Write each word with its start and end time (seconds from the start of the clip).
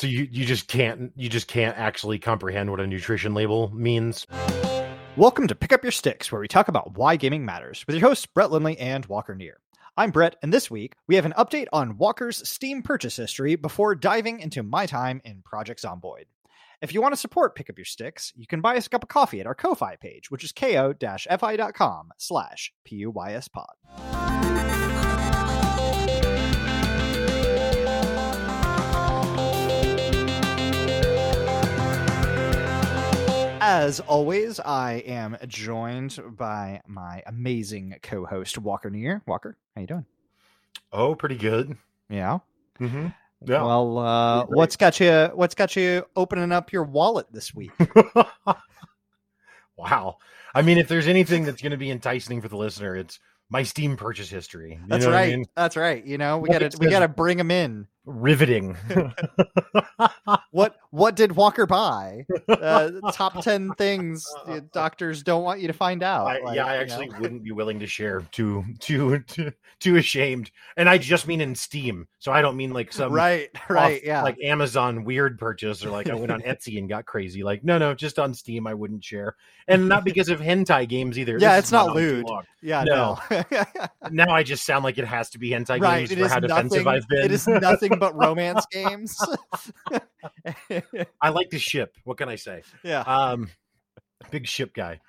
So 0.00 0.06
you 0.06 0.26
you 0.32 0.46
just 0.46 0.66
can't 0.66 1.12
you 1.14 1.28
just 1.28 1.46
can't 1.46 1.76
actually 1.76 2.18
comprehend 2.18 2.70
what 2.70 2.80
a 2.80 2.86
nutrition 2.86 3.34
label 3.34 3.70
means. 3.74 4.26
Welcome 5.14 5.46
to 5.46 5.54
Pick 5.54 5.74
Up 5.74 5.82
Your 5.82 5.92
Sticks, 5.92 6.32
where 6.32 6.40
we 6.40 6.48
talk 6.48 6.68
about 6.68 6.96
why 6.96 7.16
gaming 7.16 7.44
matters 7.44 7.84
with 7.86 7.96
your 7.96 8.08
hosts 8.08 8.24
Brett 8.24 8.50
Lindley 8.50 8.78
and 8.78 9.04
Walker 9.04 9.34
Neer. 9.34 9.58
I'm 9.98 10.10
Brett, 10.10 10.36
and 10.42 10.54
this 10.54 10.70
week 10.70 10.94
we 11.06 11.16
have 11.16 11.26
an 11.26 11.34
update 11.36 11.66
on 11.70 11.98
Walker's 11.98 12.48
Steam 12.48 12.80
purchase 12.82 13.16
history 13.16 13.56
before 13.56 13.94
diving 13.94 14.40
into 14.40 14.62
my 14.62 14.86
time 14.86 15.20
in 15.22 15.42
Project 15.42 15.82
Zomboid. 15.82 16.24
If 16.80 16.94
you 16.94 17.02
want 17.02 17.12
to 17.12 17.20
support 17.20 17.54
Pick 17.54 17.68
Up 17.68 17.76
Your 17.76 17.84
Sticks, 17.84 18.32
you 18.34 18.46
can 18.46 18.62
buy 18.62 18.78
us 18.78 18.86
a 18.86 18.88
cup 18.88 19.02
of 19.02 19.10
coffee 19.10 19.40
at 19.40 19.46
our 19.46 19.54
Ko-Fi 19.54 19.96
page, 19.96 20.30
which 20.30 20.44
is 20.44 20.52
ko-fi.com 20.52 22.12
slash 22.16 22.72
puispod. 22.88 23.66
As 33.72 34.00
always, 34.00 34.58
I 34.58 34.94
am 35.06 35.36
joined 35.46 36.18
by 36.36 36.80
my 36.88 37.22
amazing 37.24 37.94
co-host 38.02 38.58
Walker 38.58 38.90
Neer. 38.90 39.22
Walker, 39.28 39.56
how 39.76 39.82
you 39.82 39.86
doing? 39.86 40.06
Oh, 40.92 41.14
pretty 41.14 41.36
good. 41.36 41.76
Yeah. 42.08 42.40
Mm-hmm. 42.80 43.06
Yeah. 43.46 43.62
Well, 43.62 43.98
uh, 43.98 44.44
what's 44.46 44.74
got 44.74 44.98
you? 44.98 45.30
What's 45.34 45.54
got 45.54 45.76
you 45.76 46.04
opening 46.16 46.50
up 46.50 46.72
your 46.72 46.82
wallet 46.82 47.28
this 47.30 47.54
week? 47.54 47.70
wow. 49.76 50.16
I 50.52 50.62
mean, 50.62 50.78
if 50.78 50.88
there's 50.88 51.06
anything 51.06 51.44
that's 51.44 51.62
going 51.62 51.70
to 51.70 51.78
be 51.78 51.92
enticing 51.92 52.42
for 52.42 52.48
the 52.48 52.56
listener, 52.56 52.96
it's 52.96 53.20
my 53.50 53.62
Steam 53.62 53.96
purchase 53.96 54.28
history. 54.28 54.80
You 54.82 54.88
That's 54.88 55.04
know 55.04 55.12
what 55.12 55.18
I 55.18 55.22
right. 55.22 55.30
mean? 55.30 55.44
That's 55.54 55.76
right. 55.76 56.04
You 56.04 56.18
know, 56.18 56.38
we 56.38 56.48
Well, 56.48 56.58
gotta 56.58 56.76
we 56.76 56.88
gotta 56.88 57.06
bring 57.06 57.38
them 57.38 57.52
in. 57.52 57.86
Riveting. 58.04 58.76
What 60.50 60.76
what 60.90 61.14
did 61.16 61.32
Walker 61.32 61.66
buy? 61.66 62.26
Uh, 62.50 62.90
top 63.12 63.42
ten 63.42 63.72
things 63.74 64.26
doctors 64.72 65.22
don't 65.22 65.44
want 65.44 65.60
you 65.60 65.66
to 65.66 65.72
find 65.72 66.02
out. 66.02 66.26
I, 66.26 66.40
like, 66.40 66.56
yeah, 66.56 66.66
I 66.66 66.76
actually 66.76 67.08
know? 67.08 67.18
wouldn't 67.20 67.42
be 67.42 67.52
willing 67.52 67.78
to 67.80 67.86
share. 67.86 68.20
Too, 68.32 68.64
too, 68.80 69.20
too, 69.20 69.52
too 69.78 69.96
ashamed. 69.96 70.50
And 70.76 70.88
I 70.88 70.98
just 70.98 71.26
mean 71.26 71.40
in 71.40 71.54
Steam, 71.54 72.06
so 72.18 72.32
I 72.32 72.42
don't 72.42 72.56
mean 72.56 72.72
like 72.72 72.92
some 72.92 73.12
right, 73.12 73.48
off, 73.54 73.70
right, 73.70 74.02
yeah. 74.04 74.22
like 74.22 74.36
Amazon 74.42 75.04
weird 75.04 75.38
purchase 75.38 75.84
or 75.84 75.90
like 75.90 76.10
I 76.10 76.14
went 76.14 76.30
on 76.30 76.40
Etsy 76.46 76.78
and 76.78 76.88
got 76.88 77.06
crazy. 77.06 77.42
Like, 77.42 77.64
no, 77.64 77.78
no, 77.78 77.94
just 77.94 78.18
on 78.18 78.34
Steam, 78.34 78.66
I 78.66 78.74
wouldn't 78.74 79.04
share, 79.04 79.36
and 79.68 79.88
not 79.88 80.04
because 80.04 80.28
of 80.28 80.40
hentai 80.40 80.88
games 80.88 81.18
either. 81.18 81.38
Yeah, 81.38 81.56
This 81.56 81.66
it's 81.66 81.72
not 81.72 81.88
too 81.88 81.94
lewd. 81.94 82.26
yeah, 82.62 82.84
no. 82.84 83.18
no. 83.30 83.44
Now 84.10 84.34
I 84.34 84.42
just 84.42 84.66
sound 84.66 84.84
like 84.84 84.98
it 84.98 85.06
has 85.06 85.30
to 85.30 85.38
be 85.38 85.50
hentai 85.50 85.80
right. 85.80 86.08
games 86.08 86.20
for 86.20 86.28
how 86.28 86.40
defensive. 86.40 86.86
I've 86.86 87.06
been. 87.08 87.24
It 87.24 87.32
is 87.32 87.46
nothing 87.46 87.98
but 87.98 88.14
romance 88.16 88.66
games. 88.72 89.16
I 91.20 91.28
like 91.30 91.50
the 91.50 91.58
ship. 91.58 91.96
What 92.04 92.18
can 92.18 92.28
I 92.28 92.36
say? 92.36 92.62
yeah. 92.84 93.00
Um, 93.00 93.48
big 94.30 94.46
ship 94.46 94.74
guy. 94.74 95.00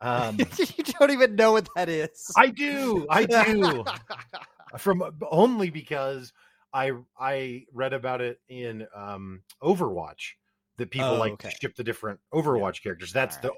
Um, 0.00 0.38
you 0.58 0.84
don't 0.98 1.10
even 1.10 1.36
know 1.36 1.52
what 1.52 1.68
that 1.76 1.88
is. 1.88 2.32
I 2.36 2.48
do. 2.48 3.06
I 3.08 3.24
do. 3.24 3.84
from 4.78 5.04
only 5.30 5.70
because 5.70 6.32
I 6.72 6.92
I 7.18 7.66
read 7.72 7.92
about 7.92 8.20
it 8.20 8.40
in 8.48 8.86
um 8.94 9.42
Overwatch 9.62 10.32
that 10.78 10.90
people 10.90 11.10
Oh, 11.10 11.18
like 11.18 11.32
okay. 11.32 11.50
to 11.50 11.56
ship 11.60 11.76
the 11.76 11.84
different 11.84 12.20
Overwatch 12.32 12.82
characters. 12.82 13.12
That's 13.12 13.36
All 13.36 13.42
the 13.42 13.52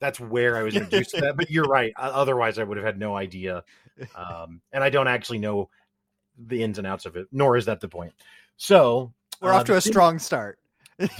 that's 0.00 0.18
where 0.18 0.56
I 0.56 0.62
was 0.62 0.74
introduced 0.76 1.10
to 1.10 1.20
that. 1.22 1.36
But 1.36 1.50
you're 1.50 1.64
right. 1.64 1.92
Otherwise, 1.96 2.58
I 2.58 2.64
would 2.64 2.78
have 2.78 2.86
had 2.86 2.98
no 2.98 3.14
idea. 3.14 3.64
Um, 4.14 4.62
and 4.72 4.82
I 4.82 4.88
don't 4.88 5.08
actually 5.08 5.38
know 5.40 5.68
the 6.38 6.62
ins 6.62 6.78
and 6.78 6.86
outs 6.86 7.04
of 7.04 7.16
it. 7.16 7.26
Nor 7.32 7.56
is 7.58 7.66
that 7.66 7.80
the 7.80 7.88
point. 7.88 8.14
So 8.56 9.12
We're 9.40 9.52
off 9.52 9.64
to 9.64 9.76
a 9.76 9.80
strong 9.80 10.18
start. 10.18 10.58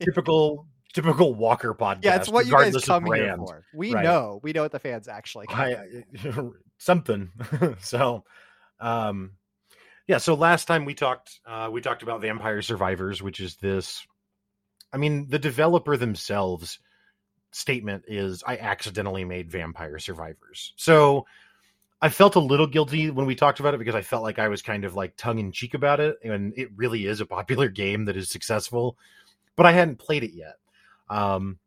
typical 0.00 0.66
typical 0.92 1.34
Walker 1.34 1.74
podcast. 1.74 2.04
yeah, 2.04 2.16
it's 2.16 2.28
what 2.28 2.46
you 2.46 2.52
guys 2.52 2.84
come 2.84 3.04
here 3.06 3.36
for. 3.36 3.64
We 3.72 3.94
Right. 3.94 4.04
know. 4.04 4.40
We 4.42 4.52
know 4.52 4.62
what 4.62 4.72
the 4.72 4.78
fans 4.80 5.08
actually. 5.08 5.46
I, 5.48 6.04
something. 6.78 7.30
so, 7.80 8.24
um, 8.80 9.32
yeah. 10.08 10.18
So 10.18 10.34
last 10.34 10.66
time 10.66 10.84
we 10.84 10.94
talked, 10.94 11.38
uh, 11.46 11.68
we 11.72 11.80
talked 11.80 12.02
about 12.02 12.20
Vampire 12.20 12.62
Survivors, 12.62 13.22
which 13.22 13.38
is 13.40 13.56
this. 13.56 14.04
I 14.92 14.96
mean, 14.96 15.28
the 15.28 15.38
developer 15.38 15.96
themselves 15.96 16.80
statement 17.52 18.04
is, 18.08 18.42
"I 18.44 18.56
accidentally 18.56 19.24
made 19.24 19.50
Vampire 19.50 19.98
Survivors." 19.98 20.72
So. 20.76 21.26
I 22.02 22.08
felt 22.08 22.34
a 22.34 22.40
little 22.40 22.66
guilty 22.66 23.10
when 23.10 23.26
we 23.26 23.34
talked 23.34 23.60
about 23.60 23.74
it 23.74 23.78
because 23.78 23.94
I 23.94 24.00
felt 24.00 24.22
like 24.22 24.38
I 24.38 24.48
was 24.48 24.62
kind 24.62 24.84
of 24.84 24.94
like 24.94 25.16
tongue 25.16 25.38
in 25.38 25.52
cheek 25.52 25.74
about 25.74 26.00
it, 26.00 26.16
and 26.24 26.54
it 26.56 26.70
really 26.74 27.06
is 27.06 27.20
a 27.20 27.26
popular 27.26 27.68
game 27.70 28.06
that 28.06 28.16
is 28.16 28.30
successful, 28.30 28.96
but 29.56 29.66
I 29.66 29.72
hadn't 29.72 29.98
played 29.98 30.24
it 30.24 30.32
yet. 30.32 30.54
Um, 31.08 31.58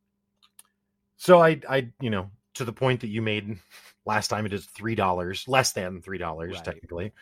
so 1.18 1.42
I, 1.42 1.60
I, 1.70 1.90
you 2.00 2.10
know, 2.10 2.32
to 2.56 2.66
the 2.66 2.74
point 2.74 3.02
that 3.02 3.10
you 3.10 3.22
made 3.22 3.60
last 4.06 4.30
time, 4.30 4.46
it 4.46 4.54
is 4.54 4.66
three 4.66 4.96
dollars, 4.96 5.48
less 5.48 5.72
than 5.74 6.02
three 6.02 6.18
dollars 6.18 6.56
Right. 6.56 6.64
technically. 6.64 7.14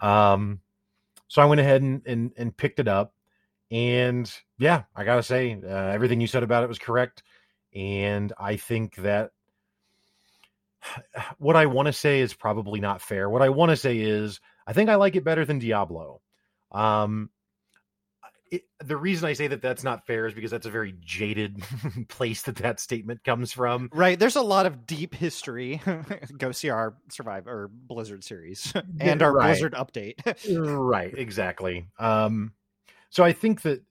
Um, 0.00 0.60
so 1.28 1.42
I 1.42 1.44
went 1.44 1.60
ahead 1.60 1.82
and, 1.82 2.02
and 2.06 2.32
and 2.36 2.56
picked 2.56 2.80
it 2.80 2.88
up, 2.88 3.14
and 3.70 4.32
yeah, 4.58 4.84
I 4.96 5.04
gotta 5.04 5.22
say, 5.22 5.60
uh, 5.62 5.68
everything 5.68 6.20
you 6.20 6.26
said 6.26 6.42
about 6.42 6.64
it 6.64 6.68
was 6.68 6.78
correct, 6.78 7.22
and 7.74 8.32
I 8.38 8.56
think 8.56 8.96
that 8.96 9.30
what 11.38 11.56
I 11.56 11.66
want 11.66 11.86
to 11.86 11.92
say 11.92 12.20
is 12.20 12.34
probably 12.34 12.80
not 12.80 13.02
fair. 13.02 13.28
What 13.28 13.42
I 13.42 13.48
want 13.50 13.70
to 13.70 13.76
say 13.76 13.98
is 13.98 14.40
I 14.66 14.72
think 14.72 14.90
I 14.90 14.96
like 14.96 15.16
it 15.16 15.24
better 15.24 15.44
than 15.44 15.58
Diablo. 15.58 16.20
Um, 16.72 17.30
it, 18.50 18.62
the 18.82 18.96
reason 18.96 19.28
I 19.28 19.34
say 19.34 19.48
that 19.48 19.60
that's 19.60 19.84
not 19.84 20.06
fair 20.06 20.26
is 20.26 20.32
because 20.34 20.50
that's 20.50 20.66
a 20.66 20.70
very 20.70 20.94
jaded 21.00 21.62
place 22.08 22.42
that 22.42 22.56
that 22.56 22.80
statement 22.80 23.22
comes 23.22 23.52
from. 23.52 23.90
Right. 23.92 24.18
There's 24.18 24.36
a 24.36 24.42
lot 24.42 24.66
of 24.66 24.86
deep 24.86 25.14
history. 25.14 25.82
Go 26.36 26.52
see 26.52 26.70
our 26.70 26.96
Survive 27.10 27.46
or 27.46 27.68
Blizzard 27.70 28.24
series 28.24 28.72
and 29.00 29.22
our 29.22 29.32
Right. 29.32 29.48
Blizzard 29.48 29.74
update. 29.74 30.14
right, 30.58 31.12
exactly. 31.16 31.88
Um, 31.98 32.52
so 33.10 33.22
I 33.22 33.32
think 33.32 33.62
that 33.62 33.82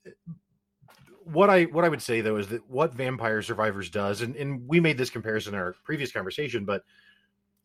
what 1.32 1.50
I 1.50 1.64
what 1.64 1.84
I 1.86 1.90
would 1.90 2.02
say 2.02 2.22
though 2.22 2.38
is 2.38 2.48
that 2.48 2.70
what 2.70 2.94
Vampire 2.94 3.42
Survivors 3.42 3.90
does, 3.90 4.22
and, 4.22 4.36
and 4.36 4.68
we 4.68 4.80
made 4.80 4.98
this 4.98 5.10
comparison 5.10 5.54
in 5.54 5.60
our 5.60 5.76
previous 5.84 6.12
conversation, 6.12 6.66
but 6.66 6.84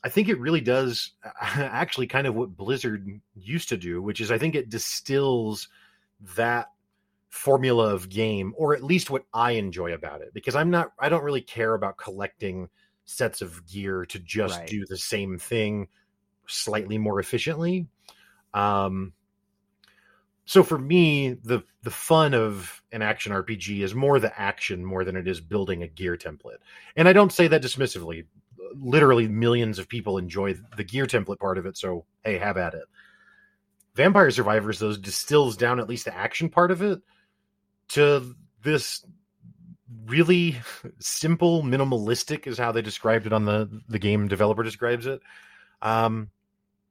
I 0.05 0.09
think 0.09 0.29
it 0.29 0.41
really 0.41 0.61
does 0.61 1.13
actually 1.41 2.09
kind 2.09 2.27
of 2.27 2.35
what 2.35 2.57
Blizzard 2.57 3.21
used 3.35 3.69
to 3.69 3.77
do, 3.77 4.03
which 4.03 4.21
is 4.21 4.31
I 4.31 4.39
think 4.39 4.55
it 4.55 4.69
distills 4.69 5.69
that 6.37 6.69
formula 7.31 7.95
of 7.95 8.09
game, 8.09 8.53
or 8.57 8.75
at 8.75 8.83
least 8.83 9.11
what 9.11 9.25
I 9.33 9.53
enjoy 9.53 9.93
about 9.93 10.21
it, 10.21 10.35
because 10.35 10.55
I'm 10.57 10.71
not 10.71 10.93
I 10.99 11.09
don't 11.09 11.25
really 11.25 11.41
care 11.41 11.75
about 11.75 11.97
collecting 11.97 12.69
sets 13.05 13.43
of 13.43 13.67
gear 13.67 14.05
to 14.07 14.19
just 14.19 14.59
Right. 14.59 14.69
do 14.69 14.85
the 14.89 14.99
same 14.99 15.39
thing 15.39 15.89
slightly 16.47 16.99
more 16.99 17.21
efficiently. 17.21 17.87
Um 18.55 19.13
so 20.45 20.63
for 20.63 20.79
me, 20.79 21.35
the 21.45 21.63
the 21.83 21.91
fun 21.91 22.35
of 22.35 22.83
an 22.93 23.03
action 23.03 23.33
RPG 23.33 23.81
is 23.83 23.95
more 23.95 24.19
the 24.19 24.39
action 24.39 24.85
more 24.85 25.05
than 25.05 25.17
it 25.17 25.29
is 25.29 25.41
building 25.41 25.83
a 25.83 25.89
gear 25.89 26.17
template. 26.17 26.59
And 26.97 27.09
I 27.09 27.13
don't 27.13 27.33
say 27.33 27.49
that 27.49 27.63
dismissively. 27.63 28.27
Literally 28.75 29.29
millions 29.29 29.79
of 29.79 29.89
people 29.89 30.19
enjoy 30.19 30.55
the 30.77 30.85
gear 30.85 31.07
template 31.07 31.39
part 31.39 31.59
of 31.59 31.67
it, 31.67 31.77
so 31.77 32.07
hey, 32.25 32.39
have 32.39 32.57
at 32.57 32.75
it. 32.75 32.85
Vampire 33.95 34.31
Survivors 34.31 34.79
those 34.79 34.99
distills 34.99 35.57
down 35.57 35.79
at 35.79 35.89
least 35.89 36.07
the 36.07 36.17
action 36.17 36.49
part 36.49 36.71
of 36.71 36.83
it 36.83 37.01
to 37.89 38.35
this 38.63 39.05
really 40.07 40.57
simple, 40.99 41.63
minimalistic 41.63 42.47
is 42.47 42.59
how 42.59 42.73
they 42.73 42.83
described 42.83 43.27
it 43.27 43.33
on 43.33 43.45
the 43.45 43.83
the 43.89 43.99
game 43.99 44.27
developer 44.27 44.63
describes 44.63 45.07
it. 45.07 45.21
Um 45.83 46.31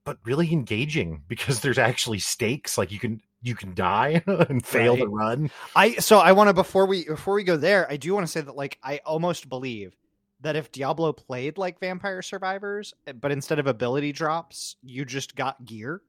but 0.04 0.18
really 0.24 0.52
engaging 0.52 1.22
because 1.28 1.60
there's 1.60 1.78
actually 1.78 2.18
stakes 2.18 2.78
like 2.78 2.90
you 2.90 2.98
can 2.98 3.20
you 3.42 3.54
can 3.54 3.74
die 3.74 4.22
and 4.26 4.64
fail 4.64 4.96
to 4.96 5.06
Right. 5.06 5.26
run 5.26 5.50
I 5.76 5.94
so 5.96 6.18
I 6.18 6.32
want 6.32 6.48
to 6.48 6.54
before 6.54 6.86
we 6.86 7.04
before 7.04 7.34
we 7.34 7.44
go 7.44 7.56
there, 7.56 7.90
I 7.90 7.96
do 7.96 8.14
want 8.14 8.24
to 8.26 8.30
say 8.32 8.40
that 8.40 8.56
like 8.56 8.78
I 8.82 9.00
almost 9.04 9.48
believe 9.48 9.96
that 10.40 10.56
if 10.56 10.72
Diablo 10.72 11.12
played 11.12 11.56
like 11.58 11.78
Vampire 11.78 12.22
Survivors, 12.22 12.94
eh, 13.06 13.12
but 13.12 13.30
instead 13.32 13.58
of 13.58 13.66
ability 13.66 14.12
drops, 14.12 14.76
you 14.82 15.04
just 15.04 15.36
got 15.36 15.64
gear 15.64 16.00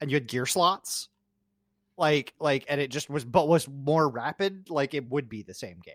and 0.00 0.10
you 0.10 0.16
had 0.16 0.26
gear 0.28 0.46
slots. 0.46 1.08
Like 1.96 2.34
like 2.40 2.64
and 2.68 2.80
it 2.80 2.90
just 2.90 3.10
was 3.10 3.24
but 3.24 3.46
was 3.48 3.68
more 3.68 4.08
rapid, 4.08 4.70
like 4.70 4.94
it 4.94 5.08
would 5.10 5.28
be 5.28 5.42
the 5.42 5.54
same 5.54 5.80
game. 5.84 5.94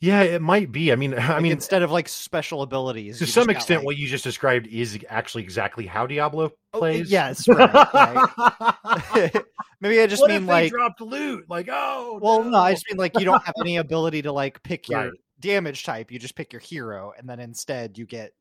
Yeah 0.00 0.20
it 0.22 0.42
might 0.42 0.70
be 0.72 0.92
i 0.92 0.96
mean 0.96 1.14
i 1.18 1.28
Like, 1.34 1.42
mean 1.42 1.52
instead 1.52 1.82
of 1.82 1.90
like 1.90 2.08
special 2.08 2.62
abilities, 2.62 3.18
to 3.18 3.26
some 3.26 3.48
extent 3.50 3.80
like- 3.80 3.86
what 3.86 3.96
you 3.96 4.06
just 4.08 4.24
described 4.24 4.66
is 4.66 4.98
actually 5.08 5.42
exactly 5.44 5.86
how 5.86 6.06
diablo 6.06 6.50
Oh, 6.74 6.78
plays 6.78 7.10
yes, 7.10 7.48
right, 7.48 7.72
right. 7.94 9.32
maybe 9.80 10.00
I 10.00 10.06
just 10.06 10.20
what 10.20 10.30
mean 10.30 10.46
like 10.46 10.70
dropped 10.70 11.00
loot 11.00 11.48
like 11.48 11.68
oh 11.70 12.18
Well, 12.22 12.44
no. 12.44 12.58
I 12.58 12.72
just 12.72 12.84
mean 12.90 12.98
like 12.98 13.18
you 13.18 13.24
don't 13.24 13.42
have 13.44 13.54
any 13.60 13.78
ability 13.78 14.22
to 14.22 14.32
like 14.32 14.62
pick 14.62 14.88
your 14.88 15.00
Right. 15.04 15.12
damage 15.40 15.84
type. 15.84 16.10
You 16.12 16.18
just 16.18 16.34
pick 16.34 16.52
your 16.52 16.60
hero, 16.60 17.12
and 17.16 17.26
then 17.28 17.40
instead 17.40 17.96
you 17.96 18.04
get 18.06 18.32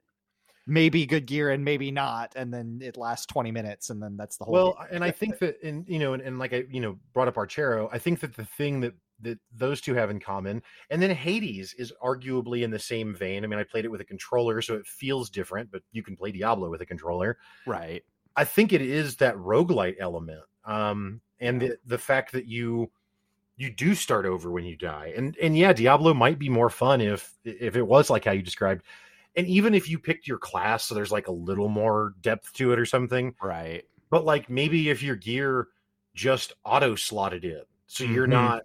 maybe 0.67 1.05
good 1.05 1.25
gear 1.27 1.51
and 1.51 1.63
maybe 1.63 1.91
not, 1.91 2.33
and 2.35 2.53
then 2.53 2.79
it 2.81 2.97
lasts 2.97 3.25
twenty 3.27 3.51
minutes, 3.51 3.89
and 3.89 4.01
then 4.03 4.17
that's 4.17 4.37
the 4.37 4.43
whole. 4.45 4.53
well 4.53 4.73
game. 4.79 4.87
and 4.95 5.03
i 5.03 5.11
think 5.11 5.39
that 5.39 5.57
in 5.65 5.85
you 5.87 5.99
know 5.99 6.13
and, 6.13 6.21
and 6.23 6.39
like 6.39 6.51
i 6.53 6.63
you 6.69 6.81
know 6.81 6.97
brought 7.13 7.27
up 7.29 7.35
archero 7.35 7.87
i 7.93 7.99
think 7.99 8.19
that 8.19 8.35
the 8.35 8.45
thing 8.45 8.81
that 8.81 8.93
that 9.21 9.39
those 9.53 9.81
two 9.81 9.93
have 9.95 10.09
in 10.09 10.19
common. 10.19 10.61
And 10.89 11.01
then 11.01 11.09
hades 11.11 11.73
is 11.73 11.93
arguably 12.03 12.63
in 12.63 12.71
the 12.71 12.79
same 12.79 13.15
vein. 13.15 13.43
I 13.43 13.47
mean 13.47 13.59
i 13.59 13.63
played 13.63 13.85
it 13.85 13.91
with 13.91 14.01
a 14.01 14.05
controller 14.05 14.61
so 14.61 14.75
it 14.75 14.85
feels 14.85 15.29
different 15.29 15.71
but 15.71 15.81
you 15.91 16.03
can 16.03 16.15
play 16.15 16.31
diablo 16.31 16.69
with 16.69 16.81
a 16.81 16.85
controller. 16.85 17.37
Right, 17.65 18.03
i 18.35 18.43
think 18.43 18.73
it 18.73 18.81
is 18.81 19.15
that 19.17 19.35
roguelite 19.35 19.95
element 19.99 20.41
um 20.65 21.21
and 21.39 21.61
the, 21.61 21.77
the 21.85 21.97
fact 21.97 22.31
that 22.33 22.45
you 22.45 22.91
you 23.57 23.69
do 23.71 23.95
start 23.95 24.25
over 24.25 24.51
when 24.51 24.65
you 24.65 24.75
die. 24.75 25.13
And 25.15 25.37
and 25.37 25.57
yeah 25.57 25.71
diablo 25.73 26.13
might 26.13 26.37
be 26.39 26.49
more 26.49 26.69
fun 26.69 26.99
if 27.01 27.33
if 27.45 27.75
it 27.77 27.87
was 27.87 28.09
like 28.09 28.25
how 28.25 28.31
you 28.33 28.41
described. 28.41 28.83
And 29.37 29.47
even 29.47 29.73
if 29.73 29.89
you 29.89 29.99
picked 29.99 30.27
your 30.27 30.37
class 30.39 30.85
so 30.85 30.95
there's 30.95 31.11
like 31.11 31.27
a 31.27 31.31
little 31.31 31.69
more 31.69 32.13
depth 32.21 32.51
to 32.53 32.73
it 32.73 32.79
or 32.79 32.85
something. 32.85 33.33
Right, 33.41 33.83
but 34.09 34.25
like 34.25 34.49
maybe 34.49 34.89
if 34.89 35.01
your 35.03 35.15
gear 35.15 35.67
just 36.13 36.53
auto 36.65 36.95
slotted 36.95 37.43
in 37.45 37.61
so 37.87 38.03
you're 38.03 38.27
Mhm. 38.27 38.31
not 38.31 38.63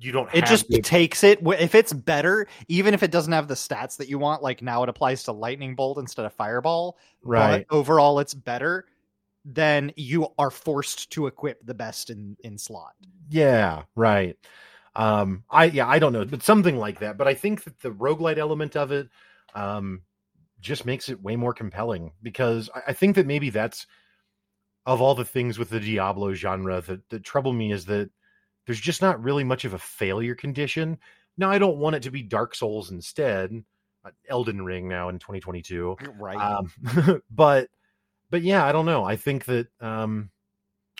you 0.00 0.12
don't 0.12 0.28
it 0.32 0.46
just 0.46 0.66
takes 0.82 1.22
it 1.22 1.40
if 1.42 1.74
it's 1.74 1.92
better, 1.92 2.46
even 2.68 2.94
if 2.94 3.02
it 3.02 3.10
doesn't 3.10 3.32
have 3.32 3.48
the 3.48 3.54
stats 3.54 3.98
that 3.98 4.08
you 4.08 4.18
want. 4.18 4.42
Like 4.42 4.62
now, 4.62 4.82
it 4.82 4.88
applies 4.88 5.24
to 5.24 5.32
lightning 5.32 5.74
bolt 5.74 5.98
instead 5.98 6.24
of 6.24 6.32
fireball. 6.32 6.98
right 7.22 7.66
but 7.68 7.74
overall 7.74 8.18
it's 8.18 8.32
better, 8.34 8.86
then 9.44 9.92
you 9.96 10.28
are 10.38 10.50
forced 10.50 11.10
to 11.12 11.26
equip 11.26 11.64
the 11.64 11.74
best 11.74 12.10
in 12.10 12.36
in 12.42 12.58
slot. 12.58 12.94
yeah 13.28 13.82
right 13.94 14.36
um 14.96 15.44
i 15.50 15.66
yeah 15.66 15.86
i 15.86 15.98
don't 16.00 16.12
know 16.12 16.24
but 16.24 16.42
something 16.42 16.76
like 16.76 16.98
that 16.98 17.16
but 17.16 17.28
i 17.28 17.34
think 17.34 17.62
that 17.62 17.78
the 17.78 17.92
roguelite 17.92 18.38
element 18.38 18.76
of 18.76 18.90
it 18.90 19.08
um 19.54 20.02
just 20.60 20.84
makes 20.84 21.08
it 21.08 21.22
way 21.22 21.36
more 21.36 21.54
compelling 21.54 22.12
because 22.22 22.68
I, 22.74 22.82
I 22.88 22.92
think 22.92 23.14
that 23.16 23.26
maybe 23.26 23.50
that's 23.50 23.86
of 24.86 25.00
all 25.00 25.14
the 25.14 25.24
things 25.24 25.58
with 25.58 25.70
the 25.70 25.78
diablo 25.78 26.34
genre 26.34 26.80
that, 26.80 27.08
that 27.10 27.22
trouble 27.22 27.52
me 27.52 27.70
is 27.70 27.84
that 27.86 28.10
there's 28.70 28.78
just 28.78 29.02
not 29.02 29.20
really 29.20 29.42
much 29.42 29.64
of 29.64 29.74
a 29.74 29.78
failure 29.78 30.36
condition 30.36 30.96
now 31.36 31.50
i 31.50 31.58
don't 31.58 31.78
want 31.78 31.96
it 31.96 32.04
to 32.04 32.10
be 32.12 32.22
dark 32.22 32.54
souls 32.54 32.92
instead 32.92 33.64
uh, 34.04 34.10
elden 34.28 34.62
ring 34.62 34.86
now 34.88 35.08
in 35.08 35.18
2022 35.18 35.96
Right. 36.16 36.36
um 36.36 37.20
but 37.32 37.68
but 38.30 38.42
yeah 38.42 38.64
i 38.64 38.70
don't 38.70 38.86
know 38.86 39.02
i 39.02 39.16
think 39.16 39.44
that 39.46 39.66
um 39.80 40.30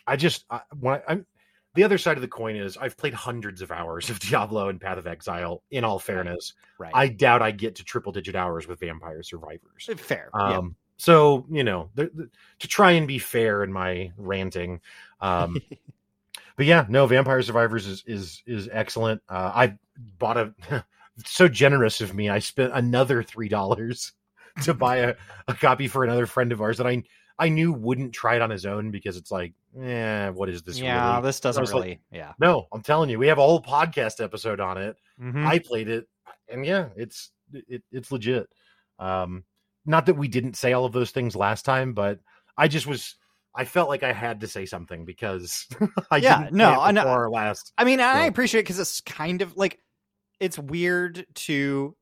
i 0.04 0.16
just 0.16 0.44
I, 0.50 0.62
when 0.80 0.94
I, 0.94 1.02
i'm 1.06 1.26
the 1.74 1.84
other 1.84 1.96
side 1.96 2.16
of 2.16 2.22
the 2.22 2.28
coin 2.28 2.56
is 2.56 2.76
i've 2.76 2.96
played 2.96 3.14
hundreds 3.14 3.62
of 3.62 3.70
hours 3.70 4.10
of 4.10 4.18
diablo 4.28 4.68
and 4.68 4.80
path 4.80 4.98
of 4.98 5.06
exile 5.06 5.62
in 5.70 5.84
all 5.84 6.00
fairness 6.00 6.54
right. 6.76 6.90
i 6.92 7.06
doubt 7.06 7.40
i 7.40 7.52
get 7.52 7.76
to 7.76 7.84
triple 7.84 8.10
digit 8.10 8.34
hours 8.34 8.66
with 8.66 8.80
vampire 8.80 9.22
survivors 9.22 9.88
fair. 9.96 10.28
um 10.34 10.50
yeah. 10.50 10.60
so 10.96 11.46
you 11.52 11.62
know 11.62 11.88
the, 11.94 12.10
the, 12.12 12.28
to 12.58 12.66
try 12.66 12.90
and 12.90 13.06
be 13.06 13.20
fair 13.20 13.62
in 13.62 13.72
my 13.72 14.10
ranting 14.16 14.80
um 15.20 15.56
but 16.60 16.66
yeah 16.66 16.84
no 16.90 17.06
vampire 17.06 17.40
survivors 17.40 17.86
is 17.86 18.04
is 18.06 18.42
is 18.46 18.68
excellent 18.70 19.22
uh 19.30 19.50
i 19.54 19.74
bought 20.18 20.36
a 20.36 20.52
so 21.24 21.48
generous 21.48 22.02
of 22.02 22.12
me 22.14 22.28
i 22.28 22.38
spent 22.38 22.70
another 22.74 23.22
three 23.22 23.48
dollars 23.48 24.12
to 24.62 24.74
buy 24.74 24.96
a, 24.98 25.14
a 25.48 25.54
copy 25.54 25.88
for 25.88 26.04
another 26.04 26.26
friend 26.26 26.52
of 26.52 26.60
ours 26.60 26.76
that 26.76 26.86
i 26.86 27.02
i 27.38 27.48
knew 27.48 27.72
wouldn't 27.72 28.12
try 28.12 28.36
it 28.36 28.42
on 28.42 28.50
his 28.50 28.66
own 28.66 28.90
because 28.90 29.16
it's 29.16 29.30
like 29.30 29.54
eh 29.82 30.28
what 30.28 30.50
is 30.50 30.62
this 30.62 30.78
yeah, 30.78 31.12
really? 31.14 31.22
this 31.28 31.40
doesn't 31.40 31.62
was 31.62 31.72
like- 31.72 31.82
really. 31.84 32.00
yeah. 32.12 32.32
no 32.38 32.66
i'm 32.74 32.82
telling 32.82 33.08
you 33.08 33.18
we 33.18 33.26
have 33.26 33.38
a 33.38 33.42
whole 33.42 33.62
podcast 33.62 34.22
episode 34.22 34.60
on 34.60 34.76
it 34.76 34.96
Mhm. 35.18 35.46
I 35.46 35.58
played 35.58 35.88
it, 35.88 36.08
and 36.48 36.64
yeah, 36.64 36.88
it's 36.96 37.30
it, 37.52 37.82
it's 37.92 38.10
legit. 38.10 38.48
Um, 38.98 39.44
not 39.84 40.06
that 40.06 40.14
we 40.16 40.28
didn't 40.28 40.56
say 40.56 40.72
all 40.72 40.86
of 40.86 40.92
those 40.92 41.10
things 41.10 41.36
last 41.36 41.64
time, 41.66 41.92
but 41.92 42.20
I 42.56 42.68
just 42.68 42.86
was 42.86 43.16
I 43.54 43.64
felt 43.64 43.88
like 43.88 44.02
I 44.02 44.12
had 44.12 44.40
to 44.40 44.48
say 44.48 44.66
something 44.66 45.04
because 45.04 45.66
I 46.10 46.18
Yeah, 46.18 46.44
didn't 46.44 46.56
no, 46.56 46.80
I 46.80 46.92
know. 46.92 47.06
our 47.06 47.28
last. 47.28 47.72
I 47.76 47.84
mean, 47.84 48.00
I 48.00 48.22
appreciate 48.22 48.60
it 48.60 48.64
because 48.64 48.78
it's 48.78 49.00
kind 49.00 49.42
of 49.42 49.56
like 49.56 49.80
it's 50.38 50.58
weird 50.58 51.26
to. 51.34 51.96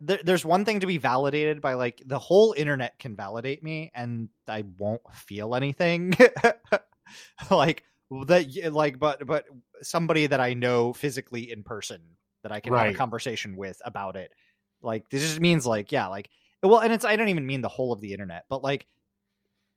There, 0.00 0.20
there's 0.24 0.44
one 0.44 0.64
thing 0.64 0.80
to 0.80 0.86
be 0.86 0.96
validated 0.96 1.60
by 1.60 1.74
like 1.74 2.00
the 2.06 2.18
whole 2.18 2.54
internet 2.56 2.98
can 2.98 3.14
validate 3.14 3.62
me, 3.62 3.90
and 3.94 4.30
I 4.48 4.64
won't 4.78 5.02
feel 5.12 5.54
anything. 5.54 6.14
like 7.50 7.82
that, 8.10 8.70
like, 8.72 8.98
but 8.98 9.26
but 9.26 9.44
somebody 9.82 10.26
that 10.28 10.40
I 10.40 10.54
know 10.54 10.92
physically 10.94 11.50
in 11.50 11.62
person 11.62 12.00
that 12.42 12.52
I 12.52 12.60
can 12.60 12.72
have 12.72 12.88
a 12.88 12.94
conversation 12.94 13.56
with 13.56 13.82
about 13.84 14.16
it. 14.16 14.32
Like 14.80 15.08
this 15.10 15.22
just 15.22 15.40
means 15.40 15.66
like 15.66 15.92
yeah, 15.92 16.06
like 16.06 16.30
well, 16.62 16.80
and 16.80 16.92
it's 16.92 17.04
I 17.04 17.16
don't 17.16 17.28
even 17.28 17.46
mean 17.46 17.60
the 17.60 17.68
whole 17.68 17.92
of 17.92 18.00
the 18.00 18.12
internet, 18.12 18.44
but 18.48 18.62
like 18.62 18.86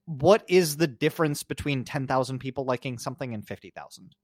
what 0.10 0.44
is 0.48 0.78
the 0.78 0.88
difference 0.88 1.44
between 1.44 1.84
10,000 1.84 2.40
people 2.40 2.66
liking 2.66 2.98
something 2.98 3.34
and 3.36 3.48
50,000? 3.48 4.16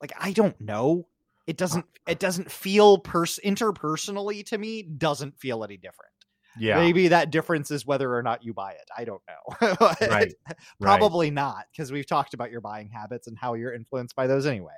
Like 0.00 0.12
I 0.18 0.32
don't 0.32 0.58
know. 0.58 1.06
It 1.46 1.58
doesn't 1.58 1.84
it 2.08 2.18
doesn't 2.18 2.50
feel 2.50 2.98
pers- 2.98 3.40
interpersonally 3.44 4.44
to 4.46 4.56
me 4.56 4.82
doesn't 4.82 5.38
feel 5.38 5.62
any 5.62 5.76
different. 5.76 6.12
Yeah, 6.58 6.78
Maybe 6.78 7.08
that 7.08 7.30
difference 7.30 7.70
is 7.70 7.86
whether 7.86 8.12
or 8.14 8.22
not 8.22 8.44
you 8.44 8.54
buy 8.54 8.72
it. 8.72 8.88
I 8.96 9.04
don't 9.04 9.22
know. 9.28 9.76
Right, 10.00 10.32
Probably 10.80 11.30
not 11.30 11.66
because 11.70 11.92
we've 11.92 12.06
talked 12.06 12.34
about 12.34 12.50
your 12.50 12.60
buying 12.60 12.88
habits 12.88 13.28
and 13.28 13.36
how 13.38 13.54
you're 13.54 13.74
influenced 13.74 14.16
by 14.16 14.26
those 14.26 14.46
anyway. 14.46 14.72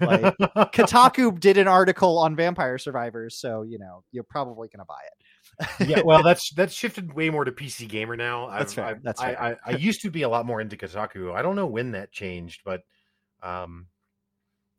Like, 0.00 0.22
Kotaku 0.72 1.38
did 1.38 1.58
an 1.58 1.68
article 1.68 2.18
on 2.18 2.34
vampire 2.34 2.78
survivors, 2.78 3.38
so 3.38 3.62
you 3.62 3.78
know 3.78 4.02
you're 4.10 4.24
probably 4.24 4.68
going 4.68 4.80
to 4.80 4.86
buy 4.86 5.00
it. 5.06 5.24
Yeah, 5.80 6.02
well, 6.04 6.22
that's 6.22 6.50
that's 6.54 6.74
shifted 6.74 7.12
way 7.12 7.30
more 7.30 7.44
to 7.44 7.52
PC 7.52 7.88
gamer 7.88 8.16
now. 8.16 8.48
That's 8.50 8.72
I've- 8.72 8.74
fair, 8.74 8.84
I've- 8.86 9.00
that's 9.02 9.20
I, 9.20 9.34
fair. 9.34 9.58
I, 9.66 9.72
I 9.72 9.76
used 9.76 10.02
to 10.02 10.10
be 10.10 10.22
a 10.22 10.28
lot 10.28 10.46
more 10.46 10.60
into 10.60 10.76
Kotaku. 10.76 11.32
I 11.34 11.42
don't 11.42 11.56
know 11.56 11.66
when 11.66 11.92
that 11.92 12.12
changed, 12.12 12.62
but 12.64 12.82
um, 13.42 13.86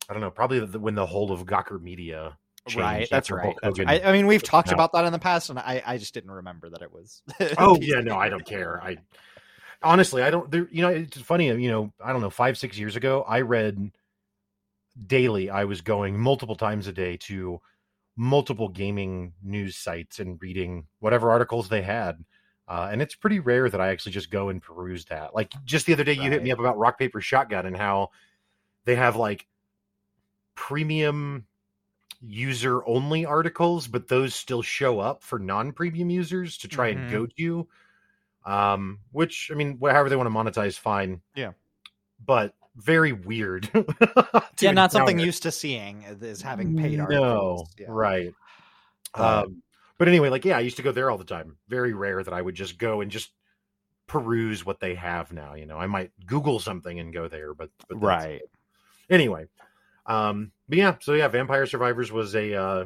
I 0.10 0.14
don't 0.14 0.22
know. 0.22 0.32
Probably 0.32 0.60
the, 0.66 0.80
when 0.80 0.96
the 0.96 1.06
whole 1.06 1.32
of 1.32 1.46
Gawker 1.46 1.82
Media. 1.82 2.38
Changed 2.66 2.80
right, 2.80 3.08
that's 3.12 3.30
right. 3.30 3.56
That's 3.62 3.78
right. 3.78 4.02
I, 4.04 4.10
I 4.10 4.12
mean, 4.14 4.26
we've 4.26 4.42
talked 4.42 4.70
out. 4.70 4.76
about 4.76 4.94
that 4.94 5.04
in 5.04 5.12
the 5.12 5.20
past, 5.20 5.50
and 5.50 5.60
I, 5.60 5.84
I 5.86 5.98
just 5.98 6.14
didn't 6.14 6.32
remember 6.32 6.70
that 6.70 6.82
it 6.82 6.94
was. 6.94 7.22
oh 7.58 7.78
yeah 7.82 8.00
no 8.00 8.16
i 8.16 8.30
don't 8.30 8.46
care 8.46 8.82
i 8.82 8.96
honestly 9.82 10.24
i 10.24 10.30
don't 10.30 10.50
there 10.50 10.70
you 10.72 10.82
know 10.82 10.88
it's 10.88 11.18
funny 11.20 11.48
you 11.48 11.70
know 11.70 11.92
i 12.02 12.14
don't 12.14 12.22
know 12.22 12.30
five 12.30 12.58
six 12.58 12.78
years 12.78 12.96
ago 12.96 13.26
i 13.28 13.42
read 13.42 13.92
daily 15.08 15.50
i 15.50 15.66
was 15.66 15.82
going 15.82 16.18
multiple 16.18 16.56
times 16.56 16.88
a 16.88 16.94
day 16.94 17.18
to 17.18 17.60
multiple 18.16 18.70
gaming 18.70 19.34
news 19.42 19.76
sites 19.76 20.20
and 20.20 20.40
reading 20.42 20.86
whatever 21.00 21.32
articles 21.32 21.70
they 21.70 21.82
had 21.82 22.24
uh, 22.68 22.88
and 22.92 23.02
it's 23.02 23.16
pretty 23.16 23.40
rare 23.40 23.70
that 23.70 23.82
i 23.82 23.88
actually 23.90 24.12
just 24.12 24.30
go 24.30 24.50
and 24.50 24.62
peruse 24.62 25.06
that 25.06 25.34
like 25.34 25.52
just 25.66 25.86
the 25.88 25.94
other 25.94 26.04
day 26.04 26.14
you 26.14 26.30
hit 26.30 26.44
me 26.44 26.52
up 26.52 26.60
about 26.60 26.78
rock 26.78 27.00
paper 27.00 27.20
shotgun 27.22 27.66
and 27.66 27.76
how 27.76 28.10
they 28.86 28.96
have 28.96 29.16
like 29.16 29.48
premium 30.56 31.46
user 32.22 32.86
only 32.88 33.26
articles 33.26 33.88
but 33.88 34.08
those 34.08 34.34
still 34.34 34.62
show 34.62 35.00
up 35.00 35.24
for 35.24 35.40
non-premium 35.40 36.10
users 36.10 36.58
to 36.58 36.68
try 36.68 36.94
Mhm. 36.94 36.98
and 37.02 37.12
goad 37.12 37.34
you 37.36 37.68
um 38.46 39.00
which 39.12 39.50
i 39.52 39.56
mean 39.56 39.78
however 39.82 40.08
they 40.10 40.16
want 40.16 40.28
to 40.28 40.34
monetize 40.62 40.78
fine 40.78 41.22
Yeah. 41.36 41.54
but 42.24 42.54
very 42.76 43.14
weird 43.14 43.70
yeah, 44.60 44.72
not 44.72 44.92
something 44.92 45.20
used 45.20 45.44
to 45.44 45.52
seeing 45.52 46.04
is 46.22 46.42
having 46.42 46.76
paid 46.78 47.00
art. 47.00 47.12
no. 47.12 47.66
Yeah. 47.80 47.86
right 47.90 48.34
But- 49.14 49.44
um 49.46 49.64
but 50.00 50.08
anyway 50.08 50.30
like 50.30 50.44
yeah 50.44 50.58
i 50.58 50.62
used 50.62 50.78
to 50.78 50.84
go 50.84 50.92
there 50.92 51.12
all 51.12 51.18
the 51.18 51.24
time 51.24 51.58
very 51.68 51.94
rare 51.94 52.24
that 52.24 52.34
i 52.34 52.42
would 52.42 52.56
just 52.56 52.78
go 52.80 53.02
and 53.02 53.12
just 53.12 53.32
peruse 54.08 54.66
what 54.66 54.80
they 54.80 54.96
have 54.96 55.32
now 55.32 55.54
you 55.54 55.66
know 55.66 55.78
i 55.78 55.86
might 55.88 56.12
google 56.26 56.60
something 56.60 57.00
and 57.00 57.14
go 57.14 57.28
there 57.28 57.54
but, 57.54 57.70
but 57.88 57.98
Right. 58.02 58.42
it. 58.42 58.50
anyway 59.10 59.46
um 60.06 60.52
but 60.68 60.78
yeah 60.78 60.96
so 61.00 61.14
yeah 61.14 61.28
vampire 61.28 61.66
survivors 61.66 62.12
was 62.12 62.36
a 62.36 62.54
uh 62.54 62.86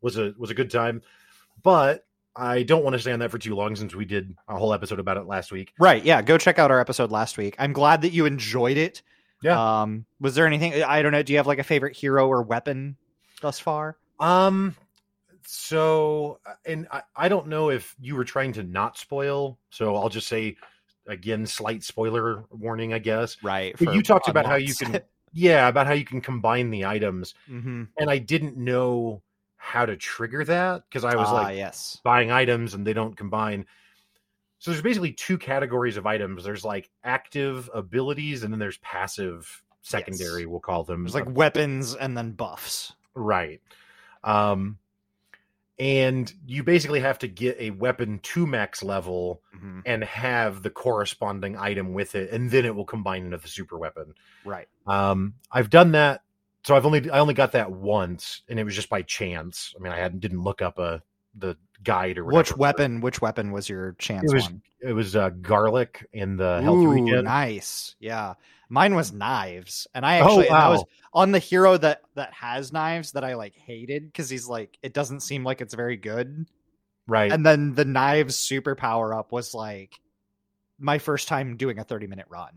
was 0.00 0.16
a 0.16 0.32
was 0.38 0.50
a 0.50 0.54
good 0.54 0.70
time 0.70 1.02
but 1.62 2.06
i 2.36 2.62
don't 2.62 2.84
want 2.84 2.94
to 2.94 2.98
stay 2.98 3.12
on 3.12 3.18
that 3.18 3.30
for 3.30 3.38
too 3.38 3.54
long 3.54 3.76
since 3.76 3.94
we 3.94 4.04
did 4.04 4.34
a 4.48 4.56
whole 4.56 4.72
episode 4.72 4.98
about 4.98 5.16
it 5.16 5.26
last 5.26 5.52
week 5.52 5.72
Right. 5.82 6.04
Yeah. 6.04 6.22
Go 6.22 6.38
check 6.38 6.58
out 6.60 6.70
our 6.70 6.78
episode 6.78 7.10
last 7.10 7.36
week. 7.36 7.56
I'm 7.58 7.72
glad 7.72 8.02
that 8.02 8.12
you 8.12 8.24
enjoyed 8.24 8.76
it. 8.76 9.02
Yeah. 9.42 9.80
Um, 9.82 10.06
was 10.20 10.36
there 10.36 10.46
anything 10.46 10.80
I 10.82 11.02
don't 11.02 11.10
know, 11.10 11.22
do 11.22 11.32
you 11.32 11.38
have 11.38 11.46
like 11.48 11.58
a 11.58 11.64
favorite 11.64 11.96
hero 11.96 12.28
or 12.28 12.42
weapon 12.42 12.96
thus 13.40 13.58
far? 13.58 13.96
Um. 14.20 14.76
So, 15.44 16.38
uh, 16.46 16.54
and 16.64 16.86
I, 16.92 17.02
I 17.16 17.28
don't 17.28 17.48
know 17.48 17.70
if 17.70 17.96
you 18.00 18.14
were 18.14 18.24
trying 18.24 18.52
to 18.52 18.62
not 18.62 18.96
spoil. 18.96 19.58
So 19.70 19.96
I'll 19.96 20.08
just 20.08 20.28
say 20.28 20.56
again, 21.08 21.46
slight 21.46 21.82
spoiler 21.82 22.44
warning, 22.50 22.94
I 22.94 23.00
guess. 23.00 23.42
Right. 23.42 23.74
But 23.76 23.92
you 23.92 24.02
talked 24.02 24.28
about 24.28 24.46
how 24.46 24.54
you 24.54 24.72
can, 24.72 25.00
yeah, 25.32 25.66
about 25.66 25.88
how 25.88 25.94
you 25.94 26.04
can 26.04 26.20
combine 26.20 26.70
the 26.70 26.84
items, 26.84 27.34
mm-hmm. 27.50 27.84
and 27.98 28.08
I 28.08 28.18
didn't 28.18 28.56
know 28.56 29.20
how 29.62 29.86
to 29.86 29.96
trigger 29.96 30.44
that 30.44 30.82
because 30.88 31.04
I 31.04 31.14
was 31.14 31.28
ah, 31.28 31.34
like 31.34 31.56
yes. 31.56 32.00
buying 32.02 32.32
items 32.32 32.74
and 32.74 32.84
they 32.84 32.92
don't 32.92 33.16
combine. 33.16 33.64
So 34.58 34.72
there's 34.72 34.82
basically 34.82 35.12
two 35.12 35.38
categories 35.38 35.96
of 35.96 36.04
items. 36.04 36.42
There's 36.42 36.64
like 36.64 36.90
active 37.04 37.70
abilities, 37.72 38.42
and 38.42 38.52
then 38.52 38.58
there's 38.58 38.78
passive 38.78 39.62
secondary. 39.82 40.46
We'll 40.46 40.58
call 40.58 40.82
them. 40.82 41.04
There's 41.04 41.14
like 41.14 41.30
weapons 41.30 41.94
and 41.94 42.16
then 42.16 42.32
buffs. 42.32 42.92
Right. 43.14 43.60
Um 44.24 44.78
and 45.78 46.32
you 46.46 46.62
basically 46.64 47.00
have 47.00 47.18
to 47.20 47.28
get 47.28 47.56
a 47.58 47.70
weapon 47.70 48.18
to 48.20 48.46
max 48.46 48.82
level 48.82 49.42
Mhm. 49.56 49.82
and 49.86 50.04
have 50.04 50.62
the 50.62 50.70
corresponding 50.70 51.56
item 51.56 51.92
with 51.94 52.14
it, 52.14 52.30
and 52.30 52.50
then 52.50 52.64
it 52.66 52.74
will 52.74 52.84
combine 52.84 53.24
into 53.24 53.38
the 53.38 53.48
super 53.48 53.78
weapon. 53.78 54.14
Right. 54.44 54.68
Um, 54.86 55.34
I've 55.50 55.70
done 55.70 55.92
that, 55.92 56.22
so 56.64 56.76
I've 56.76 56.86
only 56.86 57.10
I 57.10 57.18
only 57.18 57.34
got 57.34 57.52
that 57.52 57.70
once, 57.70 58.42
and 58.48 58.58
it 58.58 58.64
was 58.64 58.74
just 58.74 58.88
by 58.88 59.02
chance. 59.02 59.74
I 59.78 59.82
mean, 59.82 59.92
I 59.92 59.98
hadn't 59.98 60.20
didn't 60.20 60.42
look 60.42 60.62
up 60.62 60.78
a 60.78 61.02
the 61.34 61.56
guide 61.82 62.18
or 62.18 62.24
whatever. 62.24 62.38
Which 62.38 62.56
weapon? 62.56 63.00
Which 63.00 63.20
weapon 63.22 63.52
was 63.52 63.68
your 63.68 63.92
chance 63.98 64.30
It 64.30 64.34
was 64.34 64.44
one? 64.44 64.62
It 64.80 64.92
was 64.92 65.16
uh, 65.16 65.30
garlic 65.30 66.06
in 66.12 66.36
the 66.36 66.60
health 66.62 66.78
Ooh, 66.78 66.90
regen. 66.90 67.24
nice. 67.24 67.96
Yeah, 68.00 68.34
mine 68.68 68.94
was 68.94 69.12
knives, 69.12 69.86
and 69.94 70.04
I 70.04 70.20
Oh, 70.20 70.24
actually 70.24 70.48
and 70.48 70.56
that 70.56 70.68
was 70.68 70.84
on 71.12 71.32
the 71.32 71.38
hero 71.38 71.76
that 71.76 72.02
that 72.14 72.32
has 72.32 72.72
knives 72.72 73.12
that 73.12 73.24
I 73.24 73.34
like 73.34 73.54
hated 73.54 74.06
because 74.06 74.28
he's 74.30 74.46
like 74.46 74.78
it 74.82 74.92
doesn't 74.94 75.20
seem 75.20 75.44
like 75.44 75.60
it's 75.60 75.74
very 75.74 75.96
good. 75.96 76.46
Right. 77.06 77.32
And 77.32 77.44
then 77.44 77.74
the 77.74 77.84
knives 77.84 78.38
super 78.38 78.74
power 78.76 79.12
up 79.12 79.32
was 79.32 79.54
like 79.54 79.98
my 80.78 80.98
first 80.98 81.28
time 81.28 81.56
doing 81.56 81.78
a 81.78 81.84
thirty 81.84 82.06
minute 82.06 82.26
run. 82.28 82.52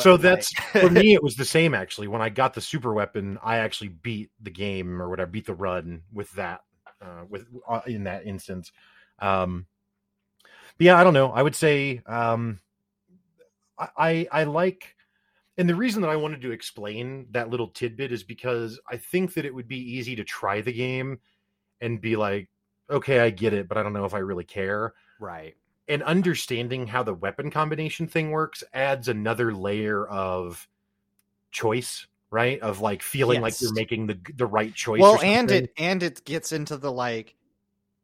So 0.00 0.12
Like- 0.12 0.20
that's 0.22 0.52
for 0.60 0.90
me. 0.90 1.14
It 1.14 1.22
was 1.22 1.36
the 1.36 1.44
same 1.44 1.74
actually. 1.74 2.08
When 2.08 2.22
I 2.22 2.28
got 2.28 2.54
the 2.54 2.60
super 2.60 2.92
weapon, 2.92 3.38
I 3.42 3.58
actually 3.58 3.88
beat 3.88 4.30
the 4.40 4.50
game 4.50 5.00
or 5.00 5.08
whatever, 5.08 5.30
beat 5.30 5.46
the 5.46 5.54
run 5.54 6.02
with 6.12 6.30
that. 6.32 6.62
Uh, 7.02 7.24
with 7.28 7.46
uh, 7.68 7.82
in 7.86 8.04
that 8.04 8.24
instance, 8.24 8.72
um, 9.18 9.66
but 10.42 10.84
yeah, 10.86 10.98
I 10.98 11.04
don't 11.04 11.12
know. 11.12 11.30
I 11.32 11.42
would 11.42 11.54
say 11.54 12.00
um, 12.06 12.60
I, 13.78 13.88
I 13.98 14.28
I 14.32 14.44
like, 14.44 14.94
and 15.58 15.68
the 15.68 15.74
reason 15.74 16.00
that 16.00 16.08
I 16.08 16.16
wanted 16.16 16.40
to 16.42 16.50
explain 16.52 17.26
that 17.32 17.50
little 17.50 17.68
tidbit 17.68 18.10
is 18.10 18.22
because 18.22 18.80
I 18.88 18.96
think 18.96 19.34
that 19.34 19.44
it 19.44 19.54
would 19.54 19.68
be 19.68 19.96
easy 19.96 20.16
to 20.16 20.24
try 20.24 20.62
the 20.62 20.72
game 20.72 21.18
and 21.82 22.00
be 22.00 22.16
like, 22.16 22.48
okay, 22.88 23.20
I 23.20 23.28
get 23.28 23.52
it, 23.52 23.68
but 23.68 23.76
I 23.76 23.82
don't 23.82 23.92
know 23.92 24.06
if 24.06 24.14
I 24.14 24.18
really 24.20 24.44
care 24.44 24.94
right. 25.20 25.56
And 25.88 26.02
understanding 26.02 26.86
how 26.86 27.02
the 27.02 27.14
weapon 27.14 27.50
combination 27.50 28.06
thing 28.06 28.30
works 28.30 28.64
adds 28.72 29.08
another 29.08 29.52
layer 29.54 30.06
of 30.06 30.66
choice 31.50 32.06
right 32.30 32.60
of 32.60 32.80
like 32.80 33.02
feeling 33.02 33.40
like 33.40 33.60
you're 33.60 33.72
making 33.74 34.06
the 34.06 34.18
the 34.36 34.46
right 34.46 34.74
choice 34.74 35.00
Well, 35.00 35.20
and 35.20 35.50
it 35.50 35.70
and 35.76 36.02
it 36.02 36.24
gets 36.24 36.52
into 36.52 36.76
the 36.76 36.90
like 36.90 37.36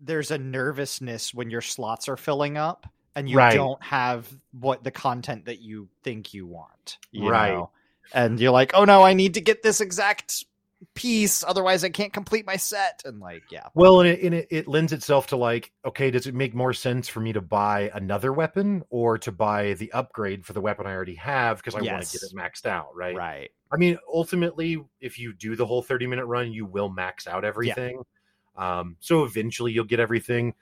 there's 0.01 0.31
a 0.31 0.39
nervousness 0.39 1.35
when 1.35 1.51
your 1.51 1.61
slots 1.61 2.09
are 2.09 2.17
filling 2.17 2.57
up 2.57 2.87
and 3.17 3.29
you 3.29 3.37
Right. 3.37 3.55
don't 3.55 3.83
have 3.83 4.29
what 4.53 4.85
the 4.85 4.91
content 4.91 5.47
that 5.47 5.61
you 5.61 5.89
think 6.05 6.33
you 6.33 6.47
want. 6.47 6.99
you 7.11 7.29
Right. 7.29 7.53
know? 7.53 7.71
And 8.13 8.41
you're 8.41 8.51
like, 8.53 8.73
"Oh 8.75 8.85
no, 8.85 9.03
I 9.03 9.13
need 9.15 9.35
to 9.35 9.41
get 9.41 9.63
this 9.63 9.81
exact 9.81 10.45
piece 10.95 11.45
otherwise 11.47 11.85
I 11.85 11.91
can't 11.91 12.13
complete 12.13 12.47
my 12.47 12.57
set." 12.57 13.03
And 13.05 13.21
like, 13.21 13.43
yeah. 13.51 13.69
well 13.75 14.01
and, 14.01 14.09
it, 14.09 14.23
and 14.23 14.35
it, 14.35 14.49
it 14.51 14.69
lends 14.69 14.93
itself 14.93 15.29
to 15.29 15.37
like 15.37 15.73
okay 15.85 16.11
does 16.11 16.27
it 16.27 16.35
make 16.35 16.55
more 16.55 16.73
sense 16.73 17.09
for 17.09 17.21
me 17.21 17.33
to 17.33 17.41
buy 17.41 17.91
another 17.95 18.33
weapon 18.33 18.83
or 18.91 19.19
to 19.19 19.33
buy 19.33 19.75
the 19.75 19.93
upgrade 19.93 20.45
for 20.45 20.53
the 20.53 20.61
weapon 20.61 20.87
i 20.87 20.93
already 20.93 21.15
have 21.15 21.59
because 21.59 21.75
i 21.75 21.79
want 21.79 22.03
to 22.03 22.13
get 22.13 22.23
it 22.23 22.35
maxed 22.35 22.67
out 22.67 22.89
right 22.95 23.17
Right. 23.17 23.51
I 23.73 23.77
mean, 23.77 23.99
ultimately, 24.13 24.85
if 25.01 25.19
you 25.19 25.33
do 25.33 25.55
the 25.55 25.65
whole 25.65 25.83
30 25.83 26.07
minute 26.07 26.27
run, 26.27 26.53
you 26.53 26.67
will 26.67 26.89
max 26.89 27.27
out 27.27 27.45
everything. 27.45 28.03
Um, 28.57 28.97
so 29.01 29.25
eventually 29.25 29.73
you'll 29.73 29.85
get 29.85 30.01
everything. 30.01 30.55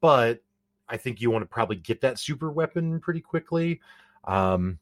But 0.00 0.42
I 0.88 0.96
think 0.96 1.20
you 1.20 1.30
want 1.30 1.42
to 1.42 1.46
probably 1.46 1.76
get 1.76 2.00
that 2.00 2.18
super 2.18 2.50
weapon 2.50 3.00
pretty 3.00 3.20
quickly. 3.20 3.80
Um, 4.24 4.78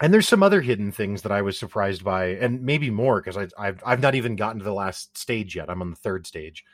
and 0.00 0.12
there's 0.14 0.28
some 0.28 0.42
other 0.42 0.60
hidden 0.60 0.92
things 0.92 1.22
that 1.22 1.32
I 1.32 1.42
was 1.42 1.58
surprised 1.58 2.04
by, 2.04 2.26
and 2.26 2.62
maybe 2.62 2.90
more 2.90 3.20
because 3.20 3.36
I've 3.58 3.82
I've 3.84 4.00
not 4.00 4.14
even 4.14 4.36
gotten 4.36 4.58
to 4.58 4.64
the 4.64 4.72
last 4.72 5.16
stage 5.18 5.56
yet. 5.56 5.68
I'm 5.70 5.82
on 5.82 5.90
the 5.90 5.96
third 5.96 6.26
stage 6.26 6.64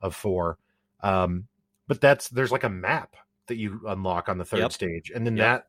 of 0.00 0.14
four. 0.14 0.58
Um, 1.02 1.46
but 1.88 2.00
that's 2.00 2.28
there's 2.28 2.52
like 2.52 2.64
a 2.64 2.68
map 2.68 3.16
that 3.48 3.56
you 3.56 3.80
unlock 3.86 4.28
on 4.28 4.38
the 4.38 4.44
third 4.44 4.60
Yep. 4.60 4.72
stage, 4.72 5.10
and 5.14 5.26
then 5.26 5.36
Yep. 5.36 5.44
that, 5.46 5.66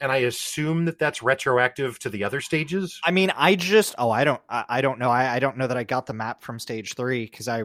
and 0.00 0.10
I 0.12 0.18
assume 0.18 0.84
that 0.86 0.98
that's 0.98 1.22
retroactive 1.22 1.98
to 2.00 2.10
the 2.10 2.24
other 2.24 2.40
stages. 2.40 2.98
I 3.04 3.10
mean, 3.10 3.30
I 3.36 3.54
just 3.54 3.94
oh, 3.98 4.10
I 4.10 4.24
don't 4.24 4.40
I, 4.48 4.64
I 4.68 4.80
don't 4.80 4.98
know. 4.98 5.10
I, 5.10 5.34
I 5.34 5.38
don't 5.38 5.56
know 5.56 5.66
that 5.66 5.76
I 5.76 5.84
got 5.84 6.06
the 6.06 6.14
map 6.14 6.42
from 6.42 6.58
stage 6.58 6.94
3 6.94 7.28
cuz 7.28 7.48
I 7.48 7.64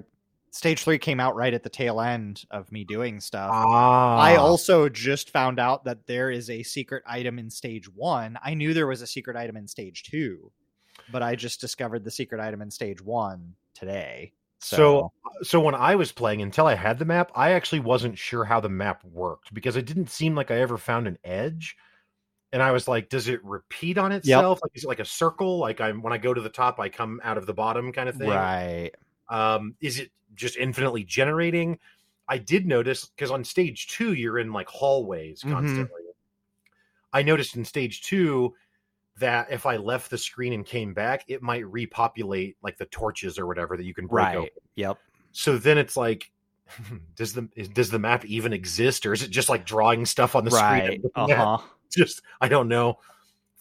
stage 0.54 0.84
3 0.84 1.00
came 1.00 1.20
out 1.20 1.36
right 1.36 1.54
at 1.54 1.64
the 1.64 1.70
tail 1.70 2.00
end 2.00 2.46
of 2.52 2.72
me 2.72 2.84
doing 2.84 3.20
stuff. 3.20 3.50
Ah, 3.52 4.18
I 4.18 4.36
also 4.36 4.88
just 4.88 5.32
found 5.32 5.60
out 5.60 5.86
that 5.86 6.06
there 6.06 6.30
is 6.30 6.50
a 6.50 6.62
secret 6.64 7.04
item 7.08 7.40
in 7.40 7.50
stage 7.50 7.92
one. 7.94 8.38
I 8.42 8.54
knew 8.54 8.74
there 8.74 8.88
was 8.88 9.02
a 9.02 9.08
secret 9.08 9.36
item 9.36 9.58
in 9.58 9.68
stage 9.68 10.04
two, 10.04 10.52
but 11.12 11.24
I 11.24 11.36
just 11.36 11.60
discovered 11.60 12.04
the 12.04 12.12
secret 12.12 12.40
item 12.40 12.62
in 12.62 12.70
stage 12.70 13.02
one 13.02 13.56
today. 13.74 14.32
So, 14.60 14.78
So, 14.78 15.12
so 15.42 15.60
when 15.60 15.76
I 15.76 15.96
was 15.96 16.12
playing 16.12 16.44
until 16.44 16.68
I 16.68 16.76
had 16.76 17.00
the 17.00 17.06
map, 17.06 17.32
I 17.36 17.52
actually 17.54 17.80
wasn't 17.80 18.18
sure 18.18 18.46
how 18.46 18.60
the 18.60 18.70
map 18.70 19.04
worked 19.04 19.54
because 19.54 19.76
it 19.76 19.88
didn't 19.88 20.12
seem 20.12 20.36
like 20.36 20.52
I 20.52 20.62
ever 20.62 20.78
found 20.78 21.08
an 21.08 21.18
edge. 21.24 21.76
And 22.54 22.62
I 22.62 22.72
was 22.72 22.88
like, 22.88 23.10
does 23.10 23.28
it 23.28 23.44
repeat 23.44 23.98
on 23.98 24.12
itself? 24.12 24.60
Like 24.62 24.72
is 24.76 24.84
it 24.84 24.88
like 24.88 25.00
a 25.00 25.06
circle? 25.06 25.58
Like 25.58 25.82
I'm 25.82 26.04
when 26.04 26.14
I 26.14 26.20
go 26.20 26.32
to 26.32 26.40
the 26.42 26.50
top, 26.50 26.80
I 26.80 26.90
come 26.90 27.20
out 27.24 27.40
of 27.40 27.48
the 27.48 27.54
bottom 27.56 27.92
kind 27.92 28.08
of 28.08 28.16
thing. 28.16 28.30
right. 28.30 28.92
Um, 29.30 29.74
is 29.82 29.98
it 29.98 30.12
just 30.36 30.58
infinitely 30.58 31.04
generating? 31.04 31.80
I 32.28 32.38
did 32.38 32.66
notice 32.66 33.06
because 33.06 33.32
on 33.32 33.44
stage 33.44 33.88
two, 33.88 34.14
you're 34.14 34.40
in 34.40 34.54
like 34.54 34.68
hallways 34.70 35.42
Mhm. 35.44 35.52
constantly. 35.52 36.02
I 37.12 37.22
noticed 37.22 37.56
in 37.56 37.66
stage 37.66 38.02
two 38.02 38.56
that 39.18 39.52
if 39.52 39.66
I 39.66 39.78
left 39.78 40.10
the 40.10 40.18
screen 40.18 40.54
and 40.54 40.66
came 40.66 40.94
back, 40.94 41.24
it 41.28 41.42
might 41.42 41.68
repopulate 41.68 42.58
like 42.64 42.78
the 42.78 42.86
torches 42.88 43.38
or 43.38 43.46
whatever 43.46 43.78
that 43.78 43.84
you 43.84 43.94
can 43.94 44.08
break 44.08 44.26
Right. 44.28 44.38
open 44.38 44.50
Yep. 44.76 44.98
so 45.32 45.58
then 45.58 45.78
it's 45.78 45.96
like 45.96 46.32
does 47.16 47.34
the 47.34 47.44
does 47.74 47.90
the 47.92 48.00
map 48.00 48.26
even 48.26 48.54
exist 48.54 49.06
or 49.06 49.14
is 49.14 49.22
it 49.22 49.30
just 49.30 49.50
like 49.50 49.66
drawing 49.66 50.06
stuff 50.06 50.36
on 50.36 50.46
the 50.46 50.52
Right. 50.52 50.84
screen 50.84 50.94
and 50.96 51.04
Uh 51.16 51.22
looking 51.22 51.36
at? 51.36 51.46
huh. 51.46 51.58
just 51.96 52.22
i 52.42 52.48
don't 52.48 52.68
know 52.68 52.98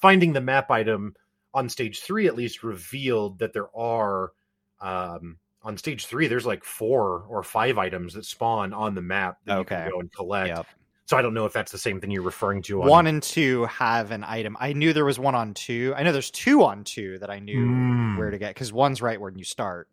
finding 0.00 0.32
the 0.32 0.40
map 0.40 0.70
item 0.70 1.14
on 1.52 1.68
stage 1.68 2.00
three 2.00 2.26
at 2.26 2.34
least 2.36 2.62
revealed 2.62 3.38
that 3.40 3.52
there 3.52 3.68
are 3.76 4.32
um 4.80 5.38
on 5.64 5.76
stage 5.76 6.06
three 6.06 6.26
there's 6.26 6.46
like 6.46 6.64
four 6.64 7.24
or 7.28 7.42
five 7.42 7.78
items 7.78 8.14
that 8.14 8.24
spawn 8.24 8.72
on 8.72 8.94
the 8.94 9.02
map 9.02 9.38
that 9.46 9.54
you 9.54 9.60
Okay. 9.60 9.76
can 9.76 9.90
go 9.90 10.00
and 10.00 10.12
collect 10.12 10.48
Yep. 10.56 10.66
so 11.06 11.16
i 11.16 11.22
don't 11.22 11.34
know 11.34 11.44
if 11.46 11.52
that's 11.52 11.70
the 11.72 11.78
same 11.78 12.00
thing 12.00 12.10
you're 12.10 12.22
referring 12.22 12.62
to 12.62 12.82
on 12.82 12.88
One 12.88 13.06
and 13.06 13.22
two 13.22 13.64
have 13.66 14.10
an 14.10 14.24
item. 14.24 14.56
I 14.58 14.72
knew 14.72 14.92
there 14.92 15.04
was 15.04 15.18
one 15.18 15.34
on 15.34 15.54
two. 15.54 15.94
I 15.96 16.02
know 16.02 16.12
there's 16.12 16.30
two 16.30 16.64
on 16.64 16.84
two 16.84 17.18
that 17.20 17.30
I 17.30 17.38
knew 17.38 17.66
Mm. 17.66 18.18
where 18.18 18.30
to 18.30 18.38
get 18.38 18.54
because 18.54 18.72
one's 18.72 19.00
right 19.02 19.20
when 19.20 19.36
you 19.36 19.44
start, 19.44 19.88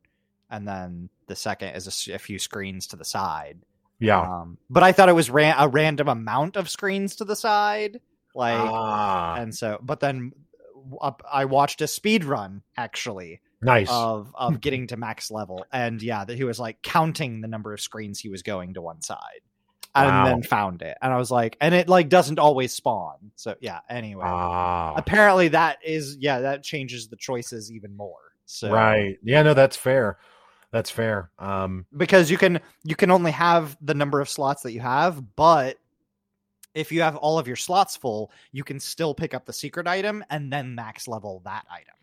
and 0.49 0.67
then 0.67 1.09
the 1.27 1.35
second 1.35 1.75
is 1.75 2.07
a 2.09 2.17
few 2.19 2.39
screens 2.39 2.87
to 2.87 2.95
the 2.95 3.05
side. 3.05 3.59
yeah 3.99 4.21
Um, 4.21 4.57
but 4.69 4.81
I 4.83 4.91
thought 4.91 5.09
it 5.09 5.13
was 5.13 5.29
ran- 5.29 5.55
a 5.59 5.67
random 5.67 6.07
amount 6.07 6.55
of 6.57 6.69
screens 6.69 7.17
to 7.17 7.25
the 7.25 7.35
side, 7.35 7.99
like, 8.33 8.57
ah, 8.57 9.35
and 9.35 9.53
so. 9.53 9.77
But 9.81 9.99
then 9.99 10.31
uh, 11.01 11.11
I 11.31 11.45
watched 11.45 11.81
a 11.81 11.87
speed 11.87 12.23
run 12.23 12.63
actually 12.77 13.41
nice. 13.61 13.89
of 13.89 14.31
of 14.35 14.61
getting 14.61 14.87
to 14.87 14.97
max 14.97 15.31
level, 15.31 15.65
and 15.71 16.01
yeah, 16.01 16.25
that 16.25 16.35
he 16.35 16.43
was 16.43 16.59
like 16.59 16.81
counting 16.81 17.41
the 17.41 17.47
number 17.47 17.73
of 17.73 17.81
screens 17.81 18.19
he 18.19 18.29
was 18.29 18.43
going 18.43 18.73
to 18.75 18.81
one 18.81 19.01
side, 19.01 19.41
and 19.95 20.07
Wow. 20.07 20.25
then 20.25 20.43
found 20.43 20.81
it, 20.81 20.97
and 21.01 21.11
I 21.13 21.17
was 21.17 21.31
like, 21.31 21.57
and 21.61 21.73
it 21.75 21.89
like 21.89 22.09
doesn't 22.09 22.39
always 22.39 22.73
spawn. 22.73 23.31
So 23.35 23.55
yeah. 23.59 23.79
Anyway, 23.89 24.23
ah. 24.25 24.93
Apparently 24.95 25.49
that 25.49 25.79
is 25.83 26.17
yeah 26.19 26.39
that 26.41 26.63
changes 26.63 27.07
the 27.07 27.17
choices 27.17 27.71
even 27.71 27.95
more. 27.95 28.17
So 28.45 28.71
right. 28.71 29.17
Yeah 29.23 29.43
no 29.43 29.53
that's 29.53 29.77
fair. 29.77 30.17
That's 30.71 30.89
fair. 30.91 31.31
Um 31.39 31.85
because 31.95 32.29
you 32.29 32.37
can 32.37 32.59
you 32.83 32.95
can 32.95 33.11
only 33.11 33.31
have 33.31 33.77
the 33.81 33.93
number 33.93 34.19
of 34.21 34.29
slots 34.29 34.63
that 34.63 34.71
you 34.71 34.79
have 34.81 35.35
but 35.35 35.77
if 36.75 36.91
you 36.91 37.01
have 37.01 37.15
all 37.15 37.39
of 37.39 37.47
your 37.47 37.55
slots 37.55 37.97
full 37.97 38.31
you 38.51 38.63
can 38.63 38.79
still 38.79 39.15
pick 39.15 39.33
up 39.33 39.45
the 39.45 39.53
secret 39.53 39.87
item 39.87 40.23
and 40.29 40.53
then 40.53 40.75
max 40.75 41.07
level 41.07 41.41
that 41.43 41.65
item 41.71 41.95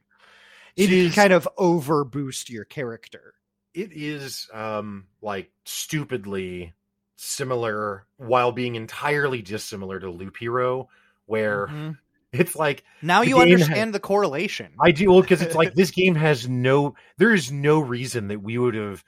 It 0.76 0.86
can 0.88 0.94
is- 0.98 1.14
kind 1.14 1.32
of 1.32 1.48
over 1.56 2.04
boost 2.04 2.50
your 2.50 2.64
character 2.64 3.34
it 3.74 3.92
is 3.92 4.48
um 4.54 5.06
like 5.20 5.50
stupidly 5.64 6.72
similar 7.16 8.06
while 8.16 8.52
being 8.52 8.74
entirely 8.74 9.42
dissimilar 9.42 9.98
to 10.00 10.10
Loop 10.10 10.36
Hero, 10.38 10.88
where 11.26 11.66
Mhm. 11.68 11.98
it's 12.32 12.56
like 12.56 12.84
now 13.02 13.22
you 13.22 13.38
understand 13.40 13.94
the 13.94 14.00
correlation 14.00 14.72
I 14.80 14.90
do 14.92 15.10
well 15.10 15.22
because 15.22 15.40
it's 15.42 15.54
like 15.54 15.72
this 15.74 15.90
game 15.90 16.14
has 16.14 16.48
no 16.48 16.94
there 17.18 17.32
is 17.32 17.50
no 17.52 17.78
reason 17.80 18.28
that 18.28 18.42
we 18.42 18.58
would 18.58 18.74
have 18.74 19.02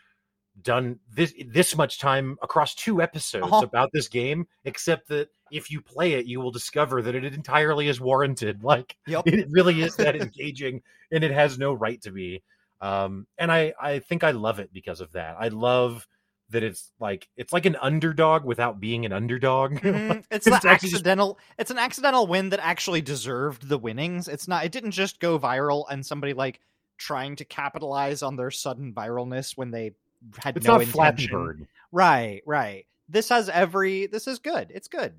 done 0.61 0.99
this 1.15 1.33
this 1.47 1.77
much 1.77 1.99
time 1.99 2.37
across 2.43 2.75
two 2.75 3.01
episodes 3.03 3.45
Uh-huh. 3.53 3.63
about 3.65 3.91
this 3.93 4.09
game, 4.09 4.47
except 4.65 5.09
that 5.09 5.29
if 5.51 5.71
you 5.71 5.81
play 5.81 6.13
it, 6.15 6.27
you 6.27 6.41
will 6.41 6.51
discover 6.51 7.03
that 7.03 7.15
it 7.15 7.25
entirely 7.25 7.89
is 7.89 8.01
warranted. 8.01 8.63
Like 8.65 8.97
Yep. 9.07 9.27
it 9.27 9.47
really 9.51 9.81
is 9.83 9.97
that 9.97 10.17
engaging 10.21 10.83
and 11.13 11.25
it 11.25 11.31
has 11.31 11.59
no 11.59 11.73
right 11.73 12.01
to 12.03 12.11
be. 12.11 12.43
Um 12.81 13.27
and 13.39 13.51
I 13.51 13.73
I 13.81 13.99
think 14.01 14.25
I 14.25 14.31
love 14.33 14.59
it 14.59 14.73
because 14.73 15.01
of 15.01 15.13
that. 15.13 15.37
I 15.39 15.49
love 15.49 16.07
that 16.51 16.63
it's 16.63 16.91
like 16.99 17.29
it's 17.37 17.53
like 17.53 17.67
an 17.67 17.77
underdog 17.81 18.45
without 18.45 18.81
being 18.81 19.05
an 19.05 19.13
underdog. 19.13 19.73
Mhm. 19.81 20.25
it's 20.31 20.47
It's 20.47 20.63
the 20.63 20.69
actually 20.71 20.89
just- 20.91 20.95
accidental 21.03 21.39
it's 21.59 21.71
an 21.71 21.79
accidental 21.79 22.27
win 22.27 22.51
that 22.51 22.61
actually 22.63 23.01
deserved 23.03 23.69
the 23.69 23.79
winnings 23.79 24.29
it's 24.29 24.49
not 24.49 24.65
it 24.65 24.73
didn't 24.73 24.93
just 24.93 25.21
go 25.21 25.39
viral 25.39 25.85
and 25.91 26.05
somebody 26.07 26.33
like 26.35 26.61
trying 26.97 27.37
to 27.37 27.45
capitalize 27.45 28.23
on 28.23 28.37
their 28.37 28.51
sudden 28.51 28.93
viralness 28.93 29.57
when 29.57 29.71
they 29.71 29.93
had 30.37 30.57
It's 30.57 30.67
no 30.67 30.79
not 30.79 30.87
Flappy 30.87 31.23
intention. 31.25 31.39
Bird. 31.45 31.67
Right, 31.93 32.43
right. 32.45 32.87
This 33.09 33.29
has 33.31 33.49
every. 33.49 34.07
This 34.07 34.27
is 34.27 34.39
good. 34.41 34.71
It's 34.75 34.89
good. 34.89 35.15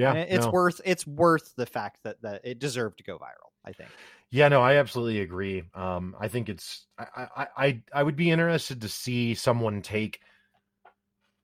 Yeah, 0.00 0.14
And 0.14 0.30
it's 0.30 0.46
no. 0.46 0.52
worth. 0.52 0.80
It's 0.84 1.06
worth 1.06 1.54
the 1.56 1.66
fact 1.66 2.00
that 2.04 2.22
that 2.22 2.40
it 2.44 2.58
deserved 2.58 2.98
to 2.98 3.04
go 3.04 3.18
viral. 3.18 3.50
I 3.64 3.72
think. 3.72 3.90
Yeah, 4.30 4.48
no, 4.48 4.62
I 4.62 4.76
absolutely 4.76 5.20
agree. 5.20 5.64
Um, 5.74 6.16
I 6.18 6.28
think 6.28 6.48
it's 6.48 6.86
I, 6.98 7.28
I 7.36 7.46
I 7.56 7.82
I 7.92 8.02
would 8.02 8.16
be 8.16 8.30
interested 8.30 8.80
to 8.80 8.88
see 8.88 9.34
someone 9.34 9.82
take, 9.82 10.20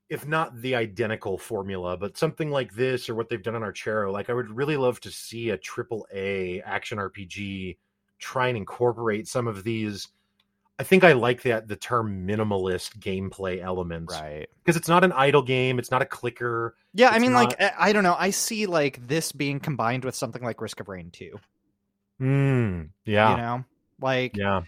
if 0.09 0.25
not 0.25 0.61
the 0.61 0.75
identical 0.75 1.37
formula, 1.37 1.97
but 1.97 2.17
something 2.17 2.49
like 2.49 2.73
this 2.73 3.09
or 3.09 3.15
what 3.15 3.29
they've 3.29 3.43
done 3.43 3.55
on 3.55 3.61
Archero. 3.61 4.11
Like, 4.11 4.29
I 4.29 4.33
would 4.33 4.49
really 4.49 4.77
love 4.77 4.99
to 5.01 5.11
see 5.11 5.49
a 5.49 5.57
triple 5.57 6.07
A 6.13 6.61
action 6.61 6.97
RPG 6.97 7.77
try 8.19 8.47
and 8.47 8.57
incorporate 8.57 9.27
some 9.27 9.47
of 9.47 9.63
these. 9.63 10.07
I 10.79 10.83
think 10.83 11.03
I 11.03 11.13
like 11.13 11.41
that 11.41 11.67
the 11.67 11.75
term 11.75 12.27
minimalist 12.27 12.99
gameplay 12.99 13.61
elements 13.63 14.13
Right. 14.13 14.47
because 14.63 14.75
it's 14.75 14.87
not 14.87 15.03
an 15.03 15.11
idle 15.11 15.41
game, 15.41 15.79
it's 15.79 15.89
not 15.89 16.03
a 16.03 16.05
clicker. 16.05 16.75
Yeah, 16.93 17.09
I 17.09 17.17
mean, 17.19 17.33
like 17.33 17.59
not- 17.59 17.73
I 17.79 17.89
I 17.89 17.93
don't 17.93 18.03
know. 18.03 18.15
I 18.17 18.29
see 18.29 18.67
like 18.67 19.05
this 19.07 19.31
being 19.31 19.59
combined 19.59 20.05
with 20.05 20.13
something 20.15 20.43
like 20.43 20.61
Risk 20.61 20.79
of 20.79 20.87
Rain 20.87 21.09
two. 21.11 21.39
Mm, 22.21 22.89
yeah, 23.05 23.31
You 23.31 23.37
know, 23.37 23.65
like 24.01 24.35
yeah, 24.37 24.61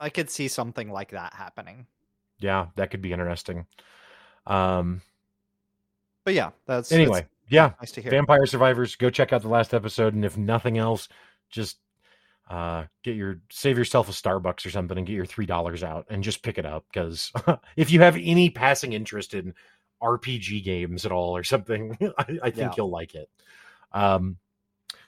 I 0.00 0.10
could 0.10 0.28
see 0.30 0.48
something 0.48 0.90
like 0.90 1.10
that 1.12 1.32
happening. 1.34 1.86
yeah, 2.38 2.66
that 2.76 2.90
could 2.90 3.00
be 3.02 3.12
interesting. 3.12 3.66
Um, 4.46 5.00
But 6.24 6.34
yeah, 6.34 6.50
that's 6.66 6.92
anyway, 6.92 7.20
that's 7.20 7.30
yeah, 7.48 7.72
nice 7.80 7.92
to 7.92 8.02
hear. 8.02 8.10
Vampire 8.10 8.46
Survivors, 8.46 8.96
go 8.96 9.10
check 9.10 9.32
out 9.32 9.42
the 9.42 9.48
last 9.48 9.72
episode, 9.74 10.12
and 10.14 10.24
if 10.24 10.36
nothing 10.36 10.76
else, 10.78 11.08
just 11.50 11.78
uh 12.48 12.84
get 13.02 13.16
your 13.16 13.40
save 13.50 13.76
yourself 13.76 14.08
a 14.08 14.12
Starbucks 14.12 14.64
or 14.66 14.70
something 14.70 14.96
and 14.96 15.06
get 15.06 15.14
your 15.14 15.26
three 15.26 15.46
dollars 15.46 15.82
out 15.82 16.06
and 16.10 16.22
just 16.22 16.42
pick 16.42 16.58
it 16.58 16.66
up 16.66 16.84
because 16.92 17.32
if 17.76 17.90
you 17.90 18.00
have 18.00 18.16
any 18.16 18.50
passing 18.50 18.92
interest 18.92 19.34
in 19.34 19.52
RPG 20.02 20.62
games 20.64 21.04
at 21.06 21.12
all 21.12 21.36
or 21.36 21.42
something, 21.42 21.96
I, 22.18 22.38
I 22.42 22.50
think 22.50 22.56
Yeah. 22.56 22.70
you'll 22.76 22.90
like 22.90 23.14
it. 23.14 23.28
Um 23.92 24.36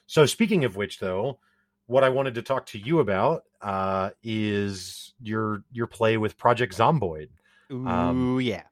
so 0.05 0.25
speaking 0.25 0.65
of 0.65 0.75
which 0.75 0.99
though, 0.99 1.39
what 1.85 2.03
I 2.03 2.09
wanted 2.09 2.35
to 2.35 2.41
talk 2.41 2.65
to 2.67 2.79
you 2.79 2.99
about 2.99 3.43
uh 3.61 4.09
is 4.23 5.13
your 5.21 5.63
your 5.71 5.87
play 5.87 6.17
with 6.17 6.37
Project 6.37 6.75
Zomboid 6.77 7.29
Ooh, 7.71 7.87
um, 7.87 8.41
yeah. 8.41 8.63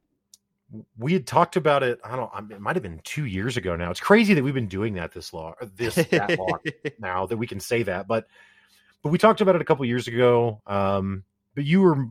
we 0.98 1.14
had 1.14 1.28
talked 1.28 1.56
about 1.56 1.84
it. 1.84 2.00
I 2.04 2.16
don't. 2.16 2.32
um, 2.34 2.52
It 2.52 2.60
might 2.60 2.76
have 2.76 2.84
been 2.84 3.00
two 3.04 3.26
years 3.26 3.58
ago 3.58 3.76
now. 3.76 3.92
It's 3.92 4.00
crazy 4.00 4.34
that 4.34 4.44
we've 4.44 4.54
been 4.56 4.68
doing 4.68 4.96
that 4.96 5.12
this 5.14 5.34
long, 5.34 5.54
this 5.76 5.96
that 5.96 6.38
long 6.40 6.60
now 7.00 7.26
that 7.28 7.38
we 7.38 7.46
can 7.48 7.60
say 7.60 7.84
that. 7.84 8.08
But 8.08 8.28
but 9.04 9.10
we 9.10 9.18
talked 9.18 9.42
about 9.42 9.56
it 9.56 9.62
a 9.62 9.66
couple 9.66 9.86
years 9.86 10.08
ago. 10.08 10.62
Um, 10.66 11.24
but 11.56 11.66
you 11.66 11.82
were, 11.82 12.08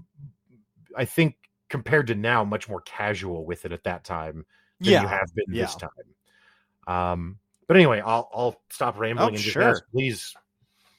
I 0.97 1.05
think, 1.05 1.37
compared 1.69 2.09
to 2.09 2.15
now, 2.15 2.45
much 2.45 2.69
more 2.69 2.81
casual 2.81 3.45
with 3.45 3.65
it 3.65 3.73
at 3.73 3.85
that 3.85 4.05
time 4.05 4.45
than 4.81 4.93
yeah. 4.93 5.03
you 5.03 5.09
have 5.09 5.35
been 5.35 5.55
this 5.55 5.75
time. 5.77 5.91
Um, 6.87 7.39
but 7.67 7.77
anyway, 7.77 8.01
I'll 8.01 8.29
I'll 8.33 8.63
stop 8.71 8.99
rambling 8.99 9.25
Oh, 9.25 9.29
and 9.29 9.37
just 9.37 9.51
sure. 9.51 9.63
ask, 9.63 9.83
please. 9.91 10.35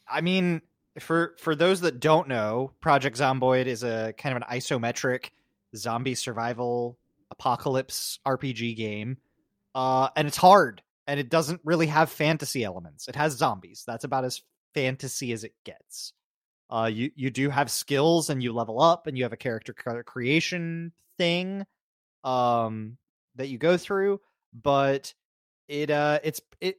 I 0.10 0.22
mean, 0.22 0.62
for 1.00 1.36
for 1.40 1.56
those 1.56 1.82
that 1.82 2.00
don't 2.00 2.28
know, 2.28 2.72
Project 2.82 3.18
Zomboid 3.18 3.66
is 3.66 3.84
a 3.84 4.14
kind 4.18 4.36
of 4.36 4.44
an 4.44 4.58
isometric 4.58 5.30
zombie 5.76 6.16
survival 6.16 6.98
apocalypse 7.32 8.20
RPG 8.26 8.76
game. 8.76 9.18
Uh, 9.76 10.10
and 10.16 10.28
it's 10.28 10.38
hard, 10.38 10.82
and 11.06 11.20
it 11.20 11.30
doesn't 11.30 11.62
really 11.64 11.88
have 11.88 12.10
fantasy 12.10 12.64
elements. 12.64 13.08
It 13.08 13.16
has 13.16 13.34
zombies. 13.34 13.84
That's 13.86 14.04
about 14.04 14.26
as 14.26 14.42
fantasy 14.78 15.32
as 15.32 15.44
it 15.44 15.54
gets. 15.66 16.14
Uh, 16.70 16.90
you 16.94 17.10
you 17.16 17.32
do 17.32 17.50
have 17.50 17.72
skills, 17.72 18.30
and 18.30 18.44
you 18.44 18.54
level 18.54 18.80
up, 18.80 19.08
and 19.08 19.18
you 19.18 19.24
have 19.24 19.34
a 19.34 19.38
character 19.38 19.74
creation 19.74 20.92
thing, 21.18 21.66
um, 22.24 22.98
that 23.36 23.48
you 23.48 23.58
go 23.58 23.78
through. 23.78 24.20
But 24.54 25.14
it 25.68 25.90
uh, 25.90 26.20
it's 26.24 26.42
it 26.62 26.76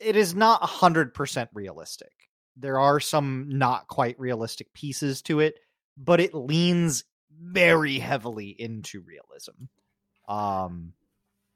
it 0.00 0.16
is 0.16 0.34
not 0.34 0.62
a 0.62 0.66
hundred 0.66 1.14
percent 1.14 1.50
realistic. 1.52 2.12
There 2.56 2.80
are 2.80 2.98
some 2.98 3.46
not 3.48 3.86
quite 3.86 4.18
realistic 4.18 4.72
pieces 4.72 5.22
to 5.22 5.40
it, 5.40 5.54
but 5.96 6.18
it 6.18 6.34
leans 6.34 7.04
very 7.30 7.98
heavily 7.98 8.48
into 8.58 9.02
realism. 9.02 9.68
Um, 10.28 10.94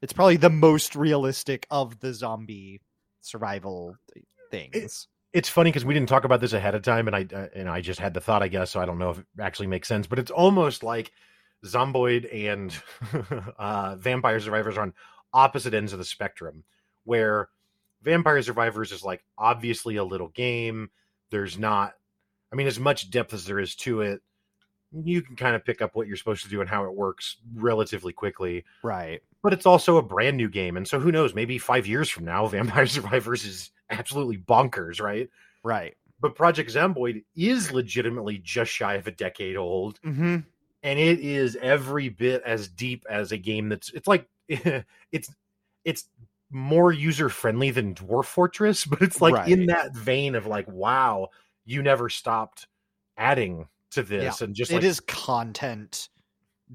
it's 0.01 0.13
probably 0.13 0.37
the 0.37 0.49
most 0.49 0.95
realistic 0.95 1.67
of 1.69 1.99
the 1.99 2.13
zombie 2.13 2.81
survival 3.21 3.97
th- 4.13 4.25
things. 4.51 5.07
It's 5.35 5.49
funny 5.49 5.69
because 5.69 5.83
we 5.83 5.93
didn't 5.93 6.07
talk 6.07 6.23
about 6.23 6.39
this 6.39 6.53
ahead 6.53 6.75
of 6.75 6.81
time, 6.81 7.07
and 7.07 7.15
I 7.15 7.27
uh, 7.35 7.47
and 7.53 7.67
I 7.67 7.81
just 7.81 7.99
had 7.99 8.13
the 8.13 8.21
thought, 8.21 8.41
I 8.41 8.47
guess. 8.47 8.71
So 8.71 8.79
I 8.79 8.85
don't 8.85 8.97
know 8.97 9.09
if 9.09 9.19
it 9.19 9.25
actually 9.37 9.67
makes 9.67 9.85
sense, 9.85 10.07
but 10.07 10.17
it's 10.17 10.31
almost 10.31 10.81
like 10.81 11.11
Zomboid 11.65 12.33
and 12.33 12.73
uh, 13.59 13.97
Vampire 13.97 14.39
Survivors 14.39 14.77
are 14.77 14.83
on 14.83 14.93
opposite 15.33 15.73
ends 15.73 15.91
of 15.91 15.99
the 15.99 16.05
spectrum, 16.05 16.63
where 17.03 17.49
Vampire 18.01 18.41
Survivors 18.41 18.93
is 18.93 19.03
like 19.03 19.25
obviously 19.37 19.97
a 19.97 20.05
little 20.05 20.29
game. 20.29 20.89
There's 21.31 21.57
not, 21.57 21.95
I 22.53 22.55
mean, 22.55 22.67
as 22.67 22.79
much 22.79 23.09
depth 23.09 23.33
as 23.33 23.45
there 23.45 23.59
is 23.59 23.75
to 23.77 24.01
it, 24.01 24.21
you 24.93 25.21
can 25.21 25.35
kind 25.35 25.53
of 25.53 25.65
pick 25.65 25.81
up 25.81 25.97
what 25.97 26.07
you're 26.07 26.15
supposed 26.15 26.43
to 26.43 26.49
do 26.49 26.61
and 26.61 26.69
how 26.69 26.85
it 26.85 26.93
works 26.93 27.37
relatively 27.53 28.13
quickly. 28.13 28.63
right. 28.83 29.21
But 29.43 29.51
it's 29.51 29.65
also 29.65 29.97
a 29.97 30.01
brand 30.01 30.37
new 30.37 30.49
game, 30.49 30.77
and 30.77 30.87
so 30.87 30.97
who 30.97 31.11
knows? 31.11 31.35
Maybe 31.35 31.57
five 31.57 31.85
years 31.85 32.09
from 32.09 32.23
now, 32.23 32.47
Vampire 32.47 32.87
Survivors 32.87 33.43
is 33.43 33.71
absolutely 33.89 34.37
bonkers, 34.37 35.01
right? 35.01 35.29
Right. 35.63 35.95
But 36.19 36.35
Project 36.35 36.71
Zomboid 36.71 37.23
is 37.35 37.71
legitimately 37.71 38.39
just 38.39 38.71
shy 38.71 38.95
of 38.95 39.07
a 39.07 39.11
decade 39.11 39.57
old, 39.57 39.99
Mm-hmm. 40.01 40.37
and 40.83 40.99
it 40.99 41.19
is 41.19 41.57
every 41.61 42.09
bit 42.09 42.41
as 42.45 42.67
deep 42.67 43.05
as 43.09 43.31
a 43.31 43.37
game 43.37 43.69
that's. 43.69 43.91
It's 43.93 44.07
like 44.07 44.27
it's 44.47 45.33
it's 45.83 46.07
more 46.51 46.91
user 46.91 47.27
friendly 47.29 47.71
than 47.71 47.93
Dwarf 47.95 48.25
Fortress, 48.25 48.85
but 48.89 49.01
it's 49.01 49.21
like 49.21 49.47
in 49.49 49.65
that 49.67 49.93
vein 49.95 50.35
of 50.35 50.45
like, 50.47 50.67
wow, 50.69 51.29
you 51.65 51.81
never 51.83 52.09
stopped 52.09 52.67
adding 53.17 53.67
to 53.91 54.01
this, 54.03 54.41
and 54.41 54.55
just 54.55 54.71
It 54.71 54.75
like 54.75 54.83
is 54.83 54.99
content 55.01 56.09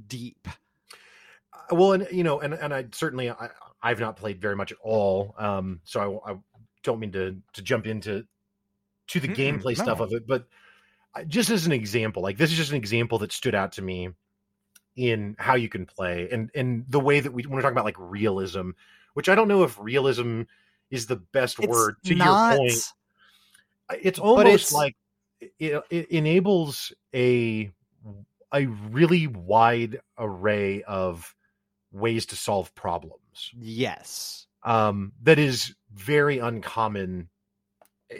deep. 0.06 0.46
Uh, 1.52 1.74
well 1.74 1.92
and 1.92 2.06
you 2.12 2.22
know 2.22 2.38
and 2.40 2.54
and 2.54 2.72
i 2.72 2.86
certainly 2.92 3.28
I, 3.28 3.48
i've 3.82 3.98
not 3.98 4.16
played 4.16 4.40
very 4.40 4.54
much 4.54 4.70
at 4.70 4.78
all 4.82 5.34
um 5.36 5.80
so 5.84 6.22
i, 6.24 6.30
I 6.32 6.36
don't 6.82 7.00
mean 7.00 7.12
to 7.12 7.36
to 7.52 7.62
jump 7.62 7.86
into 7.86 8.26
to 9.08 9.20
the 9.20 9.28
Mm-mm, 9.28 9.36
gameplay 9.36 9.74
stuff 9.76 10.00
of 10.00 10.12
it 10.12 10.26
but 10.26 10.46
just 11.26 11.50
as 11.50 11.66
an 11.66 11.72
example 11.72 12.22
like 12.22 12.38
this 12.38 12.50
is 12.50 12.56
just 12.56 12.70
an 12.70 12.76
example 12.76 13.18
that 13.18 13.32
stood 13.32 13.54
out 13.54 13.72
to 13.72 13.82
me 13.82 14.10
in 14.96 15.34
how 15.38 15.54
you 15.54 15.68
can 15.68 15.86
play 15.86 16.28
and 16.30 16.50
and 16.54 16.84
the 16.88 17.00
way 17.00 17.20
that 17.20 17.32
we 17.32 17.42
when 17.44 17.54
we're 17.54 17.62
talking 17.62 17.74
about 17.74 17.84
like 17.84 17.96
realism 17.98 18.70
which 19.14 19.28
i 19.28 19.34
don't 19.34 19.48
know 19.48 19.62
if 19.64 19.78
realism 19.80 20.42
is 20.90 21.06
the 21.06 21.16
best 21.16 21.58
It's 21.60 21.68
word 21.68 21.96
to 22.04 22.14
not, 22.14 22.52
your 22.52 22.58
point 22.58 22.92
it's 24.02 24.18
almost 24.18 24.46
it's- 24.46 24.72
like 24.72 24.96
it, 25.58 25.82
it 25.90 26.08
enables 26.10 26.92
a 27.14 27.70
a 28.52 28.66
really 28.66 29.26
wide 29.26 30.00
array 30.18 30.82
of 30.82 31.34
ways 31.92 32.26
to 32.26 32.36
solve 32.36 32.74
problems. 32.74 33.50
Yes. 33.58 34.46
um 34.64 35.12
that 35.22 35.38
is 35.38 35.74
very 35.92 36.38
uncommon 36.38 37.28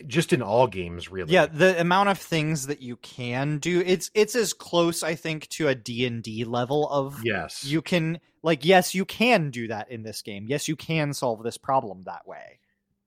just 0.07 0.33
in 0.33 0.43
all 0.43 0.67
games 0.67 1.11
really 1.11 1.33
Yeah, 1.33 1.47
the 1.47 1.81
amount 1.81 2.11
of 2.11 2.19
things 2.19 2.69
that 2.69 2.81
you 2.81 2.97
can 2.97 3.59
do, 3.59 3.83
it's 3.85 4.11
it's 4.15 4.37
as 4.37 4.53
close 4.53 5.03
I 5.03 5.15
think 5.15 5.49
to 5.51 5.69
a 5.69 5.75
D&D 5.75 6.45
level 6.45 6.89
of 6.89 7.21
yes 7.25 7.65
you 7.65 7.83
can 7.83 8.21
like 8.43 8.65
yes, 8.65 8.95
you 8.95 9.05
can 9.05 9.51
do 9.51 9.69
that 9.69 9.91
in 9.91 10.03
this 10.03 10.23
game. 10.23 10.47
Yes, 10.49 10.69
you 10.69 10.77
can 10.77 11.13
solve 11.13 11.43
this 11.43 11.59
problem 11.59 12.03
that 12.03 12.27
way. 12.27 12.61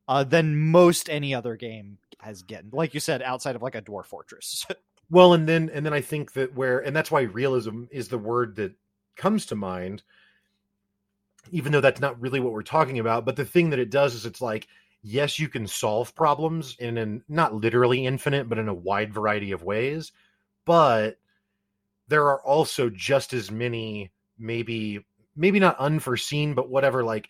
Uh 0.07 0.23
than 0.23 0.71
most 0.71 1.09
any 1.09 1.33
other 1.33 1.55
game 1.55 1.97
has 2.19 2.41
gotten. 2.41 2.69
Like 2.71 2.93
you 2.93 2.99
said 2.99 3.21
outside 3.21 3.55
of 3.55 3.61
like 3.61 3.75
a 3.75 3.81
dwarf 3.81 4.05
fortress. 4.05 4.65
well 5.09 5.33
and 5.33 5.47
then 5.47 5.69
and 5.73 5.85
then 5.85 5.93
i 5.93 5.99
think 5.99 6.33
that 6.33 6.55
where 6.55 6.79
and 6.79 6.95
that's 6.95 7.11
why 7.11 7.21
realism 7.21 7.83
is 7.91 8.07
the 8.07 8.17
word 8.17 8.55
that 8.55 8.73
comes 9.17 9.45
to 9.45 9.55
mind 9.55 10.01
even 11.51 11.71
though 11.71 11.81
that's 11.81 12.01
not 12.01 12.19
really 12.21 12.39
what 12.39 12.53
we're 12.53 12.61
talking 12.63 12.99
about 12.99 13.25
but 13.25 13.35
the 13.35 13.45
thing 13.45 13.69
that 13.69 13.79
it 13.79 13.89
does 13.89 14.13
is 14.15 14.25
it's 14.25 14.41
like 14.41 14.67
yes 15.01 15.37
you 15.39 15.47
can 15.49 15.67
solve 15.67 16.15
problems 16.15 16.75
in 16.79 16.97
an 16.97 17.23
not 17.27 17.53
literally 17.53 18.05
infinite 18.05 18.47
but 18.47 18.57
in 18.57 18.67
a 18.67 18.73
wide 18.73 19.13
variety 19.13 19.51
of 19.51 19.63
ways 19.63 20.11
but 20.65 21.17
there 22.07 22.27
are 22.29 22.41
also 22.41 22.89
just 22.89 23.33
as 23.33 23.51
many 23.51 24.11
maybe 24.37 25.05
maybe 25.35 25.59
not 25.59 25.77
unforeseen 25.79 26.53
but 26.53 26.69
whatever 26.69 27.03
like 27.03 27.29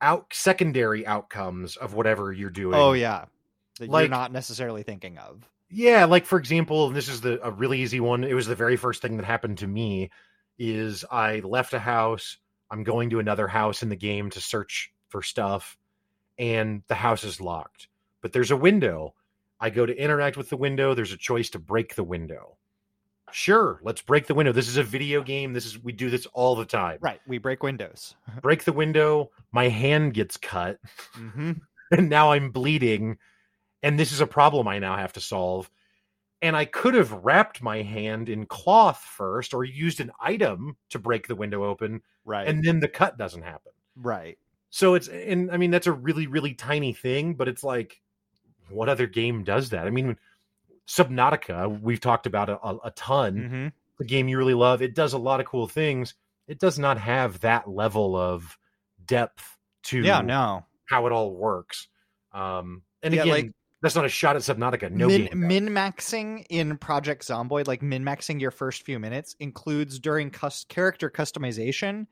out 0.00 0.26
secondary 0.32 1.06
outcomes 1.06 1.76
of 1.76 1.94
whatever 1.94 2.32
you're 2.32 2.50
doing 2.50 2.74
oh 2.74 2.92
yeah. 2.92 3.24
That 3.80 3.88
Like- 3.90 4.02
you're 4.02 4.10
not 4.10 4.30
necessarily 4.30 4.84
thinking 4.84 5.18
of. 5.18 5.44
yeah, 5.68 6.04
like 6.04 6.26
for 6.26 6.38
example, 6.38 6.86
and 6.86 6.94
this 6.94 7.08
is 7.08 7.22
the 7.22 7.44
a 7.44 7.50
really 7.50 7.80
easy 7.80 7.98
one. 7.98 8.22
It 8.22 8.34
was 8.34 8.46
the 8.46 8.54
very 8.54 8.76
first 8.76 9.02
thing 9.02 9.16
that 9.16 9.26
happened 9.26 9.58
to 9.58 9.66
me 9.66 10.10
is 10.60 11.04
I 11.10 11.40
left 11.40 11.72
a 11.74 11.80
house, 11.80 12.36
I'm 12.70 12.84
going 12.84 13.10
to 13.10 13.18
another 13.18 13.48
house 13.48 13.82
in 13.82 13.88
the 13.88 13.96
game 13.96 14.30
to 14.30 14.40
search 14.40 14.92
for 15.08 15.22
stuff 15.22 15.76
and 16.38 16.82
the 16.88 16.94
house 16.94 17.24
is 17.24 17.40
locked. 17.40 17.88
But 18.20 18.32
there's 18.32 18.50
a 18.50 18.56
window. 18.56 19.14
I 19.60 19.70
go 19.70 19.86
to 19.86 19.96
interact 19.96 20.36
with 20.36 20.50
the 20.50 20.56
window, 20.56 20.94
there's 20.94 21.12
a 21.12 21.16
choice 21.16 21.50
to 21.50 21.58
break 21.58 21.94
the 21.94 22.04
window. 22.04 22.56
Sure, 23.32 23.80
let's 23.82 24.02
break 24.02 24.26
the 24.26 24.34
window. 24.34 24.52
This 24.52 24.68
is 24.68 24.76
a 24.76 24.82
video 24.82 25.22
game. 25.22 25.52
This 25.52 25.66
is 25.66 25.82
we 25.82 25.92
do 25.92 26.08
this 26.08 26.26
all 26.26 26.54
the 26.54 26.64
time. 26.64 26.98
Right. 27.00 27.20
We 27.26 27.38
break 27.38 27.62
windows. 27.62 28.14
Break 28.42 28.64
the 28.64 28.72
window, 28.72 29.30
my 29.50 29.68
hand 29.68 30.14
gets 30.14 30.36
cut, 30.36 30.78
hmm 31.14 31.52
and 31.90 32.08
now 32.08 32.32
I'm 32.32 32.50
bleeding, 32.50 33.18
and 33.82 33.98
this 33.98 34.12
is 34.12 34.20
a 34.20 34.26
problem 34.26 34.68
I 34.68 34.78
now 34.78 34.96
have 34.96 35.14
to 35.14 35.20
solve. 35.20 35.70
And 36.44 36.54
I 36.56 36.66
could 36.66 36.92
have 36.94 37.10
wrapped 37.10 37.62
my 37.62 37.80
hand 37.82 38.28
in 38.28 38.44
cloth 38.44 38.98
first 38.98 39.54
or 39.54 39.64
used 39.64 39.98
an 40.00 40.12
item 40.20 40.76
to 40.90 40.98
break 40.98 41.26
the 41.26 41.34
window 41.34 41.64
open, 41.64 42.02
Right. 42.24 42.46
and 42.46 42.62
then 42.62 42.80
the 42.80 42.88
cut 42.88 43.16
doesn't 43.16 43.42
happen. 43.42 43.72
right. 43.96 44.38
So 44.70 44.94
it's 44.94 45.08
and 45.08 45.50
I 45.52 45.56
mean 45.56 45.70
that's 45.70 45.86
a 45.86 45.92
really 45.92 46.26
really 46.26 46.52
tiny 46.54 46.92
thing, 46.92 47.34
but 47.34 47.48
it's 47.48 47.62
like 47.64 48.02
what 48.68 48.88
other 48.88 49.06
game 49.06 49.44
does 49.44 49.70
that? 49.70 49.86
I 49.86 49.90
mean 49.90 50.16
Subnautica, 50.88 51.80
we've 51.80 52.00
talked 52.00 52.26
about 52.26 52.48
a, 52.50 52.58
a, 52.60 52.76
a 52.86 52.90
ton. 52.90 53.36
hmm 53.36 53.68
The 53.98 54.04
game 54.04 54.28
you 54.28 54.36
really 54.36 54.54
love, 54.54 54.82
it 54.82 54.94
does 54.94 55.12
a 55.12 55.18
lot 55.18 55.40
of 55.40 55.46
cool 55.46 55.66
things. 55.68 56.14
It 56.46 56.58
does 56.58 56.78
not 56.78 56.98
have 56.98 57.40
that 57.40 57.68
level 57.70 58.16
of 58.16 58.58
depth 59.06 59.56
to 59.84 60.00
Yeah. 60.02 60.20
No. 60.20 60.66
how 60.86 61.06
it 61.06 61.12
all 61.12 61.34
works. 61.34 61.88
Um 62.32 62.82
and 63.02 63.14
Yeah, 63.14 63.22
again, 63.22 63.32
like- 63.34 63.52
that's 63.84 63.94
not 63.94 64.06
a 64.06 64.08
shot 64.08 64.34
at 64.34 64.40
Subnautica. 64.40 64.90
No 64.90 65.06
Min- 65.06 65.28
min-maxing 65.34 66.46
in 66.48 66.78
Project 66.78 67.22
Zomboid, 67.22 67.66
like 67.66 67.82
min 67.82 68.02
maxing 68.02 68.40
your 68.40 68.50
first 68.50 68.82
few 68.82 68.98
minutes, 68.98 69.36
includes 69.40 69.98
during 69.98 70.30
cus- 70.30 70.64
character 70.64 71.10
customization. 71.10 72.06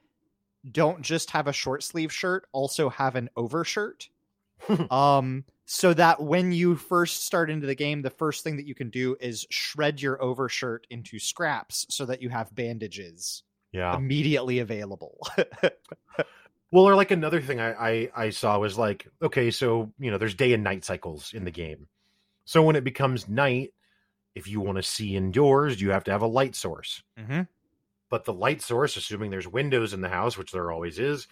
Don't 0.71 1.01
just 1.01 1.31
have 1.31 1.47
a 1.47 1.53
short 1.53 1.83
sleeve 1.83 2.13
shirt, 2.13 2.47
also 2.53 2.91
have 2.91 3.17
an 3.17 3.31
overshirt. 3.37 4.11
um, 4.91 5.45
so 5.65 5.95
that 5.95 6.23
when 6.23 6.53
you 6.53 6.77
first 6.77 7.25
start 7.25 7.49
into 7.49 7.67
the 7.67 7.75
game, 7.75 8.03
the 8.03 8.11
first 8.11 8.45
thing 8.45 8.59
that 8.59 8.67
you 8.67 8.75
can 8.75 8.91
do 8.91 9.17
is 9.19 9.47
shred 9.49 10.03
your 10.03 10.23
overshirt 10.23 10.87
into 10.91 11.19
scraps 11.19 11.87
so 11.89 12.05
that 12.05 12.21
you 12.21 12.29
have 12.29 12.55
bandages 12.55 13.45
yeah. 13.73 13.97
immediately 13.97 14.59
available. 14.59 15.27
Well, 16.73 16.89
or 16.89 16.97
like 16.97 17.11
another 17.11 17.41
thing 17.41 17.61
I, 17.61 17.73
I 17.73 18.11
I 18.17 18.31
saw 18.31 18.59
was 18.59 18.77
like, 18.77 19.07
okay, 19.23 19.51
so 19.51 19.93
you 19.99 20.11
know, 20.11 20.19
there's 20.19 20.35
day 20.35 20.53
and 20.55 20.65
night 20.65 20.85
cycles 20.85 21.33
in 21.33 21.45
the 21.45 21.51
game. 21.51 21.87
So 22.45 22.63
when 22.63 22.75
it 22.75 22.83
becomes 22.83 23.29
night, 23.29 23.73
if 24.35 24.49
you 24.49 24.61
want 24.61 24.79
to 24.79 24.83
see 24.83 25.15
indoors, 25.15 25.81
you 25.81 25.91
have 25.91 26.05
to 26.05 26.11
have 26.11 26.23
a 26.23 26.27
light 26.27 26.57
source. 26.57 27.03
mm-hmm. 27.19 27.43
But 28.09 28.25
the 28.25 28.33
light 28.35 28.61
source, 28.61 28.97
assuming 28.97 29.31
there's 29.31 29.49
windows 29.49 29.95
in 29.95 30.01
the 30.01 30.09
house, 30.09 30.37
which 30.37 30.53
there 30.53 30.71
always 30.73 30.99
is, 30.99 31.29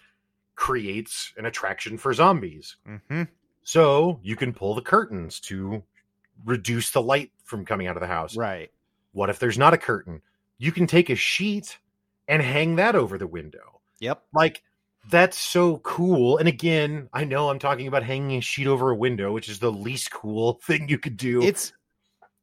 creates 0.55 1.33
an 1.37 1.46
attraction 1.46 1.98
for 1.98 2.12
zombies. 2.14 2.76
Mm-hmm. 2.88 3.24
So 3.62 4.20
you 4.22 4.37
can 4.37 4.53
pull 4.53 4.74
the 4.74 4.83
curtains 4.83 5.40
to 5.40 5.83
reduce 6.44 6.90
the 6.90 7.03
light 7.03 7.33
from 7.44 7.64
coming 7.64 7.87
out 7.87 7.96
of 7.96 8.00
the 8.00 8.07
house. 8.07 8.37
Right. 8.37 8.70
What 9.12 9.31
if 9.31 9.38
there's 9.38 9.59
not 9.59 9.74
a 9.74 9.79
curtain? 9.79 10.22
You 10.59 10.72
can 10.72 10.87
take 10.87 11.11
a 11.11 11.16
sheet 11.16 11.79
and 12.29 12.40
hang 12.40 12.76
that 12.76 12.94
over 12.94 13.18
the 13.18 13.26
window. 13.26 13.81
Yep. 13.98 14.22
Like 14.33 14.62
that's 15.08 15.38
so 15.38 15.78
cool. 15.78 16.38
And 16.38 16.48
again, 16.48 17.08
I 17.12 17.24
know 17.24 17.48
I'm 17.48 17.58
talking 17.58 17.86
about 17.86 18.02
hanging 18.02 18.38
a 18.38 18.40
sheet 18.40 18.66
over 18.66 18.90
a 18.90 18.96
window, 18.96 19.32
which 19.32 19.48
is 19.48 19.58
the 19.58 19.72
least 19.72 20.10
cool 20.10 20.60
thing 20.66 20.88
you 20.88 20.98
could 20.98 21.16
do. 21.16 21.42
It's 21.42 21.72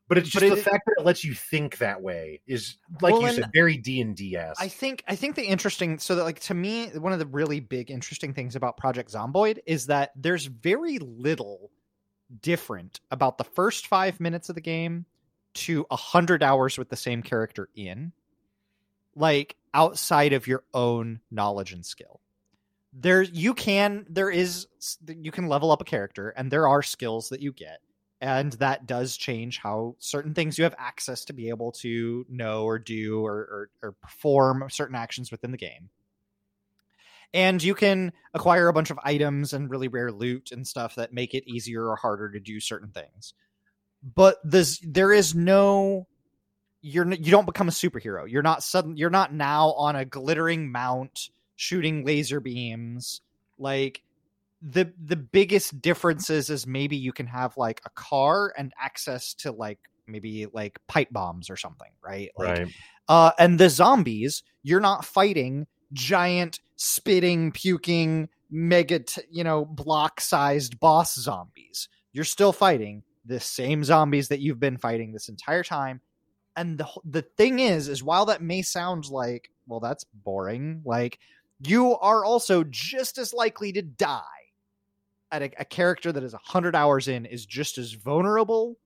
but 0.07 0.17
it's 0.17 0.29
just 0.29 0.45
but 0.45 0.55
the 0.55 0.61
fact 0.61 0.85
that 0.85 0.95
it 0.99 1.05
lets 1.05 1.25
you 1.25 1.33
think 1.33 1.79
that 1.79 2.01
way 2.01 2.39
is 2.47 2.77
like 3.01 3.13
Well, 3.13 3.23
you 3.23 3.33
said, 3.33 3.49
very 3.53 3.77
D 3.77 3.99
and 3.99 4.15
D 4.15 4.37
esque. 4.37 4.61
I 4.61 4.69
think 4.69 5.03
I 5.07 5.15
think 5.15 5.35
the 5.35 5.43
interesting 5.43 5.99
so 5.99 6.15
that 6.15 6.23
like 6.23 6.39
to 6.41 6.53
me 6.53 6.87
one 6.89 7.11
of 7.11 7.19
the 7.19 7.25
really 7.25 7.59
big 7.59 7.91
interesting 7.91 8.33
things 8.33 8.55
about 8.55 8.77
Project 8.77 9.11
Zomboid 9.11 9.59
is 9.65 9.87
that 9.87 10.11
there's 10.15 10.45
very 10.45 10.99
little 10.99 11.71
different 12.41 12.99
about 13.11 13.37
the 13.37 13.43
first 13.43 13.87
5 13.87 14.19
minutes 14.19 14.49
of 14.49 14.55
the 14.55 14.61
game 14.61 15.05
to 15.53 15.81
a 15.89 15.95
100 15.95 16.43
hours 16.43 16.77
with 16.77 16.89
the 16.89 16.95
same 16.95 17.21
character 17.21 17.69
in 17.75 18.13
like 19.15 19.55
outside 19.73 20.33
of 20.33 20.47
your 20.47 20.63
own 20.73 21.19
knowledge 21.31 21.73
and 21.73 21.85
skill. 21.85 22.21
There 22.93 23.21
you 23.21 23.53
can 23.53 24.05
there 24.09 24.29
is 24.29 24.67
you 25.07 25.31
can 25.31 25.47
level 25.47 25.71
up 25.71 25.81
a 25.81 25.85
character 25.85 26.29
and 26.29 26.49
there 26.49 26.67
are 26.67 26.81
skills 26.81 27.29
that 27.29 27.41
you 27.41 27.51
get 27.51 27.79
and 28.19 28.53
that 28.53 28.87
does 28.87 29.15
change 29.15 29.59
how 29.59 29.95
certain 29.99 30.33
things 30.33 30.57
you 30.57 30.63
have 30.63 30.75
access 30.79 31.25
to 31.25 31.33
be 31.33 31.49
able 31.49 31.71
to 31.71 32.25
know 32.29 32.63
or 32.63 32.79
do 32.79 33.23
or, 33.23 33.35
or, 33.35 33.69
or 33.83 33.91
perform 33.91 34.65
certain 34.69 34.95
actions 34.95 35.29
within 35.29 35.51
the 35.51 35.57
game. 35.57 35.89
And 37.33 37.61
you 37.61 37.75
can 37.75 38.13
acquire 38.33 38.69
a 38.69 38.73
bunch 38.73 38.89
of 38.89 38.99
items 39.03 39.53
and 39.53 39.69
really 39.69 39.87
rare 39.87 40.11
loot 40.11 40.51
and 40.51 40.65
stuff 40.65 40.95
that 40.95 41.13
make 41.13 41.33
it 41.33 41.43
easier 41.45 41.85
or 41.87 41.95
harder 41.95 42.31
to 42.31 42.39
do 42.39 42.59
certain 42.59 42.89
things. 42.89 43.33
But 44.01 44.37
this 44.43 44.79
there 44.83 45.11
is 45.11 45.35
no 45.35 46.07
you're 46.81 47.11
you 47.11 47.31
don't 47.31 47.45
become 47.45 47.67
a 47.67 47.71
superhero. 47.71 48.29
You're 48.29 48.43
not 48.43 48.63
sudden 48.63 48.97
you're 48.97 49.09
not 49.09 49.33
now 49.33 49.73
on 49.73 49.95
a 49.95 50.05
glittering 50.05 50.71
mount 50.71 51.29
shooting 51.57 52.05
laser 52.05 52.39
beams. 52.39 53.21
Like 53.59 54.01
the 54.61 54.91
the 55.03 55.17
biggest 55.17 55.81
differences 55.81 56.49
is 56.49 56.65
maybe 56.65 56.95
you 56.95 57.11
can 57.11 57.27
have 57.27 57.57
like 57.57 57.81
a 57.85 57.89
car 57.89 58.53
and 58.57 58.71
access 58.81 59.33
to 59.33 59.51
like 59.51 59.79
maybe 60.07 60.47
like 60.53 60.79
pipe 60.87 61.09
bombs 61.11 61.49
or 61.49 61.57
something 61.57 61.91
right? 62.03 62.29
Like 62.37 62.59
right. 62.59 62.67
uh 63.09 63.31
and 63.37 63.59
the 63.59 63.69
zombies 63.69 64.43
you're 64.63 64.79
not 64.79 65.05
fighting 65.05 65.67
giant 65.93 66.59
spitting 66.75 67.51
puking 67.51 68.29
mega 68.49 68.99
t- 68.99 69.21
you 69.29 69.43
know 69.43 69.65
block 69.65 70.21
sized 70.21 70.79
boss 70.79 71.15
zombies. 71.15 71.89
You're 72.13 72.23
still 72.23 72.53
fighting 72.53 73.03
the 73.25 73.39
same 73.39 73.83
zombies 73.83 74.29
that 74.29 74.39
you've 74.39 74.59
been 74.59 74.77
fighting 74.77 75.11
this 75.11 75.29
entire 75.29 75.63
time. 75.63 76.01
And 76.55 76.79
the 76.79 76.87
the 77.05 77.21
thing 77.21 77.59
is 77.59 77.87
is 77.87 78.01
while 78.01 78.25
that 78.27 78.41
may 78.41 78.63
sound 78.63 79.07
like 79.09 79.51
well 79.67 79.79
that's 79.79 80.03
boring 80.03 80.81
like 80.85 81.19
you 81.65 81.95
are 81.97 82.23
also 82.23 82.63
just 82.63 83.17
as 83.17 83.33
likely 83.33 83.71
to 83.73 83.81
die 83.81 84.21
at 85.31 85.41
a, 85.41 85.51
a 85.59 85.65
character 85.65 86.11
that 86.11 86.23
is 86.23 86.33
100 86.33 86.75
hours 86.75 87.07
in 87.07 87.25
is 87.25 87.45
just 87.45 87.77
as 87.77 87.93
vulnerable 87.93 88.77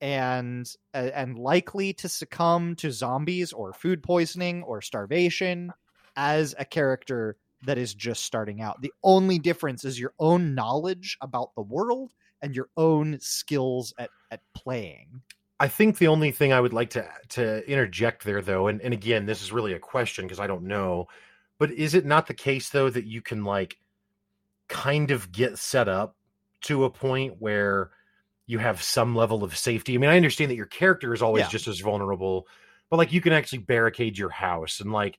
and 0.00 0.74
uh, 0.94 1.10
and 1.14 1.38
likely 1.38 1.92
to 1.92 2.08
succumb 2.08 2.74
to 2.76 2.90
zombies 2.90 3.52
or 3.52 3.72
food 3.72 4.02
poisoning 4.02 4.62
or 4.62 4.80
starvation 4.80 5.72
as 6.16 6.54
a 6.58 6.64
character 6.64 7.36
that 7.66 7.76
is 7.76 7.94
just 7.94 8.24
starting 8.24 8.62
out. 8.62 8.80
The 8.80 8.92
only 9.02 9.38
difference 9.38 9.84
is 9.84 10.00
your 10.00 10.14
own 10.18 10.54
knowledge 10.54 11.18
about 11.20 11.54
the 11.54 11.62
world 11.62 12.12
and 12.40 12.56
your 12.56 12.68
own 12.76 13.18
skills 13.20 13.92
at, 13.98 14.08
at 14.30 14.40
playing. 14.54 15.20
I 15.58 15.68
think 15.68 15.98
the 15.98 16.08
only 16.08 16.30
thing 16.30 16.54
I 16.54 16.60
would 16.60 16.72
like 16.72 16.90
to 16.90 17.06
to 17.30 17.70
interject 17.70 18.24
there, 18.24 18.40
though, 18.40 18.68
and, 18.68 18.80
and 18.80 18.94
again, 18.94 19.26
this 19.26 19.42
is 19.42 19.52
really 19.52 19.74
a 19.74 19.78
question 19.78 20.24
because 20.24 20.40
I 20.40 20.46
don't 20.46 20.64
know, 20.64 21.08
but 21.60 21.70
is 21.70 21.94
it 21.94 22.06
not 22.06 22.26
the 22.26 22.34
case 22.34 22.70
though 22.70 22.88
that 22.88 23.04
you 23.04 23.20
can 23.20 23.44
like 23.44 23.76
kind 24.66 25.10
of 25.10 25.30
get 25.30 25.58
set 25.58 25.88
up 25.88 26.16
to 26.62 26.84
a 26.84 26.90
point 26.90 27.36
where 27.38 27.90
you 28.46 28.58
have 28.58 28.82
some 28.82 29.14
level 29.14 29.44
of 29.44 29.56
safety? 29.56 29.94
I 29.94 29.98
mean, 29.98 30.08
I 30.08 30.16
understand 30.16 30.50
that 30.50 30.56
your 30.56 30.66
character 30.66 31.12
is 31.12 31.20
always 31.20 31.42
Yeah. 31.42 31.48
just 31.50 31.68
as 31.68 31.78
vulnerable, 31.80 32.48
but 32.88 32.96
like 32.96 33.12
you 33.12 33.20
can 33.20 33.34
actually 33.34 33.58
barricade 33.58 34.16
your 34.16 34.30
house 34.30 34.80
and 34.80 34.90
like 34.90 35.18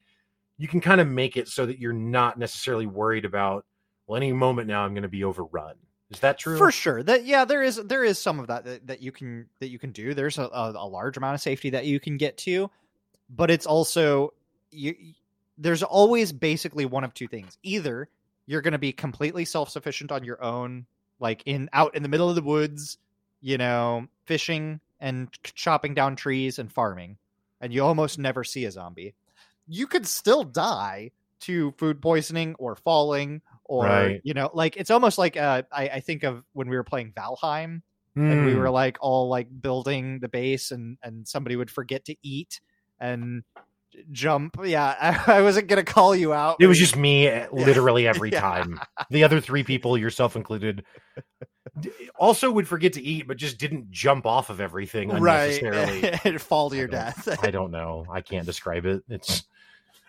you 0.58 0.68
can 0.68 0.82
kind 0.82 1.00
of 1.00 1.08
make 1.08 1.38
it 1.38 1.48
so 1.48 1.66
that 1.68 1.78
you're 1.78 1.94
not 1.94 2.40
necessarily 2.40 2.88
worried 2.88 3.24
about 3.24 3.66
well, 4.08 4.18
any 4.18 4.34
moment 4.34 4.68
now 4.68 4.84
I'm 4.84 4.94
going 4.96 5.04
to 5.04 5.10
be 5.10 5.24
overrun. 5.24 5.76
Is 6.10 6.20
that 6.22 6.40
true? 6.40 6.58
For 6.58 6.72
sure. 6.72 7.04
That 7.04 7.24
yeah, 7.24 7.46
there 7.46 7.62
is 7.62 7.76
there 7.86 8.04
is 8.04 8.18
some 8.18 8.40
of 8.40 8.48
that 8.48 8.66
that, 8.66 8.88
that 8.88 9.02
you 9.02 9.12
can 9.12 9.46
that 9.60 9.70
you 9.70 9.78
can 9.78 9.92
do. 9.92 10.16
There's 10.16 10.40
a, 10.40 10.46
a, 10.46 10.72
a 10.76 10.88
large 10.88 11.18
amount 11.18 11.36
of 11.36 11.42
safety 11.42 11.70
that 11.70 11.86
you 11.86 12.00
can 12.00 12.18
get 12.18 12.36
to, 12.40 12.70
but 13.30 13.52
it's 13.52 13.68
also 13.68 14.34
you. 14.72 14.96
There's 15.62 15.84
always 15.84 16.32
basically 16.34 16.86
one 16.86 17.04
of 17.04 17.14
two 17.14 17.28
things. 17.28 17.58
Either 17.64 18.10
you're 18.48 18.62
going 18.62 18.74
to 18.74 18.80
be 18.80 18.92
completely 18.94 19.46
self 19.46 19.70
sufficient 19.70 20.12
on 20.12 20.24
your 20.26 20.44
own, 20.44 20.86
like 21.20 21.44
in 21.46 21.70
out 21.74 21.96
in 21.96 22.04
the 22.04 22.10
middle 22.10 22.30
of 22.30 22.36
the 22.36 22.42
woods, 22.42 22.98
you 23.42 23.58
know, 23.58 24.08
fishing 24.26 24.82
and 25.00 25.30
chopping 25.44 25.94
down 25.94 26.16
trees 26.16 26.60
and 26.60 26.72
farming, 26.72 27.18
and 27.62 27.74
you 27.74 27.84
almost 27.84 28.20
never 28.20 28.44
see 28.44 28.66
a 28.66 28.72
zombie. 28.72 29.16
You 29.68 29.88
could 29.88 30.08
still 30.08 30.44
die 30.44 31.12
to 31.42 31.72
food 31.78 32.02
poisoning 32.02 32.56
or 32.60 32.76
falling 32.76 33.42
or 33.66 33.86
Right. 33.86 34.22
you 34.24 34.34
know 34.34 34.50
like 34.54 34.78
it's 34.78 34.92
almost 34.92 35.18
like 35.18 35.38
uh, 35.38 35.64
I, 35.72 35.90
I 35.90 36.00
think 36.02 36.24
of 36.24 36.44
when 36.54 36.70
we 36.70 36.76
were 36.76 36.84
playing 36.84 37.14
valheim 37.14 37.82
and 38.28 38.44
we 38.44 38.54
Hmm. 38.54 38.58
were 38.58 38.70
like 38.70 38.98
all 39.02 39.30
like 39.30 39.48
building 39.62 40.20
the 40.20 40.30
base 40.30 40.72
and 40.72 40.98
and 41.04 41.28
somebody 41.28 41.56
would 41.56 41.72
forget 41.72 42.06
to 42.06 42.16
eat 42.24 42.62
and 43.00 43.44
jump 44.12 44.58
yeah 44.64 44.96
i, 45.28 45.38
I 45.38 45.42
wasn't 45.42 45.68
gonna 45.68 45.84
call 45.84 46.16
you 46.16 46.34
out 46.34 46.58
It 46.60 46.68
was 46.68 46.80
just 46.80 46.96
me 46.96 47.28
uh, 47.30 47.48
literally 47.54 48.08
every 48.08 48.32
Yeah. 48.32 48.40
time. 48.42 48.80
The 49.10 49.24
other 49.24 49.40
three 49.42 49.64
people, 49.64 49.98
yourself 49.98 50.36
included, 50.36 50.84
also 52.16 52.52
would 52.52 52.68
forget 52.68 52.94
to 52.94 53.02
eat, 53.02 53.28
but 53.28 53.38
just 53.38 53.58
didn't 53.58 53.92
jump 53.92 54.26
off 54.26 54.50
of 54.50 54.60
everything 54.60 55.10
right 55.10 55.62
unnecessarily. 55.64 56.38
fall 56.38 56.70
to 56.70 56.76
I 56.76 56.80
your 56.80 56.88
death 56.88 57.28
I 57.44 57.52
don't 57.52 57.72
know. 57.72 58.06
I 58.12 58.22
can't 58.22 58.46
describe 58.46 58.86
it. 58.86 59.04
It's, 59.10 59.44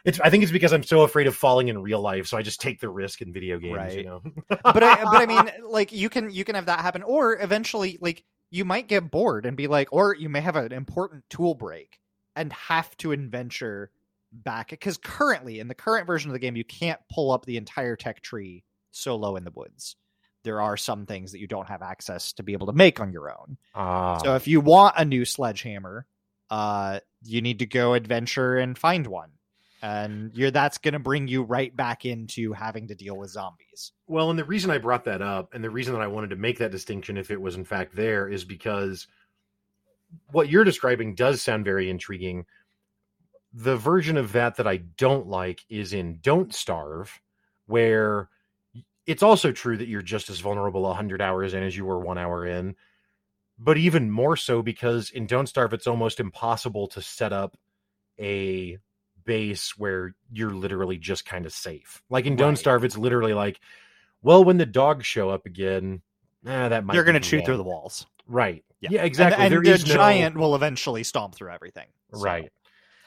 it's. 0.05 0.21
I 0.21 0.31
think 0.31 0.43
it's 0.43 0.53
because 0.53 0.73
I'm 0.73 0.83
so 0.83 1.03
afraid 1.03 1.27
of 1.27 1.37
falling 1.37 1.69
in 1.69 1.81
real 1.81 2.01
life, 2.01 2.27
so 2.27 2.37
I 2.37 2.43
just 2.43 2.61
take 2.61 2.81
the 2.81 2.89
risk 2.89 3.23
in 3.23 3.33
video 3.33 3.59
games. 3.59 3.77
Right. 3.77 3.99
You 3.99 4.05
know. 4.05 4.23
but 4.49 4.83
I 4.83 5.03
but 5.05 5.23
I 5.23 5.27
mean 5.27 5.51
like 5.69 5.93
you 5.93 6.09
can 6.09 6.31
you 6.31 6.45
can 6.45 6.55
have 6.55 6.67
that 6.67 6.81
happen 6.81 7.03
or 7.03 7.41
eventually 7.41 7.99
like 8.01 8.25
you 8.51 8.65
might 8.65 8.89
get 8.89 9.11
bored 9.11 9.47
and 9.47 9.57
be 9.57 9.67
like 9.67 9.89
or 9.93 10.15
you 10.15 10.29
may 10.29 10.41
have 10.41 10.57
an 10.57 10.73
important 10.73 11.25
tool 11.31 11.55
break 11.55 11.99
and 12.37 12.53
have 12.53 12.97
to 12.99 13.13
adventure 13.13 13.91
back 14.33 14.71
because 14.71 14.97
currently 14.97 15.61
in 15.61 15.69
the 15.69 15.75
current 15.75 16.07
version 16.07 16.31
of 16.31 16.33
the 16.33 16.39
game 16.39 16.57
you 16.57 16.65
can't 16.65 17.01
pull 17.13 17.31
up 17.31 17.45
the 17.45 17.57
entire 17.57 17.97
tech 17.97 18.23
tree 18.23 18.65
solo 18.91 19.37
in 19.37 19.45
the 19.45 19.51
woods. 19.51 19.97
There 20.45 20.61
are 20.61 20.77
some 20.77 21.07
things 21.07 21.33
that 21.33 21.39
you 21.39 21.47
don't 21.47 21.69
have 21.69 21.83
access 21.83 22.33
to 22.35 22.43
be 22.43 22.53
able 22.53 22.67
to 22.67 22.73
make 22.73 22.99
on 22.99 23.13
your 23.13 23.31
own. 23.31 23.59
Ah, 23.75 24.19
so 24.19 24.35
if 24.35 24.49
you 24.49 24.61
want 24.61 24.95
a 24.97 25.05
new 25.05 25.25
sledgehammer 25.25 26.07
uh 26.51 27.01
you 27.25 27.41
need 27.41 27.61
to 27.61 27.67
go 27.67 27.95
adventure 27.95 28.57
and 28.59 28.77
find 28.77 29.07
one. 29.07 29.31
And 29.85 30.31
you're 30.35 30.53
that's 30.53 30.79
going 30.79 30.95
to 30.95 31.01
bring 31.01 31.27
you 31.27 31.43
right 31.43 31.75
back 31.75 32.05
into 32.05 32.53
having 32.53 32.87
to 32.89 32.95
deal 32.95 33.17
with 33.17 33.31
zombies. 33.31 33.93
Well, 34.07 34.31
and 34.31 34.39
the 34.39 34.45
reason 34.45 34.71
I 34.71 34.79
brought 34.79 35.05
that 35.07 35.23
up, 35.23 35.55
and 35.55 35.65
the 35.65 35.71
reason 35.71 35.93
that 35.95 36.03
I 36.03 36.07
wanted 36.07 36.31
to 36.31 36.37
make 36.37 36.59
that 36.59 36.71
distinction, 36.71 37.17
if 37.17 37.33
it 37.33 37.41
was 37.41 37.57
in 37.57 37.65
fact 37.65 37.97
there, 37.97 38.29
is 38.29 38.45
because 38.45 39.09
what 40.31 40.49
you're 40.49 40.65
describing 40.65 41.15
does 41.15 41.43
sound 41.43 41.65
very 41.65 41.91
intriguing. 41.91 42.47
The 43.53 43.77
version 43.77 44.17
of 44.17 44.33
that 44.33 44.57
that 44.57 44.67
I 44.67 44.79
don't 44.79 45.27
like 45.27 45.61
is 45.69 45.93
in 45.93 46.19
Don't 46.23 46.55
Starve, 46.55 47.21
where 47.67 48.29
it's 49.07 49.23
also 49.23 49.53
true 49.53 49.77
that 49.77 49.89
you're 49.89 50.03
just 50.03 50.31
as 50.31 50.41
vulnerable 50.41 50.83
100 50.83 51.21
hours 51.21 51.55
in 51.55 51.63
as 51.63 51.77
you 51.77 51.85
were 51.85 51.99
one 51.99 52.19
hour 52.19 52.47
in, 52.47 52.77
but 53.59 53.77
even 53.77 54.11
more 54.11 54.37
so 54.37 54.63
because 54.63 55.11
in 55.11 55.27
Don't 55.27 55.49
Starve, 55.49 55.73
it's 55.73 55.87
almost 55.87 56.21
impossible 56.21 56.87
to 56.89 57.03
set 57.03 57.33
up 57.33 57.57
a 58.19 58.79
base 59.25 59.77
where 59.77 60.15
you're 60.33 60.55
literally 60.55 60.99
just 60.99 61.27
kind 61.27 61.47
of 61.47 61.53
safe. 61.53 62.03
Like 62.09 62.27
in 62.27 62.37
Don't 62.37 62.57
Starve, 62.57 62.85
it's 62.85 62.97
literally 62.97 63.35
like, 63.35 63.61
well, 64.23 64.45
when 64.45 64.57
the 64.57 64.67
dogs 64.67 65.05
show 65.05 65.31
up 65.31 65.47
again, 65.47 66.01
eh, 66.47 66.69
that 66.69 66.85
might 66.85 66.95
you're 66.95 67.05
going 67.05 67.21
to 67.21 67.29
shoot 67.29 67.45
through 67.45 67.57
the 67.57 67.65
walls 67.65 68.07
right. 68.27 68.65
Yeah. 68.83 68.89
Yeah, 68.93 69.05
exactly. 69.05 69.35
and, 69.37 69.55
and 69.55 69.65
There 69.65 69.73
the 69.73 69.81
is 69.81 69.87
no- 69.87 69.95
giant 69.95 70.37
will 70.37 70.55
eventually 70.55 71.05
stomp 71.05 71.35
through 71.35 71.53
everything 71.53 71.87
So- 72.13 72.21
right. 72.21 72.53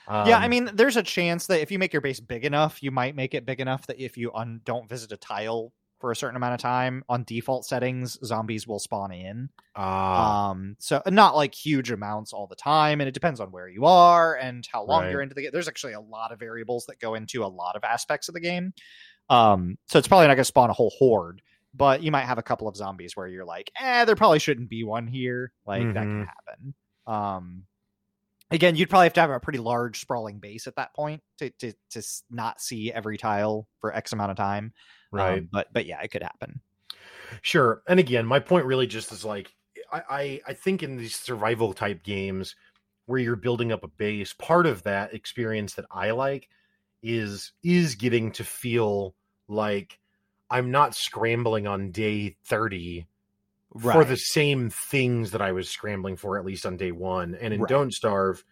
yeah, 0.08 0.38
I 0.40 0.46
Um, 0.46 0.50
mean, 0.50 0.70
there's 0.74 0.98
a 0.98 1.04
chance 1.04 1.48
that 1.48 1.62
if 1.62 1.70
you 1.72 1.78
make 1.80 1.92
your 1.94 2.02
base 2.02 2.20
big 2.20 2.46
enough, 2.46 2.82
you 2.82 2.92
might 2.92 3.16
make 3.16 3.34
it 3.34 3.46
big 3.46 3.60
enough 3.60 3.86
that 3.88 4.00
if 4.00 4.18
you 4.18 4.34
un- 4.34 4.62
don't 4.66 4.88
visit 4.90 5.12
a 5.12 5.18
tile 5.18 5.72
for 6.00 6.12
a 6.12 6.16
certain 6.16 6.36
amount 6.36 6.54
of 6.54 6.60
time 6.60 7.04
on 7.10 7.24
default 7.24 7.66
settings, 7.66 8.18
zombies 8.24 8.68
will 8.68 8.80
spawn 8.80 9.12
in. 9.12 9.50
ah, 9.76 10.50
Um, 10.52 10.76
so 10.80 11.02
not 11.08 11.36
like 11.36 11.54
huge 11.56 11.90
amounts 11.92 12.32
all 12.34 12.48
the 12.48 12.56
time, 12.56 13.02
and 13.02 13.08
it 13.08 13.14
depends 13.14 13.40
on 13.40 13.52
where 13.52 13.68
you 13.68 13.86
are 13.86 14.36
and 14.36 14.66
how 14.72 14.84
long 14.86 15.04
Right. 15.04 15.12
you're 15.12 15.22
into 15.22 15.36
the 15.36 15.42
game. 15.44 15.52
There's 15.52 15.68
actually 15.68 15.94
a 15.94 16.00
lot 16.02 16.32
of 16.32 16.40
variables 16.40 16.86
that 16.86 17.00
go 17.00 17.16
into 17.16 17.44
a 17.44 17.48
lot 17.48 17.76
of 17.76 17.84
aspects 17.84 18.28
of 18.30 18.34
the 18.34 18.40
game. 18.42 18.74
Um, 19.30 19.78
so 19.88 19.98
it's 19.98 20.08
probably 20.08 20.28
not 20.28 20.36
going 20.36 20.42
to 20.44 20.46
spawn 20.46 20.70
a 20.70 20.74
whole 20.74 20.94
horde, 21.00 21.42
but 21.76 22.04
you 22.04 22.12
might 22.12 22.26
have 22.26 22.38
a 22.38 22.44
couple 22.44 22.68
of 22.68 22.76
zombies 22.78 23.16
where 23.16 23.28
you're 23.28 23.46
like, 23.46 23.72
eh, 23.80 24.06
there 24.06 24.16
probably 24.16 24.40
shouldn't 24.40 24.70
be 24.70 24.84
one 24.84 25.08
here. 25.08 25.54
Like 25.66 25.94
that 25.94 26.10
can 26.16 26.24
Mhm. 26.24 26.30
happen. 26.48 26.76
Um, 27.08 27.68
again, 28.52 28.76
you'd 28.76 28.90
probably 28.90 29.06
have 29.08 29.14
to 29.14 29.22
have 29.22 29.30
a 29.32 29.40
pretty 29.40 29.60
large 29.60 30.00
sprawling 30.00 30.40
base 30.40 30.68
at 30.68 30.76
that 30.78 30.96
point 30.96 31.24
to 31.40 31.50
to 31.60 31.74
to 31.92 32.04
not 32.30 32.62
see 32.62 32.92
every 32.94 33.18
tile 33.18 33.68
for 33.82 33.94
X 33.96 34.14
amount 34.14 34.32
of 34.32 34.38
time. 34.38 34.74
Um, 35.18 35.42
right. 35.42 35.50
but 35.52 35.68
but 35.74 35.86
yeah, 35.86 36.02
it 36.02 36.10
could 36.10 36.24
happen. 36.24 36.62
Sure. 37.42 37.84
And 37.88 38.00
again, 38.00 38.26
my 38.26 38.40
point 38.40 38.66
really 38.66 38.88
just 38.88 39.12
is 39.12 39.26
like 39.26 39.54
I, 39.92 40.02
I 40.10 40.42
I 40.48 40.54
think 40.54 40.84
in 40.84 40.98
these 40.98 41.16
survival 41.16 41.74
type 41.74 42.04
games 42.04 42.56
where 43.06 43.20
you're 43.20 43.36
building 43.36 43.72
up 43.72 43.84
a 43.84 43.88
base, 43.88 44.34
part 44.34 44.66
of 44.66 44.84
that 44.84 45.14
experience 45.14 45.76
that 45.76 45.86
I 45.92 46.12
like 46.12 46.50
is 47.04 47.54
is 47.64 47.96
getting 47.96 48.32
to 48.34 48.44
feel 48.44 49.16
like 49.48 50.00
I'm 50.50 50.72
not 50.72 50.96
scrambling 50.96 51.68
on 51.68 51.92
day 51.92 52.36
30 52.46 53.08
for 53.80 54.06
the 54.06 54.18
same 54.18 54.70
things 54.70 55.32
that 55.32 55.42
I 55.42 55.52
was 55.52 55.70
scrambling 55.70 56.16
for 56.16 56.38
at 56.38 56.46
least 56.46 56.66
on 56.66 56.78
day 56.78 56.92
1. 56.92 57.36
And 57.36 57.54
in 57.54 57.62
Right. 57.62 57.70
Don't 57.70 57.94
Starve 57.94 58.44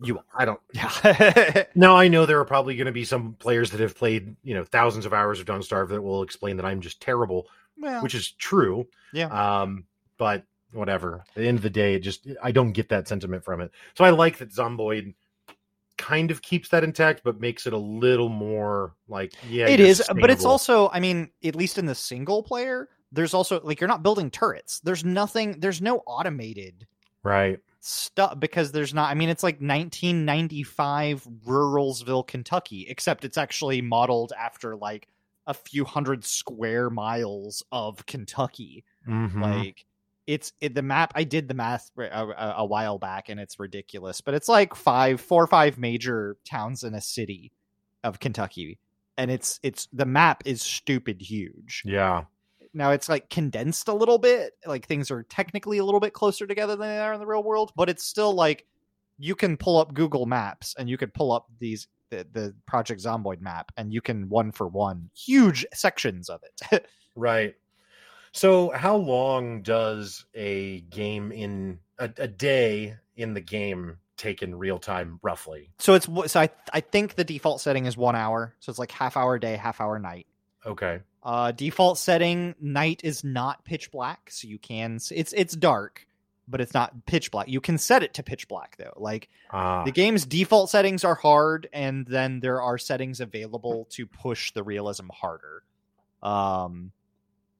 You 0.00 0.20
I 0.34 0.44
don't 0.44 0.60
yeah. 0.72 1.64
now 1.74 1.96
I 1.96 2.08
know 2.08 2.24
there 2.24 2.40
are 2.40 2.44
probably 2.44 2.76
going 2.76 2.86
to 2.86 2.92
be 2.92 3.04
some 3.04 3.34
players 3.34 3.70
that 3.72 3.80
have 3.80 3.96
played, 3.96 4.36
you 4.42 4.54
know, 4.54 4.64
thousands 4.64 5.04
of 5.04 5.12
hours 5.12 5.40
of 5.40 5.46
Don't 5.46 5.62
Starve 5.62 5.90
that 5.90 6.02
will 6.02 6.22
explain 6.22 6.56
that 6.56 6.66
I'm 6.66 6.80
just 6.80 7.02
terrible 7.02 7.48
well, 7.76 8.02
which 8.02 8.14
is 8.14 8.30
true. 8.30 8.86
Yeah. 9.12 9.26
Um, 9.26 9.84
but 10.16 10.44
whatever. 10.72 11.24
At 11.28 11.34
the 11.34 11.48
end 11.48 11.58
of 11.58 11.62
the 11.62 11.70
day, 11.70 11.94
it 11.94 12.00
just 12.00 12.26
I 12.42 12.52
don't 12.52 12.72
get 12.72 12.88
that 12.90 13.08
sentiment 13.08 13.44
from 13.44 13.60
it. 13.60 13.72
So 13.94 14.04
I 14.04 14.10
like 14.10 14.38
that 14.38 14.52
Zomboid 14.52 15.14
kind 15.98 16.30
of 16.30 16.40
keeps 16.40 16.70
that 16.70 16.84
intact, 16.84 17.22
but 17.24 17.40
makes 17.40 17.66
it 17.66 17.72
a 17.72 17.78
little 17.78 18.28
more 18.28 18.94
like 19.08 19.34
yeah. 19.48 19.68
it 19.68 19.80
is 19.80 20.02
but 20.20 20.30
it's 20.30 20.44
also, 20.44 20.88
I 20.88 21.00
mean, 21.00 21.30
at 21.44 21.54
least 21.54 21.76
in 21.76 21.86
the 21.86 21.94
single 21.94 22.42
player, 22.42 22.88
there's 23.12 23.34
also 23.34 23.60
like 23.62 23.80
you're 23.80 23.88
not 23.88 24.02
building 24.02 24.30
turrets. 24.30 24.80
There's 24.80 25.04
nothing. 25.04 25.60
There's 25.60 25.82
no 25.82 25.98
automated 26.06 26.86
right. 27.22 27.58
stuff 27.80 28.38
because 28.38 28.72
there's 28.72 28.94
not. 28.94 29.10
I 29.10 29.14
mean, 29.14 29.28
it's 29.28 29.42
like 29.42 29.56
1995 29.56 31.26
Ruralsville, 31.46 32.26
Kentucky, 32.26 32.86
except 32.88 33.24
it's 33.24 33.38
actually 33.38 33.82
modeled 33.82 34.32
after 34.38 34.76
like 34.76 35.08
a 35.46 35.54
few 35.54 35.84
hundred 35.84 36.24
square 36.24 36.90
miles 36.90 37.62
of 37.72 38.04
Kentucky. 38.06 38.84
Mhm. 39.08 39.40
Like 39.40 39.86
it's 40.28 40.52
it, 40.60 40.74
the 40.74 40.82
map. 40.82 41.12
I 41.14 41.24
did 41.24 41.48
the 41.48 41.54
math 41.54 41.90
a, 41.98 42.02
a, 42.02 42.54
a 42.58 42.64
while 42.66 42.98
back, 42.98 43.30
and 43.30 43.40
it's 43.40 43.58
ridiculous. 43.58 44.20
But 44.20 44.34
it's 44.34 44.46
like 44.46 44.74
five, 44.74 45.22
four 45.22 45.42
or 45.42 45.46
five 45.46 45.78
major 45.78 46.36
towns 46.44 46.84
in 46.84 46.94
a 46.94 47.00
city 47.00 47.50
of 48.04 48.20
Kentucky, 48.20 48.78
and 49.16 49.30
it's 49.30 49.58
it's 49.62 49.88
the 49.90 50.04
map 50.04 50.42
is 50.44 50.60
stupid 50.62 51.22
huge. 51.22 51.82
yeah. 51.84 52.24
Now 52.74 52.90
it's 52.90 53.08
like 53.08 53.30
condensed 53.30 53.88
a 53.88 53.94
little 53.94 54.18
bit. 54.18 54.52
Like 54.66 54.86
things 54.86 55.10
are 55.10 55.22
technically 55.22 55.78
a 55.78 55.84
little 55.84 56.00
bit 56.00 56.12
closer 56.12 56.46
together 56.46 56.76
than 56.76 56.86
they 56.86 56.98
are 56.98 57.14
in 57.14 57.20
the 57.20 57.26
real 57.26 57.42
world, 57.42 57.72
but 57.74 57.88
it's 57.88 58.04
still 58.04 58.34
like 58.34 58.66
you 59.18 59.34
can 59.34 59.56
pull 59.56 59.78
up 59.78 59.94
Google 59.94 60.26
Maps 60.26 60.74
and 60.78 60.90
you 60.90 60.98
could 60.98 61.14
pull 61.14 61.32
up 61.32 61.46
these 61.58 61.88
the, 62.10 62.26
the 62.30 62.54
Project 62.66 63.02
Zomboid 63.02 63.40
map 63.40 63.72
and 63.78 63.92
you 63.92 64.02
can 64.02 64.28
one 64.28 64.52
for 64.52 64.68
one 64.68 65.08
huge 65.16 65.64
sections 65.72 66.28
of 66.28 66.42
it. 66.42 66.86
Right. 67.16 67.56
So 68.32 68.70
how 68.70 68.96
long 68.96 69.62
does 69.62 70.24
a 70.34 70.80
game 70.82 71.32
in 71.32 71.78
a, 71.98 72.10
a 72.18 72.28
day 72.28 72.96
in 73.16 73.34
the 73.34 73.40
game 73.40 73.98
take 74.16 74.42
in 74.42 74.54
real 74.56 74.78
time 74.78 75.18
roughly? 75.22 75.70
so 75.78 75.94
it's 75.94 76.06
so 76.26 76.40
I 76.40 76.50
I 76.72 76.80
think 76.80 77.14
the 77.14 77.24
default 77.24 77.60
setting 77.60 77.86
is 77.86 77.96
one 77.96 78.16
hour. 78.16 78.54
So 78.60 78.70
it's 78.70 78.78
like 78.78 78.90
half 78.90 79.16
hour 79.16 79.38
day, 79.38 79.56
half 79.56 79.80
hour 79.80 79.98
night. 79.98 80.26
Okay. 80.66 81.00
Uh, 81.22 81.52
default 81.52 81.98
setting 81.98 82.54
night 82.60 83.00
is 83.04 83.24
not 83.24 83.64
pitch 83.64 83.90
black, 83.90 84.30
so 84.30 84.48
you 84.48 84.58
can 84.58 84.98
it's 85.10 85.32
it's 85.32 85.54
dark, 85.54 86.06
but 86.46 86.60
it's 86.60 86.74
not 86.74 87.06
pitch 87.06 87.30
black. 87.30 87.48
You 87.48 87.60
can 87.60 87.76
set 87.78 88.02
it 88.02 88.14
to 88.14 88.22
pitch 88.22 88.48
black 88.48 88.76
though. 88.78 88.94
Like 88.96 89.28
Ah, 89.50 89.84
the 89.84 89.92
game's 89.92 90.26
default 90.26 90.70
settings 90.70 91.04
are 91.04 91.14
hard, 91.16 91.68
and 91.72 92.06
then 92.06 92.40
there 92.40 92.62
are 92.62 92.78
settings 92.78 93.20
available 93.20 93.86
to 93.90 94.06
push 94.06 94.52
the 94.52 94.62
realism 94.62 95.08
harder. 95.12 95.64
Um, 96.22 96.92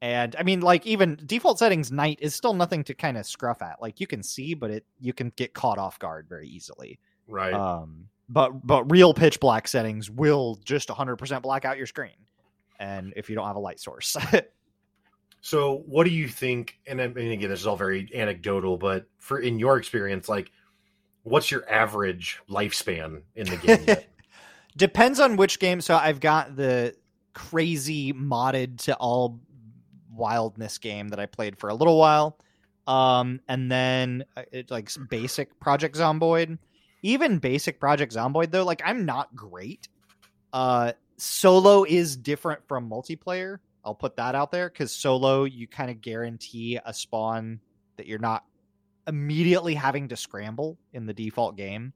and 0.01 0.37
I 0.39 0.43
mean, 0.43 0.61
like 0.61 0.87
even 0.87 1.19
default 1.25 1.59
settings 1.59 1.91
night 1.91 2.19
is 2.21 2.35
still 2.35 2.55
nothing 2.55 2.85
to 2.85 2.95
kind 2.95 3.17
of 3.17 3.27
scruff 3.27 3.63
at. 3.63 3.81
Like 3.81 4.01
you 4.01 4.07
can 4.07 4.23
see, 4.23 4.55
but 4.55 4.71
it 4.71 4.87
you 5.01 5.13
can 5.13 5.33
get 5.37 5.55
caught 5.55 5.79
off 5.79 5.99
guard 5.99 6.27
very 6.29 6.49
easily. 6.49 6.99
right. 7.27 7.55
Um, 7.55 8.09
but 8.29 8.67
but 8.67 8.91
real 8.91 9.15
pitch 9.15 9.41
black 9.41 9.67
settings 9.67 10.11
will 10.11 10.59
just 10.65 10.89
100% 10.89 11.43
black 11.43 11.65
out 11.65 11.79
your 11.79 11.87
screen, 11.87 12.17
and 12.79 13.13
if 13.17 13.29
you 13.31 13.37
don't 13.37 13.47
have 13.47 13.57
a 13.57 13.61
light 13.61 13.81
source. 13.81 14.17
So, 15.41 15.85
what 15.87 16.05
do 16.05 16.11
you 16.11 16.29
think? 16.29 16.79
And 16.87 17.01
I 17.01 17.07
mean, 17.09 17.33
again, 17.33 17.49
this 17.49 17.61
is 17.61 17.67
all 17.67 17.77
very 17.77 18.11
anecdotal, 18.15 18.77
but 18.77 19.07
for 19.19 19.39
in 19.39 19.59
your 19.59 19.79
experience, 19.79 20.29
like, 20.29 20.51
what's 21.23 21.51
your 21.51 21.69
average 21.71 22.41
lifespan 22.51 23.23
in 23.37 23.47
the 23.47 23.57
game? 23.57 23.97
Depends 24.77 25.21
on 25.21 25.37
which 25.37 25.59
game. 25.59 25.81
So 25.81 25.97
I've 25.97 26.21
got 26.21 26.57
the 26.57 26.95
crazy 27.35 28.13
modded 28.13 28.79
to 28.85 28.97
all 28.97 29.41
wildness 30.19 30.79
game 30.79 31.09
that 31.09 31.21
I 31.21 31.27
played 31.27 31.59
for 31.59 31.69
a 31.71 31.75
little 31.75 31.99
while. 31.99 32.39
Um, 32.87 33.41
and 33.49 33.71
then 33.71 34.25
uh, 34.37 34.43
it 34.51 34.71
like 34.71 34.91
basic 35.11 35.59
Project 35.61 35.97
Zomboid. 35.97 36.59
Even 37.03 37.39
basic 37.39 37.79
Project 37.79 38.15
Zomboid 38.15 38.51
though, 38.51 38.65
like 38.65 38.83
I'm 38.85 39.05
not 39.05 39.35
great. 39.35 39.89
Uh, 40.53 40.93
solo 41.17 41.85
is 41.85 42.17
different 42.17 42.67
from 42.67 42.89
multiplayer. 42.89 43.59
I'll 43.85 43.95
put 43.95 44.17
that 44.17 44.35
out 44.35 44.51
there 44.51 44.69
because 44.69 44.95
solo 44.95 45.45
you 45.45 45.67
kind 45.67 45.91
of 45.91 46.01
guarantee 46.01 46.79
a 46.85 46.93
spawn 46.93 47.61
that 47.97 48.07
you're 48.07 48.19
not 48.19 48.45
immediately 49.07 49.75
having 49.75 50.09
to 50.09 50.17
scramble 50.17 50.79
in 50.93 51.07
the 51.07 51.15
default 51.15 51.57
game. 51.57 51.93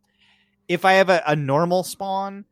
If 0.68 0.84
I 0.84 0.94
have 0.94 1.10
a, 1.10 1.22
a 1.26 1.36
normal 1.36 1.82
spawn, 1.82 2.44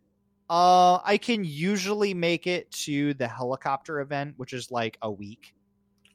uh, 0.50 0.98
I 1.04 1.16
can 1.16 1.44
usually 1.44 2.12
make 2.12 2.46
it 2.46 2.70
to 2.72 3.14
the 3.14 3.28
helicopter 3.28 4.00
event, 4.00 4.34
which 4.36 4.52
is 4.52 4.70
like 4.70 4.98
a 5.00 5.10
week. 5.10 5.54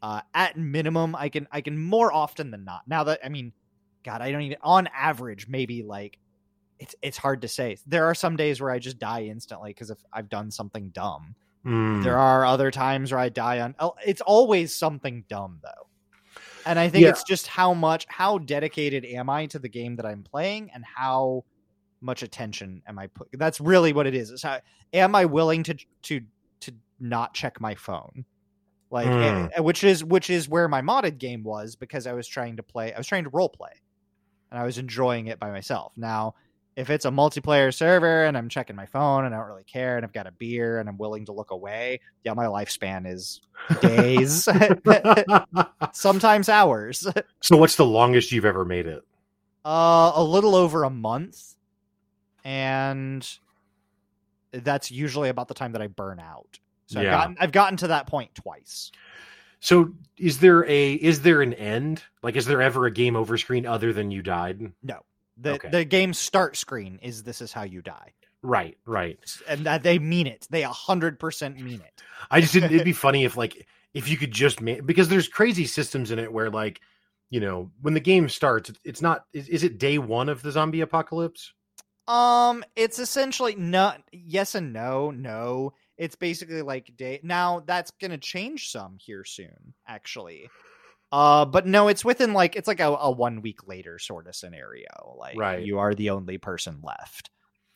Uh, 0.06 0.22
at 0.36 0.56
minimum, 0.56 1.16
I 1.16 1.30
can 1.30 1.48
I 1.52 1.62
can 1.62 1.78
more 1.80 2.14
often 2.14 2.52
than 2.52 2.64
not. 2.64 2.82
Now 2.86 3.06
that 3.06 3.22
I 3.26 3.30
mean, 3.30 3.52
God, 4.04 4.22
I 4.22 4.32
don't 4.32 4.44
even 4.44 4.58
on 4.62 4.88
average 4.96 5.48
maybe 5.48 5.82
like 5.82 6.20
it's 6.78 6.94
it's 7.02 7.18
hard 7.18 7.42
to 7.42 7.48
say. 7.48 7.78
There 7.88 8.06
are 8.06 8.14
some 8.14 8.36
days 8.36 8.62
where 8.62 8.70
I 8.70 8.78
just 8.78 9.00
die 9.00 9.24
instantly 9.24 9.72
because 9.72 9.90
if 9.90 9.98
I've 10.14 10.30
done 10.30 10.52
something 10.52 10.90
dumb. 10.90 11.34
Hmm. 11.64 12.04
There 12.04 12.20
are 12.20 12.46
other 12.46 12.70
times 12.70 13.12
where 13.12 13.20
I 13.20 13.30
die 13.30 13.62
on. 13.62 13.74
oh, 13.80 13.96
It's 14.06 14.22
always 14.22 14.76
something 14.76 15.24
dumb 15.28 15.60
though. 15.64 15.88
and 16.68 16.78
I 16.78 16.88
think 16.90 17.02
Yeah. 17.04 17.10
it's 17.10 17.24
just 17.24 17.48
how 17.48 17.74
much 17.74 18.06
how 18.08 18.38
dedicated 18.38 19.06
am 19.06 19.28
I 19.30 19.48
to 19.48 19.58
the 19.58 19.70
game 19.70 19.96
that 19.96 20.06
I'm 20.06 20.22
playing 20.22 20.70
and 20.72 20.86
how 20.86 21.46
much 22.02 22.22
attention 22.22 22.84
am 22.88 23.00
I 23.00 23.08
put 23.08 23.30
that's 23.34 23.60
really 23.60 23.92
what 23.92 24.06
it 24.06 24.14
is. 24.14 24.30
It's 24.30 24.44
how 24.44 24.60
am 24.94 25.16
I 25.16 25.26
willing 25.26 25.64
to 25.64 25.76
to 26.04 26.22
to 26.60 26.72
not 27.00 27.34
check 27.34 27.60
my 27.60 27.74
phone? 27.74 28.26
Like 28.96 29.08
Mm. 29.10 29.52
eh, 29.54 29.60
which 29.60 29.84
is 29.84 30.04
which 30.06 30.30
is 30.30 30.48
where 30.48 30.70
my 30.70 30.82
modded 30.82 31.18
game 31.18 31.44
was 31.44 31.76
because 31.76 32.08
I 32.08 32.14
was 32.14 32.28
trying 32.30 32.56
to 32.56 32.64
play 32.64 32.94
I 32.94 32.98
was 32.98 33.06
trying 33.08 33.26
to 33.26 33.30
role 33.30 33.50
play 33.50 33.74
and 34.50 34.58
I 34.58 34.64
was 34.64 34.78
enjoying 34.78 35.28
it 35.28 35.38
by 35.38 35.52
myself. 35.52 35.92
Now, 35.98 36.36
if 36.78 36.90
it's 36.90 37.04
a 37.04 37.10
multiplayer 37.12 37.74
server 37.74 38.24
and 38.24 38.38
I'm 38.38 38.48
checking 38.48 38.76
my 38.78 38.86
phone 38.86 39.26
and 39.26 39.36
I 39.36 39.38
don't 39.38 39.48
really 39.48 39.66
care 39.66 39.98
and 39.98 40.06
I've 40.06 40.14
got 40.14 40.28
a 40.28 40.32
beer 40.32 40.80
and 40.80 40.88
I'm 40.88 40.98
willing 40.98 41.26
to 41.26 41.34
look 41.34 41.52
away, 41.52 42.00
yeah, 42.24 42.34
my 42.34 42.46
lifespan 42.46 43.06
is 43.06 43.42
days, 43.82 44.48
sometimes 45.94 46.48
hours. 46.48 47.06
so, 47.42 47.58
what's 47.58 47.76
the 47.76 47.86
longest 47.86 48.32
you've 48.32 48.46
ever 48.46 48.64
made 48.64 48.88
it? 48.88 49.04
Uh, 49.66 50.12
a 50.16 50.24
little 50.24 50.56
over 50.56 50.84
a 50.84 50.90
month, 50.90 51.56
and 52.46 53.28
that's 54.52 54.90
usually 54.92 55.30
about 55.30 55.48
the 55.50 55.54
time 55.54 55.74
that 55.74 55.82
I 55.82 55.88
burn 55.88 56.20
out. 56.20 56.60
So 56.88 57.00
I've 57.00 57.06
Yeah. 57.06 57.12
gotten 57.12 57.38
I've 57.40 57.52
gotten 57.52 57.78
to 57.78 57.88
that 57.88 58.08
point 58.08 58.34
twice. 58.36 58.92
So, 59.60 59.94
is 60.18 60.40
there 60.40 60.64
a 60.70 60.94
is 60.94 61.22
there 61.22 61.42
an 61.42 61.54
end? 61.54 62.04
Like, 62.22 62.36
is 62.36 62.46
there 62.46 62.62
ever 62.62 62.86
a 62.86 62.92
game 62.92 63.16
over 63.16 63.38
screen 63.38 63.66
other 63.66 63.94
than 63.94 64.12
you 64.12 64.22
died? 64.22 64.72
No. 64.84 65.00
The 65.38 65.54
Okay. 65.54 65.70
the 65.70 65.86
game 65.86 66.14
start 66.14 66.56
screen 66.56 67.00
is 67.02 67.24
this 67.24 67.42
is 67.42 67.52
how 67.52 67.64
you 67.64 67.82
die, 67.82 68.14
Right, 68.42 68.78
right. 68.86 69.20
and 69.48 69.66
that 69.66 69.84
they 69.84 70.00
mean 70.00 70.28
it. 70.28 70.48
They 70.50 70.64
a 70.64 70.70
hundred 70.70 71.20
percent 71.20 71.60
mean 71.60 71.82
it. 71.82 72.02
I 72.32 72.40
just 72.42 72.54
didn't. 72.54 72.72
It'd 72.74 72.86
be 72.86 72.94
funny 73.08 73.26
if 73.26 73.36
like 73.36 73.68
if 73.94 74.08
you 74.08 74.18
could 74.18 74.32
just 74.32 74.62
make 74.62 74.86
because 74.86 75.10
there's 75.10 75.28
crazy 75.28 75.66
systems 75.66 76.12
in 76.12 76.20
it 76.20 76.32
where 76.32 76.50
like 76.50 76.80
you 77.32 77.40
know 77.40 77.72
when 77.82 77.96
the 77.96 78.00
game 78.00 78.30
starts, 78.30 78.70
it's- 78.70 79.02
not. 79.02 79.26
Is, 79.34 79.50
is 79.50 79.64
it 79.64 79.78
day 79.80 79.98
one 79.98 80.30
of 80.30 80.42
the 80.44 80.52
zombie 80.52 80.82
apocalypse? 80.82 81.54
Um, 82.08 82.64
it's 82.76 83.00
essentially 83.00 83.56
not 83.56 84.04
yes 84.12 84.54
and 84.56 84.72
no. 84.72 85.10
No, 85.12 85.74
it's 85.98 86.16
basically 86.16 86.62
like 86.62 86.96
day. 86.98 87.20
Now 87.24 87.64
that's 87.66 87.92
gonna 88.02 88.18
change 88.18 88.70
some 88.72 88.98
here 89.00 89.24
soon, 89.24 89.74
actually. 89.88 90.50
Uh, 91.12 91.46
but 91.46 91.66
no, 91.68 91.88
it's 91.88 92.04
within 92.04 92.34
like 92.34 92.56
it's 92.56 92.68
like 92.68 92.80
a, 92.80 92.88
a 92.88 93.12
one 93.12 93.42
week 93.42 93.68
later 93.68 94.00
sort 94.00 94.28
of 94.28 94.36
scenario. 94.36 95.16
Like 95.18 95.38
Right. 95.38 95.64
you 95.64 95.80
are 95.80 95.94
the 95.94 96.10
only 96.10 96.38
person 96.38 96.80
left. 96.84 97.30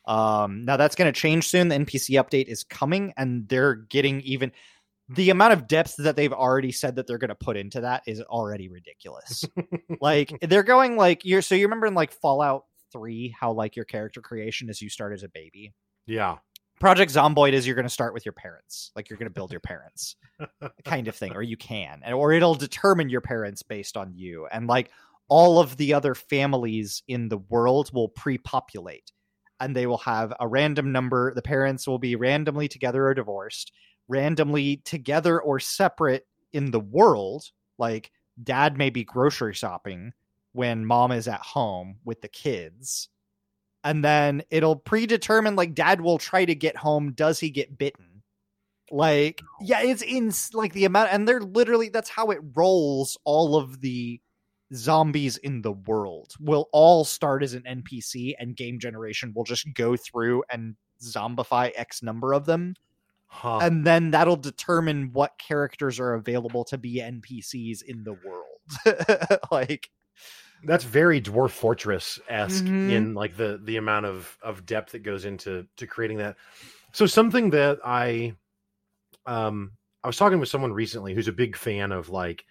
Um, 0.05 0.65
now 0.65 0.77
that's 0.77 0.95
gonna 0.95 1.11
change 1.11 1.47
soon. 1.47 1.67
The 1.69 1.75
NPC 1.75 2.21
update 2.21 2.47
is 2.47 2.63
coming, 2.63 3.13
and 3.17 3.47
they're 3.47 3.75
getting 3.75 4.21
even. 4.21 4.51
The 5.11 5.31
amount 5.31 5.53
of 5.53 5.67
depth 5.67 5.95
that 5.97 6.15
they've 6.15 6.31
already 6.31 6.71
said 6.71 6.97
that 6.97 7.07
they're 7.07 7.17
going 7.17 7.29
to 7.29 7.35
put 7.35 7.57
into 7.57 7.81
that 7.81 8.03
is 8.05 8.21
already 8.21 8.69
ridiculous 8.69 9.43
like 10.01 10.31
they're 10.41 10.61
going 10.61 10.97
like 10.97 11.25
you're 11.25 11.41
so 11.41 11.55
you 11.55 11.65
remember 11.65 11.87
in 11.87 11.95
like 11.95 12.11
fallout 12.11 12.65
3 12.93 13.35
how 13.39 13.51
like 13.51 13.75
your 13.75 13.85
character 13.85 14.21
creation 14.21 14.69
is 14.69 14.83
you 14.83 14.89
start 14.89 15.13
as 15.13 15.23
a 15.23 15.29
baby 15.29 15.73
Yeah. 16.05 16.35
Project 16.79 17.13
zomboid 17.13 17.53
is 17.53 17.65
you're 17.65 17.75
going 17.75 17.85
to 17.85 17.89
start 17.89 18.13
with 18.13 18.25
your 18.25 18.33
parents. 18.33 18.91
Like 18.95 19.09
you're 19.09 19.17
going 19.17 19.29
to 19.29 19.33
build 19.33 19.51
your 19.51 19.59
parents 19.61 20.15
kind 20.85 21.07
of 21.07 21.15
thing 21.15 21.35
or 21.35 21.41
you 21.41 21.57
can 21.57 22.01
and 22.03 22.13
or 22.13 22.31
it'll 22.31 22.55
determine 22.55 23.09
your 23.09 23.21
parents 23.21 23.63
based 23.63 23.97
on 23.97 24.13
you. 24.13 24.47
And 24.51 24.67
like 24.67 24.91
all 25.27 25.59
of 25.59 25.77
the 25.77 25.93
other 25.93 26.15
families 26.15 27.03
in 27.07 27.29
the 27.29 27.37
world 27.37 27.91
will 27.93 28.09
pre-populate 28.09 29.11
and 29.59 29.75
they 29.75 29.85
will 29.85 29.97
have 29.99 30.33
a 30.39 30.47
random 30.47 30.91
number. 30.91 31.33
The 31.33 31.41
parents 31.41 31.87
will 31.87 31.99
be 31.99 32.15
randomly 32.15 32.67
together 32.67 33.05
or 33.05 33.13
divorced 33.13 33.71
randomly 34.09 34.77
together 34.77 35.39
or 35.39 35.59
separate 35.59 36.25
in 36.51 36.71
the 36.71 36.79
world. 36.79 37.45
Like 37.77 38.11
dad 38.43 38.77
may 38.77 38.89
be 38.89 39.03
grocery 39.03 39.53
shopping 39.53 40.13
when 40.51 40.85
mom 40.85 41.11
is 41.11 41.27
at 41.27 41.41
home 41.41 41.99
with 42.03 42.21
the 42.21 42.27
kids 42.27 43.09
and 43.83 44.03
then 44.03 44.43
it'll 44.49 44.75
predetermine 44.75 45.55
like 45.55 45.73
dad 45.73 46.01
will 46.01 46.17
try 46.17 46.45
to 46.45 46.55
get 46.55 46.75
home 46.75 47.13
does 47.13 47.39
he 47.39 47.49
get 47.49 47.77
bitten? 47.77 48.23
Like 48.91 49.41
yeah 49.61 49.81
it's 49.81 50.01
in 50.01 50.31
like 50.53 50.73
the 50.73 50.85
amount 50.85 51.13
and 51.13 51.27
they're 51.27 51.41
literally 51.41 51.89
that's 51.89 52.09
how 52.09 52.31
it 52.31 52.39
rolls 52.55 53.17
all 53.23 53.55
of 53.55 53.81
the 53.81 54.19
zombies 54.73 55.37
in 55.37 55.61
the 55.61 55.71
world. 55.71 56.33
Will 56.39 56.69
all 56.71 57.05
start 57.05 57.43
as 57.43 57.53
an 57.53 57.63
npc 57.63 58.33
and 58.39 58.55
game 58.55 58.79
generation 58.79 59.33
will 59.35 59.43
just 59.43 59.73
go 59.73 59.95
through 59.95 60.43
and 60.49 60.75
zombify 61.01 61.71
x 61.75 62.03
number 62.03 62.33
of 62.33 62.45
them. 62.45 62.75
Huh. 63.31 63.59
and 63.61 63.85
then 63.85 64.09
that'll 64.09 64.37
determine 64.37 65.11
what 65.13 65.37
characters 65.37 65.99
are 65.99 66.15
available 66.15 66.63
to 66.63 66.79
be 66.79 66.99
npcs 66.99 67.83
in 67.83 68.03
the 68.03 68.13
world. 68.13 69.39
Like 69.51 69.89
That's 70.63 70.83
very 70.83 71.21
Dwarf 71.21 71.51
Fortress 71.51 72.19
esque 72.27 72.65
Mhm. 72.65 72.91
in 72.91 73.13
like 73.13 73.37
the 73.37 73.59
the 73.63 73.77
amount 73.77 74.05
of 74.05 74.37
of 74.41 74.65
depth 74.65 74.91
that 74.91 75.03
goes 75.03 75.25
into 75.25 75.65
to 75.77 75.87
creating 75.87 76.17
that. 76.17 76.35
So 76.91 77.05
something 77.05 77.51
that 77.51 77.79
I 77.85 78.35
um 79.25 79.71
I 80.03 80.07
was 80.07 80.17
talking 80.17 80.39
with 80.39 80.49
someone 80.49 80.73
recently 80.73 81.13
who's 81.13 81.27
a 81.27 81.33
big 81.33 81.55
fan 81.55 81.91
of 81.91 82.09
like 82.09 82.45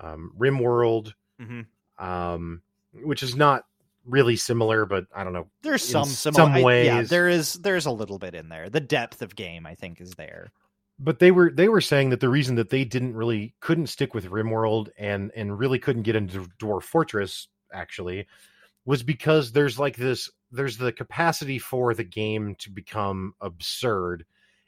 um 0.00 0.32
RimWorld, 0.38 1.12
Mhm. 1.40 1.66
um, 1.98 2.62
which 2.92 3.22
is 3.22 3.36
not 3.36 3.64
really 4.06 4.36
similar, 4.36 4.84
but 4.84 5.06
I 5.14 5.24
don't 5.24 5.32
know. 5.32 5.48
there's 5.62 5.82
some 5.82 6.04
similar 6.06 6.44
some 6.44 6.54
I- 6.54 6.82
yeah 6.82 7.02
there 7.02 7.28
is 7.28 7.54
there's 7.54 7.86
a 7.86 7.90
little 7.90 8.18
bit 8.18 8.34
in 8.34 8.48
there 8.50 8.68
the 8.68 8.80
depth 8.80 9.22
of 9.22 9.34
game 9.34 9.64
i 9.66 9.74
think 9.74 9.98
is 10.00 10.10
there 10.12 10.52
But 10.98 11.18
they 11.20 11.30
were 11.30 11.50
they 11.50 11.68
were 11.68 11.80
saying 11.80 12.10
that 12.10 12.20
the 12.20 12.28
reason 12.28 12.56
that 12.56 12.68
they 12.68 12.84
didn't 12.84 13.14
really 13.16 13.54
couldn't 13.60 13.86
stick 13.86 14.12
with 14.14 14.26
RimWorld 14.26 14.90
and 14.98 15.32
and 15.34 15.58
really 15.58 15.78
couldn't 15.78 16.02
get 16.02 16.16
into 16.16 16.46
Dwarf 16.60 16.82
Fortress 16.82 17.48
actually 17.74 18.26
was 18.84 19.02
because 19.02 19.52
there's 19.52 19.78
like 19.78 19.96
this 19.96 20.30
there's 20.50 20.76
the 20.76 20.92
capacity 20.92 21.58
for 21.58 21.94
the 21.94 22.04
game 22.04 22.54
to 22.60 22.70
become 22.70 23.34
absurd. 23.40 24.24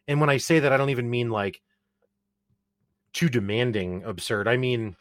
And 0.09 0.21
when 0.21 0.31
I 0.31 0.38
say 0.38 0.61
that 0.61 0.73
I 0.73 0.77
don't 0.77 0.90
even 0.90 1.11
mean 1.11 1.31
like 1.31 1.62
too 3.12 3.29
demanding 3.29 4.03
absurd. 4.05 4.49
I 4.49 4.57
mean 4.57 4.97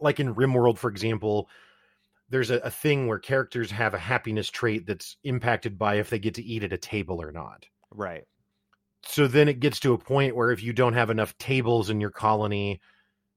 like 0.00 0.20
in 0.20 0.34
RimWorld 0.34 0.78
for 0.78 0.90
example, 0.90 1.48
there's 2.28 2.50
a, 2.50 2.56
a 2.58 2.70
thing 2.70 3.06
where 3.06 3.18
characters 3.18 3.70
have 3.70 3.94
a 3.94 3.98
happiness 3.98 4.50
trait 4.50 4.86
that's 4.86 5.16
impacted 5.24 5.78
by 5.78 5.96
if 5.96 6.10
they 6.10 6.18
get 6.18 6.34
to 6.34 6.44
eat 6.44 6.64
at 6.64 6.72
a 6.72 6.78
table 6.78 7.20
or 7.22 7.32
not 7.32 7.64
right 7.90 8.24
so 9.02 9.26
then 9.26 9.48
it 9.48 9.60
gets 9.60 9.80
to 9.80 9.92
a 9.92 9.98
point 9.98 10.34
where 10.34 10.50
if 10.50 10.62
you 10.62 10.72
don't 10.72 10.94
have 10.94 11.10
enough 11.10 11.36
tables 11.38 11.90
in 11.90 12.00
your 12.00 12.10
colony 12.10 12.80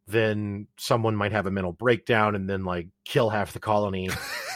then 0.09 0.67
someone 0.77 1.15
might 1.15 1.31
have 1.31 1.45
a 1.45 1.51
mental 1.51 1.71
breakdown 1.71 2.35
and 2.35 2.49
then 2.49 2.63
like 2.65 2.87
kill 3.05 3.29
half 3.29 3.53
the 3.53 3.59
colony. 3.59 4.09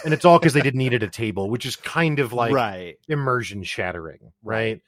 And 0.03 0.13
it's 0.13 0.25
all 0.25 0.39
because 0.39 0.53
they 0.53 0.61
didn't 0.61 0.81
eat 0.81 0.93
at 0.93 1.03
a 1.03 1.07
table 1.23 1.49
which 1.49 1.65
is 1.65 1.75
kind 1.75 2.19
of 2.19 2.33
like 2.33 2.51
right. 2.53 2.97
immersion 3.07 3.63
shattering 3.63 4.31
right. 4.43 4.81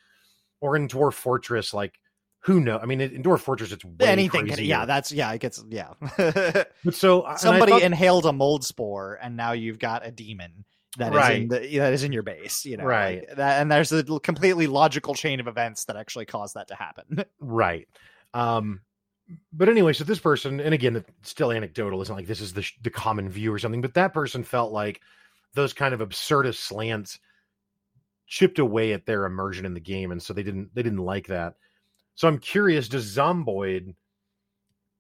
or 0.62 0.76
in 0.76 0.88
dwarf 0.88 1.14
fortress 1.14 1.74
like 1.74 1.94
who 2.40 2.60
know 2.60 2.78
i 2.78 2.86
mean 2.86 3.02
in 3.02 3.24
dwarf 3.24 3.40
fortress 3.40 3.72
it's 3.72 3.84
way 3.84 3.94
anything 4.02 4.46
can, 4.48 4.64
yeah 4.64 4.86
that's 4.86 5.12
yeah 5.12 5.32
it 5.32 5.40
gets 5.40 5.64
yeah. 5.70 5.94
But 6.84 6.94
so 6.94 7.26
somebody 7.38 7.72
thought- 7.72 7.82
inhaled 7.82 8.26
a 8.26 8.34
mold 8.34 8.64
spore 8.64 9.18
and 9.22 9.36
now 9.38 9.54
you've 9.54 9.80
got 9.80 10.06
a 10.06 10.12
demon 10.12 10.66
that 10.98 11.08
is 11.14 11.16
in 11.16 11.18
Right. 11.18 11.50
the, 11.50 11.78
that 11.80 11.94
is 11.94 12.04
in 12.04 12.12
your 12.12 12.24
base 12.24 12.66
you 12.66 12.78
know 12.78 12.84
Right. 12.86 13.28
like 13.28 13.38
that, 13.38 13.62
and 13.62 13.72
there's 13.72 13.92
a 13.92 14.04
completely 14.04 14.68
logical 14.68 15.14
chain 15.16 15.40
of 15.40 15.48
events 15.48 15.86
that 15.86 15.96
actually 15.96 16.26
caused 16.26 16.56
that 16.56 16.68
to 16.70 16.76
happen. 16.76 17.26
Right. 17.40 17.88
Um 18.34 18.82
but 19.52 19.70
anyway 19.70 19.94
so 19.94 20.04
this 20.04 20.20
person 20.20 20.60
and 20.60 20.74
again 20.74 20.96
it's 20.96 21.30
still 21.30 21.52
anecdotal 21.52 22.02
it's 22.02 22.10
not 22.10 22.18
like 22.18 22.28
this 22.28 22.42
is 22.42 22.54
the, 22.54 22.62
sh- 22.62 22.78
the 22.82 22.90
common 22.90 23.30
view 23.30 23.52
or 23.52 23.60
something 23.60 23.82
but 23.82 23.94
that 23.94 24.14
person 24.14 24.44
felt 24.44 24.72
like 24.72 25.02
those 25.54 25.74
kind 25.74 25.94
of 25.94 26.00
absurdist 26.00 26.58
slants 26.58 27.20
chipped 28.28 28.60
away 28.60 28.94
at 28.94 29.06
their 29.06 29.26
immersion 29.26 29.66
in 29.66 29.74
the 29.74 29.80
game 29.80 30.12
and 30.12 30.22
so 30.22 30.34
they 30.34 30.44
didn't 30.44 30.74
they 30.74 30.84
didn't 30.84 31.00
like 31.00 31.28
that. 31.28 31.56
So 32.16 32.28
i'm 32.28 32.40
curious 32.40 32.88
does 32.88 33.16
zomboid 33.16 33.96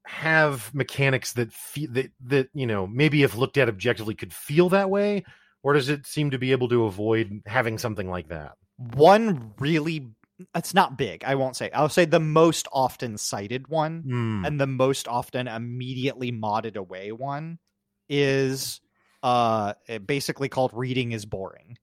have 0.05 0.73
mechanics 0.73 1.33
that 1.33 1.51
feel 1.51 1.89
that 1.91 2.11
that 2.25 2.49
you 2.53 2.67
know 2.67 2.85
maybe 2.85 3.23
if 3.23 3.35
looked 3.35 3.57
at 3.57 3.69
objectively 3.69 4.13
could 4.13 4.33
feel 4.33 4.69
that 4.69 4.89
way 4.89 5.23
or 5.65 5.73
does 5.73 5.89
it 5.89 6.05
seem 6.05 6.29
to 6.29 6.37
be 6.37 6.51
able 6.51 6.69
to 6.69 6.85
avoid 6.85 7.41
having 7.47 7.79
something 7.79 8.07
like 8.07 8.27
that? 8.27 8.51
One 8.77 9.51
really 9.57 10.11
it's 10.53 10.73
not 10.73 10.97
big 10.97 11.23
i 11.23 11.35
won't 11.35 11.55
say 11.55 11.69
i'll 11.71 11.87
say 11.89 12.05
the 12.05 12.19
most 12.19 12.67
often 12.73 13.17
cited 13.17 13.67
one 13.67 14.01
Hmm. 14.05 14.45
and 14.45 14.59
the 14.59 14.67
most 14.67 15.07
often 15.07 15.47
immediately 15.47 16.31
modded 16.31 16.75
away 16.75 17.11
one 17.11 17.57
is 18.09 18.81
uh 19.23 19.73
it 19.87 20.05
basically 20.05 20.49
called 20.49 20.71
reading 20.73 21.11
is 21.13 21.25
boring. 21.25 21.77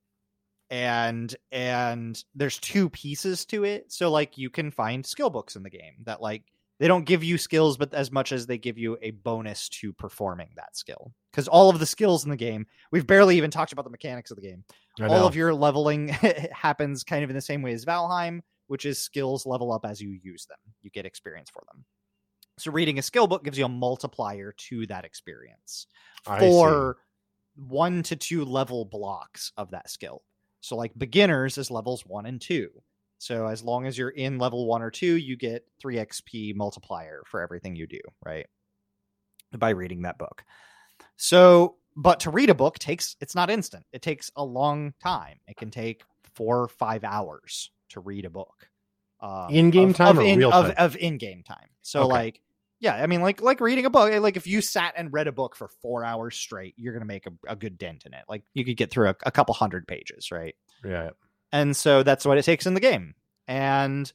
And 0.70 1.34
and 1.50 2.22
there's 2.34 2.58
two 2.58 2.88
pieces 2.88 3.44
to 3.46 3.64
it. 3.64 3.92
So 3.92 4.10
like 4.10 4.38
you 4.38 4.48
can 4.48 4.70
find 4.70 5.04
skill 5.04 5.28
books 5.28 5.54
in 5.56 5.62
the 5.62 5.70
game 5.70 5.96
that 6.04 6.22
like 6.22 6.44
they 6.80 6.88
don't 6.88 7.04
give 7.04 7.22
you 7.22 7.36
skills 7.36 7.76
but 7.76 7.92
as 7.92 8.10
much 8.10 8.32
as 8.32 8.46
they 8.46 8.58
give 8.58 8.78
you 8.78 8.96
a 9.02 9.10
bonus 9.10 9.68
to 9.80 9.92
performing 9.92 10.50
that 10.56 10.76
skill. 10.76 11.12
Because 11.30 11.48
all 11.48 11.68
of 11.68 11.78
the 11.78 11.86
skills 11.86 12.24
in 12.24 12.30
the 12.30 12.36
game 12.36 12.66
we've 12.90 13.06
barely 13.06 13.36
even 13.36 13.50
talked 13.50 13.72
about 13.72 13.84
the 13.84 13.90
mechanics 13.90 14.30
of 14.30 14.36
the 14.36 14.48
game 14.48 14.64
all 15.00 15.26
of 15.26 15.36
your 15.36 15.54
leveling 15.54 16.08
happens 16.52 17.04
kind 17.04 17.24
of 17.24 17.30
in 17.30 17.36
the 17.36 17.42
same 17.42 17.62
way 17.62 17.72
as 17.72 17.84
Valheim, 17.84 18.40
which 18.66 18.84
is 18.84 19.00
skills 19.00 19.46
level 19.46 19.72
up 19.72 19.84
as 19.84 20.00
you 20.00 20.18
use 20.22 20.46
them. 20.46 20.58
You 20.82 20.90
get 20.90 21.06
experience 21.06 21.50
for 21.50 21.62
them. 21.72 21.84
So 22.58 22.70
reading 22.70 22.98
a 22.98 23.02
skill 23.02 23.26
book 23.26 23.44
gives 23.44 23.58
you 23.58 23.64
a 23.64 23.68
multiplier 23.68 24.52
to 24.68 24.86
that 24.86 25.04
experience 25.04 25.86
for 26.38 26.98
one 27.56 28.02
to 28.04 28.16
two 28.16 28.44
level 28.44 28.84
blocks 28.84 29.52
of 29.56 29.70
that 29.70 29.90
skill. 29.90 30.22
So 30.60 30.76
like 30.76 30.92
beginners 30.96 31.58
is 31.58 31.70
levels 31.70 32.04
one 32.06 32.26
and 32.26 32.40
two. 32.40 32.70
So 33.18 33.46
as 33.46 33.62
long 33.62 33.86
as 33.86 33.96
you're 33.96 34.10
in 34.10 34.38
level 34.38 34.66
one 34.66 34.82
or 34.82 34.90
two, 34.90 35.16
you 35.16 35.36
get 35.36 35.64
three 35.80 35.96
XP 35.96 36.54
multiplier 36.54 37.22
for 37.26 37.40
everything 37.40 37.76
you 37.76 37.86
do, 37.86 38.00
right? 38.24 38.46
By 39.56 39.70
reading 39.70 40.02
that 40.02 40.18
book. 40.18 40.44
So, 41.16 41.76
but 41.96 42.20
to 42.20 42.30
read 42.30 42.50
a 42.50 42.54
book 42.54 42.78
takes 42.78 43.16
it's 43.20 43.34
not 43.34 43.50
instant. 43.50 43.84
It 43.92 44.02
takes 44.02 44.30
a 44.36 44.44
long 44.44 44.94
time. 45.02 45.38
It 45.48 45.56
can 45.56 45.70
take 45.70 46.02
four 46.34 46.60
or 46.62 46.68
five 46.68 47.04
hours 47.04 47.70
to 47.90 48.00
read 48.00 48.24
a 48.24 48.30
book. 48.30 48.68
Um, 49.20 49.50
In-game 49.50 49.90
of- 49.90 49.96
time 49.96 50.18
of 50.18 50.24
or 50.24 50.26
in, 50.26 50.38
real 50.38 50.52
of, 50.52 50.66
time? 50.66 50.74
of 50.78 50.96
in-game 50.96 51.42
time. 51.44 51.68
So 51.82 52.00
Okay. 52.02 52.08
like 52.12 52.40
yeah, 52.80 52.96
I 52.96 53.06
mean, 53.06 53.22
like 53.22 53.40
like 53.40 53.60
reading 53.60 53.86
a 53.86 53.90
book. 53.90 54.10
eh, 54.12 54.18
Like 54.18 54.36
if 54.36 54.46
you 54.48 54.60
sat 54.60 54.94
and 54.96 55.12
read 55.12 55.28
a 55.28 55.32
book 55.32 55.54
for 55.54 55.68
four 55.68 56.04
hours 56.04 56.34
straight, 56.36 56.74
you're 56.76 56.92
gonna 56.92 57.04
make 57.04 57.26
a, 57.26 57.32
a 57.46 57.54
good 57.54 57.78
dent 57.78 58.04
in 58.06 58.12
it. 58.14 58.24
Like 58.28 58.42
you 58.54 58.64
could 58.64 58.76
get 58.76 58.90
through 58.90 59.10
a, 59.10 59.16
a 59.24 59.30
couple 59.30 59.54
hundred 59.54 59.86
pages, 59.86 60.32
right? 60.32 60.56
yeah. 60.84 61.10
And 61.52 61.76
so 61.76 62.02
that's 62.02 62.24
what 62.24 62.38
it 62.38 62.44
takes 62.44 62.66
in 62.66 62.74
the 62.74 62.80
game. 62.80 63.14
And 63.46 64.12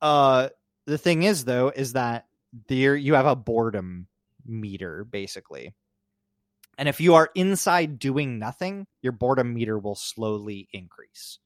uh 0.00 0.48
the 0.86 0.96
thing 0.98 1.24
is 1.24 1.44
though 1.44 1.68
is 1.74 1.92
that 1.92 2.26
there 2.68 2.96
you 2.96 3.14
have 3.14 3.26
a 3.26 3.36
boredom 3.36 4.06
meter 4.46 5.04
basically. 5.04 5.74
And 6.80 6.88
if 6.88 7.00
you 7.00 7.14
are 7.14 7.30
inside 7.34 7.98
doing 7.98 8.38
nothing, 8.38 8.86
your 9.02 9.12
boredom 9.12 9.52
meter 9.54 9.78
will 9.78 9.94
slowly 9.94 10.68
increase. 10.72 11.38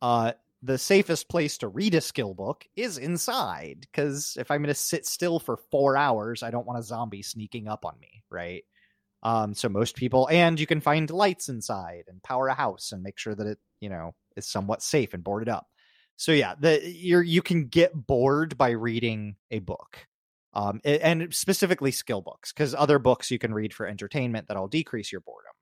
Uh 0.00 0.32
the 0.62 0.78
safest 0.78 1.28
place 1.28 1.58
to 1.58 1.68
read 1.68 1.94
a 1.94 2.00
skill 2.00 2.34
book 2.34 2.64
is 2.76 2.96
inside 2.96 3.80
because 3.80 4.36
if 4.38 4.50
I'm 4.50 4.60
going 4.60 4.68
to 4.68 4.74
sit 4.74 5.04
still 5.06 5.40
for 5.40 5.56
four 5.72 5.96
hours, 5.96 6.44
I 6.44 6.52
don't 6.52 6.66
want 6.66 6.78
a 6.78 6.84
zombie 6.84 7.22
sneaking 7.22 7.66
up 7.66 7.84
on 7.84 7.94
me, 8.00 8.22
right? 8.30 8.62
Um, 9.24 9.54
so 9.54 9.68
most 9.68 9.96
people, 9.96 10.28
and 10.30 10.58
you 10.58 10.66
can 10.66 10.80
find 10.80 11.10
lights 11.10 11.48
inside 11.48 12.04
and 12.08 12.22
power 12.22 12.46
a 12.46 12.54
house 12.54 12.92
and 12.92 13.02
make 13.02 13.18
sure 13.18 13.34
that 13.34 13.46
it, 13.46 13.58
you 13.80 13.88
know, 13.88 14.14
is 14.36 14.46
somewhat 14.46 14.82
safe 14.82 15.14
and 15.14 15.24
boarded 15.24 15.48
up. 15.48 15.66
So 16.16 16.30
yeah, 16.30 16.54
the 16.58 16.80
you're 16.88 17.22
you 17.22 17.42
can 17.42 17.66
get 17.66 18.06
bored 18.06 18.56
by 18.56 18.70
reading 18.70 19.36
a 19.50 19.58
book, 19.58 20.06
um, 20.54 20.80
and 20.84 21.34
specifically 21.34 21.90
skill 21.90 22.20
books 22.20 22.52
because 22.52 22.74
other 22.74 22.98
books 22.98 23.30
you 23.30 23.38
can 23.38 23.54
read 23.54 23.72
for 23.72 23.86
entertainment 23.86 24.48
that'll 24.48 24.68
decrease 24.68 25.10
your 25.10 25.22
boredom. 25.22 25.52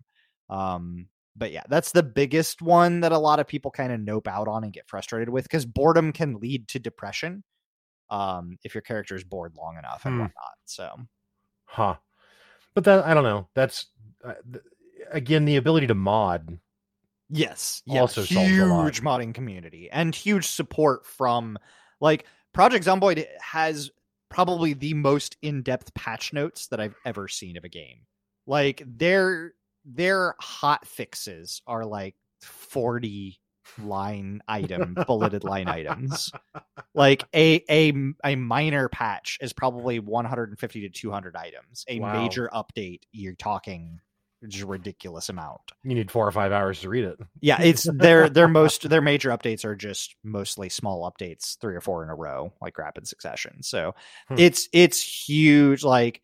Um, 0.49 1.09
but 1.37 1.53
yeah, 1.53 1.63
that's 1.69 1.93
the 1.93 2.03
biggest 2.03 2.61
one 2.61 3.01
that 3.01 3.13
a 3.13 3.19
lot 3.19 3.39
of 3.39 3.47
people 3.47 3.71
kind 3.71 3.93
of 3.93 4.01
nope 4.01 4.27
out 4.27 4.49
on 4.49 4.65
and 4.65 4.73
get 4.73 4.89
frustrated 4.89 5.29
with 5.29 5.45
because 5.45 5.65
boredom 5.65 6.13
can 6.13 6.35
lead 6.41 6.69
to 6.69 6.79
depression. 6.79 7.45
Um, 8.11 8.59
if 8.65 8.75
your 8.75 8.83
character 8.83 9.15
is 9.15 9.23
bored 9.23 9.55
long 9.57 9.79
enough 9.79 10.05
and 10.05 10.15
Hmm. 10.15 10.21
whatnot. 10.23 10.55
So 10.65 10.97
Huh. 11.67 11.97
But 12.75 12.85
that 12.85 13.05
I 13.05 13.15
don't 13.15 13.23
know. 13.23 13.49
That's 13.55 13.87
uh, 14.25 14.35
th- 14.51 14.65
again 15.13 15.45
the 15.45 15.57
ability 15.57 15.87
to 15.87 15.95
mod. 15.95 16.59
Yes, 17.29 17.83
yeah, 17.87 18.01
Also 18.01 18.23
huge 18.23 19.03
modding 19.03 19.33
community 19.33 19.89
and 19.91 20.13
huge 20.13 20.49
support 20.49 21.07
from 21.07 21.57
like 22.01 22.27
Project 22.53 22.85
Zomboid 22.85 23.25
has 23.41 23.93
probably 24.31 24.73
the 24.73 24.95
most 24.95 25.37
in-depth 25.43 25.93
patch 25.95 26.33
notes 26.33 26.69
that 26.69 26.81
I've 26.81 26.95
ever 27.05 27.29
seen 27.29 27.57
of 27.57 27.65
a 27.65 27.69
game. 27.69 28.07
Like 28.47 28.83
their 28.87 29.53
their 29.85 30.35
hot 30.41 30.87
fixes 30.87 31.61
are 31.67 31.85
like 31.85 32.15
40 32.43 33.39
line 33.83 34.41
item 34.49 34.97
bulleted 35.07 35.45
line 35.45 35.69
items. 35.69 36.33
Like 36.95 37.25
a 37.35 37.63
a 37.71 37.93
a 38.25 38.37
minor 38.37 38.89
patch 38.89 39.39
is 39.41 39.53
probably 39.53 40.01
150 40.01 40.81
to 40.81 40.89
200 40.89 41.37
items. 41.37 41.85
A 41.89 42.01
Wow. 42.01 42.13
major 42.13 42.51
update 42.53 43.03
you're 43.13 43.35
talking 43.35 44.01
ridiculous 44.65 45.29
amount 45.29 45.61
You 45.85 45.95
need 45.95 46.11
four 46.11 46.27
or 46.27 46.33
five 46.33 46.51
hours 46.53 46.81
to 46.81 46.89
read 46.89 47.05
it. 47.05 47.19
yeah 47.41 47.61
it's 47.61 47.85
their 47.85 48.29
their 48.29 48.49
most 48.49 48.89
their 48.89 49.03
major 49.03 49.31
updates 49.31 49.65
are 49.65 49.77
just 49.77 50.17
mostly 50.25 50.69
small 50.69 51.11
updates 51.11 51.59
three 51.61 51.75
or 51.77 51.81
four 51.81 52.03
in 52.05 52.11
a 52.11 52.15
row 52.15 52.53
like 52.63 52.79
rapid 52.79 53.07
succession 53.07 53.63
so 53.63 53.95
Hmm. 54.29 54.37
it's 54.39 54.69
it's 54.73 55.03
huge 55.29 55.85
like 55.85 56.23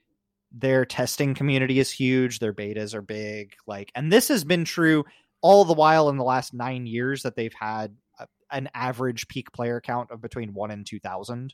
their 0.53 0.85
testing 0.87 1.35
community 1.35 1.79
is 1.79 1.91
huge 1.91 2.39
their 2.39 2.55
betas 2.55 2.95
are 2.95 3.03
big 3.03 3.55
like 3.67 3.93
and 3.95 4.11
this 4.11 4.29
has 4.29 4.45
been 4.45 4.65
true 4.65 5.05
all 5.43 5.65
the 5.67 5.75
while 5.75 6.09
in 6.09 6.17
the 6.17 6.25
last 6.25 6.55
nine 6.55 6.87
years 6.87 7.23
that 7.23 7.37
they've 7.37 7.53
had 7.53 7.95
a, 8.19 8.27
an 8.51 8.69
average 8.75 9.29
peak 9.29 9.53
player 9.53 9.81
count 9.81 10.11
of 10.11 10.23
between 10.23 10.55
one 10.55 10.71
and 10.71 10.87
two 10.87 11.01
thousand 11.01 11.53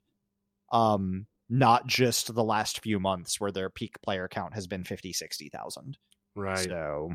um 0.73 1.27
not 1.51 1.87
just 1.87 2.33
the 2.35 2.45
last 2.45 2.81
few 2.81 3.01
months 3.01 3.41
where 3.41 3.51
their 3.53 3.69
peak 3.69 4.01
player 4.03 4.29
count 4.29 4.55
has 4.55 4.67
been 4.67 4.85
50 4.85 5.13
60000 5.13 5.99
Right. 6.35 6.59
so 6.59 7.15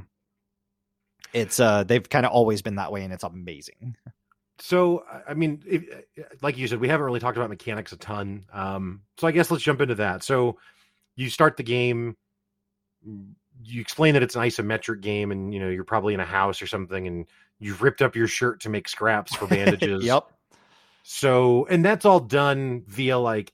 it's 1.34 1.60
uh 1.60 1.84
they've 1.84 2.08
kind 2.08 2.26
of 2.26 2.32
always 2.32 2.62
been 2.62 2.76
that 2.76 2.92
way 2.92 3.04
and 3.04 3.14
it's 3.14 3.24
amazing. 3.24 3.96
So, 4.60 5.04
I- 5.28 5.36
mean, 5.36 5.62
if, 5.68 5.84
like 6.42 6.58
you 6.58 6.68
said, 6.68 6.80
we 6.80 6.88
haven't 6.88 7.06
really 7.06 7.20
talked 7.20 7.38
about 7.38 7.50
mechanics 7.50 7.92
a 7.92 7.98
ton. 7.98 8.46
Um, 8.52 9.02
so 9.18 9.28
I 9.28 9.32
guess 9.32 9.52
let's 9.52 9.64
jump 9.64 9.82
into 9.82 9.96
that. 9.96 10.24
So, 10.24 10.58
you 11.16 11.30
start 11.30 11.58
the 11.58 11.64
game. 11.64 12.16
You 13.06 13.82
explain 13.82 14.14
that 14.16 14.24
it's 14.24 14.36
an 14.36 14.42
isometric 14.42 15.02
game, 15.02 15.32
and 15.32 15.54
you 15.54 15.60
know 15.60 15.70
you're 15.70 15.84
probably 15.84 16.14
in 16.16 16.20
a 16.20 16.26
house 16.26 16.62
or 16.62 16.66
something, 16.68 17.06
and 17.08 17.28
you've 17.60 17.82
ripped 17.84 18.02
up 18.02 18.16
your 18.16 18.28
shirt 18.28 18.62
to 18.62 18.70
make 18.70 18.88
scraps 18.88 19.36
for 19.36 19.46
bandages. 19.56 20.04
yep. 20.04 20.26
So, 21.04 21.66
and 21.68 21.86
that's 21.86 22.06
all 22.06 22.20
done 22.20 22.84
via 22.88 23.18
like 23.18 23.54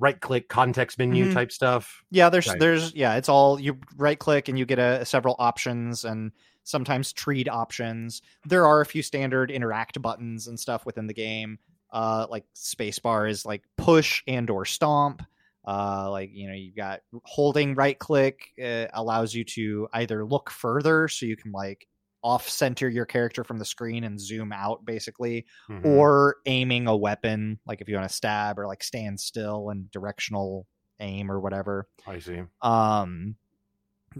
right 0.00 0.20
click 0.20 0.48
context 0.48 0.98
menu 0.98 1.26
Mhm. 1.26 1.34
type 1.34 1.52
stuff. 1.52 2.04
Yeah, 2.10 2.30
there's 2.30 2.46
Right. 2.46 2.56
there's 2.56 2.94
yeah, 2.94 3.16
it's 3.16 3.28
all 3.28 3.60
you 3.60 3.78
right 3.96 4.18
click 4.18 4.48
and 4.48 4.58
you 4.58 4.66
get 4.66 4.78
a 4.78 5.04
several 5.04 5.36
options 5.38 6.04
and 6.04 6.32
sometimes 6.64 7.12
treed 7.12 7.48
options. 7.48 8.22
There 8.44 8.66
are 8.66 8.80
a 8.80 8.86
few 8.86 9.02
standard 9.02 9.50
interact 9.50 10.00
buttons 10.02 10.48
and 10.48 10.58
stuff 10.60 10.86
within 10.86 11.06
the 11.06 11.14
game. 11.14 11.58
Uh 11.92 12.26
like 12.30 12.44
spacebar 12.56 13.30
is 13.30 13.46
like 13.46 13.64
push 13.76 14.22
and 14.28 14.50
or 14.50 14.64
stomp. 14.64 15.22
Uh 15.66 16.10
like 16.10 16.30
you 16.32 16.48
know, 16.48 16.54
you've 16.54 16.76
got 16.76 17.02
holding 17.24 17.74
right 17.74 17.98
click 17.98 18.52
uh, 18.62 18.86
allows 18.94 19.34
you 19.34 19.44
to 19.44 19.88
either 19.92 20.24
look 20.24 20.50
further 20.50 21.08
so 21.08 21.26
you 21.26 21.36
can 21.36 21.52
like 21.52 21.86
off 22.22 22.48
center 22.48 22.88
your 22.88 23.06
character 23.06 23.42
from 23.44 23.58
the 23.58 23.64
screen 23.64 24.04
and 24.04 24.20
zoom 24.20 24.52
out 24.52 24.84
basically 24.84 25.46
Mhm. 25.68 25.84
or 25.84 26.36
aiming 26.46 26.86
a 26.86 26.96
weapon, 26.96 27.58
like 27.66 27.80
if 27.80 27.88
you 27.88 27.96
want 27.96 28.08
to 28.08 28.14
stab 28.14 28.58
or 28.58 28.66
like 28.66 28.82
stand 28.82 29.18
still 29.18 29.70
and 29.70 29.90
directional 29.90 30.66
aim 31.00 31.30
or 31.30 31.40
whatever. 31.40 31.88
I 32.06 32.18
see. 32.18 32.42
Um, 32.60 33.36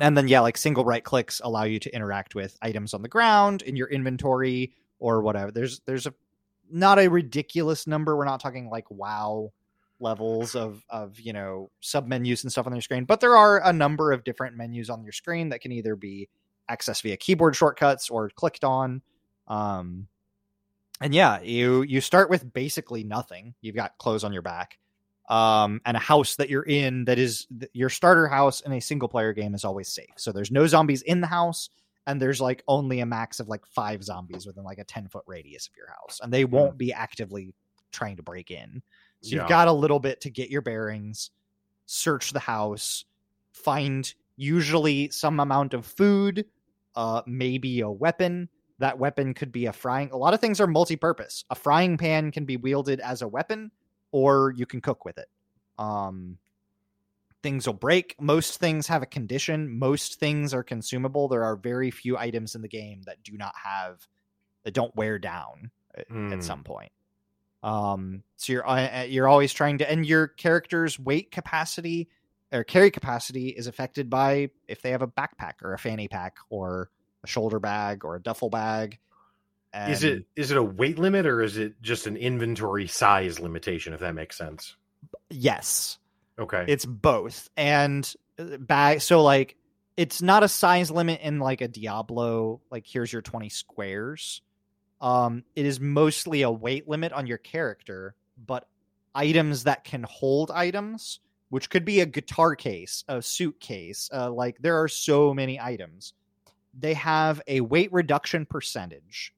and 0.00 0.16
then 0.16 0.28
yeah, 0.28 0.40
like 0.40 0.56
single 0.56 0.84
right 0.84 1.04
clicks 1.04 1.40
allow 1.44 1.64
you 1.64 1.78
to 1.80 1.94
interact 1.94 2.34
with 2.34 2.56
items 2.62 2.94
on 2.94 3.02
the 3.02 3.08
ground 3.08 3.62
in 3.62 3.76
your 3.76 3.88
inventory 3.88 4.72
or 4.98 5.20
whatever. 5.22 5.50
There's 5.50 5.80
there's 5.80 6.06
a 6.06 6.14
not 6.70 6.98
a 6.98 7.08
ridiculous 7.08 7.86
number. 7.86 8.16
We're 8.16 8.24
not 8.24 8.40
talking 8.40 8.70
like 8.70 8.90
wow 8.90 9.52
levels 9.98 10.54
of 10.54 10.82
of 10.88 11.20
you 11.20 11.32
know 11.32 11.70
sub 11.80 12.06
menus 12.06 12.44
and 12.44 12.50
stuff 12.52 12.66
on 12.66 12.72
your 12.72 12.80
screen, 12.80 13.04
but 13.04 13.20
there 13.20 13.36
are 13.36 13.62
a 13.62 13.72
number 13.72 14.12
of 14.12 14.24
different 14.24 14.56
menus 14.56 14.88
on 14.88 15.02
your 15.02 15.12
screen 15.12 15.50
that 15.50 15.60
can 15.60 15.72
either 15.72 15.96
be 15.96 16.28
accessed 16.70 17.02
via 17.02 17.16
keyboard 17.16 17.56
shortcuts 17.56 18.08
or 18.10 18.30
clicked 18.30 18.64
on. 18.64 19.02
Um, 19.48 20.06
and 21.00 21.14
yeah, 21.14 21.40
you 21.40 21.82
you 21.82 22.00
start 22.00 22.30
with 22.30 22.52
basically 22.52 23.04
nothing. 23.04 23.54
You've 23.60 23.74
got 23.74 23.98
clothes 23.98 24.22
on 24.22 24.32
your 24.32 24.42
back, 24.42 24.78
um, 25.28 25.80
and 25.86 25.96
a 25.96 26.00
house 26.00 26.36
that 26.36 26.50
you're 26.50 26.62
in 26.62 27.06
that 27.06 27.18
is 27.18 27.46
th- 27.58 27.70
your 27.72 27.88
starter 27.88 28.28
house 28.28 28.60
in 28.60 28.72
a 28.72 28.80
single 28.80 29.08
player 29.08 29.32
game 29.32 29.54
is 29.54 29.64
always 29.64 29.88
safe. 29.88 30.12
So 30.16 30.30
there's 30.32 30.50
no 30.50 30.66
zombies 30.66 31.02
in 31.02 31.20
the 31.22 31.26
house, 31.26 31.70
and 32.06 32.20
there's 32.20 32.40
like 32.40 32.62
only 32.68 33.00
a 33.00 33.06
max 33.06 33.40
of 33.40 33.48
like 33.48 33.64
five 33.66 34.04
zombies 34.04 34.46
within 34.46 34.62
like 34.62 34.78
a 34.78 34.84
ten 34.84 35.08
foot 35.08 35.24
radius 35.26 35.68
of 35.68 35.76
your 35.76 35.88
house, 35.88 36.20
and 36.22 36.30
they 36.32 36.44
won't 36.44 36.76
be 36.76 36.92
actively 36.92 37.54
trying 37.92 38.16
to 38.16 38.22
break 38.22 38.50
in. 38.50 38.82
So 39.22 39.30
Yeah. 39.36 39.42
you've 39.42 39.48
got 39.48 39.68
a 39.68 39.72
little 39.72 40.00
bit 40.00 40.20
to 40.22 40.30
get 40.30 40.50
your 40.50 40.62
bearings, 40.62 41.30
search 41.86 42.32
the 42.32 42.40
house, 42.40 43.04
find 43.52 44.12
usually 44.36 45.10
some 45.10 45.40
amount 45.40 45.74
of 45.74 45.84
food, 45.86 46.44
uh, 46.96 47.22
maybe 47.26 47.80
a 47.80 47.90
weapon. 47.90 48.48
That 48.78 48.98
weapon 48.98 49.34
could 49.34 49.52
be 49.52 49.66
a 49.66 49.72
frying. 49.72 50.10
A 50.10 50.16
lot 50.16 50.32
of 50.32 50.40
things 50.40 50.58
are 50.60 50.66
multi-purpose. 50.66 51.44
A 51.50 51.54
frying 51.54 51.98
pan 51.98 52.30
can 52.30 52.46
be 52.46 52.56
wielded 52.56 53.00
as 53.00 53.20
a 53.20 53.28
weapon, 53.28 53.70
or 54.10 54.54
you 54.56 54.64
can 54.64 54.80
cook 54.80 55.04
with 55.04 55.18
it. 55.18 55.28
Um, 55.78 56.38
things 57.42 57.66
will 57.66 57.74
break. 57.74 58.16
Most 58.20 58.58
things 58.58 58.86
have 58.86 59.02
a 59.02 59.06
condition. 59.06 59.78
Most 59.78 60.18
things 60.18 60.54
are 60.54 60.62
consumable. 60.62 61.28
There 61.28 61.44
are 61.44 61.56
very 61.56 61.90
few 61.90 62.16
items 62.16 62.54
in 62.54 62.62
the 62.62 62.68
game 62.68 63.02
that 63.06 63.22
do 63.22 63.36
not 63.36 63.54
have 63.62 64.06
that 64.64 64.74
don't 64.74 64.94
wear 64.96 65.18
down 65.18 65.70
at, 65.94 66.08
Hmm. 66.08 66.32
at 66.32 66.42
some 66.42 66.64
point. 66.64 66.92
Um, 67.62 68.22
so 68.36 68.54
you're 68.54 68.66
uh, 68.66 69.02
you're 69.02 69.28
always 69.28 69.52
trying 69.52 69.78
to, 69.78 69.90
and 69.90 70.06
your 70.06 70.28
character's 70.28 70.98
weight 70.98 71.30
capacity 71.30 72.08
or 72.52 72.64
carry 72.64 72.90
capacity 72.90 73.48
is 73.48 73.66
affected 73.66 74.10
by 74.10 74.50
if 74.66 74.82
they 74.82 74.90
have 74.90 75.02
a 75.02 75.08
backpack 75.08 75.62
or 75.62 75.72
a 75.72 75.78
fanny 75.78 76.08
pack 76.08 76.36
or 76.48 76.90
a 77.22 77.26
shoulder 77.26 77.60
bag 77.60 78.04
or 78.04 78.16
a 78.16 78.22
duffel 78.22 78.50
bag. 78.50 78.98
is 79.74 80.02
it 80.02 80.24
is 80.36 80.50
it 80.50 80.56
a 80.56 80.62
weight 80.62 80.98
limit 80.98 81.26
or 81.26 81.42
is 81.42 81.56
it 81.56 81.80
just 81.82 82.06
an 82.06 82.16
inventory 82.16 82.86
size 82.86 83.38
limitation? 83.38 83.92
If 83.92 84.00
that 84.00 84.14
makes 84.14 84.36
sense. 84.36 84.76
Yes. 85.28 85.98
Okay. 86.38 86.64
It's 86.66 86.84
both. 86.84 87.50
And 87.56 88.12
uh, 88.38 88.56
bag 88.58 89.00
so 89.00 89.22
like 89.22 89.56
it's 89.96 90.22
not 90.22 90.42
a 90.42 90.48
size 90.48 90.90
limit 90.90 91.20
in 91.22 91.38
like 91.40 91.60
a 91.60 91.68
Diablo, 91.68 92.60
like 92.70 92.86
here's 92.86 93.12
your 93.12 93.22
20 93.22 93.48
squares. 93.48 94.42
Um 95.00 95.44
it 95.54 95.66
is 95.66 95.78
mostly 95.78 96.42
a 96.42 96.50
weight 96.50 96.88
limit 96.88 97.12
on 97.12 97.26
your 97.26 97.38
character, 97.38 98.14
but 98.44 98.66
items 99.14 99.64
that 99.64 99.84
can 99.84 100.04
hold 100.08 100.50
items, 100.50 101.20
which 101.50 101.70
could 101.70 101.84
be 101.84 102.00
a 102.00 102.06
guitar 102.06 102.56
case, 102.56 103.04
a 103.06 103.20
suitcase, 103.22 104.08
uh, 104.12 104.30
like 104.30 104.56
there 104.60 104.82
are 104.82 104.88
so 104.88 105.34
many 105.34 105.60
items. 105.60 106.14
They 106.72 106.94
have 106.94 107.42
a 107.46 107.60
weight 107.60 107.92
reduction 107.92 108.46
percentage, 108.46 109.34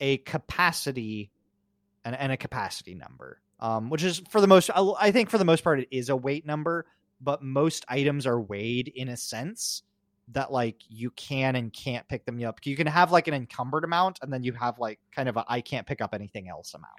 a 0.00 0.18
capacity 0.18 1.30
and, 2.04 2.14
and 2.14 2.30
a 2.30 2.36
capacity 2.36 2.94
number 2.94 3.40
um, 3.60 3.90
which 3.90 4.04
is 4.04 4.22
for 4.28 4.40
the 4.40 4.46
most 4.46 4.70
I 4.74 5.10
think 5.12 5.30
for 5.30 5.38
the 5.38 5.44
most 5.44 5.64
part 5.64 5.80
it 5.80 5.88
is 5.90 6.08
a 6.08 6.16
weight 6.16 6.46
number, 6.46 6.86
but 7.20 7.42
most 7.42 7.84
items 7.88 8.26
are 8.26 8.40
weighed 8.40 8.88
in 8.88 9.08
a 9.08 9.16
sense 9.16 9.82
that 10.32 10.52
like 10.52 10.76
you 10.88 11.10
can 11.10 11.56
and 11.56 11.72
can't 11.72 12.06
pick 12.08 12.24
them 12.24 12.42
up. 12.44 12.58
You 12.64 12.76
can 12.76 12.86
have 12.86 13.12
like 13.12 13.28
an 13.28 13.34
encumbered 13.34 13.84
amount, 13.84 14.18
and 14.22 14.32
then 14.32 14.42
you 14.42 14.52
have 14.52 14.78
like 14.78 14.98
kind 15.14 15.28
of 15.28 15.36
a 15.36 15.44
I 15.48 15.60
can't 15.60 15.86
pick 15.86 16.00
up 16.00 16.14
anything 16.14 16.48
else 16.48 16.74
amount. 16.74 16.92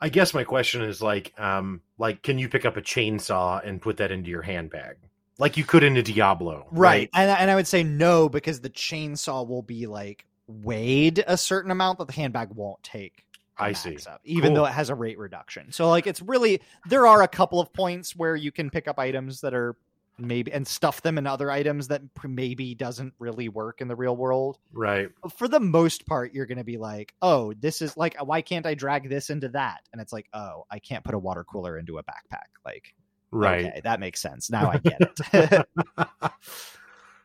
I 0.00 0.08
guess 0.08 0.32
my 0.32 0.44
question 0.44 0.80
is 0.82 1.02
like, 1.02 1.38
um, 1.38 1.82
like, 1.98 2.22
can 2.22 2.38
you 2.38 2.48
pick 2.48 2.64
up 2.64 2.76
a 2.76 2.82
chainsaw 2.82 3.60
and 3.66 3.82
put 3.82 3.98
that 3.98 4.10
into 4.10 4.30
your 4.30 4.42
handbag, 4.42 4.96
like 5.38 5.56
you 5.56 5.64
could 5.64 5.82
into 5.82 6.02
Diablo? 6.02 6.66
Right, 6.70 7.10
and 7.14 7.30
and 7.30 7.50
I 7.50 7.54
would 7.54 7.66
say 7.66 7.82
no 7.82 8.28
because 8.28 8.60
the 8.60 8.70
chainsaw 8.70 9.46
will 9.46 9.62
be 9.62 9.86
like 9.86 10.24
weighed 10.46 11.22
a 11.26 11.36
certain 11.36 11.70
amount 11.70 11.98
that 11.98 12.06
the 12.06 12.14
handbag 12.14 12.50
won't 12.54 12.82
take. 12.82 13.24
I 13.58 13.72
see. 13.72 13.98
Up, 14.08 14.20
even 14.24 14.48
Cool. 14.48 14.56
though 14.56 14.64
it 14.66 14.72
has 14.72 14.88
a 14.88 14.94
rate 14.94 15.18
reduction. 15.18 15.70
So 15.70 15.88
like 15.90 16.06
it's 16.06 16.22
really 16.22 16.62
there 16.88 17.06
are 17.06 17.22
a 17.22 17.28
couple 17.28 17.60
of 17.60 17.72
points 17.72 18.16
where 18.16 18.34
you 18.34 18.50
can 18.50 18.70
pick 18.70 18.88
up 18.88 18.98
items 18.98 19.42
that 19.42 19.52
are 19.52 19.76
maybe 20.20 20.52
and 20.52 20.66
stuff 20.66 21.02
them 21.02 21.18
in 21.18 21.26
other 21.26 21.50
items 21.50 21.88
that 21.88 22.02
maybe 22.24 22.74
doesn't 22.74 23.14
really 23.18 23.48
work 23.48 23.80
in 23.80 23.88
the 23.88 23.96
real 23.96 24.16
world. 24.16 24.58
Right. 24.72 25.08
For 25.36 25.48
the 25.48 25.60
most 25.60 26.06
part, 26.06 26.32
you're 26.34 26.46
going 26.46 26.58
to 26.58 26.64
be 26.64 26.76
like, 26.78 27.14
"Oh, 27.22 27.52
this 27.54 27.82
is 27.82 27.96
like 27.96 28.16
why 28.20 28.42
can't 28.42 28.66
I 28.66 28.74
drag 28.74 29.08
this 29.08 29.30
into 29.30 29.48
that?" 29.50 29.80
And 29.92 30.00
it's 30.00 30.12
like, 30.12 30.26
"Oh, 30.32 30.64
I 30.70 30.78
can't 30.78 31.04
put 31.04 31.14
a 31.14 31.18
water 31.18 31.44
cooler 31.44 31.78
into 31.78 31.98
a 31.98 32.02
backpack." 32.02 32.48
Like, 32.64 32.94
Right. 33.32 33.66
okay, 33.66 33.80
that 33.84 34.00
makes 34.00 34.20
sense. 34.20 34.50
Now 34.50 34.70
I 34.72 34.78
get 34.78 35.00
it. 35.32 35.66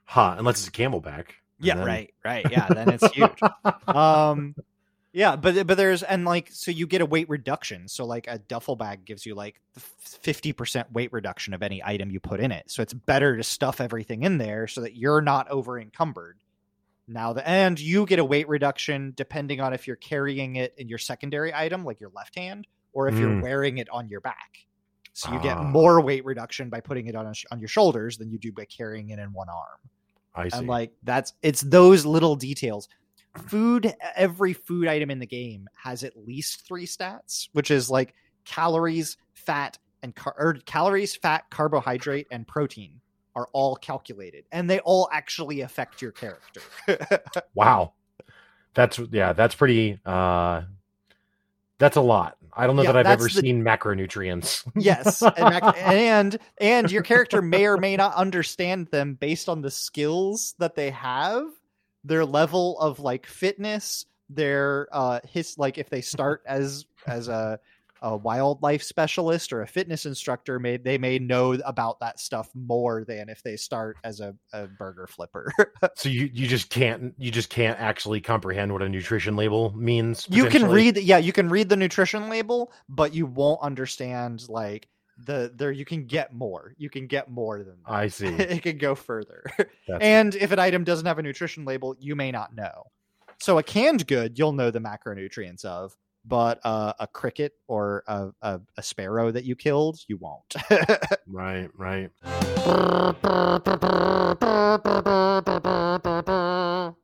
huh. 0.06 0.36
Unless 0.38 0.60
it's 0.60 0.68
a 0.68 0.72
camelback. 0.72 1.28
Yeah, 1.60 1.76
then- 1.76 1.86
right, 1.86 2.14
right. 2.24 2.46
Yeah, 2.52 2.68
then 2.68 2.90
it's 2.90 3.08
huge. 3.14 3.40
um 3.88 4.56
yeah 5.16 5.36
but 5.36 5.66
but 5.66 5.78
there's 5.78 6.04
and 6.04 6.26
like 6.26 6.50
so 6.52 6.70
you 6.72 6.86
get 6.86 7.02
a 7.02 7.06
weight 7.06 7.28
reduction 7.30 7.88
so 7.88 8.06
like 8.06 8.26
a 8.28 8.38
duffel 8.38 8.76
bag 8.76 9.06
gives 9.06 9.26
you 9.26 9.34
like 9.34 9.60
50% 9.80 10.92
weight 10.92 11.12
reduction 11.14 11.54
of 11.54 11.64
any 11.64 11.82
item 11.84 12.10
you 12.12 12.20
put 12.20 12.40
in 12.40 12.52
it 12.52 12.70
so 12.70 12.82
it's 12.82 12.94
better 12.94 13.36
to 13.38 13.44
stuff 13.44 13.82
everything 13.82 14.24
in 14.24 14.38
there 14.38 14.68
so 14.68 14.82
that 14.82 14.96
you're 14.96 15.22
not 15.22 15.50
over 15.50 15.80
encumbered 15.80 16.38
now 17.08 17.34
the 17.34 17.48
and 17.48 17.80
you 17.80 18.06
get 18.06 18.20
a 18.20 18.26
weight 18.26 18.48
reduction 18.48 19.14
depending 19.16 19.60
on 19.62 19.74
if 19.74 19.88
you're 19.88 19.96
carrying 19.96 20.56
it 20.58 20.74
in 20.78 20.90
your 20.90 20.98
secondary 20.98 21.54
item 21.54 21.84
like 21.86 22.00
your 22.00 22.12
left 22.16 22.36
hand 22.38 22.68
or 22.94 23.08
if 23.08 23.16
you're 23.18 23.30
Mm. 23.30 23.42
wearing 23.42 23.78
it 23.78 23.90
on 23.90 24.08
your 24.10 24.22
back 24.22 24.66
so 25.14 25.32
you 25.32 25.40
get 25.42 25.58
Ah. 25.58 25.64
more 25.64 26.02
weight 26.02 26.26
reduction 26.26 26.70
by 26.70 26.82
putting 26.82 27.08
it 27.08 27.16
on 27.16 27.34
sh- 27.34 27.46
on 27.52 27.60
your 27.60 27.68
shoulders 27.70 28.18
than 28.18 28.30
you 28.32 28.38
do 28.38 28.52
by 28.52 28.66
carrying 28.66 29.10
it 29.10 29.20
in 29.20 29.32
one 29.34 29.50
arm 29.50 29.80
I 30.34 30.50
see. 30.50 30.58
and 30.58 30.68
like 30.68 30.92
that's 31.04 31.34
it's 31.42 31.62
those 31.62 32.06
little 32.06 32.36
details. 32.36 32.90
Food, 33.48 33.94
every 34.16 34.54
food 34.54 34.88
item 34.88 35.12
in 35.12 35.20
the 35.20 35.26
game 35.28 35.68
has 35.76 36.04
at 36.04 36.16
least 36.18 36.66
three 36.68 36.86
stats, 36.88 37.50
which 37.54 37.70
is 37.72 37.90
like 37.90 38.14
calories, 38.46 39.18
fat, 39.34 39.78
and 40.02 40.16
car- 40.16 40.36
or 40.38 40.54
calories, 40.66 41.16
fat, 41.16 41.46
carbohydrate, 41.50 42.28
and 42.32 42.48
protein 42.48 43.02
are 43.36 43.48
all 43.54 43.76
calculated, 43.76 44.46
and 44.52 44.70
they 44.70 44.80
all 44.80 45.10
actually 45.12 45.62
affect 45.62 46.02
your 46.02 46.12
character. 46.12 46.62
wow. 47.54 47.94
That's 48.74 49.00
yeah. 49.12 49.34
That's 49.34 49.56
pretty. 49.56 50.00
uh 50.06 50.62
That's 51.78 51.98
a 51.98 52.02
lot. 52.02 52.38
I 52.58 52.68
don't 52.68 52.78
know 52.78 52.84
Yeah, 52.84 52.94
that 52.94 53.08
I've 53.08 53.20
ever 53.20 53.26
the- 53.26 53.30
seen 53.42 53.64
macronutrients. 53.64 54.66
yes, 54.78 55.22
and, 55.22 55.36
mac- 55.38 55.78
and 55.78 56.38
and 56.58 56.90
your 56.92 57.04
character 57.04 57.42
may 57.42 57.66
or 57.66 57.78
may 57.78 57.98
not 57.98 58.16
understand 58.16 58.88
them 58.88 59.16
based 59.16 59.50
on 59.50 59.62
the 59.62 59.72
skills 59.72 60.56
that 60.60 60.76
they 60.76 60.92
have, 60.92 61.44
their 62.06 62.26
level 62.26 62.80
of 62.80 63.00
like 63.00 63.26
fitness, 63.26 64.06
their 64.30 64.88
uh 64.92 65.20
his 65.24 65.58
like 65.58 65.78
if 65.78 65.90
they 65.90 66.02
start 66.02 66.42
as 66.48 66.86
as 67.06 67.28
a 67.28 67.60
a 68.02 68.16
wildlife 68.16 68.84
specialist 68.84 69.54
or 69.54 69.62
a 69.62 69.68
fitness 69.68 70.06
instructor 70.06 70.60
may 70.60 70.78
they 70.78 70.98
may 70.98 71.18
know 71.18 71.54
about 71.66 72.00
that 72.02 72.20
stuff 72.20 72.50
more 72.54 73.04
than 73.04 73.30
if 73.30 73.42
they 73.42 73.56
start 73.56 73.98
as 74.04 74.20
a, 74.20 74.36
a 74.54 74.68
burger 74.68 75.08
flipper. 75.08 75.52
so 75.96 76.10
you 76.10 76.30
you 76.32 76.48
just 76.48 76.70
can't 76.70 77.16
you 77.18 77.32
just 77.32 77.50
can't 77.50 77.80
actually 77.80 78.22
comprehend 78.22 78.72
what 78.72 78.82
a 78.82 78.90
nutrition 78.90 79.36
label 79.36 79.74
means. 79.76 80.28
you 80.30 80.48
can 80.48 80.68
read 80.70 80.98
yeah, 80.98 81.18
you 81.18 81.34
can 81.34 81.50
read 81.50 81.70
the 81.70 81.78
nutrition 81.78 82.30
label, 82.30 82.72
but 82.90 83.14
you 83.14 83.26
won't 83.26 83.62
understand 83.62 84.48
like 84.50 84.88
the 85.18 85.52
there 85.56 85.72
you 85.72 85.86
can 85.86 86.06
get 86.06 86.34
more. 86.34 86.74
You 86.78 86.90
can 86.90 87.08
get 87.08 87.30
more 87.30 87.60
than 87.60 87.78
that. 87.86 87.92
I 87.94 88.08
see. 88.10 88.28
it 88.28 88.62
can 88.64 88.78
go 88.78 88.96
further. 88.96 89.44
That's- 89.58 90.00
and 90.02 90.36
if 90.36 90.52
an 90.52 90.60
item 90.60 90.84
doesn't 90.84 91.06
have 91.06 91.20
a 91.20 91.24
nutrition 91.24 91.66
label, 91.66 91.96
you 92.00 92.16
may 92.16 92.32
not 92.32 92.54
know. 92.56 92.84
So 93.40 93.58
a 93.58 93.64
canned 93.64 94.08
good, 94.08 94.38
you'll 94.40 94.54
know 94.54 94.72
the 94.72 94.80
macronutrients 94.80 95.66
of, 95.66 95.96
but 96.28 96.60
uh, 96.64 96.94
a 97.00 97.08
cricket 97.08 97.54
or 97.68 98.04
a, 98.08 98.30
a, 98.42 98.62
a 98.78 98.84
sparrow 98.84 99.32
that 99.32 99.46
you 99.46 99.56
killed, 99.56 100.00
you 100.08 100.18
won't. 100.18 100.56
Right. 101.28 101.70
Right. 101.76 102.12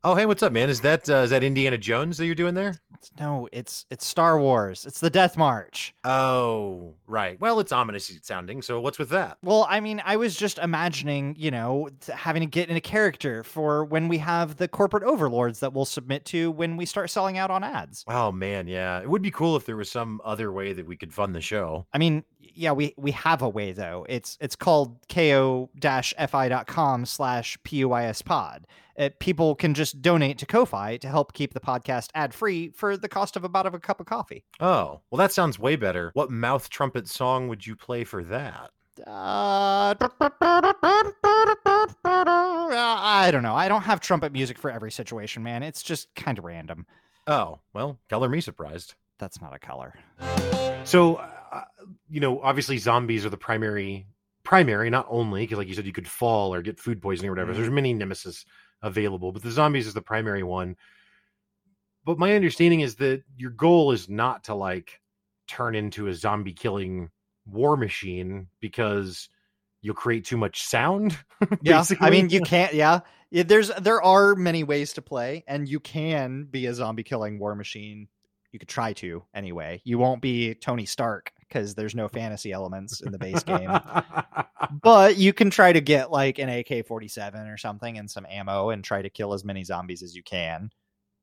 Oh, 0.03 0.15
hey, 0.15 0.25
what's 0.25 0.43
up, 0.43 0.51
man? 0.51 0.69
Is 0.69 0.81
that 0.81 1.09
uh, 1.09 1.17
is 1.17 1.29
that 1.31 1.43
Indiana 1.43 1.77
Jones 1.77 2.17
that 2.17 2.25
you're 2.25 2.35
doing 2.35 2.53
there? 2.53 2.79
no, 3.19 3.47
it's 3.51 3.85
it's 3.89 4.05
Star 4.05 4.39
Wars. 4.39 4.85
It's 4.85 4.99
the 4.99 5.09
Death 5.09 5.37
March. 5.37 5.93
Oh, 6.03 6.95
right. 7.07 7.39
Well, 7.39 7.59
it's 7.59 7.71
ominous 7.71 8.11
sounding. 8.21 8.61
So 8.61 8.79
what's 8.79 8.99
with 8.99 9.09
that? 9.09 9.37
Well, 9.43 9.65
I 9.69 9.79
mean, 9.79 10.01
I 10.05 10.17
was 10.17 10.35
just 10.35 10.59
imagining, 10.59 11.35
you 11.37 11.51
know, 11.51 11.89
having 12.13 12.41
to 12.41 12.45
get 12.45 12.69
in 12.69 12.75
a 12.75 12.81
character 12.81 13.43
for 13.43 13.85
when 13.85 14.07
we 14.07 14.17
have 14.19 14.57
the 14.57 14.67
corporate 14.67 15.03
overlords 15.03 15.59
that 15.61 15.73
we'll 15.73 15.85
submit 15.85 16.25
to 16.25 16.51
when 16.51 16.77
we 16.77 16.85
start 16.85 17.09
selling 17.09 17.37
out 17.37 17.49
on 17.51 17.63
ads. 17.63 18.03
Oh 18.07 18.31
man, 18.31 18.67
yeah. 18.67 19.03
Would 19.11 19.21
be 19.21 19.29
cool 19.31 19.57
if 19.57 19.65
there 19.65 19.75
was 19.75 19.91
some 19.91 20.21
other 20.23 20.53
way 20.53 20.71
that 20.71 20.87
we 20.87 20.95
could 20.95 21.13
fund 21.13 21.35
the 21.35 21.41
show. 21.41 21.85
I 21.91 21.97
mean, 21.97 22.23
yeah, 22.39 22.71
we 22.71 22.93
we 22.97 23.11
have 23.11 23.41
a 23.41 23.49
way 23.49 23.73
though. 23.73 24.05
It's 24.07 24.37
it's 24.39 24.55
called 24.55 24.97
ko-fi.com 25.09 27.05
slash 27.05 27.57
puis 27.65 28.13
pod. 28.23 28.67
Uh, 28.97 29.09
people 29.19 29.55
can 29.55 29.73
just 29.73 30.01
donate 30.01 30.37
to 30.37 30.45
Ko-fi 30.45 30.95
to 30.95 31.09
help 31.09 31.33
keep 31.33 31.53
the 31.53 31.59
podcast 31.59 32.07
ad 32.15 32.33
free 32.33 32.69
for 32.69 32.95
the 32.95 33.09
cost 33.09 33.35
of 33.35 33.43
about 33.43 33.65
of 33.65 33.73
a 33.73 33.79
cup 33.79 33.99
of 33.99 34.05
coffee. 34.05 34.45
Oh, 34.61 35.01
well, 35.09 35.17
that 35.17 35.33
sounds 35.33 35.59
way 35.59 35.75
better. 35.75 36.11
What 36.13 36.31
mouth 36.31 36.69
trumpet 36.69 37.09
song 37.09 37.49
would 37.49 37.67
you 37.67 37.75
play 37.75 38.05
for 38.05 38.23
that? 38.23 38.69
Uh, 39.05 39.93
I 42.73 43.29
don't 43.29 43.43
know. 43.43 43.55
I 43.55 43.67
don't 43.67 43.81
have 43.81 43.99
trumpet 43.99 44.31
music 44.31 44.57
for 44.57 44.71
every 44.71 44.91
situation, 44.91 45.43
man. 45.43 45.63
It's 45.63 45.83
just 45.83 46.15
kind 46.15 46.37
of 46.37 46.45
random. 46.45 46.85
Oh, 47.27 47.59
well, 47.73 47.99
color 48.09 48.29
me 48.29 48.41
surprised. 48.41 48.95
That's 49.21 49.39
not 49.39 49.53
a 49.53 49.59
color. 49.59 49.93
So, 50.83 51.17
uh, 51.17 51.65
you 52.09 52.19
know, 52.19 52.41
obviously 52.41 52.79
zombies 52.79 53.23
are 53.23 53.29
the 53.29 53.37
primary, 53.37 54.07
primary, 54.43 54.89
not 54.89 55.05
only 55.09 55.43
because, 55.43 55.59
like 55.59 55.67
you 55.67 55.75
said, 55.75 55.85
you 55.85 55.93
could 55.93 56.07
fall 56.07 56.55
or 56.55 56.63
get 56.63 56.79
food 56.79 57.03
poisoning 57.03 57.29
or 57.29 57.33
whatever. 57.33 57.53
Mhm. 57.53 57.57
There's 57.57 57.69
many 57.69 57.93
nemesis 57.93 58.45
available, 58.81 59.31
but 59.31 59.43
the 59.43 59.51
zombies 59.51 59.85
is 59.85 59.93
the 59.93 60.01
primary 60.01 60.41
one. 60.41 60.75
But 62.03 62.17
my 62.17 62.33
understanding 62.33 62.79
is 62.79 62.95
that 62.95 63.21
your 63.37 63.51
goal 63.51 63.91
is 63.91 64.09
not 64.09 64.45
to 64.45 64.55
like 64.55 64.99
turn 65.47 65.75
into 65.75 66.07
a 66.07 66.15
zombie 66.15 66.53
killing 66.53 67.11
war 67.45 67.77
machine 67.77 68.47
because 68.59 69.29
you'll 69.81 69.93
create 69.93 70.25
too 70.25 70.37
much 70.37 70.63
sound. 70.63 71.15
Yeah, 71.61 71.83
I 71.99 72.09
mean, 72.09 72.29
you 72.29 72.41
can't. 72.41 72.73
Yeah, 72.73 73.01
Yeah, 73.29 73.43
there's 73.43 73.69
there 73.69 74.01
are 74.01 74.33
many 74.33 74.63
ways 74.63 74.93
to 74.93 75.03
play, 75.03 75.43
and 75.47 75.69
you 75.69 75.79
can 75.79 76.45
be 76.45 76.65
a 76.65 76.73
zombie 76.73 77.03
killing 77.03 77.37
war 77.37 77.55
machine. 77.55 78.07
You 78.51 78.59
could 78.59 78.67
try 78.69 78.93
to 78.93 79.23
anyway. 79.33 79.81
You 79.85 79.97
won't 79.97 80.21
be 80.21 80.53
Tony 80.55 80.85
Stark 80.85 81.31
because 81.39 81.75
there's 81.75 81.95
no 81.95 82.07
fantasy 82.07 82.51
elements 82.51 83.01
in 83.01 83.11
the 83.11 83.17
base 83.17 83.43
game. 83.43 83.69
but 84.81 85.17
you 85.17 85.33
can 85.33 85.49
try 85.49 85.73
to 85.73 85.81
get 85.81 86.11
like 86.11 86.39
an 86.39 86.49
AK 86.49 86.85
47 86.85 87.47
or 87.47 87.57
something 87.57 87.97
and 87.97 88.09
some 88.09 88.25
ammo 88.29 88.69
and 88.69 88.83
try 88.83 89.01
to 89.01 89.09
kill 89.09 89.33
as 89.33 89.43
many 89.43 89.63
zombies 89.63 90.03
as 90.03 90.15
you 90.15 90.23
can. 90.23 90.69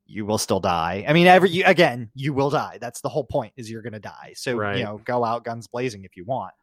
You 0.07 0.25
will 0.25 0.39
still 0.39 0.61
die. 0.61 1.05
I 1.07 1.13
mean, 1.13 1.27
every 1.27 1.51
you, 1.51 1.65
again, 1.67 2.11
you 2.15 2.33
will 2.33 2.49
die. 2.51 2.79
That's 2.81 3.03
the 3.03 3.11
whole 3.11 3.25
point 3.25 3.53
is 3.57 3.71
you're 3.71 3.83
going 3.83 3.93
to 3.93 4.01
die. 4.01 4.33
So, 4.37 4.57
Right. 4.57 4.79
you 4.79 4.85
know, 4.85 4.99
go 5.05 5.23
out 5.23 5.45
guns 5.45 5.67
blazing 5.67 6.05
if 6.05 6.17
you 6.17 6.25
want. 6.25 6.55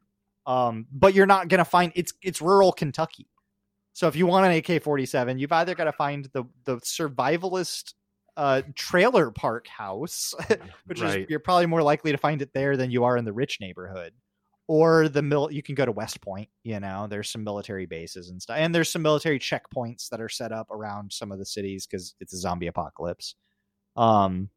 Um, 0.48 0.88
but 0.92 1.14
you're 1.14 1.26
not 1.28 1.48
going 1.48 1.60
to 1.60 1.66
find 1.66 1.92
it's 1.96 2.14
it's 2.24 2.42
rural 2.42 2.72
Kentucky. 2.72 3.28
So 3.94 4.08
if 4.08 4.16
you 4.16 4.28
want 4.28 4.46
an 4.46 4.52
AK-47, 4.58 5.40
you've 5.40 5.52
either 5.52 5.74
got 5.74 5.86
to 5.86 5.92
find 5.92 6.26
the 6.34 6.44
the 6.66 6.78
survivalist 6.78 7.94
uh 8.38 8.62
trailer 8.76 9.32
park 9.32 9.68
house, 9.68 10.34
which 10.86 11.02
Right. 11.02 11.22
is 11.22 11.30
you're 11.30 11.40
probably 11.40 11.66
more 11.68 11.84
likely 11.84 12.12
to 12.12 12.18
find 12.18 12.42
it 12.42 12.54
there 12.54 12.76
than 12.78 12.92
you 12.92 13.04
are 13.06 13.18
in 13.18 13.26
the 13.26 13.34
rich 13.34 13.60
neighborhood 13.62 14.14
or 14.68 15.08
the 15.10 15.22
mil 15.22 15.52
you 15.52 15.62
can 15.62 15.76
go 15.76 15.86
to 15.86 15.92
West 15.92 16.22
Point, 16.22 16.50
you 16.64 16.80
know, 16.80 17.06
there's 17.08 17.30
some 17.30 17.44
military 17.44 17.86
bases 17.86 18.30
and 18.30 18.42
stuff. 18.42 18.58
And 18.58 18.74
there's 18.74 18.92
some 18.92 19.04
military 19.04 19.38
checkpoints 19.40 20.10
that 20.10 20.20
are 20.20 20.28
set 20.30 20.52
up 20.52 20.72
around 20.72 21.14
some 21.14 21.32
of 21.32 21.38
the 21.38 21.46
cities 21.46 21.86
because 21.86 22.16
it's 22.20 22.34
a 22.34 22.38
zombie 22.38 22.68
apocalypse. 22.68 23.36
Um 23.96 24.50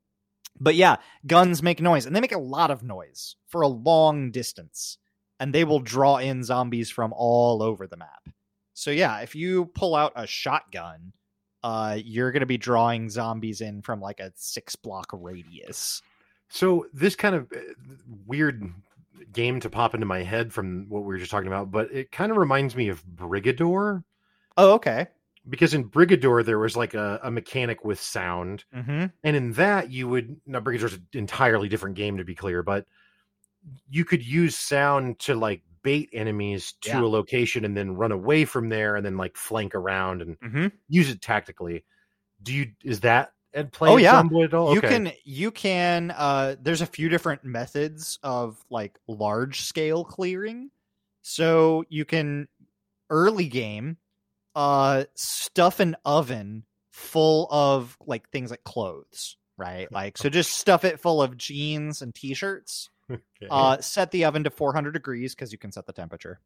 but 0.60 0.74
yeah, 0.74 0.96
guns 1.26 1.62
make 1.62 1.80
noise 1.80 2.04
and 2.06 2.16
they 2.16 2.20
make 2.20 2.32
a 2.32 2.38
lot 2.38 2.70
of 2.70 2.82
noise 2.82 3.36
for 3.46 3.60
a 3.60 3.68
long 3.68 4.30
distance. 4.30 4.98
And 5.38 5.54
they 5.54 5.62
will 5.62 5.78
draw 5.78 6.16
in 6.16 6.42
zombies 6.42 6.90
from 6.90 7.12
all 7.16 7.62
over 7.62 7.86
the 7.86 7.96
map. 7.96 8.28
So 8.74 8.90
yeah, 8.90 9.20
if 9.20 9.36
you 9.36 9.66
pull 9.66 9.94
out 9.94 10.12
a 10.16 10.26
shotgun, 10.26 11.12
uh, 11.62 11.98
you're 12.04 12.30
going 12.32 12.40
to 12.40 12.46
be 12.46 12.58
drawing 12.58 13.10
zombies 13.10 13.60
in 13.60 13.82
from 13.82 14.00
like 14.00 14.20
a 14.20 14.32
six 14.34 14.76
block 14.76 15.06
radius. 15.12 16.02
So 16.48 16.86
this 16.92 17.14
kind 17.16 17.34
of 17.34 17.52
uh, 17.54 17.58
weird 18.26 18.72
game 19.32 19.60
to 19.60 19.68
pop 19.68 19.94
into 19.94 20.06
my 20.06 20.22
head 20.22 20.52
from 20.52 20.86
what 20.88 21.00
we 21.00 21.08
were 21.08 21.18
just 21.18 21.30
talking 21.30 21.48
about, 21.48 21.70
but 21.70 21.92
it 21.92 22.10
kind 22.12 22.30
of 22.30 22.38
reminds 22.38 22.74
me 22.76 22.88
of 22.88 23.04
Brigador. 23.06 24.02
Oh, 24.56 24.72
okay. 24.74 25.08
Because 25.48 25.74
in 25.74 25.88
Brigador 25.88 26.44
there 26.44 26.58
was 26.58 26.76
like 26.76 26.94
a, 26.94 27.20
a 27.22 27.30
mechanic 27.30 27.84
with 27.84 28.00
sound, 28.00 28.64
Mm-hmm. 28.74 29.06
and 29.24 29.36
in 29.36 29.52
that 29.54 29.90
you 29.90 30.08
would 30.08 30.40
now 30.46 30.60
Brigador's 30.60 30.94
an 30.94 31.06
entirely 31.12 31.68
different 31.68 31.96
game 31.96 32.16
to 32.18 32.24
be 32.24 32.34
clear, 32.34 32.62
but 32.62 32.86
you 33.90 34.04
could 34.04 34.24
use 34.24 34.56
sound 34.56 35.18
to 35.20 35.34
like 35.34 35.62
bait 35.82 36.10
enemies 36.12 36.74
to 36.82 36.88
Yeah. 36.90 37.02
a 37.02 37.06
location 37.06 37.64
and 37.64 37.76
then 37.76 37.94
run 37.94 38.12
away 38.12 38.44
from 38.44 38.68
there 38.68 38.96
and 38.96 39.04
then 39.04 39.16
like 39.16 39.36
flank 39.36 39.74
around 39.74 40.22
and 40.22 40.38
Mm-hmm. 40.40 40.66
use 40.88 41.10
it 41.10 41.20
tactically. 41.20 41.84
Do 42.42 42.52
you 42.54 42.72
is 42.84 43.00
that 43.00 43.32
at 43.54 43.72
play 43.72 43.90
Oh, 43.90 43.96
yeah. 43.96 44.22
Zomboid 44.22 44.44
at 44.46 44.54
all? 44.54 44.74
You 44.74 44.80
can 44.80 45.12
you 45.24 45.50
can 45.50 46.10
uh 46.10 46.56
there's 46.60 46.80
a 46.82 46.86
few 46.86 47.08
different 47.08 47.44
methods 47.44 48.18
of 48.22 48.62
like 48.70 48.98
large 49.08 49.62
scale 49.62 50.04
clearing. 50.04 50.70
So 51.22 51.84
you 51.88 52.04
can 52.04 52.48
early 53.10 53.48
game 53.48 53.96
uh 54.54 55.04
stuff 55.14 55.80
an 55.80 55.96
oven 56.04 56.64
full 56.90 57.48
of 57.50 57.96
like 58.06 58.28
things 58.30 58.50
like 58.50 58.64
clothes, 58.64 59.36
right? 59.56 59.90
Like 59.92 60.18
so 60.18 60.28
just 60.28 60.52
stuff 60.52 60.84
it 60.84 61.00
full 61.00 61.22
of 61.22 61.36
jeans 61.36 62.02
and 62.02 62.14
t-shirts. 62.14 62.90
Okay. 63.10 63.46
Uh 63.50 63.80
set 63.80 64.10
the 64.10 64.24
oven 64.24 64.44
to 64.44 64.50
400 64.50 64.92
degrees 64.92 65.34
cuz 65.34 65.52
you 65.52 65.58
can 65.58 65.72
set 65.72 65.86
the 65.86 65.92
temperature. 65.92 66.40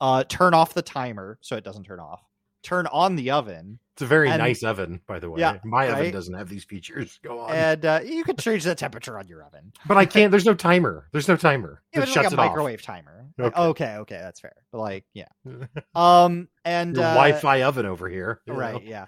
Uh 0.00 0.24
turn 0.24 0.54
off 0.54 0.74
the 0.74 0.82
timer 0.82 1.38
so 1.40 1.56
it 1.56 1.64
doesn't 1.64 1.84
turn 1.84 2.00
off. 2.00 2.22
Turn 2.62 2.86
on 2.86 3.16
the 3.16 3.30
oven 3.32 3.78
It's 3.94 4.02
a 4.02 4.06
very 4.06 4.28
And- 4.30 4.38
nice 4.38 4.62
oven, 4.62 5.00
by 5.06 5.18
the 5.18 5.28
way. 5.28 5.40
Yeah, 5.40 5.58
My 5.64 5.88
oven 5.90 6.12
doesn't 6.12 6.34
have 6.34 6.48
these 6.48 6.64
features. 6.64 7.18
Go 7.24 7.40
on. 7.40 7.52
and 7.54 7.84
uh, 7.84 8.00
you 8.04 8.22
can 8.24 8.36
change 8.36 8.64
the 8.64 8.74
temperature 8.74 9.18
on 9.18 9.26
your 9.28 9.42
oven. 9.42 9.72
but 9.86 9.96
I 9.96 10.06
can't. 10.06 10.30
There's 10.30 10.46
no 10.46 10.54
timer. 10.54 11.08
There's 11.12 11.26
no 11.28 11.36
timer. 11.36 11.82
Yeah, 11.92 12.00
It 12.00 12.02
it's 12.04 12.16
like 12.16 12.24
shuts 12.24 12.32
a 12.34 12.36
it 12.36 12.40
off. 12.40 12.46
microwave 12.46 12.82
timer. 12.82 13.26
Okay. 13.40 13.60
okay, 13.60 13.96
okay, 13.96 14.18
that's 14.18 14.40
fair. 14.40 14.54
But 14.70 14.78
like, 14.78 15.04
yeah. 15.14 15.28
Um, 15.94 16.48
and 16.64 16.96
uh, 16.96 17.00
Wi-Fi 17.14 17.62
oven 17.62 17.86
over 17.86 18.08
here. 18.08 18.40
right? 18.46 18.82
Yeah, 18.82 19.06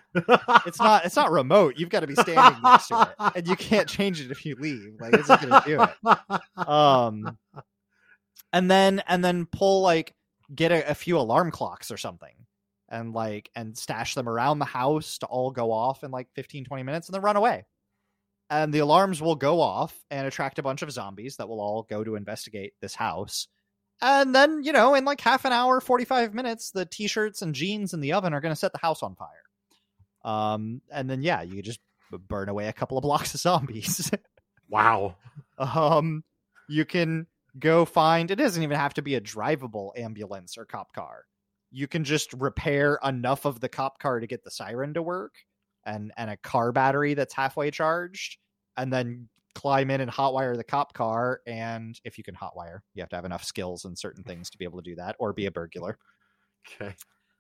it's 0.67 0.79
not. 0.81 1.05
It's 1.07 1.17
not 1.17 1.31
remote. 1.31 1.75
You've 1.77 1.89
got 1.91 2.01
to 2.01 2.07
be 2.07 2.15
standing 2.15 2.61
next 2.63 2.89
to 2.89 3.03
it, 3.21 3.33
and 3.37 3.47
you 3.49 3.57
can't 3.57 3.89
change 3.89 4.21
it 4.21 4.31
if 4.31 4.45
you 4.45 4.57
leave. 4.59 4.95
Like, 5.01 5.15
it's 5.15 5.29
not 5.29 5.41
gonna 5.41 5.63
do 5.67 5.83
it. 5.83 6.69
Um, 6.69 7.39
and 8.53 8.71
then 8.71 9.03
and 9.07 9.25
then 9.25 9.47
pull 9.47 9.83
like 9.83 10.15
get 10.55 10.73
a, 10.73 10.91
a 10.91 10.95
few 10.95 11.19
alarm 11.19 11.51
clocks 11.51 11.91
or 11.91 11.97
something, 11.97 12.35
and 12.95 13.13
like 13.13 13.51
and 13.57 13.77
stash 13.77 14.15
them 14.15 14.29
around 14.29 14.61
the 14.61 14.65
house 14.65 15.19
to 15.19 15.27
all 15.27 15.51
go 15.51 15.73
off 15.73 16.05
in 16.05 16.13
like 16.13 16.29
15, 16.35 16.65
20 16.65 16.83
minutes, 16.85 17.09
and 17.09 17.15
then 17.15 17.23
run 17.23 17.37
away. 17.37 17.67
And 18.49 18.73
the 18.73 18.79
alarms 18.79 19.21
will 19.21 19.35
go 19.35 19.61
off 19.61 19.99
and 20.11 20.27
attract 20.27 20.59
a 20.61 20.63
bunch 20.63 20.83
of 20.83 20.93
zombies 20.93 21.37
that 21.37 21.49
will 21.49 21.61
all 21.61 21.83
go 21.83 22.05
to 22.05 22.15
investigate 22.15 22.75
this 22.81 22.95
house. 22.95 23.49
And 24.01 24.35
then, 24.35 24.63
you 24.63 24.73
know, 24.73 24.95
in 24.95 25.05
like 25.05 25.21
half 25.21 25.45
an 25.45 25.53
hour, 25.53 25.81
45 25.81 26.35
minutes, 26.35 26.71
the 26.71 26.87
t 26.87 27.09
shirts 27.09 27.43
and 27.43 27.55
jeans 27.55 27.95
in 27.95 28.01
the 28.01 28.13
oven 28.13 28.33
are 28.33 28.41
going 28.41 28.53
to 28.53 28.59
set 28.59 28.73
the 28.73 28.79
house 28.79 29.03
on 29.03 29.17
fire. 29.17 29.29
Um, 30.25 30.81
and 30.93 31.11
then, 31.11 31.23
yeah, 31.23 31.43
you 31.43 31.63
just 31.63 31.81
burn 32.29 32.49
away 32.49 32.69
a 32.69 32.73
couple 32.73 32.97
of 32.97 33.03
blocks 33.03 33.35
of 33.35 33.41
zombies. 33.41 34.11
wow. 34.69 35.17
um, 35.59 36.23
you 36.69 36.85
can 36.85 37.27
go 37.59 37.85
find, 37.85 38.31
it 38.31 38.37
doesn't 38.37 38.63
even 38.63 38.79
have 38.79 38.95
to 38.95 39.03
be 39.03 39.17
a 39.17 39.21
drivable 39.21 39.99
ambulance 39.99 40.57
or 40.57 40.65
cop 40.65 40.95
car. 40.95 41.25
You 41.75 41.89
can 41.89 42.05
just 42.05 42.33
repair 42.35 43.01
enough 43.03 43.45
of 43.45 43.59
the 43.59 43.69
cop 43.69 43.99
car 43.99 44.21
to 44.21 44.29
get 44.29 44.45
the 44.45 44.51
siren 44.51 44.95
to 44.95 45.03
work 45.03 45.35
and, 45.85 46.13
and 46.17 46.31
a 46.31 46.37
car 46.37 46.71
battery 46.71 47.15
that's 47.15 47.35
halfway 47.35 47.73
charged, 47.73 48.39
and 48.77 48.93
then 48.93 49.29
climb 49.57 49.91
in 49.91 50.01
and 50.01 50.11
hotwire 50.11 50.57
the 50.57 50.65
cop 50.65 50.93
car. 50.93 51.41
And 51.47 51.99
if 52.05 52.17
you 52.17 52.23
can 52.23 52.37
hotwire, 52.37 52.79
you 52.95 53.03
have 53.03 53.09
to 53.11 53.17
have 53.17 53.25
enough 53.25 53.45
skills 53.45 53.85
and 53.85 53.99
certain 53.99 54.23
things 54.27 54.51
to 54.51 54.59
be 54.59 54.65
able 54.65 54.81
to 54.81 54.89
do 54.89 54.97
that, 54.97 55.17
or 55.19 55.33
be 55.33 55.47
a 55.47 55.51
burglar. 55.51 55.99
Okay. 56.81 56.95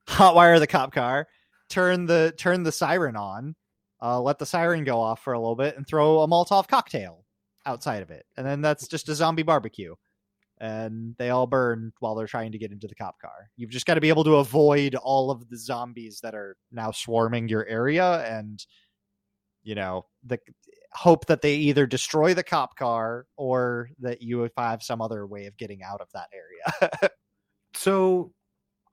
Hotwire 0.08 0.58
the 0.58 0.66
cop 0.66 0.92
car, 0.92 1.28
turn 1.70 2.06
the 2.06 2.34
turn 2.36 2.62
the 2.62 2.72
siren 2.72 3.16
on, 3.16 3.54
uh, 4.02 4.20
let 4.20 4.38
the 4.38 4.46
siren 4.46 4.84
go 4.84 5.00
off 5.00 5.22
for 5.22 5.32
a 5.32 5.38
little 5.38 5.56
bit, 5.56 5.76
and 5.76 5.86
throw 5.86 6.20
a 6.20 6.28
Molotov 6.28 6.68
cocktail 6.68 7.24
outside 7.64 8.02
of 8.02 8.10
it, 8.10 8.26
and 8.36 8.44
then 8.44 8.60
that's 8.60 8.86
just 8.88 9.08
a 9.08 9.14
zombie 9.14 9.44
barbecue. 9.44 9.94
And 10.64 11.14
they 11.18 11.28
all 11.28 11.46
burn 11.46 11.92
while 11.98 12.14
they're 12.14 12.26
trying 12.26 12.52
to 12.52 12.58
get 12.58 12.72
into 12.72 12.88
the 12.88 12.94
cop 12.94 13.20
car. 13.20 13.50
You've 13.56 13.70
just 13.70 13.84
got 13.84 13.94
to 13.94 14.00
be 14.00 14.08
able 14.08 14.24
to 14.24 14.36
avoid 14.36 14.94
all 14.94 15.30
of 15.30 15.48
the 15.50 15.58
zombies 15.58 16.20
that 16.22 16.34
are 16.34 16.56
now 16.72 16.90
swarming 16.90 17.48
your 17.48 17.66
area, 17.66 18.24
and 18.26 18.64
you 19.62 19.74
know 19.74 20.06
the 20.24 20.38
hope 20.92 21.26
that 21.26 21.42
they 21.42 21.54
either 21.56 21.86
destroy 21.86 22.32
the 22.32 22.42
cop 22.42 22.76
car 22.76 23.26
or 23.36 23.90
that 23.98 24.22
you 24.22 24.48
have 24.56 24.82
some 24.82 25.02
other 25.02 25.26
way 25.26 25.46
of 25.46 25.56
getting 25.58 25.82
out 25.82 26.00
of 26.00 26.08
that 26.14 26.28
area. 26.32 27.10
So 27.74 28.32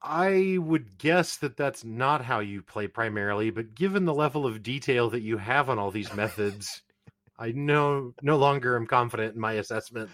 I 0.02 0.58
would 0.60 0.98
guess 0.98 1.38
that 1.38 1.56
that's 1.56 1.84
not 1.84 2.26
how 2.26 2.40
you 2.40 2.62
play 2.62 2.88
primarily, 2.88 3.52
but 3.52 3.76
given 3.76 4.06
the 4.06 4.14
level 4.14 4.46
of 4.46 4.64
detail 4.64 5.10
that 5.12 5.22
you 5.22 5.38
have 5.38 5.70
on 5.70 5.78
all 5.78 5.92
these 5.92 6.14
methods, 6.14 6.82
I 7.40 7.52
know 7.52 8.14
no 8.22 8.38
longer 8.38 8.76
am 8.76 8.88
confident 8.88 9.36
in 9.36 9.42
my 9.42 9.54
assessment. 9.54 10.10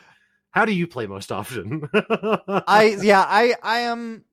How 0.51 0.65
do 0.65 0.73
you 0.73 0.87
play 0.87 1.05
most 1.07 1.31
often? 1.31 1.87
I 2.67 2.97
yeah, 3.01 3.23
I 3.27 3.55
I 3.63 3.79
am 3.81 4.25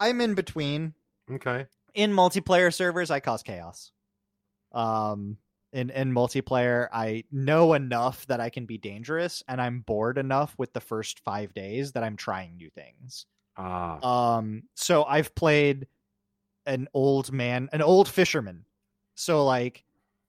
I'm 0.00 0.20
in 0.20 0.34
between. 0.34 0.94
okay. 1.30 1.66
In 1.94 2.12
multiplayer 2.12 2.72
servers, 2.72 3.10
I 3.10 3.20
cause 3.20 3.42
chaos. 3.42 3.92
Um 4.72 5.38
in 5.72 5.90
in 5.90 6.12
multiplayer, 6.12 6.88
I 6.92 7.24
know 7.32 7.74
enough 7.74 8.26
that 8.26 8.40
I 8.40 8.50
can 8.50 8.66
be 8.66 8.78
dangerous 8.78 9.42
and 9.48 9.60
I'm 9.60 9.80
bored 9.80 10.18
enough 10.18 10.54
with 10.58 10.72
the 10.72 10.80
first 10.80 11.20
5 11.20 11.54
days 11.54 11.92
that 11.92 12.04
I'm 12.04 12.16
trying 12.16 12.56
new 12.56 12.70
things. 12.70 13.26
Ah, 13.56 14.00
Um 14.02 14.64
so 14.74 15.04
I've 15.04 15.34
played 15.34 15.88
an 16.66 16.88
old 16.94 17.32
man, 17.32 17.68
an 17.72 17.82
old 17.82 18.08
fisherman. 18.08 18.66
So 19.16 19.44
like 19.46 19.84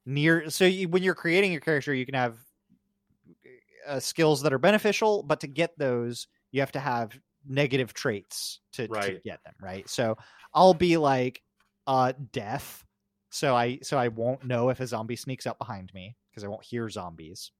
near 0.05 0.49
so 0.49 0.65
you, 0.65 0.89
when 0.89 1.03
you're 1.03 1.15
creating 1.15 1.51
your 1.51 1.61
character, 1.61 1.93
you 1.93 2.05
can 2.05 2.15
have 2.15 2.37
uh, 3.87 3.99
skills 3.99 4.41
that 4.43 4.53
are 4.53 4.59
beneficial, 4.59 5.23
but 5.23 5.41
to 5.41 5.47
get 5.47 5.77
those, 5.77 6.27
you 6.51 6.61
have 6.61 6.71
to 6.73 6.79
have 6.79 7.19
negative 7.47 7.93
traits 7.93 8.59
to, 8.73 8.87
to 8.87 9.19
get 9.23 9.43
them, 9.43 9.53
right? 9.61 9.89
So 9.89 10.17
I'll 10.53 10.73
be 10.73 10.97
like 10.97 11.41
uh 11.87 12.13
deaf. 12.31 12.85
So 13.31 13.55
I 13.55 13.79
so 13.81 13.97
I 13.97 14.09
won't 14.09 14.43
know 14.45 14.69
if 14.69 14.79
a 14.79 14.87
zombie 14.87 15.15
sneaks 15.15 15.47
up 15.47 15.57
behind 15.57 15.91
me 15.93 16.15
because 16.29 16.43
I 16.43 16.47
won't 16.47 16.65
hear 16.65 16.89
zombies. 16.89 17.51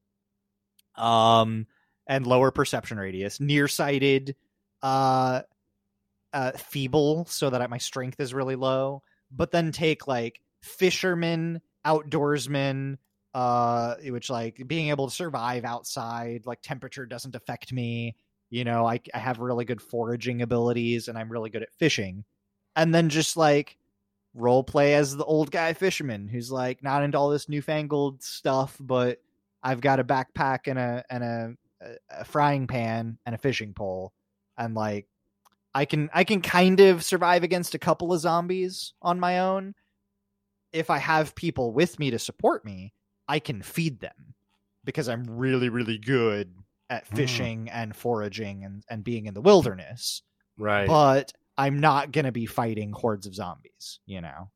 Um 0.96 1.68
and 2.08 2.26
lower 2.26 2.52
perception 2.52 2.98
radius, 2.98 3.40
nearsighted, 3.40 4.36
uh 4.82 5.42
uh 6.34 6.52
feeble 6.52 7.26
so 7.26 7.50
that 7.50 7.70
my 7.70 7.78
strength 7.78 8.20
is 8.20 8.34
really 8.34 8.56
low, 8.56 9.02
but 9.32 9.52
then 9.52 9.72
take 9.72 10.08
like 10.08 10.42
fisherman, 10.62 11.62
outdoorsman, 11.86 12.98
uh 13.34 13.96
which 14.06 14.30
like 14.30 14.62
being 14.68 14.90
able 14.90 15.08
to 15.08 15.14
survive 15.14 15.66
outside, 15.66 16.46
like 16.46 16.62
temperature 16.62 17.06
doesn't 17.06 17.36
affect 17.36 17.72
me. 17.72 18.16
You 18.50 18.64
know, 18.64 18.88
I 18.88 19.00
I 19.14 19.20
have 19.20 19.40
really 19.40 19.66
good 19.66 19.82
foraging 19.82 20.42
abilities 20.42 21.08
and 21.08 21.18
I'm 21.18 21.32
really 21.32 21.50
good 21.50 21.64
at 21.64 21.74
fishing. 21.74 22.26
And 22.76 22.94
then 22.94 23.10
just 23.10 23.38
like 23.38 23.78
role 24.34 24.64
play 24.64 24.96
as 24.96 25.16
the 25.16 25.26
old 25.26 25.52
guy 25.52 25.74
fisherman 25.74 26.28
who's 26.28 26.52
like 26.52 26.84
not 26.84 27.04
into 27.04 27.18
all 27.18 27.30
this 27.30 27.50
newfangled 27.50 28.24
stuff, 28.24 28.78
but 28.80 29.20
I've 29.64 29.82
got 29.82 30.00
a 30.00 30.04
backpack 30.04 30.60
and 30.68 30.80
a 30.80 31.04
and 31.10 31.24
a, 31.24 31.56
a, 31.82 32.20
a 32.22 32.26
frying 32.26 32.68
pan 32.68 33.18
and 33.26 33.36
a 33.36 33.38
fishing 33.38 33.74
pole, 33.74 34.14
and 34.58 34.74
like 34.74 35.08
I 35.74 35.86
can 35.86 36.10
I 36.14 36.24
can 36.24 36.42
kind 36.42 36.80
of 36.80 37.04
survive 37.04 37.44
against 37.44 37.76
a 37.76 37.80
couple 37.80 38.14
of 38.14 38.22
zombies 38.22 38.94
on 39.02 39.20
my 39.20 39.40
own. 39.40 39.76
If 40.72 40.90
I 40.90 41.00
have 41.00 41.36
people 41.36 41.74
with 41.74 42.00
me 42.00 42.12
to 42.12 42.20
support 42.20 42.64
me, 42.64 42.94
I 43.30 43.40
can 43.40 43.62
feed 43.62 44.02
them 44.02 44.34
because 44.84 45.08
I'm 45.08 45.24
really 45.30 45.70
really 45.70 45.98
good 45.98 46.54
at 46.90 47.08
Hmm. 47.08 47.16
fishing 47.16 47.70
and 47.70 47.96
foraging 47.96 48.66
and, 48.66 48.84
and 48.90 49.04
being 49.04 49.28
in 49.28 49.34
the 49.36 49.42
wilderness. 49.42 50.24
right. 50.58 50.88
But 50.88 51.32
I'm 51.58 51.80
not 51.80 52.12
gonna 52.12 52.32
be 52.34 52.46
fighting 52.48 52.92
hordes 52.92 53.28
of 53.28 53.36
zombies, 53.36 54.00
you 54.06 54.20
know. 54.22 54.50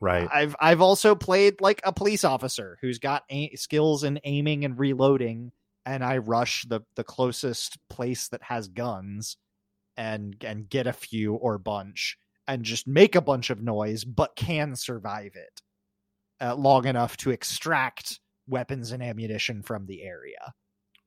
right. 0.00 0.28
I've 0.32 0.54
I've 0.60 0.80
also 0.80 1.14
played 1.14 1.60
like 1.60 1.80
a 1.84 1.92
police 1.92 2.22
officer 2.24 2.78
who's 2.80 2.98
got 2.98 3.24
a- 3.30 3.54
skills 3.56 4.04
in 4.04 4.20
aiming 4.24 4.64
and 4.64 4.78
reloading 4.78 5.52
and 5.84 6.04
I 6.04 6.18
rush 6.18 6.64
the 6.68 6.80
the 6.94 7.04
closest 7.04 7.78
place 7.88 8.28
that 8.28 8.42
has 8.44 8.68
guns 8.68 9.36
and 9.96 10.36
and 10.44 10.68
get 10.68 10.86
a 10.86 10.92
few 10.92 11.34
or 11.34 11.58
bunch 11.58 12.18
and 12.46 12.62
just 12.64 12.86
make 12.86 13.14
a 13.16 13.20
bunch 13.22 13.48
of 13.50 13.62
noise 13.62 14.04
but 14.04 14.36
can 14.36 14.76
survive 14.76 15.34
it 15.34 15.62
uh, 16.40 16.54
long 16.54 16.86
enough 16.86 17.16
to 17.18 17.30
extract 17.30 18.20
weapons 18.48 18.92
and 18.92 19.02
ammunition 19.02 19.62
from 19.62 19.86
the 19.86 20.02
area. 20.02 20.54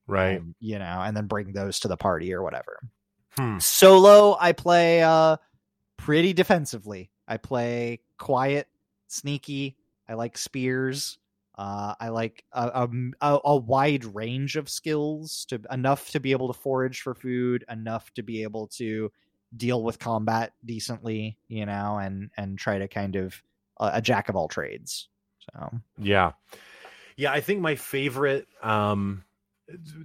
Right. 0.08 0.40
um, 0.40 0.56
you 0.60 0.80
know 0.80 1.02
and 1.04 1.16
then 1.16 1.28
bring 1.28 1.54
those 1.54 1.80
to 1.82 1.88
the 1.88 1.98
party 1.98 2.34
or 2.34 2.42
whatever. 2.42 2.80
Hmm. 3.38 3.60
solo 3.60 4.36
i 4.40 4.52
play 4.54 5.04
uh 5.04 5.38
pretty 5.98 6.34
defensively. 6.34 7.12
I 7.28 7.38
play 7.38 8.00
quiet 8.18 8.68
sneaky. 9.08 9.78
I 10.08 10.16
like 10.16 10.38
spears. 10.38 11.20
Uh 11.56 11.94
i 12.00 12.10
like 12.10 12.44
a, 12.54 12.90
a, 13.22 13.40
a 13.46 13.56
wide 13.56 14.04
range 14.06 14.56
of 14.56 14.68
skills 14.68 15.46
to 15.50 15.62
enough 15.72 16.10
to 16.12 16.20
be 16.20 16.32
able 16.32 16.52
to 16.52 16.60
forage 16.60 17.02
for 17.02 17.14
food 17.14 17.64
enough 17.70 18.12
to 18.16 18.24
be 18.24 18.42
able 18.44 18.68
to 18.78 19.12
deal 19.56 19.84
with 19.84 20.00
combat 20.00 20.54
decently 20.66 21.38
you 21.48 21.66
know 21.66 21.98
and 21.98 22.30
and 22.38 22.58
try 22.58 22.78
to 22.80 22.88
kind 22.88 23.16
of 23.16 23.42
uh, 23.80 23.92
a 23.94 24.02
jack 24.02 24.30
of 24.30 24.36
all 24.36 24.48
trades 24.48 25.10
so 25.54 25.72
Yeah. 25.97 26.34
Yeah, 27.18 27.32
I 27.32 27.41
think 27.41 27.62
my 27.62 27.76
favorite 27.76 28.47
um 28.62 29.24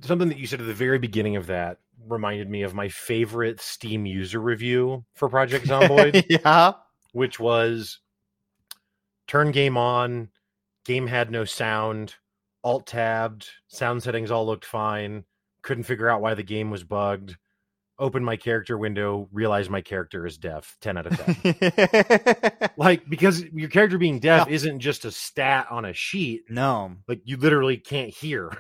something 0.03 0.29
that 0.29 0.39
you 0.39 0.47
said 0.47 0.61
at 0.61 0.67
the 0.67 0.75
very 0.75 0.99
beginning 0.99 1.37
of 1.37 1.47
that 1.47 1.79
reminded 2.07 2.51
me 2.51 2.63
of 2.63 2.75
my 2.75 2.89
favorite 2.89 3.61
Steam 3.61 4.05
user 4.05 4.41
review 4.41 5.05
for 5.15 5.29
Project 5.29 5.67
Zomboid, 5.67 6.25
yeah 6.45 6.73
which 7.13 7.39
was 7.39 8.01
turn 9.29 9.53
game 9.53 9.77
on, 9.77 10.29
game 10.85 11.07
had 11.07 11.31
no 11.31 11.45
sound, 11.45 12.17
alt 12.63 12.87
tabbed, 12.87 13.49
sound 13.69 14.03
settings 14.03 14.31
all 14.31 14.45
looked 14.45 14.65
fine, 14.65 15.25
couldn't 15.63 15.85
figure 15.85 16.09
out 16.09 16.21
why 16.21 16.35
the 16.35 16.43
game 16.43 16.71
was 16.71 16.83
bugged. 16.83 17.37
Open 17.97 18.25
my 18.25 18.37
character 18.37 18.77
window, 18.77 19.29
realize 19.33 19.71
my 19.71 19.81
character 19.81 20.27
is 20.27 20.37
deaf. 20.37 20.77
10 20.81 20.99
out 20.99 21.07
of 21.07 21.17
10. 21.17 22.71
like 22.77 23.09
because 23.09 23.45
your 23.53 23.69
character 23.69 23.99
being 23.99 24.19
deaf 24.19 24.49
Yeah. 24.49 24.55
isn't 24.55 24.81
just 24.81 25.05
a 25.05 25.13
stat 25.13 25.69
on 25.71 25.85
a 25.85 25.93
sheet. 25.93 26.43
No. 26.51 26.97
Like 27.07 27.21
you 27.25 27.37
literally 27.37 27.77
can't 27.77 28.13
hear. 28.13 28.51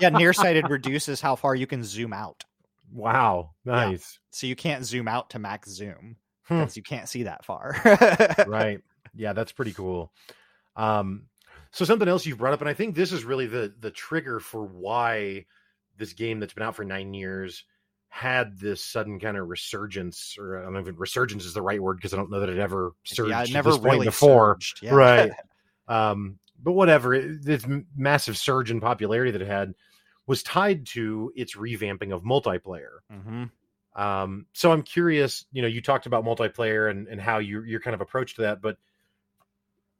Yeah 0.00 0.10
nearsighted 0.10 0.66
reduces 0.70 1.20
how 1.22 1.34
far 1.34 1.54
you 1.54 1.66
can 1.66 1.82
zoom 1.82 2.12
out. 2.12 2.44
Wow 2.92 3.52
nice. 3.64 4.18
So 4.30 4.46
you 4.46 4.54
can't 4.56 4.84
zoom 4.84 5.08
out 5.08 5.30
to 5.30 5.38
max 5.38 5.70
zoom 5.70 6.16
Hmm. 6.46 6.58
because 6.60 6.76
you 6.76 6.82
can't 6.82 7.08
see 7.08 7.22
that 7.24 7.44
far. 7.44 7.74
Right. 8.46 8.80
Yeah 9.14 9.32
that's 9.32 9.52
pretty 9.52 9.72
cool. 9.72 10.12
Um 10.76 11.24
so 11.72 11.84
something 11.86 12.06
else 12.08 12.26
you've 12.26 12.38
brought 12.38 12.52
up 12.52 12.60
and 12.60 12.68
i 12.68 12.74
think 12.74 12.94
this 12.94 13.12
is 13.12 13.24
really 13.24 13.46
the 13.46 13.72
the 13.80 13.90
trigger 13.90 14.40
for 14.40 14.64
why 14.64 15.46
this 15.96 16.12
game 16.12 16.38
that's 16.40 16.52
been 16.52 16.62
out 16.64 16.74
for 16.76 16.84
nine 16.84 17.14
years 17.14 17.64
had 18.10 18.58
this 18.58 18.84
sudden 18.84 19.20
kind 19.20 19.36
of 19.36 19.48
resurgence 19.48 20.36
or 20.38 20.58
i 20.58 20.64
don't 20.64 20.72
know 20.72 20.80
if 20.80 20.98
resurgence 20.98 21.44
is 21.44 21.54
the 21.54 21.62
right 21.62 21.80
word 21.80 21.94
because 21.94 22.12
i 22.12 22.16
don't 22.16 22.28
know 22.28 22.40
that 22.40 22.48
it 22.48 22.58
ever 22.58 22.92
surged 23.04 23.30
yeah 23.30 23.42
it 23.42 23.46
to 23.46 23.52
never 23.52 23.70
this 23.70 23.78
point 23.78 23.92
really 23.94 24.06
before 24.06 24.56
surged. 24.56 24.80
Yeah. 24.82 24.94
Right. 24.94 25.32
um, 25.88 26.38
but 26.62 26.72
whatever 26.72 27.14
it, 27.14 27.42
this 27.42 27.64
massive 27.96 28.36
surge 28.36 28.70
in 28.70 28.80
popularity 28.80 29.30
that 29.30 29.40
it 29.40 29.48
had 29.48 29.74
was 30.26 30.42
tied 30.42 30.86
to 30.86 31.32
its 31.36 31.56
revamping 31.56 32.12
of 32.12 32.22
multiplayer 32.22 32.98
hmm 33.10 33.44
um, 33.96 34.46
so 34.52 34.72
i'm 34.72 34.82
curious 34.82 35.46
you 35.52 35.62
know 35.62 35.68
you 35.68 35.80
talked 35.80 36.06
about 36.06 36.24
multiplayer 36.24 36.90
and, 36.90 37.06
and 37.08 37.20
how 37.20 37.38
you, 37.38 37.62
your 37.62 37.80
kind 37.80 37.94
of 37.94 38.00
approach 38.00 38.34
to 38.34 38.42
that 38.42 38.60
but 38.60 38.76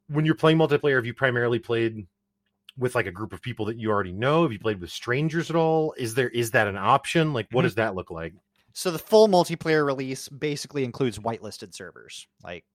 when 0.07 0.25
you're 0.25 0.35
playing 0.35 0.57
multiplayer 0.57 0.95
have 0.95 1.05
you 1.05 1.13
primarily 1.13 1.59
played 1.59 2.05
with 2.77 2.95
like 2.95 3.05
a 3.05 3.11
group 3.11 3.33
of 3.33 3.41
people 3.41 3.65
that 3.65 3.77
you 3.77 3.89
already 3.91 4.13
know? 4.13 4.43
Have 4.43 4.51
you 4.51 4.59
played 4.59 4.79
with 4.81 4.91
strangers 4.91 5.49
at 5.49 5.55
all? 5.55 5.93
Is 5.97 6.13
there 6.13 6.29
is 6.29 6.51
that 6.51 6.67
an 6.67 6.77
option? 6.77 7.33
Like 7.33 7.47
what 7.51 7.61
Mhm. 7.61 7.65
does 7.65 7.75
that 7.75 7.95
look 7.95 8.11
like? 8.11 8.33
So 8.73 8.91
the 8.91 8.99
full 8.99 9.27
multiplayer 9.27 9.85
release 9.85 10.29
basically 10.29 10.83
includes 10.83 11.19
whitelisted 11.19 11.73
servers 11.73 12.27
like 12.43 12.65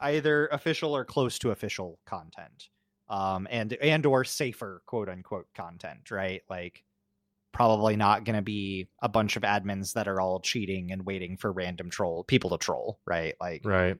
either 0.00 0.46
official 0.48 0.96
or 0.96 1.04
close 1.04 1.38
to 1.40 1.50
official 1.50 1.98
content 2.06 2.68
um 3.08 3.46
and 3.50 3.72
and 3.74 4.06
or 4.06 4.24
safer 4.24 4.82
quote 4.86 5.08
unquote 5.08 5.46
content 5.54 6.10
right? 6.10 6.42
Like 6.48 6.84
probably 7.52 7.96
not 7.96 8.24
going 8.24 8.36
to 8.36 8.42
be 8.42 8.88
a 9.02 9.08
bunch 9.10 9.36
of 9.36 9.42
admins 9.42 9.92
that 9.92 10.08
are 10.08 10.20
all 10.20 10.40
cheating 10.40 10.90
and 10.90 11.04
waiting 11.04 11.36
for 11.36 11.52
random 11.52 11.90
troll 11.90 12.24
people 12.24 12.50
to 12.50 12.58
troll 12.58 12.98
right? 13.06 13.34
Like 13.40 13.62
right. 13.64 13.98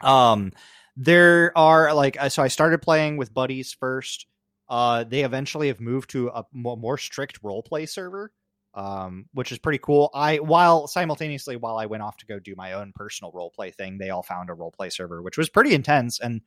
um 0.00 0.52
there 0.96 1.56
are 1.56 1.92
like 1.94 2.16
so 2.30 2.42
i 2.42 2.48
started 2.48 2.82
playing 2.82 3.16
with 3.16 3.32
buddies 3.34 3.72
first 3.72 4.26
uh 4.68 5.04
they 5.04 5.24
eventually 5.24 5.68
have 5.68 5.80
moved 5.80 6.10
to 6.10 6.28
a 6.28 6.44
more, 6.52 6.98
strict 6.98 7.38
role 7.42 7.62
play 7.62 7.86
server 7.86 8.30
um 8.74 9.26
which 9.32 9.50
is 9.50 9.58
pretty 9.58 9.78
cool 9.78 10.10
i 10.14 10.36
while 10.36 10.86
simultaneously 10.86 11.56
while 11.56 11.76
i 11.76 11.86
went 11.86 12.02
off 12.02 12.16
to 12.16 12.26
go 12.26 12.38
do 12.38 12.54
my 12.56 12.74
own 12.74 12.92
personal 12.94 13.32
role 13.34 13.50
play 13.50 13.70
thing 13.70 13.98
they 13.98 14.10
all 14.10 14.22
found 14.22 14.50
a 14.50 14.54
role 14.54 14.70
play 14.70 14.90
server 14.90 15.22
which 15.22 15.38
was 15.38 15.48
pretty 15.48 15.74
intense 15.74 16.20
and 16.20 16.42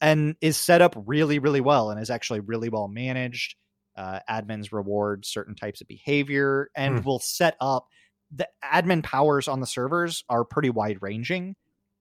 and 0.00 0.36
is 0.40 0.56
set 0.56 0.80
up 0.80 0.94
really 1.06 1.38
really 1.38 1.60
well 1.60 1.90
and 1.90 2.00
is 2.00 2.10
actually 2.10 2.40
really 2.40 2.68
well 2.68 2.88
managed 2.88 3.56
uh, 3.96 4.20
admins 4.28 4.72
reward 4.72 5.24
certain 5.24 5.54
types 5.54 5.80
of 5.80 5.88
behavior 5.88 6.70
and 6.76 6.98
Hmm. 6.98 7.06
will 7.06 7.18
set 7.18 7.56
up 7.60 7.86
the 8.34 8.48
admin 8.64 9.02
powers 9.02 9.48
on 9.48 9.60
the 9.60 9.66
servers 9.66 10.24
are 10.28 10.44
pretty 10.44 10.70
wide 10.70 10.98
ranging 11.00 11.54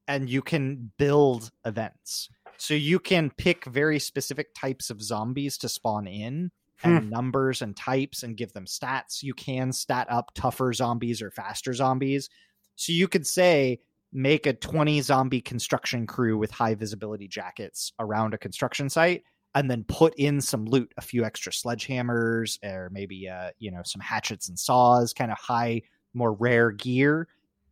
and 0.08 0.30
you 0.30 0.42
can 0.42 0.92
build 0.98 1.52
events. 1.66 2.30
So 2.58 2.74
you 2.74 3.00
can 3.00 3.32
pick 3.38 3.66
very 3.66 4.00
specific 4.00 4.54
types 4.56 4.90
of 4.90 5.02
zombies 5.02 5.58
to 5.60 5.70
spawn 5.70 6.08
in 6.08 6.52
and 6.84 7.10
numbers 7.10 7.62
and 7.62 7.76
types 7.76 8.24
and 8.24 8.38
give 8.38 8.54
them 8.54 8.66
stats. 8.66 9.24
You 9.24 9.34
can 9.34 9.72
stat 9.72 10.08
up 10.10 10.32
tougher 10.36 10.74
zombies 10.74 11.22
or 11.22 11.32
faster 11.32 11.74
zombies. 11.74 12.30
So 12.76 12.92
you 12.92 13.08
could 13.08 13.26
say 13.26 13.80
make 14.12 14.46
a 14.46 14.54
20 14.54 15.02
zombie 15.02 15.42
construction 15.42 16.08
crew 16.08 16.38
with 16.38 16.52
high 16.52 16.76
visibility 16.76 17.28
jackets 17.28 17.92
around 18.00 18.34
a 18.34 18.38
construction 18.38 18.90
site 18.90 19.24
and 19.54 19.72
then 19.72 19.86
put 19.88 20.14
in 20.16 20.42
some 20.42 20.66
loot, 20.66 20.94
a 20.98 21.02
few 21.02 21.24
extra 21.24 21.52
sledgehammers 21.52 22.58
or 22.64 22.90
maybe 22.92 23.30
uh, 23.30 23.52
you 23.58 23.72
know, 23.72 23.82
some 23.84 24.02
hatchets 24.02 24.50
and 24.50 24.60
saws, 24.60 25.14
kind 25.14 25.32
of 25.32 25.38
high 25.38 25.82
more 26.14 26.34
rare 26.34 26.72
gear 26.72 27.28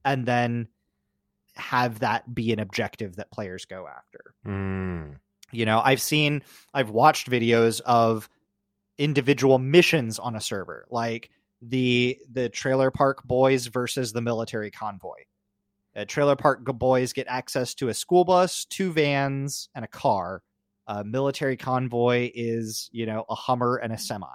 and 0.06 0.26
then 0.26 0.68
have 1.56 2.00
that 2.00 2.34
be 2.34 2.52
an 2.52 2.60
objective 2.60 3.16
that 3.18 3.32
players 3.32 3.66
go 3.66 3.88
after. 3.88 4.34
Mm. 4.46 5.18
You 5.52 5.66
know, 5.66 5.82
I've 5.84 6.02
seen, 6.02 6.42
I've 6.74 6.90
watched 6.90 7.30
videos 7.30 7.80
of 7.82 8.30
individual 8.98 9.60
missions 9.60 10.20
on 10.20 10.36
a 10.36 10.42
server, 10.42 10.86
like 10.90 11.30
the 11.62 12.18
the 12.32 12.50
trailer 12.50 12.92
park 12.92 13.24
boys 13.24 13.68
versus 13.68 14.12
the 14.12 14.22
military 14.22 14.72
convoy. 14.72 15.24
Uh, 15.96 16.06
trailer 16.06 16.36
park 16.36 16.64
boys 16.64 17.14
get 17.14 17.28
access 17.28 17.74
to 17.76 17.90
a 17.90 17.94
school 17.94 18.26
bus, 18.26 18.66
two 18.66 18.92
vans, 18.92 19.70
and 19.76 19.86
a 19.86 19.88
car. 19.88 20.42
A 20.88 21.04
military 21.04 21.56
convoy 21.56 22.32
is, 22.34 22.90
you 22.92 23.06
know, 23.06 23.26
a 23.30 23.36
Hummer 23.36 23.78
and 23.78 23.94
a 23.94 23.98
semi, 23.98 24.28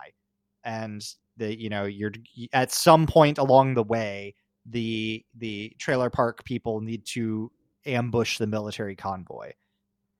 and 0.64 1.02
the 1.36 1.58
you 1.58 1.68
know 1.68 1.84
you're 1.84 2.12
at 2.52 2.72
some 2.72 3.06
point 3.06 3.38
along 3.38 3.74
the 3.74 3.82
way 3.82 4.34
the 4.70 5.24
the 5.36 5.72
trailer 5.78 6.10
park 6.10 6.44
people 6.44 6.80
need 6.80 7.04
to 7.06 7.50
ambush 7.86 8.38
the 8.38 8.46
military 8.46 8.96
convoy. 8.96 9.52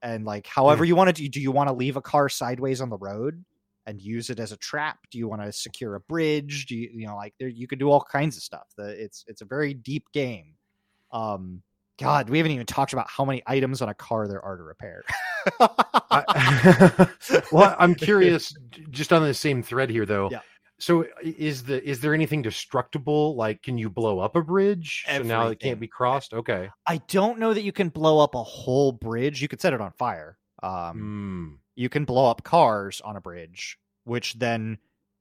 And 0.02 0.24
like 0.24 0.46
however 0.46 0.84
you 0.84 0.94
want 0.96 1.08
to 1.08 1.22
do 1.22 1.28
do 1.28 1.40
you 1.40 1.50
want 1.50 1.68
to 1.68 1.74
leave 1.74 1.96
a 1.96 2.02
car 2.02 2.28
sideways 2.28 2.80
on 2.80 2.88
the 2.88 2.98
road 2.98 3.44
and 3.86 4.00
use 4.00 4.30
it 4.30 4.38
as 4.38 4.52
a 4.52 4.56
trap? 4.56 4.98
Do 5.10 5.18
you 5.18 5.28
want 5.28 5.42
to 5.42 5.52
secure 5.52 5.94
a 5.96 6.00
bridge? 6.00 6.66
Do 6.66 6.76
you 6.76 6.88
you 6.92 7.06
know 7.06 7.16
like 7.16 7.34
there 7.38 7.48
you 7.48 7.66
could 7.66 7.78
do 7.78 7.90
all 7.90 8.00
kinds 8.00 8.36
of 8.36 8.42
stuff. 8.42 8.68
The, 8.76 8.88
it's 8.90 9.24
it's 9.26 9.42
a 9.42 9.46
very 9.46 9.74
deep 9.74 10.04
game. 10.12 10.54
Um 11.12 11.62
god 11.98 12.30
we 12.30 12.38
haven't 12.38 12.52
even 12.52 12.66
talked 12.66 12.92
about 12.92 13.08
how 13.10 13.24
many 13.24 13.42
items 13.46 13.82
on 13.82 13.88
a 13.88 13.94
car 13.94 14.28
there 14.28 14.44
are 14.44 14.56
to 14.56 14.62
repair. 14.62 15.02
I, 15.60 17.08
well, 17.52 17.76
I'm 17.78 17.94
curious, 17.94 18.54
just 18.90 19.12
on 19.12 19.22
the 19.22 19.34
same 19.34 19.62
thread 19.62 19.90
here, 19.90 20.06
though. 20.06 20.28
Yeah. 20.30 20.40
So, 20.80 21.06
is 21.22 21.64
the 21.64 21.82
is 21.88 22.00
there 22.00 22.14
anything 22.14 22.42
destructible? 22.42 23.34
Like, 23.36 23.62
can 23.62 23.78
you 23.78 23.90
blow 23.90 24.20
up 24.20 24.36
a 24.36 24.42
bridge 24.42 25.04
so 25.08 25.22
now 25.22 25.48
it 25.48 25.58
can't 25.60 25.80
be 25.80 25.88
crossed? 25.88 26.32
Okay. 26.32 26.70
i 26.86 26.98
don't 27.08 27.38
know 27.38 27.52
that 27.52 27.62
you 27.62 27.72
can 27.72 27.88
blow 27.88 28.20
up 28.20 28.34
a 28.34 28.42
whole 28.42 28.92
bridge 28.92 29.42
you 29.42 29.48
could 29.48 29.60
set 29.60 29.72
it 29.72 29.80
on 29.80 29.92
fire 29.92 30.38
um 30.62 30.96
Mm. 30.98 31.58
you 31.74 31.88
can 31.88 32.04
blow 32.04 32.30
up 32.30 32.42
cars 32.44 33.00
on 33.00 33.16
a 33.16 33.20
bridge, 33.20 33.78
which 34.04 34.34
then 34.34 34.78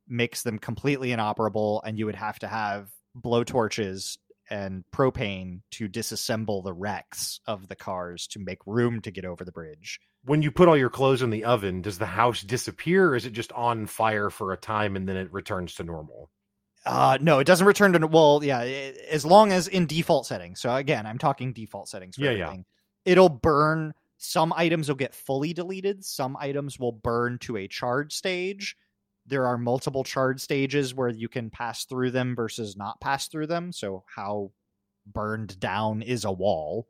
makes 0.07 0.43
them 0.43 0.57
completely 0.59 1.11
inoperable, 1.11 1.81
and 1.85 1.97
you 1.99 2.05
would 2.05 2.15
have 2.15 2.39
to 2.39 2.47
have 2.47 2.89
blowtorches 3.19 4.17
and 4.49 4.83
propane 4.91 5.61
to 5.71 5.87
disassemble 5.87 6.63
the 6.63 6.73
wrecks 6.73 7.39
of 7.45 7.67
the 7.67 7.75
cars 7.75 8.27
to 8.27 8.39
make 8.39 8.59
room 8.65 9.01
to 9.01 9.11
get 9.11 9.25
over 9.25 9.43
the 9.43 9.51
bridge. 9.51 9.99
When 10.23 10.41
you 10.41 10.51
put 10.51 10.67
all 10.67 10.77
your 10.77 10.89
clothes 10.89 11.21
in 11.21 11.29
the 11.29 11.45
oven, 11.45 11.81
does 11.81 11.99
the 11.99 12.05
house 12.05 12.41
disappear, 12.41 13.09
or 13.09 13.15
is 13.15 13.25
it 13.25 13.33
just 13.33 13.51
on 13.53 13.85
fire 13.85 14.29
for 14.29 14.51
a 14.51 14.57
time 14.57 14.95
and 14.95 15.07
then 15.07 15.17
it 15.17 15.31
returns 15.31 15.75
to 15.75 15.83
normal? 15.83 16.29
Uh, 16.85 17.17
no, 17.19 17.39
it 17.39 17.43
doesn't 17.45 17.67
return 17.67 17.93
to 17.93 18.07
well, 18.07 18.41
yeah, 18.43 18.59
i 18.59 18.93
as 19.09 19.25
long 19.25 19.51
as 19.51 19.67
in 19.67 19.85
default 19.87 20.25
settings. 20.25 20.61
So 20.61 20.73
again, 20.73 21.05
I'm 21.05 21.17
talking 21.17 21.51
default 21.51 21.89
settings. 21.89 22.15
For 22.15 22.23
Yeah, 22.23 22.31
yeah. 22.31 22.55
It'll 23.03 23.29
burn. 23.29 23.93
Some 24.17 24.53
items 24.55 24.87
will 24.87 24.95
get 24.95 25.13
fully 25.13 25.53
deleted. 25.53 26.03
Some 26.03 26.37
items 26.39 26.79
will 26.79 26.91
burn 26.91 27.39
to 27.39 27.57
a 27.57 27.67
charge 27.67 28.13
stage, 28.13 28.75
there 29.27 29.45
are 29.45 29.57
multiple 29.57 30.03
charred 30.03 30.39
stages 30.41 30.93
where 30.95 31.09
you 31.09 31.27
can 31.29 31.49
pass 31.49 31.85
through 31.85 32.11
them 32.11 32.35
versus 32.35 32.75
not 32.77 32.99
pass 33.01 33.27
through 33.27 33.47
them. 33.47 33.71
So 33.71 34.03
how 34.15 34.51
burned 35.05 35.59
down 35.59 36.01
is 36.01 36.25
a 36.25 36.31
wall? 36.31 36.87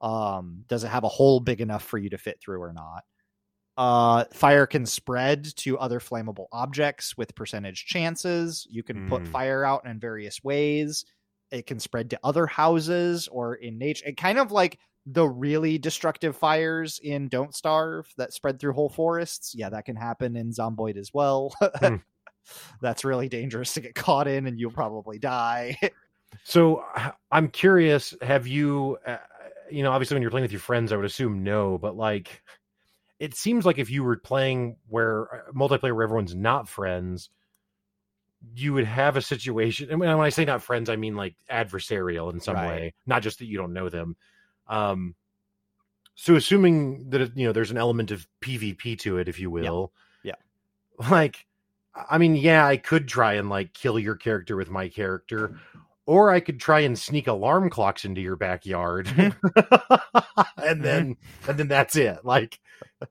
Um, 0.00 0.64
does 0.68 0.84
it 0.84 0.88
have 0.88 1.04
a 1.04 1.08
hole 1.08 1.40
big 1.40 1.60
enough 1.60 1.82
for 1.82 1.98
you 1.98 2.10
to 2.10 2.18
fit 2.18 2.40
through 2.40 2.60
or 2.60 2.72
not? 2.72 3.04
Uh, 3.78 4.24
fire 4.32 4.66
can 4.66 4.86
spread 4.86 5.44
to 5.56 5.78
other 5.78 6.00
flammable 6.00 6.46
objects 6.50 7.16
with 7.16 7.34
percentage 7.34 7.84
chances. 7.86 8.66
You 8.70 8.82
can 8.82 9.08
put 9.08 9.24
Mm. 9.24 9.28
fire 9.28 9.64
out 9.64 9.86
in 9.86 10.00
various 10.00 10.42
ways. 10.42 11.04
It 11.50 11.66
can 11.66 11.78
spread 11.78 12.10
to 12.10 12.20
other 12.24 12.46
houses 12.46 13.28
or 13.28 13.54
in 13.54 13.78
nature. 13.78 14.06
It 14.06 14.16
kind 14.16 14.38
of 14.38 14.50
like 14.50 14.78
the 15.06 15.26
really 15.28 15.78
destructive 15.78 16.36
fires 16.36 17.00
in 17.02 17.28
Don't 17.28 17.54
Starve 17.54 18.12
that 18.16 18.32
spread 18.32 18.58
through 18.58 18.72
whole 18.72 18.90
forests. 18.90 19.54
Yeah, 19.54 19.70
that 19.70 19.84
can 19.84 19.96
happen 19.96 20.36
in 20.36 20.50
Zomboid 20.50 20.96
as 20.96 21.14
well. 21.14 21.54
Hmm. 21.80 21.96
That's 22.80 23.04
really 23.04 23.28
dangerous 23.28 23.74
to 23.74 23.80
get 23.80 23.94
caught 23.94 24.28
in, 24.28 24.46
and 24.46 24.58
you'll 24.58 24.70
probably 24.70 25.18
die. 25.18 25.78
So 26.44 26.84
I'm 27.30 27.48
curious, 27.48 28.12
have 28.20 28.46
you, 28.46 28.98
uh, 29.06 29.18
you 29.70 29.82
know, 29.82 29.90
obviously 29.92 30.16
when 30.16 30.22
you're 30.22 30.30
playing 30.30 30.42
with 30.42 30.52
your 30.52 30.60
friends, 30.60 30.92
I 30.92 30.96
would 30.96 31.04
assume 31.06 31.42
no, 31.42 31.78
but 31.78 31.96
like, 31.96 32.42
it 33.18 33.34
seems 33.34 33.64
like 33.64 33.78
if 33.78 33.90
you 33.90 34.04
were 34.04 34.16
playing 34.18 34.76
where 34.88 35.34
uh, 35.34 35.52
multiplayer 35.52 35.94
where 35.94 36.02
everyone's 36.02 36.34
not 36.34 36.68
friends, 36.68 37.30
you 38.54 38.72
would 38.74 38.84
have 38.84 39.16
a 39.16 39.22
situation. 39.22 39.90
And 39.90 39.98
when 39.98 40.14
when 40.16 40.26
I 40.26 40.30
say 40.30 40.44
not 40.44 40.62
friends, 40.62 40.90
I 40.90 40.96
mean 40.96 41.16
like 41.16 41.36
adversarial 41.50 42.32
in 42.32 42.40
some 42.40 42.56
Right. 42.56 42.68
way, 42.68 42.94
not 43.06 43.22
just 43.22 43.38
that 43.38 43.46
you 43.46 43.56
don't 43.56 43.72
know 43.72 43.88
them. 43.88 44.16
Um, 44.68 45.14
so 46.14 46.34
assuming 46.34 47.10
that 47.10 47.36
you 47.36 47.46
know 47.46 47.52
there's 47.52 47.70
an 47.70 47.76
element 47.76 48.10
of 48.10 48.26
PvP 48.40 48.98
to 49.00 49.18
it, 49.18 49.28
if 49.28 49.38
you 49.38 49.50
will, 49.50 49.92
Yeah. 50.22 50.32
like, 51.10 51.46
I 52.10 52.18
mean, 52.18 52.34
yeah, 52.36 52.66
I 52.66 52.76
could 52.78 53.06
try 53.06 53.34
and 53.34 53.48
like 53.50 53.74
kill 53.74 53.98
your 53.98 54.16
character 54.16 54.56
with 54.56 54.70
my 54.70 54.88
character, 54.88 55.58
or 56.06 56.30
I 56.30 56.40
could 56.40 56.58
try 56.58 56.80
and 56.80 56.98
sneak 56.98 57.26
alarm 57.26 57.68
clocks 57.68 58.04
into 58.04 58.20
your 58.20 58.36
backyard, 58.36 59.08
and 60.56 60.82
then 60.82 61.16
and 61.46 61.58
then 61.58 61.68
that's 61.68 61.96
it. 61.96 62.24
Like, 62.24 62.60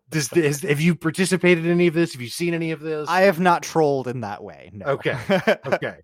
does 0.10 0.30
this? 0.30 0.62
Have 0.62 0.82
you 0.82 0.96
participated 0.96 1.66
in 1.66 1.72
any 1.72 1.88
of 1.88 1.94
this? 1.94 2.14
Have 2.14 2.22
you 2.22 2.30
seen 2.30 2.54
any 2.54 2.72
of 2.72 2.80
this? 2.80 3.08
I 3.10 3.22
have 3.22 3.40
not 3.40 3.62
trolled 3.64 4.08
in 4.08 4.22
that 4.22 4.44
way. 4.44 4.72
No. 4.74 4.86
Okay. 4.86 5.18
okay. 5.66 5.98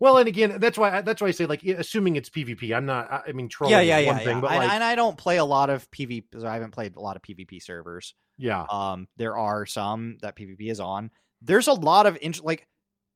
Well, 0.00 0.18
and 0.18 0.28
again, 0.28 0.58
that's 0.58 0.78
why 0.78 1.00
that's 1.02 1.20
why 1.20 1.28
I 1.28 1.30
say 1.32 1.46
like 1.46 1.62
assuming 1.62 2.16
it's 2.16 2.28
PvP. 2.30 2.74
I'm 2.76 2.86
not. 2.86 3.10
I 3.10 3.22
I 3.28 3.32
mean, 3.32 3.48
trolling 3.48 3.72
yeah, 3.72 3.80
yeah, 3.80 3.98
is 3.98 4.04
yeah. 4.04 4.12
one 4.12 4.20
yeah. 4.20 4.24
thing, 4.26 4.40
but 4.40 4.50
and, 4.50 4.58
like, 4.58 4.72
and 4.72 4.84
I 4.84 4.94
don't 4.94 5.16
play 5.16 5.36
a 5.38 5.44
lot 5.44 5.70
of 5.70 5.90
PvP. 5.90 6.24
So 6.40 6.46
I 6.46 6.54
haven't 6.54 6.72
played 6.72 6.96
a 6.96 7.00
lot 7.00 7.16
of 7.16 7.22
PvP 7.22 7.62
servers. 7.62 8.14
yeah, 8.38 8.64
Um, 8.70 9.08
there 9.16 9.36
are 9.36 9.66
some 9.66 10.18
that 10.22 10.36
PvP 10.36 10.70
is 10.70 10.80
on. 10.80 11.10
There's 11.40 11.68
a 11.68 11.72
lot 11.72 12.06
of 12.06 12.18
in- 12.20 12.34
like 12.42 12.66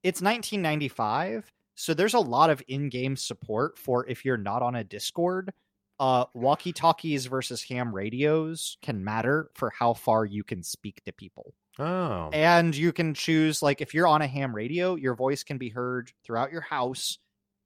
it's 0.03 0.21
1995, 0.23 1.51
so 1.75 1.95
there's 1.95 2.15
a 2.15 2.21
lot 2.21 2.51
of 2.51 2.63
in-game 2.69 3.17
support 3.17 3.79
for 3.79 4.07
if 4.07 4.25
you're 4.25 4.37
not 4.37 4.63
on 4.63 4.75
a 4.77 4.85
Discord. 4.85 5.53
Uh, 5.99 6.27
walkie-talkies 6.35 7.25
versus 7.25 7.63
ham 7.63 7.95
radios 7.95 8.77
can 8.83 9.03
matter 9.03 9.51
for 9.55 9.71
how 9.71 9.95
far 9.95 10.27
you 10.27 10.45
can 10.45 10.63
speak 10.63 11.03
to 11.05 11.13
people. 11.13 11.55
Oh, 11.79 12.31
and 12.33 12.75
you 12.75 12.93
can 12.93 13.15
choose 13.15 13.63
like 13.63 13.81
if 13.81 13.95
you're 13.95 14.07
on 14.07 14.23
a 14.23 14.27
ham 14.27 14.55
radio 14.55 14.95
your 14.95 15.15
voice 15.15 15.43
can 15.43 15.59
be 15.59 15.69
heard 15.69 16.11
throughout 16.25 16.53
your 16.53 16.61
house 16.61 17.19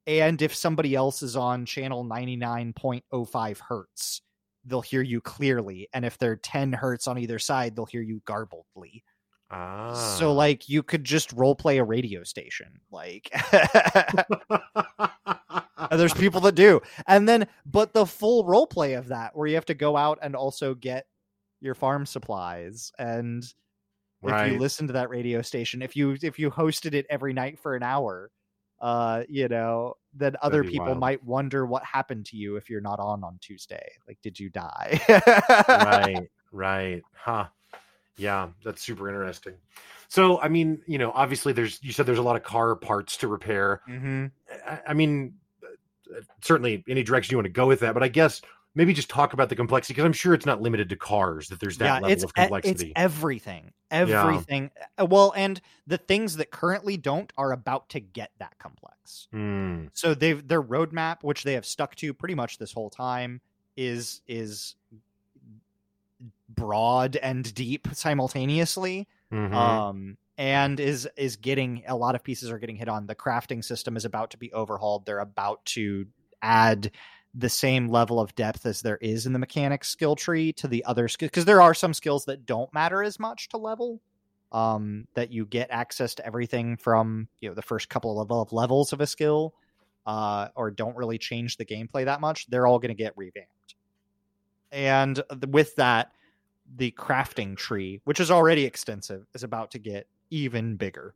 and 0.07 0.43
if 0.43 0.55
somebody 0.55 0.95
else 0.95 1.23
is 1.23 1.37
on 1.37 1.65
channel 1.65 2.05
99.05 2.05 3.59
hertz 3.69 4.23
they'll 4.65 4.81
hear 4.81 5.03
you 5.03 5.21
clearly 5.21 5.89
and 5.93 6.05
if 6.05 6.19
they're 6.19 6.37
10 6.37 6.73
hertz 6.73 7.07
on 7.07 7.19
either 7.19 7.39
side 7.39 7.75
they'll 7.75 7.87
hear 7.87 8.03
you 8.03 8.21
garbledly. 8.27 9.03
Ah. 9.53 9.95
so 10.17 10.33
like 10.33 10.69
you 10.69 10.81
could 10.81 11.03
just 11.03 11.33
role 11.33 11.57
play 11.57 11.79
a 11.79 11.85
radio 11.85 12.23
station 12.23 12.69
like 12.93 13.33
there's 15.91 16.15
people 16.15 16.41
that 16.43 16.55
do. 16.55 16.81
And 17.07 17.29
then 17.29 17.47
but 17.67 17.93
the 17.93 18.07
full 18.07 18.45
role 18.45 18.67
play 18.67 18.95
of 18.95 19.09
that 19.09 19.37
where 19.37 19.47
you 19.47 19.55
have 19.55 19.67
to 19.67 19.75
go 19.75 19.97
out 19.97 20.19
and 20.23 20.35
also 20.35 20.75
get 20.75 21.07
your 21.61 21.75
farm 21.75 22.07
supplies 22.07 22.93
and 22.99 23.45
if 24.23 24.53
you 24.53 24.59
listen 24.59 24.87
to 24.87 24.93
that 24.93 25.11
radio 25.11 25.43
station 25.43 25.83
if 25.83 25.97
you 25.97 26.16
if 26.23 26.39
you 26.39 26.51
hosted 26.51 26.95
it 26.95 27.07
every 27.09 27.33
night 27.33 27.59
for 27.59 27.75
an 27.75 27.83
hour 27.83 28.31
uh 28.81 29.23
you 29.29 29.49
know 29.49 29.95
then 30.14 30.37
other 30.43 30.64
people 30.64 30.87
wild. 30.87 30.99
might 30.99 31.25
wonder 31.25 31.64
what 31.66 31.85
happened 31.85 32.27
to 32.27 32.37
you 32.37 32.57
if 32.57 32.68
you're 32.68 32.81
not 32.81 32.99
on 32.99 33.23
on 33.25 33.39
tuesday 33.41 33.91
like 34.09 34.18
did 34.23 34.39
you 34.39 34.49
die 34.51 35.01
right, 35.68 36.29
right, 36.53 37.03
huh? 37.12 37.47
Yeah, 38.16 38.49
that's 38.62 38.83
super 38.83 39.09
interesting. 39.09 39.55
So, 40.09 40.41
I 40.41 40.49
mean, 40.49 40.83
you 40.87 40.99
know, 40.99 41.11
obviously, 41.14 41.55
there's 41.55 41.79
you 41.83 41.93
said 41.93 42.05
there's 42.05 42.18
a 42.18 42.23
lot 42.23 42.37
of 42.37 42.43
car 42.43 42.77
parts 42.77 43.16
to 43.18 43.29
repair. 43.29 43.81
hmm 43.87 44.27
I, 44.66 44.81
I 44.89 44.95
mean, 44.95 45.35
uh, 45.64 46.21
certainly 46.43 46.85
any 46.87 47.03
direction 47.03 47.33
you 47.33 47.39
want 47.39 47.47
to 47.47 47.53
go 47.53 47.66
with 47.66 47.81
that, 47.81 47.95
but 47.95 48.03
I 48.03 48.09
guess 48.09 48.43
maybe 48.75 48.93
just 48.93 49.11
talk 49.11 49.33
about 49.33 49.49
the 49.49 49.57
complexity 49.57 49.95
because 49.95 50.05
I'm 50.07 50.12
sure 50.12 50.33
it's 50.35 50.47
not 50.47 50.61
limited 50.62 50.89
to 50.91 50.97
cars. 50.97 51.49
That 51.49 51.61
there's 51.61 51.79
that 51.79 51.85
yeah 51.87 51.95
level 51.95 52.11
it's 52.11 52.25
of 52.25 52.35
complexity. 52.35 52.87
it's 52.89 52.93
everything 52.97 53.73
everything 53.91 54.71
Uh, 55.01 55.07
well 55.07 55.33
and 55.37 55.61
the 55.89 55.99
things 55.99 56.37
that 56.37 56.51
currently 56.53 56.97
don't 56.97 57.33
are 57.37 57.51
about 57.53 57.89
to 57.91 57.99
get 58.01 58.31
that 58.39 58.57
complex 58.61 59.27
Hmm. 59.33 59.87
so 59.93 60.14
they've 60.14 60.47
their 60.47 60.62
roadmap 60.62 61.23
which 61.25 61.43
they 61.43 61.55
have 61.55 61.66
stuck 61.66 61.97
to 61.97 62.14
pretty 62.14 62.37
much 62.37 62.59
this 62.59 62.73
whole 62.73 62.91
time 62.91 63.41
is 63.77 64.21
is 64.29 64.77
broad 66.49 67.16
and 67.16 67.53
deep 67.55 67.89
simultaneously 67.93 69.09
Mhm. 69.33 69.53
um 69.55 70.18
and 70.37 70.79
is 70.81 71.09
is 71.16 71.37
getting 71.37 71.83
a 71.87 71.97
lot 71.97 72.14
of 72.14 72.23
pieces 72.25 72.51
are 72.51 72.59
getting 72.59 72.77
hit 72.77 72.89
on 72.89 73.07
the 73.07 73.14
crafting 73.14 73.64
system 73.64 73.97
is 73.97 74.05
about 74.05 74.31
to 74.31 74.37
be 74.37 74.53
overhauled 74.53 75.07
they're 75.07 75.18
about 75.21 75.64
to 75.64 76.07
add 76.43 76.91
the 77.35 77.49
same 77.49 77.89
level 77.89 78.18
of 78.18 78.35
depth 78.35 78.66
as 78.66 78.83
there 78.83 78.99
is 79.01 79.26
in 79.26 79.33
the 79.33 79.39
mechanics 79.39 79.89
skill 79.89 80.16
tree 80.16 80.53
to 80.53 80.66
the 80.66 80.85
other 80.85 81.07
skills 81.09 81.31
because 81.31 81.45
there 81.45 81.62
are 81.62 81.74
some 81.74 81.95
skills 81.95 82.24
that 82.24 82.45
don't 82.45 82.72
matter 82.74 83.03
as 83.03 83.20
much 83.20 83.49
to 83.49 83.57
level 83.57 84.01
um 84.53 85.07
that 85.14 85.31
you 85.31 85.47
get 85.47 85.70
access 85.70 86.14
to 86.16 86.26
everything 86.26 86.76
from 86.76 87.28
you 87.41 87.49
know 87.49 87.55
the 87.55 87.62
first 87.62 87.89
couple 87.89 88.20
of 88.20 88.33
of 88.33 88.53
levels 88.53 88.93
of 88.93 89.01
a 89.01 89.07
skill 89.07 89.55
uh 90.07 90.49
or 90.57 90.72
don't 90.72 90.97
really 90.97 91.18
change 91.18 91.57
the 91.57 91.64
gameplay 91.64 92.05
that 92.05 92.20
much 92.20 92.49
they're 92.49 92.66
all 92.66 92.81
going 92.81 92.89
to 92.89 93.01
get 93.01 93.16
revamped 93.16 93.76
and 94.72 95.22
th- 95.31 95.47
with 95.51 95.76
that 95.76 96.11
the 96.76 96.91
crafting 96.93 97.57
tree 97.57 98.01
which 98.05 98.18
is 98.18 98.31
already 98.31 98.64
extensive 98.64 99.24
is 99.35 99.45
about 99.45 99.70
to 99.70 99.78
get 99.78 100.07
even 100.31 100.76
bigger 100.76 101.14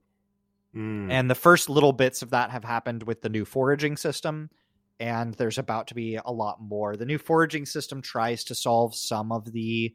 Mm. 0.77 1.09
and 1.09 1.31
the 1.31 1.37
first 1.37 1.71
little 1.71 1.93
bits 1.93 2.21
of 2.21 2.31
that 2.31 2.51
have 2.51 2.65
happened 2.65 3.05
with 3.05 3.23
the 3.23 3.29
new 3.29 3.45
foraging 3.45 3.97
system 3.97 4.51
and 5.01 5.35
there's 5.35 5.59
about 5.59 5.89
to 5.89 5.95
be 5.95 6.19
a 6.25 6.33
lot 6.33 6.61
more. 6.61 6.97
The 6.97 7.07
new 7.07 7.19
foraging 7.19 7.67
system 7.67 8.03
tries 8.03 8.45
to 8.45 8.55
solve 8.55 8.95
some 8.95 9.33
of 9.33 9.53
the 9.53 9.95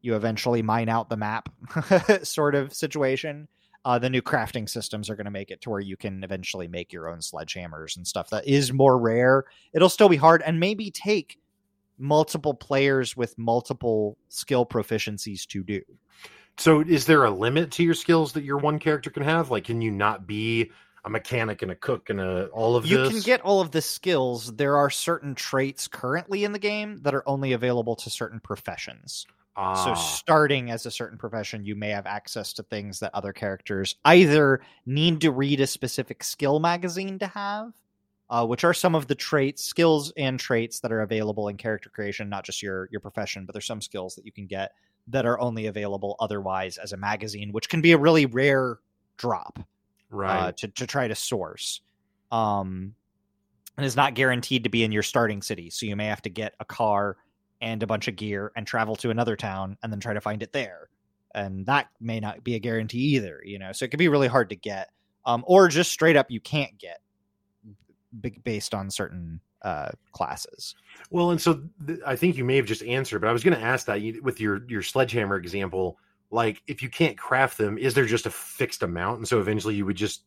you 0.00 0.14
eventually 0.14 0.62
mine 0.62 0.88
out 0.88 1.08
the 1.08 1.16
map 1.16 1.48
sort 2.22 2.54
of 2.54 2.72
situation. 2.72 3.48
Uh, 3.84 3.98
the 3.98 4.10
new 4.10 4.22
crafting 4.22 4.68
systems 4.68 5.08
are 5.08 5.16
going 5.16 5.24
to 5.24 5.30
make 5.30 5.50
it 5.50 5.60
to 5.62 5.70
where 5.70 5.80
you 5.80 5.96
can 5.96 6.22
eventually 6.22 6.68
make 6.68 6.92
your 6.92 7.08
own 7.08 7.18
sledgehammers 7.18 7.96
and 7.96 8.06
stuff 8.06 8.30
that 8.30 8.46
is 8.46 8.72
more 8.72 8.98
rare. 8.98 9.44
It'll 9.72 9.88
still 9.88 10.08
be 10.08 10.16
hard 10.16 10.42
and 10.42 10.60
maybe 10.60 10.90
take 10.90 11.38
multiple 11.98 12.54
players 12.54 13.16
with 13.16 13.36
multiple 13.38 14.18
skill 14.28 14.66
proficiencies 14.66 15.46
to 15.46 15.64
do. 15.64 15.80
So, 16.58 16.80
is 16.80 17.06
there 17.06 17.24
a 17.24 17.30
limit 17.30 17.70
to 17.72 17.84
your 17.84 17.94
skills 17.94 18.32
that 18.32 18.44
your 18.44 18.58
one 18.58 18.78
character 18.78 19.10
can 19.10 19.22
have? 19.22 19.50
Like, 19.50 19.64
can 19.64 19.80
you 19.80 19.92
not 19.92 20.26
be 20.26 20.72
a 21.04 21.10
mechanic 21.10 21.62
and 21.62 21.70
a 21.70 21.76
cook 21.76 22.10
and 22.10 22.20
a 22.20 22.46
all 22.46 22.76
of 22.76 22.82
this. 22.82 22.92
you 22.92 22.98
this? 22.98 23.10
can 23.10 23.20
get 23.20 23.40
all 23.42 23.60
of 23.60 23.70
the 23.70 23.82
skills. 23.82 24.54
There 24.54 24.76
are 24.76 24.90
certain 24.90 25.34
traits 25.34 25.88
currently 25.88 26.44
in 26.44 26.52
the 26.52 26.58
game 26.58 26.98
that 27.02 27.14
are 27.14 27.26
only 27.26 27.52
available 27.52 27.96
to 27.96 28.10
certain 28.10 28.40
professions. 28.40 29.26
Ah. 29.56 29.74
So 29.74 29.94
starting 29.94 30.70
as 30.70 30.86
a 30.86 30.90
certain 30.90 31.18
profession, 31.18 31.64
you 31.64 31.74
may 31.74 31.90
have 31.90 32.06
access 32.06 32.52
to 32.54 32.62
things 32.62 33.00
that 33.00 33.14
other 33.14 33.32
characters 33.32 33.96
either 34.04 34.60
need 34.86 35.20
to 35.22 35.32
read 35.32 35.60
a 35.60 35.66
specific 35.66 36.22
skill 36.22 36.60
magazine 36.60 37.18
to 37.18 37.26
have, 37.26 37.72
uh, 38.30 38.46
which 38.46 38.62
are 38.62 38.74
some 38.74 38.94
of 38.94 39.08
the 39.08 39.16
traits, 39.16 39.64
skills 39.64 40.12
and 40.16 40.38
traits 40.38 40.80
that 40.80 40.92
are 40.92 41.00
available 41.00 41.48
in 41.48 41.56
character 41.56 41.90
creation, 41.90 42.28
not 42.28 42.44
just 42.44 42.62
your 42.62 42.88
your 42.92 43.00
profession, 43.00 43.46
but 43.46 43.52
there's 43.52 43.66
some 43.66 43.82
skills 43.82 44.14
that 44.14 44.24
you 44.24 44.32
can 44.32 44.46
get 44.46 44.72
that 45.08 45.26
are 45.26 45.40
only 45.40 45.66
available 45.66 46.16
otherwise 46.20 46.76
as 46.76 46.92
a 46.92 46.96
magazine, 46.96 47.50
which 47.50 47.68
can 47.68 47.80
be 47.80 47.92
a 47.92 47.98
really 47.98 48.26
rare 48.26 48.78
drop 49.16 49.58
right. 50.10 50.48
uh, 50.48 50.52
to 50.52 50.68
to 50.68 50.86
try 50.86 51.08
to 51.08 51.14
source. 51.14 51.80
Um, 52.30 52.94
and 53.76 53.86
is 53.86 53.96
not 53.96 54.14
guaranteed 54.14 54.64
to 54.64 54.68
be 54.68 54.82
in 54.82 54.90
your 54.90 55.04
starting 55.04 55.40
city, 55.40 55.70
so 55.70 55.86
you 55.86 55.94
may 55.94 56.06
have 56.06 56.20
to 56.22 56.28
get 56.28 56.54
a 56.58 56.64
car 56.64 57.16
and 57.60 57.82
a 57.82 57.86
bunch 57.86 58.08
of 58.08 58.16
gear 58.16 58.52
and 58.56 58.66
travel 58.66 58.96
to 58.96 59.10
another 59.10 59.36
town 59.36 59.76
and 59.82 59.92
then 59.92 60.00
try 60.00 60.12
to 60.12 60.20
find 60.20 60.42
it 60.42 60.52
there. 60.52 60.88
And 61.34 61.64
that 61.66 61.88
may 62.00 62.18
not 62.18 62.42
be 62.42 62.56
a 62.56 62.58
guarantee 62.58 63.16
either, 63.16 63.40
you 63.44 63.58
know. 63.58 63.72
So 63.72 63.84
it 63.84 63.90
could 63.90 63.98
be 63.98 64.08
really 64.08 64.28
hard 64.28 64.50
to 64.50 64.56
get, 64.56 64.90
um, 65.24 65.44
or 65.46 65.68
just 65.68 65.92
straight 65.92 66.16
up 66.16 66.30
you 66.30 66.40
can't 66.40 66.76
get, 66.78 67.00
b- 68.20 68.40
based 68.42 68.74
on 68.74 68.90
certain 68.90 69.40
uh, 69.62 69.90
classes. 70.12 70.74
Well, 71.10 71.30
and 71.30 71.40
so 71.40 71.62
th- 71.86 72.00
I 72.04 72.16
think 72.16 72.36
you 72.36 72.44
may 72.44 72.56
have 72.56 72.66
just 72.66 72.82
answered, 72.82 73.20
but 73.20 73.28
I 73.28 73.32
was 73.32 73.44
going 73.44 73.56
to 73.56 73.64
ask 73.64 73.86
that 73.86 74.00
you, 74.00 74.20
with 74.22 74.40
your 74.40 74.62
your 74.68 74.82
sledgehammer 74.82 75.36
example. 75.36 75.98
Like 76.30 76.62
if 76.66 76.82
you 76.82 76.88
can't 76.88 77.16
craft 77.16 77.58
them, 77.58 77.78
is 77.78 77.94
there 77.94 78.04
just 78.06 78.26
a 78.26 78.30
fixed 78.30 78.82
amount? 78.82 79.18
And 79.18 79.28
so 79.28 79.40
eventually 79.40 79.74
you 79.74 79.86
would 79.86 79.96
just 79.96 80.22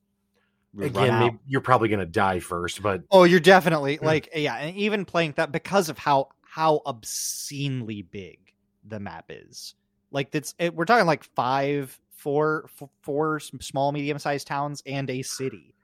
again, 0.82 1.20
maybe 1.20 1.38
you're 1.48 1.62
probably 1.62 1.90
going 1.90 2.00
to 2.00 2.06
die 2.06 2.40
first, 2.40 2.82
but 2.82 3.04
Oh, 3.12 3.24
you're 3.24 3.40
definitely 3.40 3.98
Hmm. 3.98 4.06
like 4.06 4.30
yeah, 4.36 4.56
and 4.56 4.76
even 4.78 5.06
playing 5.06 5.34
that 5.38 5.52
because 5.52 5.90
of 5.90 5.98
how 5.98 6.30
how 6.44 6.82
obscenely 6.86 8.02
big 8.02 8.40
the 8.84 9.00
map 9.00 9.26
is. 9.30 9.76
Like 10.12 10.30
it's 10.34 10.54
it, 10.60 10.76
we're 10.76 10.86
talking 10.86 11.06
like 11.06 11.24
five, 11.24 11.98
four, 12.12 12.70
f- 12.82 12.90
four 13.02 13.40
small 13.40 13.92
medium 13.92 14.20
sized 14.20 14.48
towns 14.48 14.82
and 14.86 15.10
a 15.10 15.22
city, 15.22 15.76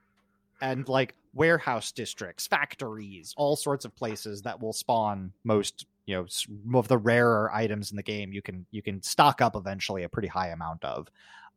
and 0.61 0.87
like 0.89 1.15
warehouse 1.33 1.91
districts, 1.91 2.47
factories, 2.47 3.33
all 3.37 3.55
sorts 3.55 3.85
of 3.85 3.95
places 3.95 4.41
that 4.41 4.61
will 4.61 4.73
spawn 4.73 5.31
most 5.43 5.85
you 6.07 6.15
know 6.15 6.79
of 6.79 6.87
the 6.87 6.97
rarer 6.97 7.51
items 7.53 7.91
in 7.91 7.97
the 7.97 8.03
game. 8.03 8.33
You 8.33 8.41
can 8.41 8.65
you 8.71 8.81
can 8.81 9.03
stock 9.03 9.41
up 9.41 9.55
eventually 9.55 10.03
a 10.03 10.09
pretty 10.09 10.27
high 10.27 10.49
amount 10.49 10.83
of. 10.83 11.07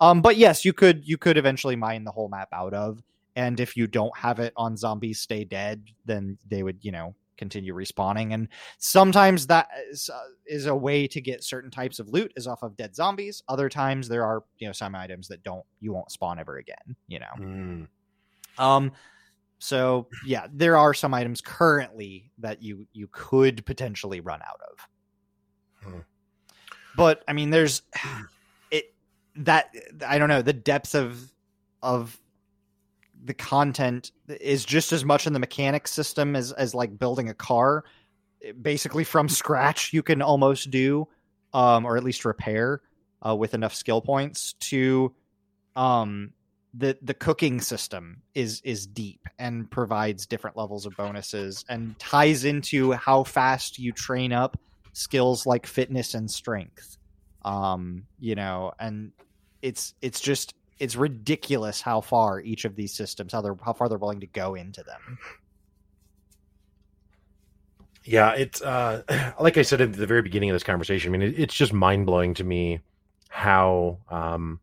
Um, 0.01 0.21
but 0.21 0.37
yes, 0.37 0.65
you 0.65 0.75
could 0.75 1.07
you 1.09 1.17
could 1.17 1.39
eventually 1.39 1.77
mine 1.77 2.05
the 2.05 2.11
whole 2.11 2.29
map 2.29 2.49
out 2.53 2.75
of 2.75 3.03
and 3.37 3.61
if 3.61 3.77
you 3.77 3.87
don't 3.87 4.17
have 4.17 4.39
it 4.39 4.53
on 4.57 4.77
zombies 4.77 5.21
stay 5.21 5.45
dead 5.45 5.85
then 6.05 6.37
they 6.49 6.63
would 6.63 6.79
you 6.83 6.93
know 6.93 7.15
continue 7.37 7.75
respawning 7.75 8.35
and 8.35 8.49
sometimes 8.79 9.47
that 9.47 9.69
is, 9.91 10.11
uh, 10.11 10.21
is 10.47 10.67
a 10.67 10.77
way 10.77 11.07
to 11.07 11.23
get 11.23 11.43
certain 11.43 11.71
types 11.71 11.99
of 11.99 12.07
loot 12.09 12.31
is 12.37 12.47
off 12.47 12.63
of 12.63 12.77
dead 12.77 12.95
zombies 12.95 13.43
other 13.49 13.69
times 13.69 14.09
there 14.09 14.25
are 14.25 14.43
you 14.59 14.67
know 14.67 14.73
some 14.73 14.95
items 14.95 15.27
that 15.27 15.43
don't 15.43 15.65
you 15.81 15.93
won't 15.93 16.11
spawn 16.11 16.39
ever 16.39 16.59
again 16.59 16.97
you 17.09 17.19
know 17.19 17.27
mm, 17.39 17.87
um 18.59 18.93
so 19.61 20.09
yeah 20.27 20.47
there 20.53 20.77
are 20.77 20.93
some 20.93 21.15
items 21.15 21.41
currently 21.41 22.33
that 22.39 22.63
you 22.63 22.87
you 22.93 23.09
could 23.13 23.65
potentially 23.65 24.21
run 24.21 24.41
out 24.43 24.61
of. 24.71 24.89
Hmm. 25.83 25.99
but 26.97 27.23
i 27.29 27.33
mean 27.33 27.51
there's 27.51 27.83
it 28.71 28.95
that 29.37 29.75
i 30.07 30.19
don't 30.19 30.29
know 30.29 30.43
the 30.43 30.53
depth 30.53 30.95
of 30.95 31.31
of 31.83 32.21
the 33.25 33.35
content 33.35 34.13
is 34.41 34.65
just 34.65 34.93
as 34.93 35.05
much 35.05 35.27
in 35.27 35.33
the 35.33 35.39
mechanics 35.39 35.93
system 35.93 36.35
as 36.35 36.53
as 36.53 36.75
like 36.75 36.99
building 36.99 37.29
a 37.29 37.35
car. 37.35 37.85
Basically 38.61 39.05
from 39.05 39.29
scratch 39.41 39.93
you 39.93 40.03
can 40.03 40.23
almost 40.23 40.71
do 40.71 41.07
um 41.53 41.85
or 41.85 41.97
at 41.97 42.05
least 42.05 42.25
repair 42.25 42.81
uh, 43.27 43.37
with 43.37 43.55
enough 43.55 43.75
skill 43.75 44.01
points 44.01 44.55
to 44.55 45.15
um 45.77 46.33
the 46.75 46.97
the 47.03 47.15
cooking 47.15 47.61
system 47.61 48.23
is 48.35 48.61
is 48.63 48.87
deep 48.87 49.21
and 49.39 49.71
provides 49.71 50.27
different 50.27 50.57
levels 50.57 50.87
of 50.87 50.97
bonuses 50.97 51.65
and 51.69 51.99
ties 51.99 52.45
into 52.45 52.93
how 52.93 53.25
fast 53.25 53.79
you 53.79 53.93
train 53.93 54.33
up 54.33 54.59
skills 54.93 55.47
like 55.47 55.67
fitness 55.67 56.15
and 56.15 56.31
strength 56.31 56.97
um 57.45 58.05
you 58.19 58.35
know 58.35 58.73
and 58.79 59.11
it's 59.63 59.95
it's 60.01 60.21
just 60.21 60.55
it's 60.79 60.95
ridiculous 60.95 61.81
how 61.81 62.01
far 62.01 62.41
each 62.41 62.65
of 62.65 62.77
these 62.77 62.93
systems 62.93 63.33
how 63.33 63.41
they're 63.41 63.57
how 63.65 63.73
far 63.73 63.89
they're 63.89 63.99
willing 63.99 64.21
to 64.21 64.27
go 64.29 64.55
into 64.55 64.83
them 64.85 65.19
yeah, 68.05 68.33
it's 68.33 68.63
uh, 68.63 69.03
like 69.41 69.59
I 69.59 69.63
said 69.63 69.81
at 69.81 69.93
the 69.93 70.07
very 70.07 70.23
beginning 70.23 70.51
of 70.51 70.55
this 70.55 70.63
conversation. 70.63 71.15
I 71.15 71.19
mean, 71.19 71.29
it, 71.29 71.39
it's 71.39 71.55
just 71.55 71.73
mind 71.73 72.07
blowing 72.07 72.35
to 72.35 72.45
me 72.45 72.81
how, 73.29 73.99
um, 74.09 74.61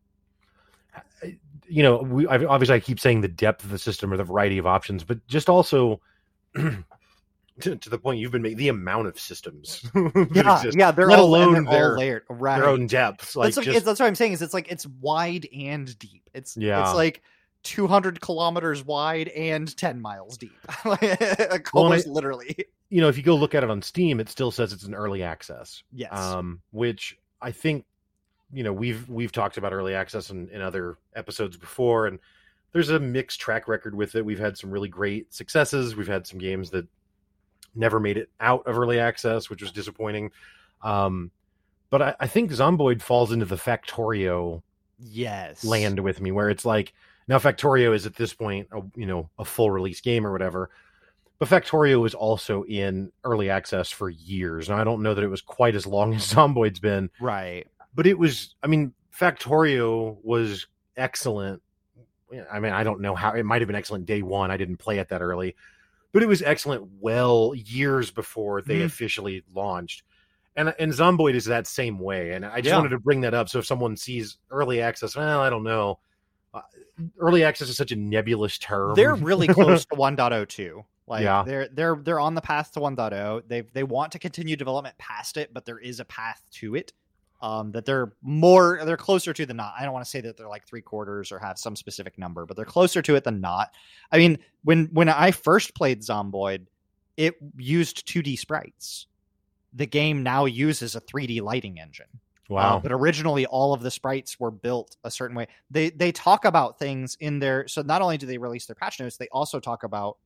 you 1.68 1.82
know, 1.82 1.98
we 1.98 2.26
obviously 2.26 2.76
I 2.76 2.80
keep 2.80 2.98
saying 3.00 3.20
the 3.20 3.28
depth 3.28 3.64
of 3.64 3.70
the 3.70 3.78
system 3.78 4.12
or 4.12 4.16
the 4.16 4.24
variety 4.24 4.58
of 4.58 4.66
options, 4.66 5.04
but 5.04 5.24
just 5.26 5.48
also 5.48 6.00
to, 6.56 7.76
to 7.76 7.90
the 7.90 7.98
point 7.98 8.20
you've 8.20 8.32
been 8.32 8.42
making, 8.42 8.58
the 8.58 8.68
amount 8.68 9.06
of 9.08 9.18
systems. 9.18 9.84
yeah 10.32 10.56
exist, 10.56 10.78
yeah 10.78 10.90
they're 10.90 11.08
let 11.08 11.18
all, 11.18 11.26
alone 11.26 11.52
they're 11.52 11.62
their- 11.64 11.90
all 11.92 11.98
layered 11.98 12.22
right 12.28 12.58
their 12.58 12.68
own 12.68 12.86
depths. 12.86 13.34
Like 13.36 13.54
that's, 13.54 13.64
just, 13.66 13.76
it's, 13.78 13.86
that's 13.86 14.00
what 14.00 14.06
I'm 14.06 14.14
saying. 14.14 14.32
Is 14.32 14.42
it's 14.42 14.54
like 14.54 14.70
it's 14.70 14.86
wide 15.00 15.46
and 15.54 15.98
deep. 15.98 16.22
It's 16.34 16.56
Yeah. 16.56 16.82
it's 16.84 16.94
like 16.94 17.22
200 17.64 18.20
kilometers 18.20 18.84
wide 18.84 19.28
and 19.28 19.76
10 19.76 20.00
miles 20.00 20.38
deep, 20.38 20.52
like 20.84 21.02
Well, 21.74 21.84
almost 21.84 22.06
and 22.06 22.14
literally. 22.14 22.56
you 22.88 23.00
know, 23.00 23.08
if 23.08 23.16
you 23.16 23.22
go 23.22 23.34
look 23.34 23.54
at 23.54 23.64
it 23.64 23.70
on 23.70 23.82
Steam, 23.82 24.20
it 24.20 24.28
still 24.28 24.50
says 24.52 24.72
it's 24.72 24.84
an 24.84 24.94
early 24.94 25.22
access. 25.22 25.82
Yes. 25.92 26.12
um, 26.12 26.60
which 26.70 27.18
I 27.42 27.50
think 27.50 27.84
you 28.52 28.62
know 28.62 28.72
we've 28.72 29.08
we've 29.08 29.32
talked 29.32 29.56
about 29.56 29.72
early 29.72 29.94
access 29.94 30.30
in, 30.30 30.48
in 30.50 30.60
other 30.60 30.96
episodes 31.14 31.56
before, 31.56 32.06
and 32.06 32.18
there's 32.72 32.90
a 32.90 32.98
mixed 32.98 33.40
track 33.40 33.68
record 33.68 33.94
with 33.94 34.14
it. 34.14 34.24
We've 34.24 34.38
had 34.38 34.56
some 34.56 34.70
really 34.70 34.88
great 34.88 35.32
successes. 35.32 35.96
We've 35.96 36.08
had 36.08 36.26
some 36.26 36.38
games 36.38 36.70
that 36.70 36.86
never 37.74 38.00
made 38.00 38.16
it 38.16 38.30
out 38.40 38.66
of 38.66 38.78
early 38.78 38.98
access, 38.98 39.48
which 39.48 39.62
was 39.62 39.72
disappointing. 39.72 40.30
Um, 40.82 41.30
but 41.90 42.02
I, 42.02 42.14
I 42.20 42.26
think 42.26 42.50
Zomboid 42.50 43.00
falls 43.00 43.32
into 43.32 43.46
the 43.46 43.56
Factorio 43.56 44.62
yes. 44.98 45.64
land 45.64 46.00
with 46.00 46.20
me, 46.20 46.30
where 46.30 46.50
it's 46.50 46.64
like 46.64 46.92
now 47.26 47.38
Factorio 47.38 47.94
is 47.94 48.06
at 48.06 48.16
this 48.16 48.34
point 48.34 48.68
a 48.72 48.82
you 48.94 49.06
know 49.06 49.28
a 49.38 49.44
full 49.44 49.70
release 49.70 50.00
game 50.00 50.26
or 50.26 50.32
whatever. 50.32 50.70
But 51.38 51.48
Factorio 51.48 52.00
was 52.00 52.14
also 52.14 52.64
in 52.64 53.12
early 53.22 53.48
access 53.48 53.90
for 53.90 54.10
years. 54.10 54.68
And 54.68 54.80
I 54.80 54.82
don't 54.82 55.02
know 55.02 55.14
that 55.14 55.22
it 55.22 55.28
was 55.28 55.40
quite 55.40 55.76
as 55.76 55.86
long 55.86 56.14
as 56.16 56.32
Zomboid's 56.32 56.80
been, 56.80 57.10
Right. 57.20 57.66
But 57.94 58.06
it 58.06 58.18
was, 58.18 58.54
I 58.62 58.66
mean, 58.66 58.92
Factorio 59.16 60.16
was 60.22 60.66
excellent. 60.96 61.62
I 62.50 62.60
mean, 62.60 62.72
I 62.72 62.84
don't 62.84 63.00
know 63.00 63.14
how 63.14 63.32
it 63.32 63.42
might 63.44 63.60
have 63.62 63.66
been 63.66 63.76
excellent 63.76 64.06
day 64.06 64.22
one. 64.22 64.50
I 64.50 64.56
didn't 64.56 64.76
play 64.76 64.98
it 64.98 65.08
that 65.08 65.22
early, 65.22 65.56
but 66.12 66.22
it 66.22 66.26
was 66.26 66.42
excellent 66.42 66.86
well 67.00 67.54
years 67.54 68.10
before 68.10 68.60
they 68.62 68.80
Mhm. 68.80 68.84
officially 68.84 69.44
launched. 69.54 70.02
And 70.56 70.74
and 70.78 70.92
Zomboid 70.92 71.34
is 71.34 71.44
that 71.46 71.66
same 71.66 71.98
way. 71.98 72.32
And 72.32 72.44
I 72.44 72.56
just 72.56 72.66
Yeah. 72.66 72.76
wanted 72.76 72.90
to 72.90 72.98
bring 72.98 73.20
that 73.22 73.32
up. 73.32 73.48
So 73.48 73.60
if 73.60 73.66
someone 73.66 73.96
sees 73.96 74.38
early 74.50 74.80
access, 74.82 75.16
well, 75.16 75.40
I 75.40 75.48
don't 75.50 75.62
know. 75.64 76.00
Uh, 76.52 76.62
early 77.18 77.44
access 77.44 77.68
is 77.68 77.76
such 77.76 77.92
a 77.92 77.96
nebulous 77.96 78.58
term. 78.58 78.94
They're 78.94 79.14
really 79.14 79.46
close 79.46 79.84
to 79.86 79.94
1.0 79.96 80.44
too. 80.48 80.84
Like 81.06 81.22
Yeah. 81.22 81.44
they're 81.46 81.68
they're 81.68 81.96
they're 81.96 82.20
on 82.20 82.34
the 82.34 82.40
path 82.40 82.72
to 82.72 82.80
1.0. 82.80 83.42
They 83.46 83.62
they 83.62 83.84
want 83.84 84.12
to 84.12 84.18
continue 84.18 84.56
development 84.56 84.98
past 84.98 85.36
it, 85.38 85.54
but 85.54 85.64
there 85.64 85.78
is 85.78 86.00
a 86.00 86.04
path 86.04 86.44
to 86.52 86.74
it. 86.74 86.92
Um, 87.40 87.70
that 87.70 87.84
they're 87.84 88.12
more 88.20 88.80
they're 88.84 88.96
closer 88.96 89.32
to 89.32 89.46
than 89.46 89.58
not. 89.58 89.72
I 89.78 89.84
don't 89.84 89.92
want 89.92 90.04
to 90.04 90.10
say 90.10 90.20
that 90.22 90.36
they're 90.36 90.48
like 90.48 90.66
three 90.66 90.82
quarters 90.82 91.30
or 91.30 91.38
have 91.38 91.56
some 91.56 91.76
specific 91.76 92.18
number, 92.18 92.44
but 92.44 92.56
they're 92.56 92.64
closer 92.64 93.00
to 93.02 93.14
it 93.14 93.22
than 93.22 93.40
not. 93.40 93.70
I 94.10 94.18
mean, 94.18 94.38
when 94.64 94.86
when 94.86 95.08
I 95.08 95.30
first 95.30 95.74
played 95.76 96.00
Zomboid, 96.00 96.66
it 97.16 97.36
used 97.56 98.08
2D 98.08 98.38
sprites. 98.38 99.06
The 99.72 99.86
game 99.86 100.24
now 100.24 100.46
uses 100.46 100.96
a 100.96 101.00
3D 101.00 101.40
lighting 101.40 101.78
engine. 101.78 102.08
Uh, 102.50 102.54
wow. 102.54 102.80
but 102.82 102.92
originally, 102.92 103.44
all 103.44 103.74
of 103.74 103.82
the 103.82 103.90
sprites 103.90 104.40
were 104.40 104.50
built 104.50 104.96
a 105.04 105.10
certain 105.10 105.36
way. 105.36 105.46
They 105.70 105.90
they 105.90 106.12
talk 106.12 106.46
about 106.46 106.78
things 106.78 107.16
in 107.20 107.38
their 107.38 107.68
so 107.68 107.82
not 107.82 108.00
only 108.00 108.16
do 108.16 108.26
they 108.26 108.38
release 108.38 108.66
their 108.66 108.74
patch 108.74 108.98
notes, 108.98 109.18
they 109.18 109.28
also 109.30 109.60
talk 109.60 109.82
about 109.84 110.16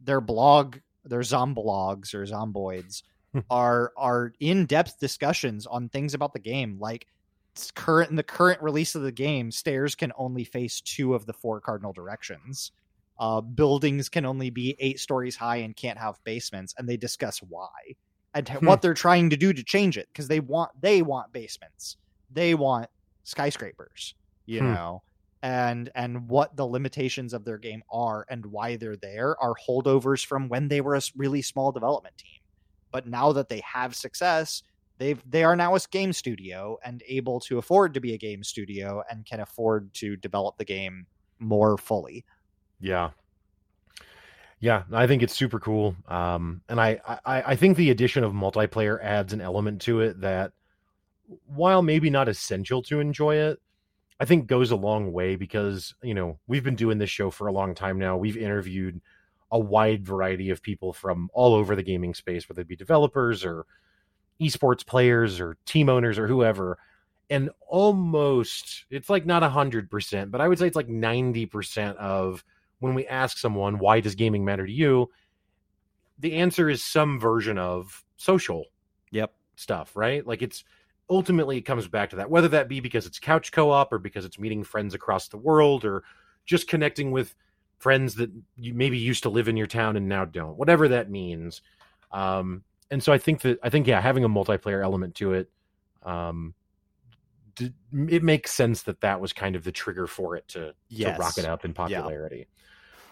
their 0.00 0.20
blog, 0.20 0.78
their 1.04 1.20
zomblogs 1.20 2.12
or 2.12 2.24
zomboids 2.24 3.02
are 3.50 3.92
are 3.96 4.32
in 4.40 4.66
depth 4.66 4.98
discussions 5.00 5.66
on 5.66 5.88
things 5.88 6.14
about 6.14 6.32
the 6.32 6.38
game, 6.40 6.78
like 6.78 7.06
current 7.74 8.10
in 8.10 8.16
the 8.16 8.22
current 8.22 8.62
release 8.62 8.94
of 8.94 9.02
the 9.02 9.12
game, 9.12 9.50
stairs 9.50 9.94
can 9.94 10.12
only 10.16 10.44
face 10.44 10.80
two 10.80 11.14
of 11.14 11.26
the 11.26 11.32
four 11.32 11.60
cardinal 11.60 11.92
directions. 11.92 12.72
Uh, 13.18 13.40
buildings 13.40 14.08
can 14.08 14.24
only 14.24 14.48
be 14.50 14.76
eight 14.78 14.98
stories 14.98 15.36
high 15.36 15.56
and 15.56 15.76
can't 15.76 15.98
have 15.98 16.18
basements, 16.24 16.74
and 16.78 16.88
they 16.88 16.96
discuss 16.96 17.38
why 17.42 17.68
and 18.34 18.48
Hmm. 18.60 18.64
what 18.64 18.80
they're 18.82 18.94
trying 18.94 19.30
to 19.30 19.36
do 19.36 19.52
to 19.52 19.64
change 19.64 19.98
it 19.98 20.08
because 20.12 20.28
they 20.28 20.40
want 20.40 20.70
they 20.80 21.02
want 21.02 21.32
basements, 21.32 21.96
they 22.30 22.54
want 22.54 22.88
skyscrapers, 23.24 24.14
you 24.46 24.60
Hmm. 24.60 24.74
know, 24.74 25.02
and 25.42 25.90
and 25.94 26.30
what 26.30 26.56
the 26.56 26.66
limitations 26.66 27.34
of 27.34 27.44
their 27.44 27.58
game 27.58 27.82
are 27.92 28.24
and 28.30 28.46
why 28.46 28.76
they're 28.76 28.96
there 28.96 29.36
are 29.42 29.54
holdovers 29.68 30.24
from 30.24 30.48
when 30.48 30.68
they 30.68 30.80
were 30.80 30.94
a 30.94 31.02
really 31.16 31.42
small 31.42 31.72
development 31.72 32.16
team. 32.16 32.39
But 32.90 33.06
now 33.06 33.32
that 33.32 33.48
they 33.48 33.60
have 33.60 33.94
success, 33.94 34.62
they've 34.98 35.22
they 35.28 35.44
are 35.44 35.56
now 35.56 35.74
a 35.74 35.80
game 35.90 36.12
studio 36.12 36.78
and 36.84 37.02
able 37.06 37.40
to 37.40 37.58
afford 37.58 37.94
to 37.94 38.00
be 38.00 38.14
a 38.14 38.18
game 38.18 38.42
studio 38.44 39.02
and 39.10 39.24
can 39.24 39.40
afford 39.40 39.92
to 39.94 40.16
develop 40.16 40.58
the 40.58 40.64
game 40.64 41.06
more 41.38 41.78
fully. 41.78 42.24
Yeah. 42.80 43.10
Yeah, 44.62 44.82
I 44.92 45.06
think 45.06 45.22
it's 45.22 45.34
super 45.34 45.58
cool. 45.58 45.96
Um, 46.06 46.60
and 46.68 46.78
I, 46.78 47.00
I, 47.24 47.42
I 47.42 47.56
think 47.56 47.78
the 47.78 47.90
addition 47.90 48.24
of 48.24 48.32
multiplayer 48.34 49.02
adds 49.02 49.32
an 49.32 49.40
element 49.40 49.80
to 49.82 50.00
it 50.00 50.20
that, 50.20 50.52
while 51.46 51.80
maybe 51.80 52.10
not 52.10 52.28
essential 52.28 52.82
to 52.82 53.00
enjoy 53.00 53.36
it, 53.36 53.58
I 54.18 54.26
think 54.26 54.46
goes 54.46 54.70
a 54.70 54.76
long 54.76 55.12
way 55.12 55.36
because, 55.36 55.94
you 56.02 56.12
know, 56.12 56.38
we've 56.46 56.62
been 56.62 56.76
doing 56.76 56.98
this 56.98 57.08
show 57.08 57.30
for 57.30 57.46
a 57.46 57.52
long 57.52 57.74
time 57.74 57.98
now. 57.98 58.18
We've 58.18 58.36
interviewed 58.36 59.00
a 59.50 59.58
wide 59.58 60.06
variety 60.06 60.50
of 60.50 60.62
people 60.62 60.92
from 60.92 61.28
all 61.32 61.54
over 61.54 61.74
the 61.74 61.82
gaming 61.82 62.14
space, 62.14 62.48
whether 62.48 62.62
it 62.62 62.68
be 62.68 62.76
developers 62.76 63.44
or 63.44 63.66
esports 64.40 64.86
players 64.86 65.40
or 65.40 65.56
team 65.66 65.88
owners 65.88 66.18
or 66.18 66.26
whoever. 66.26 66.78
And 67.28 67.50
almost, 67.68 68.86
it's 68.90 69.10
like 69.10 69.26
not 69.26 69.42
100%, 69.42 70.30
but 70.30 70.40
I 70.40 70.48
would 70.48 70.58
say 70.58 70.66
it's 70.66 70.76
like 70.76 70.88
90% 70.88 71.96
of 71.96 72.44
when 72.80 72.94
we 72.94 73.06
ask 73.06 73.38
someone, 73.38 73.78
why 73.78 74.00
does 74.00 74.14
gaming 74.14 74.44
matter 74.44 74.66
to 74.66 74.72
you? 74.72 75.10
The 76.18 76.34
answer 76.34 76.68
is 76.68 76.82
some 76.82 77.18
version 77.20 77.58
of 77.58 78.04
social 78.16 78.66
Yep. 79.12 79.32
stuff, 79.56 79.96
right? 79.96 80.26
Like 80.26 80.42
it's 80.42 80.64
ultimately 81.08 81.58
it 81.58 81.62
comes 81.62 81.88
back 81.88 82.10
to 82.10 82.16
that 82.16 82.30
whether 82.30 82.46
that 82.46 82.68
be 82.68 82.78
because 82.78 83.04
it's 83.04 83.18
couch 83.18 83.50
co-op 83.50 83.92
or 83.92 83.98
because 83.98 84.24
it's 84.24 84.38
meeting 84.38 84.62
friends 84.62 84.94
across 84.94 85.26
the 85.26 85.36
world 85.36 85.84
or 85.84 86.04
just 86.46 86.68
connecting 86.68 87.10
with 87.10 87.34
friends 87.80 88.14
that 88.14 88.30
you 88.56 88.72
maybe 88.74 88.98
used 88.98 89.24
to 89.24 89.28
live 89.30 89.48
in 89.48 89.56
your 89.56 89.66
town 89.66 89.96
and 89.96 90.08
now 90.08 90.24
don't 90.24 90.56
whatever 90.56 90.86
that 90.88 91.10
means. 91.10 91.60
Um 92.12 92.62
and 92.92 93.02
so 93.02 93.12
i 93.12 93.18
think 93.18 93.42
that 93.42 93.58
i 93.62 93.70
think 93.70 93.86
yeah 93.86 94.00
having 94.00 94.24
a 94.24 94.28
multiplayer 94.28 94.82
element 94.82 95.14
to 95.14 95.32
it 95.32 95.48
um 96.02 96.54
d- 97.54 97.72
it 98.08 98.22
makes 98.22 98.50
sense 98.50 98.82
that 98.82 99.00
that 99.00 99.20
was 99.20 99.32
kind 99.32 99.54
of 99.54 99.62
the 99.64 99.70
trigger 99.72 100.06
for 100.08 100.36
it 100.36 100.48
to, 100.48 100.74
Yes. 100.88 101.16
to 101.16 101.20
rocket 101.20 101.44
up 101.44 101.64
in 101.64 101.72
popularity. 101.72 102.48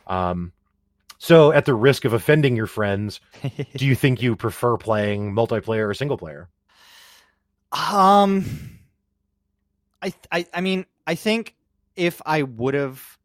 Um 0.07 0.53
so 1.19 1.53
at 1.53 1.65
the 1.65 1.75
risk 1.75 2.05
of 2.05 2.13
offending 2.13 2.57
your 2.57 2.67
friends 2.67 3.21
do 3.77 3.87
you 3.87 3.95
think 3.95 4.21
you 4.21 4.35
prefer 4.37 4.77
playing 4.77 5.33
multiplayer 5.33 5.89
or 5.89 5.95
single 5.95 6.19
player? 6.19 6.49
Um, 7.71 8.45
I, 10.03 10.13
I, 10.33 10.47
I 10.55 10.61
mean, 10.61 10.87
I 11.07 11.15
think 11.15 11.55
if 11.97 12.23
I 12.25 12.43
would 12.43 12.75
have, 12.75 13.18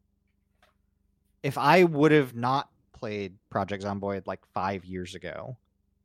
if 1.44 1.56
I 1.58 1.84
would 1.84 2.10
have 2.10 2.34
not 2.34 2.68
played 2.92 3.36
Project 3.50 3.84
Zomboid 3.84 4.26
like 4.26 4.40
five 4.54 4.84
years 4.84 5.14
ago, 5.14 5.56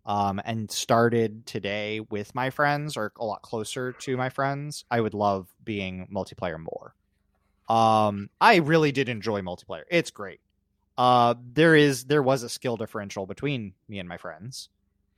um, 0.06 0.42
and 0.44 0.70
started 0.70 1.46
today 1.46 2.02
with 2.02 2.36
my 2.36 2.50
friends 2.50 2.98
or 2.98 3.12
a 3.18 3.26
lot 3.26 3.42
closer 3.42 3.94
to 3.94 4.18
my 4.18 4.30
friends, 4.30 4.84
I 4.92 5.02
would 5.02 5.14
love 5.14 5.48
being 5.64 6.08
multiplayer 6.14 6.60
more. 6.60 6.94
Um, 7.68 8.30
I 8.42 8.58
really 8.58 8.92
did 8.92 9.10
enjoy 9.10 9.42
multiplayer. 9.42 9.84
It's 9.90 10.12
great. 10.12 10.42
Uh, 10.98 11.36
there 11.54 11.76
is 11.76 12.06
there 12.06 12.24
was 12.24 12.44
a 12.44 12.50
skill 12.50 12.76
differential 12.76 13.26
between 13.26 13.74
me 13.88 14.00
and 14.00 14.10
my 14.10 14.18
friends, 14.18 14.70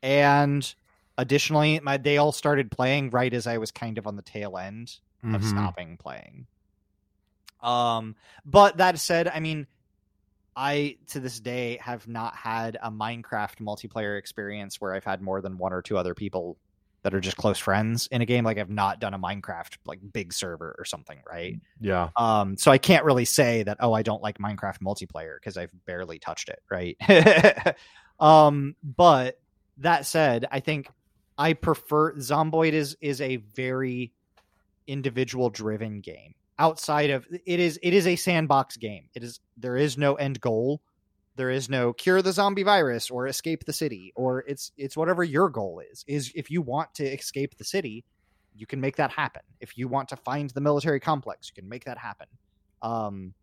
and 0.03 0.73
additionally 1.17 1.79
my 1.81 1.97
they 1.97 2.17
all 2.17 2.31
started 2.31 2.71
playing 2.71 3.09
right 3.09 3.33
as 3.33 3.45
i 3.45 3.57
was 3.57 3.69
kind 3.69 3.97
of 3.97 4.07
on 4.07 4.15
the 4.15 4.21
tail 4.21 4.57
end 4.57 4.97
of 5.23 5.41
Mhm. 5.41 5.43
stopping 5.43 5.97
playing 5.97 6.47
um 7.61 8.15
but 8.45 8.77
that 8.77 8.97
said 8.97 9.27
i 9.27 9.39
mean 9.39 9.67
i 10.55 10.95
to 11.07 11.19
this 11.19 11.39
day 11.39 11.77
have 11.81 12.07
not 12.07 12.35
had 12.35 12.77
a 12.83 12.91
minecraft 12.91 13.59
multiplayer 13.59 14.17
experience 14.17 14.79
where 14.79 14.93
i've 14.93 15.03
had 15.03 15.21
more 15.21 15.41
than 15.41 15.57
one 15.57 15.73
or 15.73 15.81
two 15.81 15.97
other 15.97 16.13
people 16.13 16.57
that 17.03 17.15
are 17.15 17.19
just 17.19 17.37
close 17.37 17.57
friends 17.57 18.07
in 18.11 18.21
a 18.21 18.25
game 18.25 18.43
like 18.43 18.57
i've 18.57 18.69
not 18.69 18.99
done 18.99 19.13
a 19.13 19.19
minecraft 19.19 19.77
like 19.85 19.99
big 20.13 20.33
server 20.33 20.75
or 20.77 20.85
something 20.85 21.19
right 21.27 21.59
yeah 21.79 22.09
um, 22.17 22.57
so 22.57 22.71
I 22.71 22.77
can't 22.77 23.03
really 23.03 23.25
say 23.25 23.63
that 23.63 23.77
oh 23.79 23.93
I 23.93 24.03
don't 24.03 24.21
like 24.21 24.37
Minecraft 24.37 24.79
multiplayer 24.79 25.37
because 25.37 25.57
I've 25.57 25.73
barely 25.85 26.19
touched 26.19 26.49
it, 26.49 26.59
right? 26.69 26.95
um, 28.19 28.75
but 28.83 29.39
that 29.77 30.05
said, 30.05 30.45
I 30.51 30.59
think 30.59 30.89
I 31.37 31.53
prefer 31.53 32.13
Zomboid 32.15 32.73
is 32.73 32.95
is 33.01 33.21
a 33.21 33.37
very 33.37 34.13
individual 34.87 35.49
driven 35.49 36.01
game. 36.01 36.35
Outside 36.59 37.09
of 37.09 37.27
it 37.31 37.59
is 37.59 37.79
it 37.81 37.93
is 37.93 38.07
a 38.07 38.15
sandbox 38.15 38.77
game. 38.77 39.09
It 39.13 39.23
is 39.23 39.39
there 39.57 39.77
is 39.77 39.97
no 39.97 40.15
end 40.15 40.39
goal. 40.41 40.81
There 41.35 41.49
is 41.49 41.69
no 41.69 41.93
cure 41.93 42.21
the 42.21 42.33
zombie 42.33 42.63
virus 42.63 43.09
or 43.09 43.25
escape 43.27 43.65
the 43.65 43.73
city 43.73 44.11
or 44.15 44.43
it's 44.47 44.71
it's 44.77 44.97
whatever 44.97 45.23
your 45.23 45.49
goal 45.49 45.81
is. 45.91 46.03
Is 46.07 46.31
if 46.35 46.51
you 46.51 46.61
want 46.61 46.93
to 46.95 47.05
escape 47.05 47.57
the 47.57 47.63
city, 47.63 48.05
you 48.53 48.67
can 48.67 48.81
make 48.81 48.97
that 48.97 49.11
happen. 49.11 49.41
If 49.59 49.77
you 49.77 49.87
want 49.87 50.09
to 50.09 50.17
find 50.17 50.49
the 50.49 50.61
military 50.61 50.99
complex, 50.99 51.49
you 51.49 51.59
can 51.59 51.69
make 51.69 51.85
that 51.85 51.97
happen. 51.97 52.27
Um, 52.81 53.33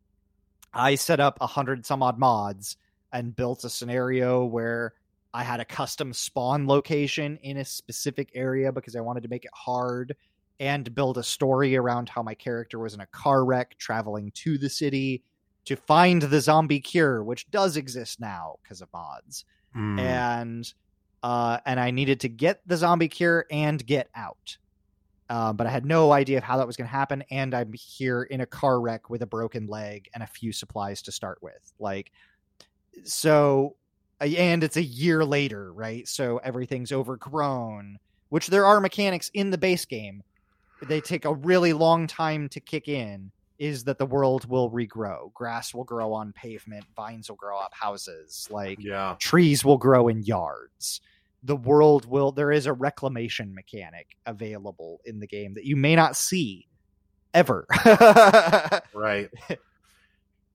I 0.72 0.96
set 0.96 1.18
up 1.18 1.38
a 1.40 1.46
hundred 1.46 1.86
some 1.86 2.02
odd 2.02 2.18
mods 2.18 2.76
and 3.12 3.34
built 3.34 3.64
a 3.64 3.70
scenario 3.70 4.44
where 4.44 4.92
I 5.32 5.42
had 5.42 5.60
a 5.60 5.64
custom 5.64 6.12
spawn 6.12 6.66
location 6.66 7.38
in 7.42 7.56
a 7.56 7.64
specific 7.64 8.30
area 8.34 8.72
because 8.72 8.96
I 8.96 9.00
wanted 9.00 9.22
to 9.22 9.28
make 9.28 9.44
it 9.44 9.50
hard 9.54 10.16
and 10.60 10.94
build 10.94 11.18
a 11.18 11.22
story 11.22 11.76
around 11.76 12.08
how 12.08 12.22
my 12.22 12.34
character 12.34 12.78
was 12.78 12.94
in 12.94 13.00
a 13.00 13.06
car 13.06 13.44
wreck 13.44 13.76
traveling 13.78 14.30
to 14.32 14.58
the 14.58 14.68
city 14.68 15.22
to 15.64 15.76
find 15.76 16.22
the 16.22 16.40
zombie 16.40 16.80
cure, 16.80 17.22
which 17.22 17.50
does 17.50 17.76
exist 17.76 18.20
now 18.20 18.56
because 18.62 18.80
of 18.80 18.88
mods 18.92 19.44
Mm. 19.76 20.00
and 20.00 20.72
uh, 21.22 21.58
and 21.66 21.78
I 21.78 21.90
needed 21.90 22.20
to 22.20 22.28
get 22.28 22.62
the 22.66 22.76
zombie 22.76 23.08
cure 23.08 23.44
and 23.50 23.84
get 23.84 24.08
out. 24.14 24.56
Uh, 25.28 25.52
but 25.52 25.66
I 25.66 25.70
had 25.70 25.84
no 25.84 26.10
idea 26.12 26.38
of 26.38 26.44
how 26.44 26.56
that 26.56 26.66
was 26.66 26.76
going 26.76 26.86
to 26.86 26.92
happen, 26.92 27.22
and 27.30 27.54
I'm 27.54 27.72
here 27.74 28.22
in 28.22 28.40
a 28.40 28.46
car 28.46 28.80
wreck 28.80 29.10
with 29.10 29.20
a 29.20 29.26
broken 29.26 29.66
leg 29.66 30.08
and 30.14 30.22
a 30.22 30.26
few 30.26 30.52
supplies 30.52 31.02
to 31.02 31.12
start 31.12 31.42
with. 31.42 31.72
Like, 31.78 32.12
so, 33.04 33.76
and 34.20 34.64
it's 34.64 34.76
a 34.78 34.82
year 34.82 35.24
later, 35.24 35.72
right? 35.72 36.08
So 36.08 36.38
everything's 36.38 36.92
overgrown, 36.92 37.98
which 38.30 38.46
there 38.46 38.64
are 38.64 38.80
mechanics 38.80 39.30
in 39.34 39.50
the 39.50 39.58
base 39.58 39.84
game. 39.84 40.22
They 40.82 41.00
take 41.00 41.24
a 41.24 41.34
really 41.34 41.72
long 41.72 42.06
time 42.06 42.48
to 42.50 42.60
kick 42.60 42.88
in. 42.88 43.30
Is 43.58 43.84
that 43.84 43.98
the 43.98 44.06
world 44.06 44.48
will 44.48 44.70
regrow? 44.70 45.32
Grass 45.34 45.74
will 45.74 45.84
grow 45.84 46.12
on 46.12 46.32
pavement, 46.32 46.84
vines 46.94 47.28
will 47.28 47.36
grow 47.36 47.58
up 47.58 47.72
houses. 47.74 48.46
Like, 48.50 48.78
yeah 48.80 49.16
trees 49.18 49.64
will 49.64 49.78
grow 49.78 50.08
in 50.08 50.22
yards 50.22 51.00
the 51.42 51.56
world 51.56 52.06
will 52.06 52.32
there 52.32 52.50
is 52.50 52.66
a 52.66 52.72
reclamation 52.72 53.54
mechanic 53.54 54.16
available 54.26 55.00
in 55.04 55.20
the 55.20 55.26
game 55.26 55.54
that 55.54 55.64
you 55.64 55.76
may 55.76 55.94
not 55.94 56.16
see 56.16 56.66
ever 57.34 57.66
right 58.94 59.30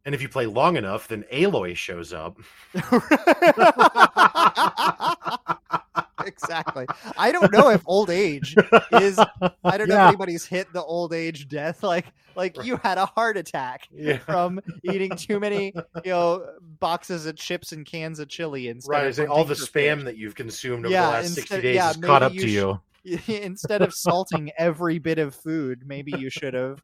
and 0.06 0.14
if 0.14 0.22
you 0.22 0.28
play 0.28 0.46
long 0.46 0.76
enough 0.76 1.08
then 1.08 1.24
aloy 1.32 1.76
shows 1.76 2.12
up 2.12 2.38
exactly 6.28 6.86
i 7.18 7.32
don't 7.32 7.52
know 7.52 7.70
if 7.70 7.82
old 7.86 8.10
age 8.10 8.56
is 8.94 9.20
i 9.64 9.78
don't 9.78 9.90
know 9.90 9.96
Yeah. 9.96 10.04
if 10.06 10.08
anybody's 10.10 10.46
hit 10.46 10.72
the 10.74 10.84
old 10.84 11.14
age 11.14 11.48
death 11.48 11.84
like 11.84 12.06
like 12.36 12.64
you 12.64 12.78
had 12.78 12.98
a 12.98 13.06
heart 13.06 13.38
attack 13.38 13.88
yeah 13.94 14.18
from 14.18 14.60
eating 14.84 15.16
too 15.16 15.40
many 15.40 15.74
you 16.06 16.12
know 16.12 16.46
boxes 16.80 17.26
of 17.26 17.36
chips 17.36 17.72
and 17.72 17.86
cans 17.86 18.20
of 18.20 18.28
chili 18.28 18.68
instead 18.70 18.90
right 18.92 19.20
all 19.28 19.44
the 19.44 19.50
hunting 19.50 19.56
for 19.56 19.56
fish. 19.56 19.70
spam 19.72 20.04
that 20.06 20.18
you've 20.18 20.36
consumed 20.36 20.86
over 20.86 20.94
Yeah, 20.94 21.06
the 21.06 21.12
last 21.12 21.26
instead- 21.26 21.42
60 21.48 21.62
days 21.62 21.76
yeah, 21.76 21.88
has 21.88 21.98
caught 21.98 22.24
up 22.24 22.32
maybe 22.32 22.44
to 22.46 22.50
you 22.50 22.82
you 23.06 23.20
instead 23.28 23.82
of 23.82 23.94
salting 23.94 24.50
every 24.58 24.98
bit 24.98 25.20
of 25.20 25.36
food, 25.36 25.82
maybe 25.86 26.14
you 26.18 26.30
should 26.30 26.54
have, 26.54 26.82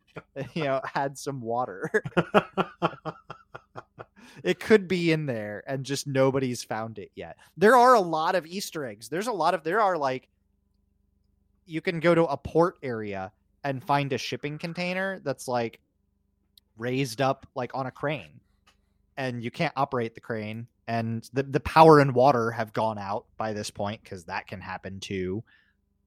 you 0.54 0.66
know, 0.66 0.82
had 0.84 1.18
some 1.18 1.40
water. 1.40 1.90
It 4.44 4.60
could 4.60 4.88
be 4.88 5.12
in 5.12 5.26
there 5.26 5.64
and 5.68 5.86
just 5.86 6.08
nobody's 6.08 6.64
found 6.64 7.00
it 7.00 7.12
yet. 7.16 7.38
There 7.58 7.76
are 7.76 7.96
a 7.96 8.00
lot 8.00 8.36
of 8.36 8.46
Easter 8.46 8.86
eggs. 8.86 9.10
There's 9.10 9.28
a 9.28 9.32
lot 9.32 9.54
of 9.54 9.64
there 9.64 9.82
are 9.82 9.98
like 9.98 10.30
you 11.66 11.82
can 11.82 12.00
go 12.00 12.16
to 12.16 12.26
a 12.26 12.38
port 12.38 12.78
area 12.82 13.32
and 13.64 13.84
find 13.84 14.12
a 14.14 14.18
shipping 14.18 14.58
container 14.58 15.20
that's 15.24 15.48
like 15.48 15.80
raised 16.78 17.22
up 17.22 17.46
like 17.56 17.72
on 17.74 17.86
a 17.86 17.92
crane. 17.92 18.40
And 19.18 19.44
you 19.44 19.52
can't 19.52 19.74
operate 19.76 20.16
the 20.16 20.22
crane 20.22 20.68
and 20.88 21.30
the 21.34 21.44
the 21.44 21.60
power 21.60 22.00
and 22.00 22.16
water 22.16 22.52
have 22.52 22.74
gone 22.74 22.98
out 22.98 23.26
by 23.38 23.54
this 23.54 23.70
point 23.70 24.04
cuz 24.04 24.24
that 24.26 24.48
can 24.48 24.62
happen 24.62 25.00
too. 25.00 25.44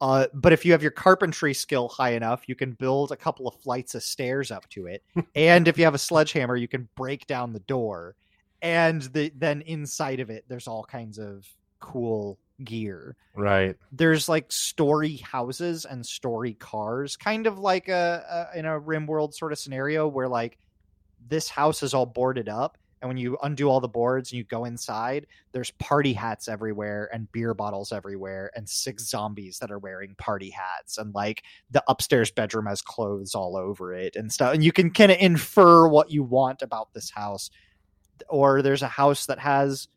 Uh, 0.03 0.26
but 0.35 0.53
if 0.53 0.64
you 0.64 0.72
have 0.72 0.83
your 0.83 0.91
carpentry 0.91 1.55
skill 1.55 1.89
high 1.89 2.11
enough, 2.11 2.49
you 2.49 2.57
can 2.57 2.72
build 2.72 3.12
a 3.12 3.16
couple 3.16 3.47
of 3.47 3.55
flights 3.61 3.95
of 3.95 4.03
stairs 4.03 4.51
up 4.51 4.68
to 4.68 4.87
it. 4.87 5.05
and 5.37 5.68
if 5.68 5.78
you 5.78 5.85
have 5.85 5.95
a 5.95 5.99
sledgehammer, 5.99 6.57
you 6.57 6.66
can 6.66 6.89
break 6.97 7.24
down 7.28 7.53
the 7.53 7.61
door. 7.61 8.17
And 8.63 9.03
the, 9.03 9.33
then 9.37 9.61
inside 9.63 10.21
of 10.21 10.30
it, 10.30 10.45
there's 10.49 10.68
all 10.68 10.84
kinds 10.84 11.18
of 11.18 11.47
cool 11.80 12.39
gear. 12.64 13.17
right 13.34 13.76
There's 13.91 14.29
like 14.29 14.51
story 14.51 15.17
houses 15.17 15.84
and 15.84 16.07
story 16.07 16.55
cars, 16.55 17.17
kind 17.17 17.47
of 17.47 17.59
like 17.59 17.89
a, 17.89 18.49
a 18.55 18.59
in 18.59 18.64
a 18.64 18.80
RimWorld 18.80 19.34
sort 19.34 19.53
of 19.53 19.59
scenario 19.59 20.07
where 20.09 20.29
like 20.29 20.59
this 21.29 21.49
house 21.49 21.83
is 21.83 21.93
all 21.93 22.07
boarded 22.07 22.49
up. 22.49 22.79
And 23.01 23.09
when 23.09 23.17
you 23.17 23.37
undo 23.43 23.68
all 23.68 23.80
the 23.80 23.89
boards 23.89 24.30
and 24.30 24.39
you 24.39 24.45
go 24.45 24.64
inside, 24.64 25.26
there's 25.51 25.72
party 25.72 26.13
hats 26.13 26.47
everywhere 26.47 27.11
and 27.13 27.30
beer 27.33 27.53
bottles 27.53 27.91
everywhere 27.91 28.53
and 28.55 28.68
six 28.68 29.11
zombies 29.11 29.59
that 29.59 29.72
are 29.72 29.79
wearing 29.80 30.14
party 30.18 30.51
hats 30.51 30.99
and 30.99 31.13
like 31.13 31.43
the 31.72 31.83
upstairs 31.89 32.30
bedroom 32.30 32.67
has 32.67 32.80
clothes 32.80 33.34
all 33.34 33.57
over 33.57 33.93
it 33.93 34.14
and 34.14 34.33
stuff 34.33 34.55
and 34.55 34.63
you 34.63 34.71
can 34.71 34.89
kind 34.89 35.11
of 35.11 35.18
infer 35.18 35.89
what 35.89 36.13
you 36.13 36.22
want 36.22 36.63
about 36.63 36.95
this 36.95 37.11
house 37.11 37.51
or 38.28 38.62
there's 38.62 38.82
a 38.82 38.88
house 38.88 39.26
that 39.26 39.38
has 39.38 39.88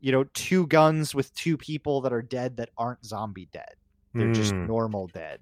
you 0.00 0.12
know 0.12 0.24
two 0.34 0.66
guns 0.66 1.14
with 1.14 1.32
two 1.34 1.56
people 1.56 2.00
that 2.02 2.12
are 2.12 2.22
dead 2.22 2.56
that 2.56 2.70
aren't 2.76 3.04
zombie 3.04 3.48
dead 3.52 3.74
they're 4.14 4.32
just 4.32 4.52
Mm. 4.52 4.66
normal 4.68 5.06
dead 5.08 5.40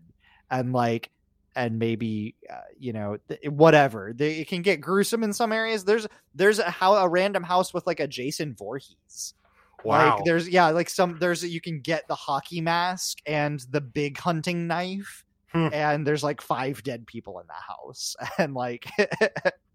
and 0.51 0.73
like 0.73 1.11
and 1.57 1.79
maybe 1.79 2.37
uh, 2.49 2.61
you 2.79 2.93
know 2.93 3.17
th- 3.29 3.41
whatever 3.51 4.13
they, 4.15 4.39
it 4.39 4.49
can 4.49 4.63
get 4.63 4.81
gruesome 4.81 5.25
in 5.25 5.33
some 5.33 5.51
areas 5.53 5.85
there's 5.85 6.07
there's 6.35 6.59
a, 6.61 6.71
how, 6.71 6.95
a 6.95 7.09
random 7.09 7.43
house 7.43 7.75
with 7.75 7.87
like 7.87 7.99
a 8.01 8.07
jason 8.07 8.55
Voorhees. 8.57 9.35
wow 9.83 10.15
Like 10.17 10.25
there's 10.25 10.49
yeah, 10.49 10.69
like 10.71 10.89
some 10.91 11.19
there's 11.19 11.43
you 11.43 11.61
can 11.61 11.81
get 11.81 12.07
the 12.07 12.15
hockey 12.15 12.61
mask 12.61 13.19
and 13.27 13.59
the 13.71 13.81
big 13.81 14.19
hunting 14.19 14.67
knife, 14.67 15.25
Hmm. 15.53 15.69
and 15.73 16.07
there's 16.07 16.23
like 16.23 16.41
five 16.41 16.85
dead 16.85 17.09
people 17.09 17.41
in 17.41 17.47
the 17.49 17.53
house, 17.55 18.15
and 18.39 18.55
like 18.55 18.87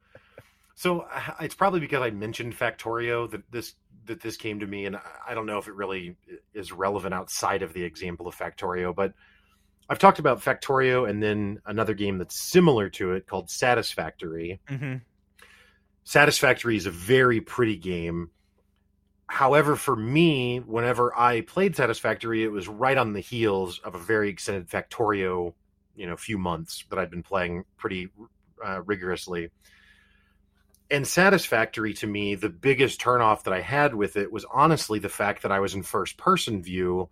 So 0.75 1.01
uh, 1.11 1.33
it's 1.39 1.55
probably 1.55 1.79
because 1.79 2.01
I 2.01 2.11
mentioned 2.11 2.55
Factorio 2.57 3.29
that 3.31 3.49
this 3.51 3.75
that 4.05 4.21
this 4.21 4.37
came 4.37 4.59
to 4.59 4.67
me, 4.67 4.85
and 4.85 4.97
I- 4.97 5.01
I 5.29 5.33
don't 5.33 5.47
know 5.47 5.57
if 5.57 5.67
it 5.67 5.73
really 5.73 6.15
is 6.53 6.71
relevant 6.71 7.13
outside 7.13 7.63
of 7.63 7.73
the 7.73 7.83
example 7.83 8.27
of 8.27 8.35
Factorio, 8.35 8.93
but 8.93 9.13
I've 9.89 9.99
talked 9.99 10.19
about 10.19 10.41
Factorio 10.41 11.09
and 11.09 11.23
then 11.23 11.59
another 11.65 11.93
game 11.93 12.17
that's 12.17 12.35
similar 12.35 12.89
to 12.91 13.13
it 13.13 13.25
called 13.25 13.49
Satisfactory. 13.49 14.59
Mm-hmm. 14.67 14.97
Satisfactory 16.03 16.75
is 16.77 16.85
a 16.85 16.91
very 16.91 17.41
pretty 17.41 17.77
game. 17.77 18.29
However, 19.27 19.75
for 19.75 19.95
me, 19.95 20.59
whenever 20.59 21.17
I 21.17 21.41
played 21.41 21.75
Satisfactory, 21.75 22.43
it 22.43 22.51
was 22.51 22.67
right 22.67 22.97
on 22.97 23.13
the 23.13 23.21
heels 23.21 23.79
of 23.79 23.95
a 23.95 23.99
very 23.99 24.29
extended 24.29 24.69
Factorio, 24.69 25.53
you 25.95 26.05
know, 26.05 26.15
few 26.15 26.37
months 26.37 26.85
that 26.89 26.99
I'd 26.99 27.09
been 27.09 27.23
playing 27.23 27.65
pretty 27.77 28.09
uh, 28.63 28.81
rigorously. 28.83 29.49
And 30.91 31.07
Satisfactory 31.07 31.93
to 31.95 32.07
me, 32.07 32.35
the 32.35 32.49
biggest 32.49 33.01
turnoff 33.01 33.43
that 33.43 33.53
I 33.53 33.61
had 33.61 33.95
with 33.95 34.15
it 34.17 34.31
was 34.31 34.45
honestly 34.53 34.99
the 34.99 35.09
fact 35.09 35.41
that 35.41 35.51
I 35.51 35.59
was 35.59 35.73
in 35.73 35.81
first 35.83 36.17
person 36.17 36.61
view 36.61 37.09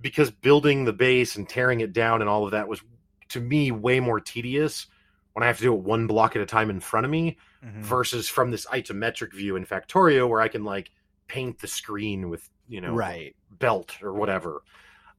because 0.00 0.30
building 0.30 0.84
the 0.84 0.92
base 0.92 1.36
and 1.36 1.48
tearing 1.48 1.80
it 1.80 1.92
down 1.92 2.20
and 2.20 2.30
all 2.30 2.44
of 2.44 2.52
that 2.52 2.68
was 2.68 2.80
to 3.28 3.40
me 3.40 3.70
way 3.70 4.00
more 4.00 4.20
tedious 4.20 4.86
when 5.32 5.42
I 5.42 5.46
have 5.46 5.58
to 5.58 5.62
do 5.62 5.74
it 5.74 5.80
one 5.80 6.06
block 6.06 6.36
at 6.36 6.42
a 6.42 6.46
time 6.46 6.70
in 6.70 6.80
front 6.80 7.04
of 7.04 7.10
me 7.10 7.36
Mm-hmm. 7.62 7.82
versus 7.82 8.26
from 8.26 8.50
this 8.50 8.64
isometric 8.64 9.34
view 9.34 9.54
in 9.56 9.66
Factorio 9.66 10.26
where 10.26 10.40
I 10.40 10.48
can 10.48 10.64
like 10.64 10.90
paint 11.26 11.58
the 11.58 11.66
screen 11.66 12.30
with, 12.30 12.48
you 12.68 12.80
know, 12.80 12.94
Right. 12.94 13.36
belt 13.50 13.98
or 14.02 14.14
whatever. 14.14 14.62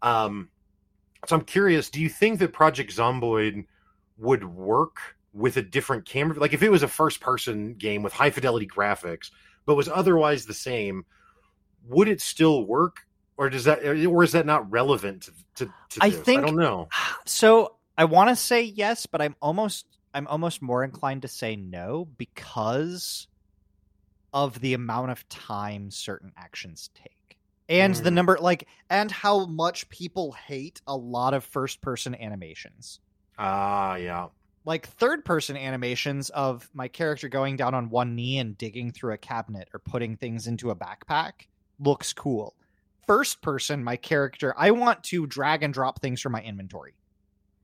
Um, 0.02 0.50
so 1.28 1.36
I'm 1.36 1.44
curious, 1.46 1.92
do 1.92 2.02
you 2.02 2.10
think 2.10 2.40
that 2.40 2.52
Project 2.52 2.96
Zomboid 2.98 3.66
would 4.18 4.44
work 4.44 5.18
with 5.34 5.58
a 5.58 5.62
different 5.62 6.06
camera? 6.06 6.38
Like 6.40 6.54
if 6.54 6.62
it 6.64 6.70
was 6.70 6.84
a 6.84 6.88
first 6.88 7.20
person 7.22 7.74
game 7.76 8.04
with 8.04 8.14
high 8.14 8.30
fidelity 8.32 8.68
graphics, 8.68 9.32
but 9.66 9.76
was 9.76 9.88
otherwise 9.88 10.46
the 10.46 10.54
same, 10.54 11.06
would 11.88 12.08
it 12.08 12.22
still 12.22 12.66
work? 12.66 12.98
Or 13.38 13.50
does 13.50 13.64
that, 13.64 13.84
or 13.84 14.24
is 14.24 14.34
that 14.34 14.46
not 14.46 14.70
relevant 14.72 15.24
to, 15.24 15.32
to, 15.56 15.66
to 15.90 16.00
I 16.02 16.10
this? 16.10 16.20
think- 16.22 16.44
I 16.44 16.46
don't 16.46 16.58
know. 16.58 16.90
So 17.26 17.76
I 17.98 18.06
want 18.06 18.30
to 18.30 18.36
say 18.36 18.62
yes, 18.64 19.06
but 19.06 19.22
I'm 19.22 19.36
almost 19.42 19.86
I'm 20.14 20.28
almost 20.28 20.62
more 20.62 20.84
inclined 20.84 21.22
to 21.22 21.28
say 21.28 21.56
no 21.56 22.06
because 22.18 23.28
of 24.34 24.60
the 24.60 24.74
amount 24.74 25.12
of 25.12 25.28
time 25.30 25.90
certain 25.92 26.32
actions 26.38 26.90
take. 26.96 27.38
And 27.70 27.96
the 27.96 28.10
Mm. 28.10 28.14
number 28.14 28.38
like 28.40 28.68
and 28.90 29.10
how 29.12 29.46
much 29.46 29.88
people 29.90 30.34
hate 30.34 30.82
a 30.88 30.96
lot 30.96 31.34
of 31.34 31.44
first 31.46 31.82
person 31.82 32.14
animations. 32.16 33.00
Ah, 33.38 33.96
yeah. 33.96 34.28
Like 34.64 34.88
third 34.88 35.26
person 35.26 35.58
animations 35.58 36.30
of 36.30 36.70
my 36.74 36.88
character 36.88 37.28
going 37.28 37.56
down 37.56 37.74
on 37.74 37.90
one 37.90 38.16
knee 38.16 38.38
and 38.38 38.58
digging 38.58 38.92
through 38.92 39.14
a 39.14 39.18
cabinet 39.18 39.70
or 39.74 39.80
putting 39.80 40.16
things 40.16 40.46
into 40.46 40.70
a 40.70 40.76
backpack 40.76 41.48
looks 41.80 42.14
cool. 42.14 42.56
First 43.08 43.42
person, 43.42 43.84
my 43.84 43.96
character, 43.96 44.54
I 44.56 44.72
want 44.72 45.04
to 45.06 45.26
drag 45.26 45.64
and 45.64 45.74
drop 45.74 46.00
things 46.00 46.22
from 46.22 46.34
my 46.34 46.42
inventory. 46.42 46.94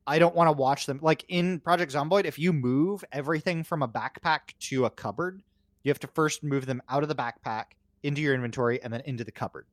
I 0.08 0.18
don't 0.18 0.36
want 0.36 0.48
to 0.48 0.54
watch 0.54 0.88
them. 0.88 1.00
Like 1.02 1.24
in 1.28 1.60
Project 1.60 1.94
Zomboid, 1.94 2.26
if 2.26 2.40
you 2.40 2.52
move 2.52 3.04
everything 3.12 3.64
from 3.64 3.84
a 3.84 3.88
backpack 3.88 4.54
to 4.62 4.86
a 4.86 4.90
cupboard, 4.90 5.44
you 5.84 5.90
have 5.92 6.00
to 6.00 6.08
first 6.08 6.44
move 6.44 6.66
them 6.66 6.82
out 6.90 7.04
of 7.04 7.10
the 7.10 7.16
backpack 7.16 7.66
into 8.02 8.22
your 8.22 8.34
inventory 8.34 8.82
and 8.82 8.92
then 8.92 9.02
into 9.06 9.24
the 9.24 9.32
cupboard. 9.32 9.68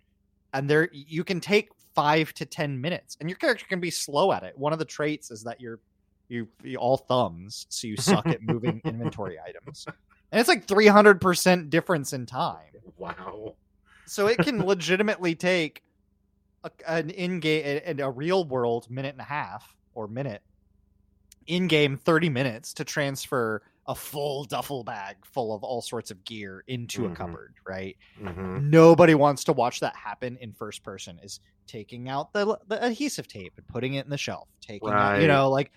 And 0.53 0.69
there 0.69 0.91
you 0.93 1.25
can 1.25 1.41
take 1.41 1.71
five 1.95 2.35
to 2.35 2.45
ten 2.45 2.81
minutes, 2.81 3.17
and 3.19 3.31
your 3.31 3.39
character 3.39 3.65
can 3.69 3.81
be 3.81 3.91
slow 3.91 4.31
at 4.33 4.43
it. 4.43 4.59
One 4.59 4.73
of 4.73 4.79
the 4.79 4.85
traits 4.85 5.31
is 5.31 5.45
that 5.45 5.61
you're 5.61 5.81
you, 6.29 6.49
you 6.63 6.77
all 6.79 6.97
thumbs, 6.97 7.67
so 7.69 7.87
you 7.87 7.97
suck 7.97 8.27
at 8.27 8.43
moving 8.43 8.81
inventory 8.85 9.39
items. 9.41 9.87
And 10.33 10.41
it's 10.41 10.49
like 10.49 10.65
three 10.67 10.87
hundred 10.87 11.21
percent 11.21 11.71
difference 11.71 12.13
in 12.13 12.27
time. 12.27 12.73
Wow. 12.97 13.55
So 14.07 14.27
it 14.27 14.39
can 14.39 14.65
legitimately 14.65 15.35
take 15.35 15.83
a, 16.65 16.71
an 16.87 17.11
in-game 17.11 17.81
and 17.85 18.01
a 18.01 18.11
real 18.11 18.45
world 18.47 18.91
minute 18.91 19.13
and 19.15 19.21
a 19.21 19.25
half 19.25 19.75
or 19.95 20.09
minute 20.09 20.43
in-game 21.47 21.97
30 21.99 22.29
minutes 22.31 22.73
to 22.75 22.85
transfer 22.85 23.63
a 23.87 23.95
full 23.95 24.45
duffel 24.45 24.83
bag 24.83 25.17
full 25.27 25.55
of 25.55 25.63
all 25.63 25.83
sorts 25.83 26.11
of 26.11 26.25
gear 26.25 26.65
into 26.69 27.03
Mhm. 27.03 27.13
a 27.13 27.17
cupboard, 27.17 27.55
right? 27.67 27.97
hmm 28.19 28.71
Nobody 28.71 29.15
wants 29.15 29.45
to 29.45 29.53
watch 29.53 29.81
that 29.81 29.95
happen 29.95 30.39
in 30.41 30.55
first 30.55 30.83
person 30.83 31.19
is 31.23 31.41
taking 31.67 32.09
out 32.09 32.33
the 32.33 32.59
the 32.67 32.83
adhesive 32.83 33.29
tape 33.29 33.53
and 33.59 33.67
putting 33.69 33.95
it 33.95 34.05
in 34.05 34.11
the 34.11 34.17
shelf, 34.19 34.49
taking 34.63 34.89
out, 34.89 35.21
you 35.21 35.29
know, 35.29 35.51
like 35.51 35.71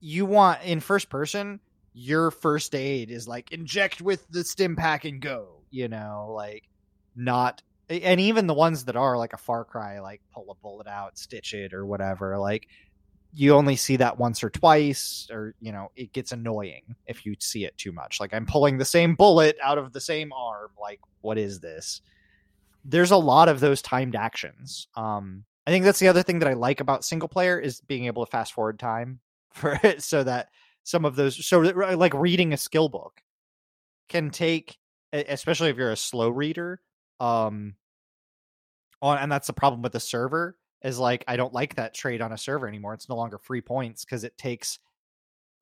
you 0.00 0.26
want 0.26 0.62
in 0.62 0.80
first 0.80 1.08
person 1.08 1.60
your 1.98 2.30
first 2.30 2.74
aid 2.76 3.10
is 3.10 3.26
like 3.26 3.50
inject 3.50 4.00
with 4.00 4.26
the 4.28 4.44
stim 4.44 4.76
pack 4.76 5.04
and 5.04 5.20
go, 5.20 5.48
you 5.70 5.88
know, 5.88 6.32
like 6.32 6.68
not 7.16 7.60
and 7.90 8.20
even 8.20 8.46
the 8.46 8.54
ones 8.54 8.84
that 8.84 8.94
are 8.94 9.16
like 9.16 9.32
a 9.32 9.38
far 9.38 9.64
cry 9.64 9.98
like 9.98 10.20
pull 10.32 10.46
a 10.50 10.54
bullet 10.62 10.86
out 10.86 11.16
stitch 11.16 11.54
it 11.54 11.72
or 11.72 11.86
whatever 11.86 12.38
like 12.38 12.68
you 13.32 13.54
only 13.54 13.76
see 13.76 13.96
that 13.96 14.18
once 14.18 14.44
or 14.44 14.50
twice 14.50 15.26
or 15.32 15.54
you 15.58 15.72
know 15.72 15.90
it 15.96 16.12
gets 16.12 16.30
annoying 16.30 16.82
if 17.06 17.24
you 17.24 17.34
see 17.40 17.64
it 17.64 17.76
too 17.76 17.92
much. 17.92 18.20
Like 18.20 18.32
i'm 18.32 18.46
pulling 18.46 18.78
the 18.78 18.84
same 18.84 19.16
bullet 19.16 19.56
out 19.62 19.78
of 19.78 19.92
the 19.92 20.00
same 20.00 20.32
arm 20.32 20.70
like 20.80 21.00
what 21.20 21.36
is 21.36 21.60
this? 21.60 22.00
There's 22.84 23.10
a 23.10 23.16
lot 23.16 23.48
of 23.48 23.58
those 23.58 23.82
timed 23.82 24.14
actions. 24.14 24.86
Um 24.94 25.44
i 25.66 25.70
think 25.70 25.84
that's 25.84 25.98
the 25.98 26.08
other 26.08 26.22
thing 26.22 26.38
that 26.38 26.48
i 26.48 26.54
like 26.54 26.80
about 26.80 27.04
single 27.04 27.28
player 27.28 27.58
is 27.58 27.80
being 27.82 28.06
able 28.06 28.24
to 28.24 28.30
fast 28.30 28.52
forward 28.52 28.78
time 28.78 29.20
for 29.52 29.78
it 29.82 30.02
so 30.02 30.22
that 30.24 30.48
some 30.84 31.04
of 31.04 31.16
those 31.16 31.44
so 31.44 31.60
like 31.60 32.14
reading 32.14 32.52
a 32.52 32.56
skill 32.56 32.88
book 32.88 33.20
can 34.08 34.30
take 34.30 34.78
especially 35.12 35.70
if 35.70 35.76
you're 35.76 35.92
a 35.92 35.96
slow 35.96 36.28
reader 36.28 36.80
um 37.20 37.74
on 39.02 39.18
and 39.18 39.30
that's 39.30 39.46
the 39.46 39.52
problem 39.52 39.82
with 39.82 39.92
the 39.92 40.00
server 40.00 40.56
is 40.82 40.98
like 40.98 41.24
i 41.28 41.36
don't 41.36 41.52
like 41.52 41.74
that 41.74 41.94
trade 41.94 42.20
on 42.20 42.32
a 42.32 42.38
server 42.38 42.68
anymore. 42.68 42.94
It's 42.94 43.08
no 43.08 43.16
longer 43.16 43.38
free 43.38 43.60
points 43.60 44.04
because 44.04 44.24
it 44.24 44.36
takes 44.38 44.78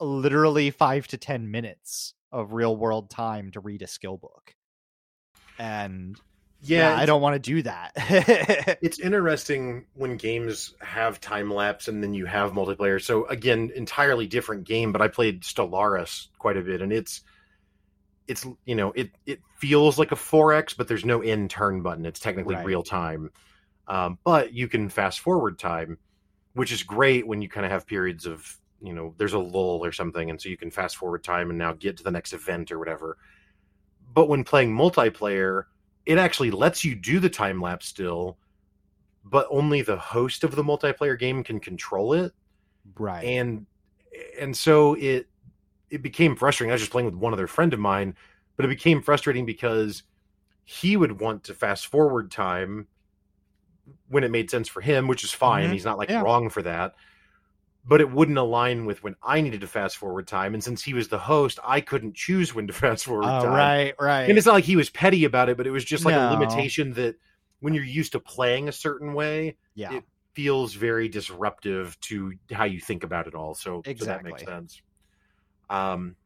literally 0.01 0.71
five 0.71 1.07
to 1.09 1.17
ten 1.17 1.51
minutes 1.51 2.15
of 2.33 2.53
real 2.53 2.77
world 2.77 3.11
time 3.11 3.51
to 3.53 3.61
read 3.61 3.83
a 3.83 3.87
skill 3.87 4.17
book. 4.17 4.55
And 5.59 6.21
yeah, 6.69 6.95
i 6.95 7.07
don't 7.07 7.21
want 7.21 7.35
to 7.35 7.39
do 7.39 7.63
that 7.63 7.93
it's 8.83 8.99
interesting 8.99 9.87
when 9.95 10.17
games 10.17 10.75
have 10.81 11.21
time 11.21 11.53
lapse 11.53 11.89
and 11.89 12.03
then 12.03 12.15
you 12.15 12.27
have 12.27 12.53
multiplayer. 12.53 13.03
So 13.03 13.27
again, 13.27 13.71
entirely 13.75 14.27
different 14.27 14.65
game, 14.65 14.93
but 14.93 15.03
I 15.03 15.09
played 15.09 15.43
Stellaris 15.43 16.29
quite 16.39 16.57
a 16.57 16.63
bit 16.63 16.83
and 16.83 16.93
it's 16.93 17.23
it's 18.29 18.47
you 18.65 18.75
know, 18.75 18.93
it 18.93 19.11
it 19.25 19.41
feels 19.59 19.99
like 19.99 20.13
a 20.13 20.17
4X 20.17 20.77
but 20.77 20.89
there's 20.89 21.05
no 21.05 21.21
end 21.21 21.51
turn 21.51 21.83
button. 21.83 22.07
It's 22.07 22.21
technically 22.21 22.55
Right. 22.57 22.67
real 22.67 22.83
time. 22.83 23.31
Um, 23.89 24.19
but 24.25 24.53
you 24.53 24.69
can 24.69 24.89
fast 24.89 25.21
forward 25.21 25.59
time, 25.59 25.99
which 26.55 26.73
is 26.73 26.83
great 26.83 27.27
when 27.27 27.43
you 27.43 27.49
kind 27.49 27.65
of 27.65 27.73
have 27.73 27.87
periods 27.87 28.27
of, 28.27 28.59
you 28.81 28.93
know, 28.93 29.15
there's 29.17 29.33
a 29.35 29.39
lull 29.39 29.85
or 29.85 29.93
something 29.93 30.29
and 30.31 30.41
so 30.41 30.49
you 30.49 30.57
can 30.57 30.71
fast 30.71 30.97
forward 30.97 31.23
time 31.25 31.51
and 31.51 31.59
now 31.59 31.73
get 31.73 31.97
to 31.99 32.03
the 32.05 32.11
next 32.11 32.33
event 32.33 32.73
or 32.73 32.79
whatever. 32.79 33.17
But 34.13 34.29
when 34.29 34.45
playing 34.45 34.75
multiplayer, 34.75 35.65
it 36.07 36.19
actually 36.19 36.51
lets 36.53 36.85
you 36.85 36.95
do 36.95 37.21
the 37.21 37.31
time 37.31 37.61
lapse 37.61 37.87
still, 37.87 38.39
but 39.25 39.47
only 39.51 39.83
the 39.83 39.99
host 39.99 40.45
of 40.45 40.57
the 40.57 40.65
multiplayer 40.65 41.19
game 41.19 41.45
can 41.45 41.61
control 41.61 42.15
it. 42.15 42.33
right 42.99 43.33
And 43.33 43.67
and 44.41 44.57
so 44.57 44.95
it 44.95 45.29
it 45.91 46.03
became 46.03 46.37
frustrating. 46.37 46.71
I 46.73 46.75
was 46.75 46.83
just 46.83 46.93
playing 46.93 47.07
with 47.07 47.15
one 47.17 47.33
other 47.35 47.47
friend 47.47 47.73
of 47.75 47.81
mine, 47.81 48.17
but 48.57 48.65
it 48.67 48.69
became 48.69 49.03
frustrating 49.03 49.47
because 49.47 50.05
he 50.65 50.97
would 50.97 51.21
want 51.21 51.45
to 51.45 51.55
fast 51.55 51.89
forward 51.89 52.31
time 52.31 52.89
when 54.09 54.25
it 54.25 54.31
made 54.31 54.51
sense 54.51 54.69
for 54.69 54.81
him, 54.81 55.09
which 55.09 55.25
is 55.25 55.33
fine. 55.33 55.71
Mhm. 55.71 55.73
He's 55.73 55.85
not 55.85 55.99
like 55.99 56.11
Yeah. 56.11 56.21
wrong 56.21 56.49
for 56.51 56.63
that. 56.63 56.95
But 57.87 58.01
it 58.01 58.11
wouldn't 58.11 58.39
align 58.39 58.85
with 58.85 59.03
when 59.03 59.15
I 59.23 59.41
needed 59.41 59.61
to 59.61 59.67
fast 59.69 59.97
forward 59.97 60.27
time. 60.27 60.55
And 60.55 60.65
since 60.65 60.83
he 60.83 60.93
was 60.93 61.09
the 61.09 61.19
host, 61.19 61.59
I 61.65 61.81
couldn't 61.81 62.17
choose 62.17 62.55
when 62.55 62.67
to 62.67 62.73
fast 62.73 63.05
forward 63.05 63.25
Oh, 63.25 63.41
time. 63.41 63.53
right 63.53 63.95
right 64.01 64.29
And 64.29 64.37
it's 64.37 64.47
not 64.47 64.55
like 64.55 64.65
he 64.65 64.77
was 64.77 64.91
petty 64.91 65.25
about 65.25 65.49
it, 65.49 65.57
but 65.57 65.67
it 65.67 65.71
was 65.71 65.85
just 65.85 66.05
like 66.05 66.15
No. 66.15 66.21
a 66.27 66.31
limitation 66.31 66.93
that 66.95 67.17
when 67.61 67.75
you're 67.75 67.85
used 67.85 68.13
to 68.13 68.21
playing 68.21 68.69
a 68.69 68.73
certain 68.73 69.15
way, 69.15 69.57
yeah 69.75 69.93
it 69.93 70.05
feels 70.35 70.75
very 70.75 71.09
disruptive 71.09 71.99
to 72.01 72.33
how 72.53 72.65
you 72.65 72.81
think 72.81 73.05
about 73.05 73.27
it 73.27 73.35
all. 73.35 73.55
So, 73.55 73.83
so 73.97 74.05
that 74.05 74.23
makes 74.25 74.43
sense. 74.45 74.83
Um, 75.71 76.17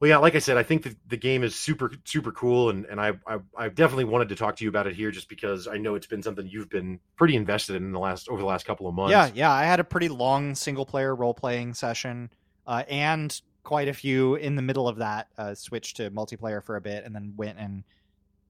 well, 0.00 0.08
yeah, 0.08 0.18
like 0.18 0.36
I 0.36 0.38
said, 0.38 0.56
I 0.56 0.62
think 0.62 0.84
that 0.84 0.96
the 1.08 1.16
game 1.16 1.42
is 1.42 1.56
super, 1.56 1.90
super 2.04 2.30
cool, 2.30 2.70
and 2.70 2.84
and 2.86 3.00
I, 3.00 3.14
I 3.26 3.38
I 3.56 3.68
definitely 3.68 4.04
wanted 4.04 4.28
to 4.28 4.36
talk 4.36 4.56
to 4.56 4.64
you 4.64 4.70
about 4.70 4.86
it 4.86 4.94
here, 4.94 5.10
just 5.10 5.28
because 5.28 5.66
I 5.66 5.78
know 5.78 5.96
it's 5.96 6.06
been 6.06 6.22
something 6.22 6.46
you've 6.46 6.68
been 6.68 7.00
pretty 7.16 7.34
invested 7.34 7.76
in, 7.76 7.90
the 7.90 7.98
last 7.98 8.28
over 8.28 8.40
the 8.40 8.46
last 8.46 8.64
couple 8.64 8.86
of 8.86 8.94
months. 8.94 9.10
Yeah, 9.10 9.30
yeah. 9.34 9.50
I 9.50 9.64
had 9.64 9.80
a 9.80 9.84
pretty 9.84 10.08
long 10.08 10.54
single 10.54 10.86
player 10.86 11.14
role 11.14 11.34
playing 11.34 11.74
session, 11.74 12.30
uh, 12.64 12.84
and 12.88 13.40
quite 13.64 13.88
a 13.88 13.92
few 13.92 14.36
in 14.36 14.54
the 14.54 14.62
middle 14.62 14.86
of 14.86 14.98
that. 14.98 15.28
Uh, 15.36 15.54
switched 15.54 15.96
to 15.96 16.12
multiplayer 16.12 16.62
for 16.62 16.76
a 16.76 16.80
bit, 16.80 17.04
and 17.04 17.12
then 17.12 17.34
went 17.36 17.58
and 17.58 17.82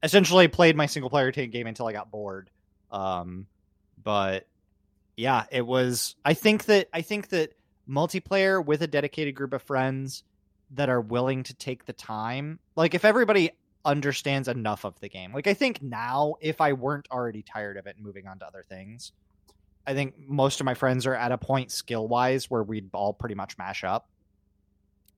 essentially 0.02 0.48
played 0.48 0.76
my 0.76 0.84
single 0.84 1.08
player 1.08 1.30
game 1.32 1.66
until 1.66 1.86
I 1.86 1.92
got 1.92 2.10
bored. 2.10 2.50
Um, 2.90 3.46
but 4.02 4.46
yeah, 5.16 5.44
it 5.50 5.66
was. 5.66 6.14
I 6.26 6.34
think 6.34 6.66
that 6.66 6.90
I 6.92 7.00
think 7.00 7.28
that 7.28 7.54
multiplayer 7.88 8.62
with 8.62 8.82
a 8.82 8.86
dedicated 8.86 9.34
group 9.34 9.54
of 9.54 9.62
friends 9.62 10.24
that 10.72 10.88
are 10.88 11.00
willing 11.00 11.42
to 11.44 11.54
take 11.54 11.86
the 11.86 11.92
time, 11.92 12.58
like 12.76 12.94
if 12.94 13.04
everybody 13.04 13.50
understands 13.84 14.48
enough 14.48 14.84
of 14.84 14.98
the 15.00 15.08
game, 15.08 15.32
like 15.32 15.46
I 15.46 15.54
think 15.54 15.82
now, 15.82 16.34
if 16.40 16.60
I 16.60 16.72
weren't 16.72 17.08
already 17.10 17.42
tired 17.42 17.76
of 17.76 17.86
it 17.86 17.96
and 17.96 18.04
moving 18.04 18.26
on 18.26 18.38
to 18.40 18.46
other 18.46 18.64
things, 18.68 19.12
I 19.86 19.94
think 19.94 20.14
most 20.18 20.60
of 20.60 20.66
my 20.66 20.74
friends 20.74 21.06
are 21.06 21.14
at 21.14 21.32
a 21.32 21.38
point 21.38 21.72
skill 21.72 22.06
wise 22.06 22.50
where 22.50 22.62
we'd 22.62 22.90
all 22.92 23.14
pretty 23.14 23.34
much 23.34 23.56
mash 23.56 23.84
up. 23.84 24.08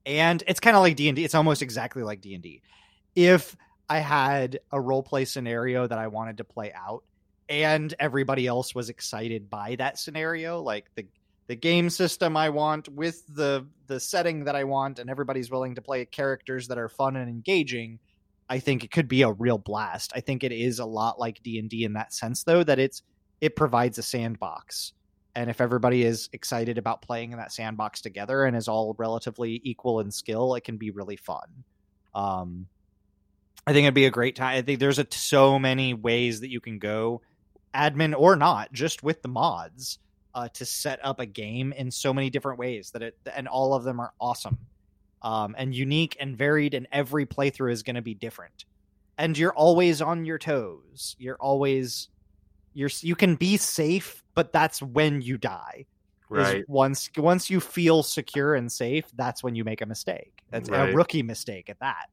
And 0.05 0.41
it's 0.47 0.61
kind 0.61 0.77
of 0.77 0.81
like 0.81 0.95
D&D. 0.95 1.23
It's 1.23 1.35
almost 1.35 1.61
exactly 1.61 2.03
like 2.03 2.21
D&D. 2.21 2.61
If 3.15 3.55
I 3.89 3.99
had 3.99 4.59
a 4.71 4.79
role 4.79 5.03
play 5.03 5.25
scenario 5.25 5.85
that 5.85 5.97
I 5.97 6.07
wanted 6.07 6.37
to 6.37 6.45
play 6.45 6.71
out 6.73 7.03
and 7.49 7.93
everybody 7.99 8.47
else 8.47 8.73
was 8.73 8.89
excited 8.89 9.49
by 9.49 9.75
that 9.75 9.99
scenario, 9.99 10.61
like 10.61 10.89
the 10.95 11.05
the 11.51 11.55
game 11.57 11.89
system 11.89 12.37
I 12.37 12.47
want 12.47 12.87
with 12.87 13.27
the 13.27 13.67
the 13.87 13.99
setting 13.99 14.45
that 14.45 14.55
I 14.55 14.63
want 14.63 14.99
and 14.99 15.09
everybody's 15.09 15.51
willing 15.51 15.75
to 15.75 15.81
play 15.81 16.05
characters 16.05 16.69
that 16.69 16.77
are 16.77 16.87
fun 16.87 17.17
and 17.17 17.29
engaging, 17.29 17.99
I 18.47 18.59
think 18.59 18.85
it 18.85 18.91
could 18.91 19.09
be 19.09 19.23
a 19.23 19.33
real 19.33 19.57
blast. 19.57 20.13
I 20.15 20.21
think 20.21 20.45
it 20.45 20.53
is 20.53 20.79
a 20.79 20.85
lot 20.85 21.19
like 21.19 21.43
D&D 21.43 21.83
in 21.83 21.91
that 21.91 22.13
sense 22.13 22.45
though 22.45 22.63
that 22.63 22.79
it's 22.79 23.01
it 23.41 23.57
provides 23.57 23.97
a 23.97 24.01
sandbox. 24.01 24.93
And 25.35 25.49
if 25.49 25.59
everybody 25.59 26.03
is 26.03 26.29
excited 26.31 26.77
about 26.77 27.01
playing 27.01 27.33
in 27.33 27.37
that 27.39 27.51
sandbox 27.51 27.99
together 27.99 28.45
and 28.45 28.55
is 28.55 28.69
all 28.69 28.95
relatively 28.97 29.59
equal 29.65 29.99
in 29.99 30.09
skill, 30.09 30.55
it 30.55 30.63
can 30.63 30.77
be 30.77 30.91
really 30.91 31.17
fun. 31.17 31.65
Um, 32.15 32.67
I 33.67 33.73
think 33.73 33.83
it'd 33.83 33.93
be 33.93 34.05
a 34.05 34.09
great 34.09 34.37
time. 34.37 34.57
I 34.57 34.61
think 34.61 34.79
there's 34.79 35.01
so 35.09 35.59
many 35.59 35.93
ways 35.93 36.39
that 36.39 36.49
you 36.49 36.61
can 36.61 36.79
go, 36.79 37.21
admin 37.75 38.17
or 38.17 38.37
not, 38.37 38.71
just 38.71 39.03
with 39.03 39.21
the 39.21 39.27
mods, 39.27 39.99
uh, 40.33 40.47
to 40.49 40.65
set 40.65 40.99
up 41.03 41.19
a 41.19 41.25
game 41.25 41.73
in 41.73 41.91
so 41.91 42.13
many 42.13 42.29
different 42.29 42.59
ways 42.59 42.91
that 42.91 43.01
it, 43.01 43.17
and 43.35 43.47
all 43.47 43.73
of 43.73 43.83
them 43.83 43.99
are 43.99 44.13
awesome, 44.19 44.57
um, 45.21 45.55
and 45.57 45.73
unique 45.75 46.17
and 46.19 46.37
varied, 46.37 46.73
and 46.73 46.87
every 46.91 47.25
playthrough 47.25 47.71
is 47.71 47.83
going 47.83 47.95
to 47.95 48.01
be 48.01 48.13
different. 48.13 48.65
And 49.17 49.37
you're 49.37 49.53
always 49.53 50.01
on 50.01 50.25
your 50.25 50.37
toes. 50.39 51.15
You're 51.19 51.37
always 51.39 52.09
you're 52.73 52.89
you 53.01 53.15
can 53.15 53.35
be 53.35 53.57
safe, 53.57 54.23
but 54.33 54.51
that's 54.53 54.81
when 54.81 55.21
you 55.21 55.37
die. 55.37 55.85
Right. 56.29 56.63
Once 56.69 57.09
once 57.17 57.49
you 57.49 57.59
feel 57.59 58.03
secure 58.03 58.55
and 58.55 58.71
safe, 58.71 59.05
that's 59.15 59.43
when 59.43 59.53
you 59.53 59.65
make 59.65 59.81
a 59.81 59.85
mistake. 59.85 60.43
That's 60.49 60.69
Right. 60.69 60.89
a 60.89 60.95
rookie 60.95 61.23
mistake 61.23 61.69
at 61.69 61.79
that. 61.79 62.05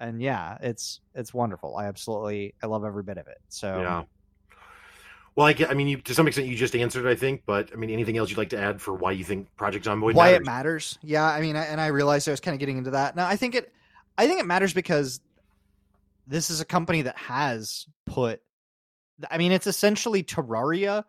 And 0.00 0.20
yeah, 0.20 0.58
it's 0.60 1.00
it's 1.14 1.32
wonderful. 1.32 1.76
I 1.76 1.86
absolutely 1.86 2.54
I 2.62 2.66
love 2.66 2.84
every 2.84 3.04
bit 3.04 3.16
of 3.16 3.28
it. 3.28 3.38
So 3.48 3.80
Yeah. 3.80 4.02
Well, 5.36 5.46
I, 5.48 5.52
get- 5.52 5.70
I 5.70 5.74
mean, 5.74 5.88
you, 5.88 5.96
to 6.02 6.14
some 6.14 6.26
extent, 6.28 6.46
you 6.48 6.54
just 6.56 6.76
answered, 6.76 7.06
I 7.06 7.14
think. 7.16 7.42
But 7.46 7.70
I 7.72 7.76
mean, 7.76 7.90
anything 7.90 8.16
else 8.16 8.30
you'd 8.30 8.38
like 8.38 8.50
to 8.50 8.58
add 8.58 8.80
for 8.80 8.94
why 8.94 9.12
you 9.12 9.24
think 9.24 9.54
Project 9.56 9.84
Zomboid 9.86 10.14
why 10.14 10.26
matters? 10.30 10.36
it 10.40 10.44
matters. 10.46 10.98
Yeah, 11.02 11.24
I 11.24 11.40
mean, 11.40 11.56
I- 11.56 11.64
and 11.66 11.80
I 11.80 11.88
realized 11.88 12.28
I 12.28 12.30
was 12.32 12.40
kind 12.40 12.54
of 12.54 12.60
getting 12.60 12.78
into 12.78 12.92
that. 12.92 13.16
Now, 13.16 13.26
I 13.26 13.36
think 13.36 13.54
it, 13.54 13.72
I 14.16 14.26
think 14.26 14.38
it 14.40 14.46
matters 14.46 14.72
because 14.72 15.20
this 16.26 16.50
is 16.50 16.60
a 16.60 16.64
company 16.64 17.02
that 17.02 17.16
has 17.18 17.86
put. 18.06 18.40
I 19.30 19.38
mean, 19.38 19.52
it's 19.52 19.66
essentially 19.66 20.22
Terraria 20.22 21.04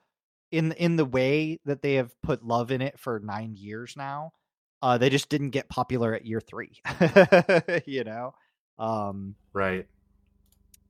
in 0.51 0.71
in 0.73 0.95
the 0.95 1.05
way 1.05 1.59
that 1.65 1.81
they 1.81 1.95
have 1.95 2.19
put 2.21 2.43
love 2.45 2.71
in 2.71 2.81
it 2.81 2.99
for 2.99 3.19
nine 3.19 3.55
years 3.55 3.95
now. 3.97 4.31
Uh, 4.81 4.97
they 4.97 5.09
just 5.09 5.29
didn't 5.29 5.49
get 5.51 5.69
popular 5.69 6.13
at 6.13 6.25
year 6.25 6.39
three. 6.39 6.73
you 7.87 8.03
know, 8.03 8.33
um, 8.77 9.35
Right. 9.53 9.87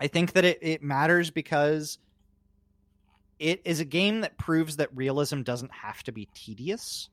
I 0.01 0.07
think 0.07 0.33
that 0.33 0.43
it, 0.43 0.59
it 0.61 0.83
matters 0.83 1.31
because 1.31 1.97
it 3.39 3.61
is 3.65 3.79
a 3.79 3.85
game 3.85 4.21
that 4.21 4.37
proves 4.37 4.77
that 4.77 4.89
realism 4.95 5.41
doesn't 5.41 5.71
have 5.71 6.03
to 6.03 6.11
be 6.11 6.27
tedious. 6.33 7.09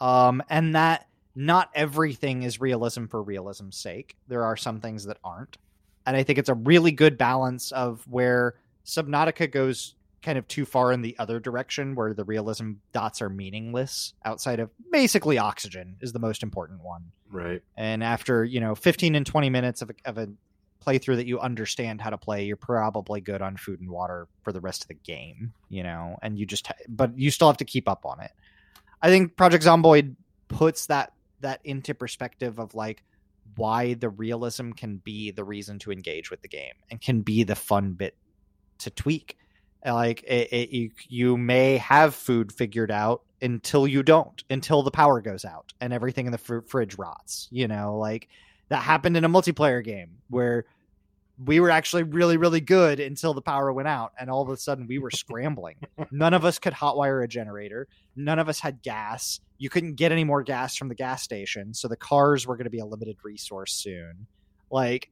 Um, 0.00 0.42
and 0.48 0.74
that 0.74 1.06
not 1.34 1.70
everything 1.74 2.42
is 2.42 2.60
realism 2.60 3.06
for 3.06 3.22
realism's 3.22 3.76
sake. 3.76 4.16
There 4.28 4.44
are 4.44 4.56
some 4.56 4.80
things 4.80 5.04
that 5.04 5.18
aren't. 5.24 5.56
And 6.06 6.16
I 6.16 6.22
think 6.22 6.38
it's 6.38 6.48
a 6.48 6.54
really 6.54 6.92
good 6.92 7.18
balance 7.18 7.70
of 7.72 8.02
where 8.08 8.54
Subnautica 8.86 9.50
goes 9.50 9.94
kind 10.22 10.38
of 10.38 10.48
too 10.48 10.64
far 10.64 10.92
in 10.92 11.02
the 11.02 11.14
other 11.18 11.38
direction 11.38 11.94
where 11.94 12.12
the 12.12 12.24
realism 12.24 12.72
dots 12.92 13.22
are 13.22 13.28
meaningless 13.28 14.14
outside 14.24 14.58
of 14.58 14.70
basically 14.90 15.38
oxygen 15.38 15.96
is 16.00 16.12
the 16.12 16.18
most 16.18 16.42
important 16.42 16.82
one 16.82 17.12
Right. 17.30 17.62
and 17.76 18.02
after 18.02 18.44
you 18.44 18.58
know 18.58 18.74
15 18.74 19.14
and 19.14 19.24
20 19.24 19.48
minutes 19.48 19.80
of 19.80 19.90
a, 19.90 19.94
of 20.04 20.18
a 20.18 20.28
playthrough 20.88 21.16
that 21.16 21.26
you 21.26 21.38
understand 21.38 22.00
how 22.00 22.10
to 22.10 22.18
play 22.18 22.44
you're 22.44 22.56
probably 22.56 23.20
good 23.20 23.42
on 23.42 23.56
food 23.56 23.80
and 23.80 23.90
water 23.90 24.26
for 24.42 24.52
the 24.52 24.60
rest 24.60 24.82
of 24.82 24.88
the 24.88 24.94
game 24.94 25.52
you 25.68 25.82
know 25.82 26.16
and 26.22 26.38
you 26.38 26.46
just 26.46 26.70
but 26.88 27.18
you 27.18 27.30
still 27.30 27.48
have 27.48 27.58
to 27.58 27.64
keep 27.64 27.88
up 27.88 28.06
on 28.06 28.20
it. 28.20 28.30
I 29.00 29.08
think 29.08 29.36
project 29.36 29.64
zomboid 29.64 30.16
puts 30.48 30.86
that 30.86 31.12
that 31.40 31.60
into 31.64 31.94
perspective 31.94 32.58
of 32.58 32.74
like 32.74 33.04
why 33.56 33.94
the 33.94 34.08
realism 34.08 34.72
can 34.72 34.96
be 34.96 35.30
the 35.30 35.44
reason 35.44 35.78
to 35.80 35.92
engage 35.92 36.30
with 36.30 36.42
the 36.42 36.48
game 36.48 36.74
and 36.90 37.00
can 37.00 37.22
be 37.22 37.44
the 37.44 37.54
fun 37.54 37.92
bit 37.92 38.16
to 38.78 38.90
tweak. 38.90 39.36
Like 39.84 40.22
it, 40.24 40.52
it, 40.52 40.70
you, 40.70 40.90
you 41.08 41.36
may 41.36 41.76
have 41.78 42.14
food 42.14 42.52
figured 42.52 42.90
out 42.90 43.22
until 43.40 43.86
you 43.86 44.02
don't 44.02 44.42
until 44.50 44.82
the 44.82 44.90
power 44.90 45.20
goes 45.20 45.44
out 45.44 45.72
and 45.80 45.92
everything 45.92 46.26
in 46.26 46.32
the 46.32 46.38
fr- 46.38 46.58
fridge 46.66 46.98
rots 46.98 47.46
you 47.52 47.68
know 47.68 47.96
like 47.96 48.28
that 48.68 48.82
happened 48.82 49.16
in 49.16 49.24
a 49.24 49.28
multiplayer 49.28 49.82
game 49.82 50.16
where 50.28 50.64
we 51.44 51.60
were 51.60 51.70
actually 51.70 52.02
really 52.02 52.36
really 52.36 52.60
good 52.60 52.98
until 53.00 53.32
the 53.34 53.42
power 53.42 53.72
went 53.72 53.88
out 53.88 54.12
and 54.18 54.28
all 54.30 54.42
of 54.42 54.48
a 54.48 54.56
sudden 54.56 54.86
we 54.86 54.98
were 54.98 55.10
scrambling 55.10 55.76
none 56.10 56.34
of 56.34 56.44
us 56.44 56.58
could 56.58 56.72
hotwire 56.72 57.22
a 57.22 57.28
generator 57.28 57.86
none 58.16 58.38
of 58.38 58.48
us 58.48 58.58
had 58.58 58.82
gas 58.82 59.40
you 59.58 59.70
couldn't 59.70 59.94
get 59.94 60.10
any 60.10 60.24
more 60.24 60.42
gas 60.42 60.76
from 60.76 60.88
the 60.88 60.94
gas 60.94 61.22
station 61.22 61.72
so 61.72 61.86
the 61.86 61.96
cars 61.96 62.46
were 62.46 62.56
going 62.56 62.64
to 62.64 62.70
be 62.70 62.80
a 62.80 62.86
limited 62.86 63.16
resource 63.22 63.72
soon 63.72 64.26
like 64.70 65.10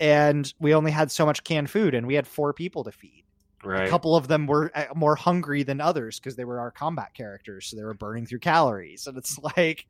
and 0.00 0.54
we 0.60 0.74
only 0.74 0.90
had 0.90 1.10
so 1.10 1.26
much 1.26 1.42
canned 1.44 1.70
food 1.70 1.94
and 1.94 2.06
we 2.06 2.14
had 2.14 2.26
four 2.26 2.52
people 2.52 2.84
to 2.84 2.92
feed 2.92 3.24
Right. 3.64 3.86
a 3.86 3.90
couple 3.90 4.14
of 4.14 4.28
them 4.28 4.46
were 4.46 4.70
uh, 4.74 4.86
more 4.94 5.16
hungry 5.16 5.62
than 5.62 5.80
others 5.80 6.20
because 6.20 6.36
they 6.36 6.44
were 6.44 6.60
our 6.60 6.70
combat 6.70 7.14
characters, 7.14 7.66
so 7.66 7.76
they 7.76 7.82
were 7.82 7.94
burning 7.94 8.26
through 8.26 8.40
calories. 8.40 9.06
And 9.06 9.16
it's 9.16 9.38
like, 9.56 9.86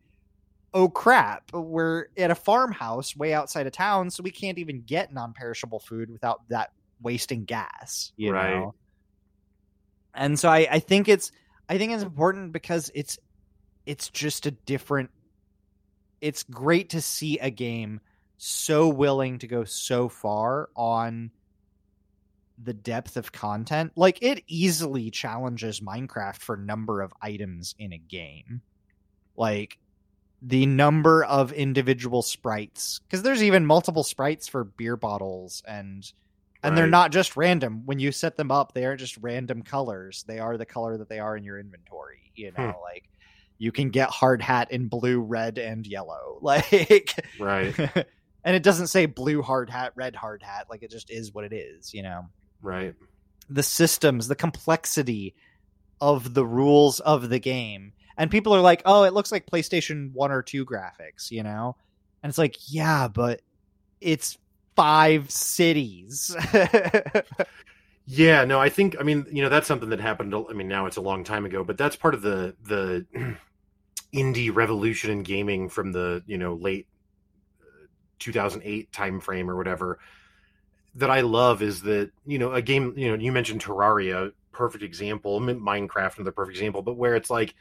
oh 0.75 0.89
crap, 0.89 1.53
we're 1.53 2.07
at 2.19 2.33
a 2.33 2.35
farmhouse 2.35 3.17
way 3.17 3.33
outside 3.33 3.67
of 3.67 3.73
town, 3.73 4.11
so 4.11 4.23
we 4.23 4.31
can't 4.31 4.59
even 4.59 4.83
get 4.83 5.13
non-perishable 5.13 5.79
food 5.79 6.11
without 6.11 6.47
that 6.49 6.73
wasting 7.01 7.45
gas. 7.45 8.13
You 8.17 8.33
Right. 8.33 8.55
know. 8.55 8.75
And 10.15 10.39
so 10.39 10.49
I, 10.49 10.67
I 10.71 10.79
think 10.81 11.09
it's 11.09 11.33
I 11.69 11.79
think 11.79 11.93
it's 11.93 12.03
important 12.03 12.53
because 12.53 12.91
it's 12.95 13.19
it's 13.87 14.09
just 14.11 14.47
a 14.47 14.51
different. 14.51 15.11
It's 16.21 16.43
great 16.43 16.91
to 16.91 17.03
see 17.03 17.39
a 17.39 17.51
game 17.51 18.01
so 18.37 18.89
willing 18.89 19.39
to 19.39 19.47
go 19.47 19.65
so 19.65 20.09
far 20.09 20.71
on 20.75 21.31
the 22.63 22.75
depth 22.75 23.17
of 23.17 23.33
content. 23.33 23.93
Like 23.97 24.23
it 24.23 24.43
easily 24.47 25.11
challenges 25.11 25.81
Minecraft 25.81 26.39
for 26.39 26.57
number 26.57 27.01
of 27.03 27.13
items 27.21 27.75
in 27.79 27.93
a 27.93 27.99
game. 27.99 28.63
Like 29.37 29.79
the 30.47 30.67
number 30.67 31.25
of 31.25 31.53
individual 31.53 32.21
sprites 32.21 33.01
because 33.01 33.23
there's 33.23 33.43
even 33.43 33.65
multiple 33.65 34.05
sprites 34.05 34.47
for 34.47 34.63
beer 34.65 34.97
bottles 34.97 35.63
and 35.67 36.13
and 36.63 36.77
they're 36.77 36.87
not 36.87 37.13
just 37.13 37.35
random 37.37 37.83
when 37.87 37.99
you 37.99 38.13
set 38.13 38.37
them 38.37 38.51
up 38.51 38.75
they 38.75 38.85
aren't 38.85 39.01
just 39.01 39.17
random 39.23 39.63
colors 39.63 40.23
they 40.29 40.39
are 40.39 40.59
the 40.59 40.67
color 40.67 40.99
that 40.99 41.09
they 41.09 41.19
are 41.19 41.35
in 41.37 41.45
your 41.45 41.59
inventory 41.59 42.31
you 42.35 42.53
know 42.53 42.73
Hmm. 42.73 42.83
like 42.83 43.09
you 43.57 43.73
can 43.73 43.89
get 43.89 44.11
hard 44.11 44.43
hat 44.43 44.71
in 44.71 44.89
blue 44.89 45.21
red 45.21 45.57
and 45.59 45.87
yellow 45.87 46.39
like 46.43 47.19
Right. 47.41 47.75
and 48.45 48.55
it 48.57 48.63
doesn't 48.63 48.89
say 48.89 49.07
blue 49.07 49.41
hard 49.41 49.71
hat 49.71 49.93
red 49.95 50.15
hard 50.15 50.43
hat 50.43 50.67
like 50.69 50.83
it 50.83 50.91
just 50.91 51.11
is 51.11 51.33
what 51.33 51.45
it 51.45 51.55
is 51.55 51.95
you 51.95 52.03
know 52.03 52.27
Right. 52.61 52.95
the 53.49 53.63
systems, 53.63 54.29
the 54.29 54.35
complexity 54.37 55.35
of 56.01 56.35
the 56.35 56.45
rules 56.47 57.01
of 57.01 57.29
the 57.31 57.39
game. 57.39 57.93
And 58.17 58.31
people 58.31 58.55
are 58.55 58.61
like, 58.61 58.83
"Oh, 58.85 59.03
it 59.05 59.13
looks 59.13 59.33
like 59.33 59.47
PlayStation 59.47 60.13
1 60.13 60.31
or 60.31 60.43
2 60.43 60.65
graphics," 60.65 61.31
you 61.31 61.43
know? 61.43 61.77
And 62.23 62.31
it's 62.31 62.39
like, 62.39 62.57
"Yeah, 62.69 63.09
but 63.09 63.43
it's 64.01 64.39
five 64.77 65.31
cities." 65.31 66.35
Yeah, 68.07 68.45
no, 68.45 68.61
I 68.61 68.69
think 68.69 68.97
I 69.01 69.03
mean, 69.03 69.27
you 69.33 69.43
know, 69.43 69.49
that's 69.49 69.67
something 69.67 69.89
that 69.89 70.01
happened 70.01 70.35
I 70.35 70.53
mean, 70.53 70.69
now 70.69 70.87
it's 70.87 70.99
a 70.99 71.01
long 71.01 71.25
time 71.25 71.47
ago, 71.47 71.65
but 71.65 71.79
that's 71.79 71.97
part 71.97 72.15
of 72.15 72.23
the 72.23 72.55
the 72.63 73.07
indie 74.15 74.55
revolution 74.55 75.11
in 75.11 75.23
gaming 75.23 75.69
from 75.69 75.93
the, 75.93 76.23
you 76.27 76.37
know, 76.37 76.55
late 76.55 76.87
uh, 77.63 77.87
2008 78.19 78.93
time 78.93 79.21
frame 79.21 79.49
or 79.49 79.57
whatever 79.57 79.99
that 80.97 81.11
I 81.11 81.23
love 81.23 81.63
is 81.63 81.83
that, 81.83 82.11
you 82.27 82.39
know, 82.39 82.53
a 82.53 82.63
game, 82.63 82.93
you 82.97 83.09
know, 83.09 83.21
you 83.21 83.33
mentioned 83.33 83.63
Terraria, 83.63 84.33
perfect 84.53 84.85
example, 84.85 85.41
Minecraft 85.41 86.19
another 86.19 86.31
perfect 86.31 86.57
example, 86.57 86.83
but 86.83 86.97
where 86.97 87.17
it's 87.17 87.31
like 87.31 87.55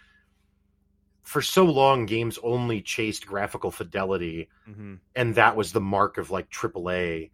for 1.23 1.41
so 1.41 1.65
long 1.65 2.05
games 2.05 2.37
only 2.43 2.81
chased 2.81 3.25
graphical 3.25 3.71
fidelity 3.71 4.49
mm-hmm. 4.69 4.95
and 5.15 5.35
that 5.35 5.55
was 5.55 5.71
the 5.71 5.81
mark 5.81 6.17
of 6.17 6.31
like 6.31 6.49
AAA. 6.49 7.31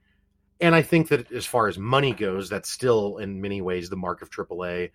And 0.61 0.75
I 0.75 0.81
think 0.81 1.07
that 1.09 1.31
as 1.31 1.45
far 1.45 1.67
as 1.67 1.77
money 1.77 2.13
goes, 2.13 2.49
that's 2.49 2.69
still 2.69 3.17
in 3.17 3.41
many 3.41 3.61
ways 3.61 3.89
the 3.89 3.95
mark 3.95 4.21
of 4.21 4.29
AAA. 4.29 4.91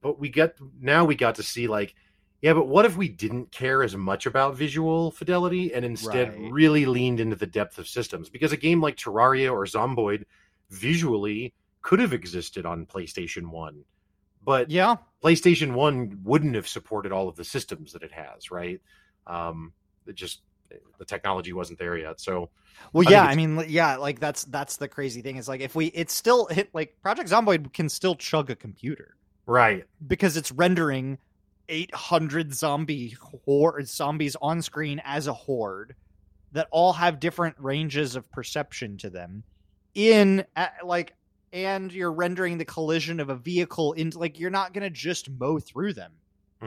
But 0.00 0.20
we 0.20 0.28
get 0.28 0.56
now 0.80 1.04
we 1.04 1.14
got 1.16 1.36
to 1.36 1.42
see 1.42 1.66
like, 1.66 1.94
yeah, 2.42 2.52
but 2.52 2.68
what 2.68 2.84
if 2.84 2.96
we 2.96 3.08
didn't 3.08 3.50
care 3.50 3.82
as 3.82 3.96
much 3.96 4.26
about 4.26 4.54
visual 4.54 5.10
fidelity 5.10 5.72
and 5.72 5.84
instead 5.84 6.28
Right. 6.38 6.52
really 6.52 6.84
leaned 6.84 7.18
into 7.18 7.36
the 7.36 7.46
depth 7.46 7.78
of 7.78 7.88
systems? 7.88 8.28
Because 8.28 8.52
a 8.52 8.56
game 8.58 8.82
like 8.82 8.96
Terraria 8.96 9.50
or 9.50 9.64
Zomboid 9.64 10.24
visually 10.70 11.54
could 11.80 12.00
have 12.00 12.12
existed 12.12 12.66
on 12.66 12.86
PlayStation 12.86 13.46
1, 13.48 13.84
but 14.44 14.70
Yeah. 14.70 14.96
PlayStation 15.22 15.72
1 15.72 16.20
wouldn't 16.22 16.54
have 16.54 16.68
supported 16.68 17.12
all 17.12 17.28
of 17.28 17.36
the 17.36 17.44
systems 17.44 17.92
that 17.92 18.02
it 18.02 18.12
has, 18.12 18.50
right? 18.50 18.80
Um, 19.26 19.72
it 20.06 20.14
just 20.14 20.42
the 20.98 21.04
technology 21.04 21.52
wasn't 21.52 21.78
there 21.78 21.96
yet. 21.96 22.20
So 22.20 22.50
Well, 22.92 23.06
I 23.06 23.10
yeah, 23.10 23.22
I 23.24 23.34
mean, 23.34 23.64
yeah, 23.68 23.96
like 23.96 24.20
that's 24.20 24.44
that's 24.44 24.76
the 24.76 24.88
crazy 24.88 25.22
thing 25.22 25.36
is 25.36 25.48
like 25.48 25.60
if 25.60 25.74
we 25.74 25.86
it's 25.86 26.14
still 26.14 26.46
hit 26.46 26.70
like 26.74 26.96
Project 27.02 27.30
Zomboid 27.30 27.72
can 27.72 27.88
still 27.88 28.14
chug 28.14 28.50
a 28.50 28.56
computer 28.56 29.16
right, 29.46 29.84
because 30.06 30.36
it's 30.36 30.52
rendering 30.52 31.18
800 31.68 32.54
zombie 32.54 33.16
horde 33.46 33.88
zombies 33.88 34.36
on 34.42 34.60
screen 34.62 35.00
as 35.04 35.26
a 35.26 35.32
horde 35.32 35.94
that 36.52 36.68
all 36.70 36.92
have 36.92 37.20
different 37.20 37.56
ranges 37.58 38.16
of 38.16 38.30
perception 38.30 38.96
to 38.98 39.10
them 39.10 39.44
in 39.94 40.44
like 40.84 41.14
and 41.54 41.92
you're 41.92 42.12
rendering 42.12 42.58
the 42.58 42.64
collision 42.66 43.20
of 43.20 43.30
a 43.30 43.36
vehicle 43.36 43.94
into 43.94 44.18
like 44.18 44.38
you're 44.38 44.50
not 44.50 44.74
to 44.82 44.90
just 44.90 45.30
mow 45.30 45.58
through 45.60 45.94
them. 45.94 46.12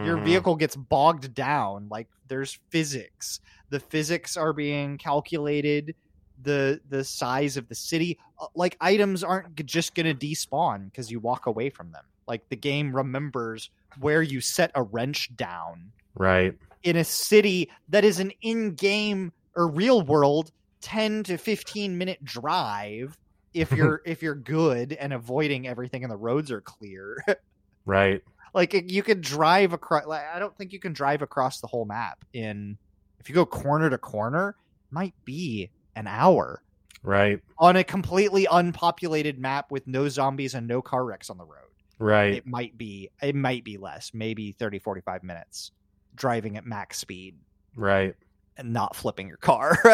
Your 0.03 0.18
Mhm. 0.18 0.23
vehicle 0.26 0.55
gets 0.55 0.76
bogged 0.76 1.34
down 1.35 1.89
like 1.89 2.07
there's 2.27 2.59
physics. 2.72 3.39
The 3.69 3.80
physics 3.81 4.38
are 4.38 4.53
being 4.53 4.97
calculated 4.97 5.95
the 6.41 6.81
the 6.89 7.03
size 7.03 7.57
of 7.57 7.68
the 7.68 7.76
city 7.76 8.18
Uh, 8.39 8.47
like 8.55 8.77
items 8.81 9.23
aren't 9.23 9.55
just 9.65 9.95
to 10.05 10.14
despawn 10.27 10.85
because 10.85 11.11
you 11.11 11.19
walk 11.19 11.47
away 11.47 11.69
from 11.69 11.91
them. 11.91 12.05
Like 12.27 12.47
the 12.49 12.55
game 12.55 12.95
remembers 12.95 13.69
where 13.99 14.22
you 14.22 14.41
set 14.41 14.72
a 14.76 14.84
wrench 14.84 15.35
down 15.35 15.91
right, 16.15 16.55
in 16.84 16.95
a 16.95 17.03
city 17.03 17.72
that 17.89 18.05
is 18.05 18.19
an 18.19 18.31
in-game 18.41 19.34
or 19.55 19.68
real 19.68 20.01
world 20.03 20.51
10 20.81 21.23
to 21.23 21.38
15 21.38 21.97
minute 21.97 22.23
drive 22.23 23.18
if 23.57 23.71
you're 23.73 24.01
if 24.05 24.21
you're 24.21 24.35
good 24.35 24.93
and 24.93 25.13
avoiding 25.13 25.67
everything 25.67 26.03
and 26.03 26.11
the 26.11 26.17
roads 26.17 26.51
are 26.51 26.61
clear 26.61 27.23
right, 27.85 28.23
like 28.53 28.73
you 28.89 29.03
could 29.03 29.21
drive 29.21 29.73
across 29.73 30.05
like, 30.05 30.23
i 30.34 30.39
don't 30.39 30.55
think 30.57 30.73
you 30.73 30.79
can 30.79 30.93
drive 30.93 31.21
across 31.21 31.59
the 31.59 31.67
whole 31.67 31.85
map 31.85 32.23
in 32.34 32.77
if 33.19 33.29
you 33.29 33.35
go 33.35 33.45
corner 33.45 33.89
to 33.89 33.97
corner 33.97 34.55
might 34.91 35.13
be 35.25 35.69
an 35.95 36.07
hour 36.07 36.61
right, 37.03 37.41
on 37.57 37.75
a 37.75 37.84
completely 37.84 38.47
unpopulated 38.49 39.39
map 39.39 39.71
with 39.71 39.85
no 39.88 40.07
zombies 40.07 40.53
and 40.53 40.67
no 40.67 40.81
car 40.81 41.03
wrecks 41.03 41.29
on 41.29 41.38
the 41.38 41.45
road 41.45 41.69
right. 41.99 42.34
it 42.34 42.47
might 42.47 42.77
be 42.77 43.09
it 43.21 43.35
might 43.35 43.63
be 43.63 43.77
less 43.77 44.11
maybe 44.13 44.51
30 44.53 44.79
45 44.79 45.23
minutes 45.23 45.71
driving 46.15 46.57
at 46.57 46.65
max 46.65 46.97
speed 46.99 47.35
right. 47.75 48.15
and 48.57 48.71
not 48.71 48.95
flipping 48.95 49.27
your 49.27 49.38
car 49.38 49.77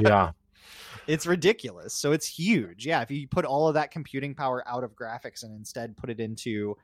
Yeah. 0.00 0.32
It's 1.06 1.26
ridiculous 1.26 1.94
so 1.94 2.12
it's 2.12 2.26
huge 2.26 2.86
yeah 2.86 3.00
if 3.02 3.10
you 3.10 3.26
put 3.28 3.44
all 3.44 3.68
of 3.68 3.74
that 3.74 3.90
computing 3.90 4.34
power 4.34 4.62
out 4.66 4.84
of 4.84 4.94
graphics 4.94 5.42
and 5.42 5.52
instead 5.56 5.96
put 5.96 6.10
it 6.10 6.20
into 6.20 6.76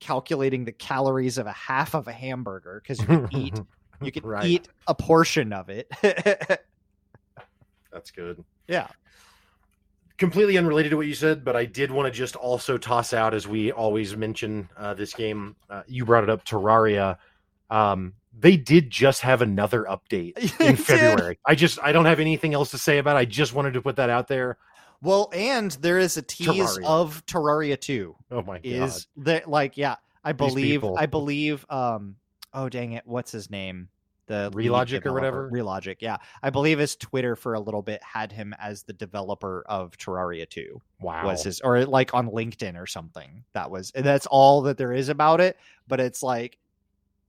calculating 0.00 0.64
the 0.64 0.72
calories 0.72 1.38
of 1.38 1.46
a 1.46 1.52
half 1.52 1.94
of 1.94 2.06
a 2.08 2.12
hamburger 2.12 2.80
because 2.82 3.00
you 3.00 3.06
can 3.06 3.28
eat 3.32 3.60
you 4.02 4.12
can 4.12 4.24
Right. 4.24 4.44
eat 4.44 4.68
a 4.86 4.94
portion 4.94 5.52
of 5.52 5.68
it 5.68 5.88
That's 7.92 8.10
good. 8.10 8.44
yeah 8.68 8.88
Completely 10.18 10.56
unrelated 10.56 10.90
to 10.92 10.96
what 10.96 11.06
you 11.06 11.14
said, 11.14 11.44
but 11.44 11.56
I 11.56 11.66
did 11.66 11.90
want 11.90 12.06
to 12.06 12.10
just 12.10 12.36
also 12.36 12.78
toss 12.78 13.12
out, 13.12 13.34
as 13.34 13.46
we 13.46 13.70
always 13.70 14.16
mention 14.16 14.66
uh, 14.74 14.94
this 14.94 15.12
game. 15.12 15.56
Uh, 15.68 15.82
you 15.86 16.06
brought 16.06 16.24
it 16.24 16.30
up, 16.30 16.42
Terraria. 16.42 17.18
Um, 17.70 18.14
they 18.38 18.56
did 18.56 18.90
just 18.90 19.22
have 19.22 19.42
another 19.42 19.84
update 19.84 20.36
in 20.60 20.74
did. 20.76 20.80
February. 20.80 21.38
I 21.46 21.54
just 21.54 21.78
I 21.82 21.92
don't 21.92 22.04
have 22.04 22.20
anything 22.20 22.54
else 22.54 22.70
to 22.72 22.78
say 22.78 22.98
about. 22.98 23.16
it. 23.16 23.20
I 23.20 23.24
just 23.24 23.54
wanted 23.54 23.74
to 23.74 23.82
put 23.82 23.96
that 23.96 24.10
out 24.10 24.28
there. 24.28 24.58
well 25.02 25.30
and 25.34 25.72
there 25.80 25.98
is 25.98 26.16
a 26.16 26.22
tease 26.22 26.48
Terraria. 26.48 26.84
of 26.84 27.26
terraria 27.26 27.78
2 27.80 28.16
Oh 28.30 28.42
my 28.42 28.56
god! 28.58 28.64
is 28.66 29.06
that 29.18 29.46
like 29.48 29.76
yeah 29.76 29.96
i 30.24 30.32
believe 30.32 30.82
i 30.84 31.04
believe 31.04 31.66
um 31.68 32.16
oh 32.54 32.68
dang 32.70 32.92
it 32.92 33.02
what's 33.06 33.30
his 33.30 33.50
name 33.50 33.88
the 34.26 34.50
Relogic 34.54 35.04
or 35.04 35.12
whatever? 35.12 35.50
relogic 35.52 35.96
yeah 36.00 36.16
i 36.42 36.48
believe 36.48 36.78
his 36.78 36.96
twitter 36.96 37.36
for 37.36 37.52
a 37.52 37.60
little 37.60 37.82
bit 37.82 38.02
had 38.02 38.32
him 38.32 38.54
as 38.58 38.84
the 38.84 38.94
developer 38.94 39.64
of 39.68 39.96
terraria 39.98 40.48
2 40.48 40.80
wow. 41.00 41.26
was 41.26 41.42
his 41.44 41.60
or 41.60 41.84
like 41.84 42.14
on 42.14 42.28
linkedin 42.30 42.80
or 42.80 42.86
something 42.86 43.44
that 43.52 43.70
was 43.70 43.92
and 43.94 44.04
that's 44.04 44.26
all 44.26 44.62
that 44.62 44.78
there 44.78 44.94
is 44.94 45.10
about 45.10 45.40
it 45.42 45.58
but 45.86 46.00
it's 46.00 46.22
like 46.22 46.58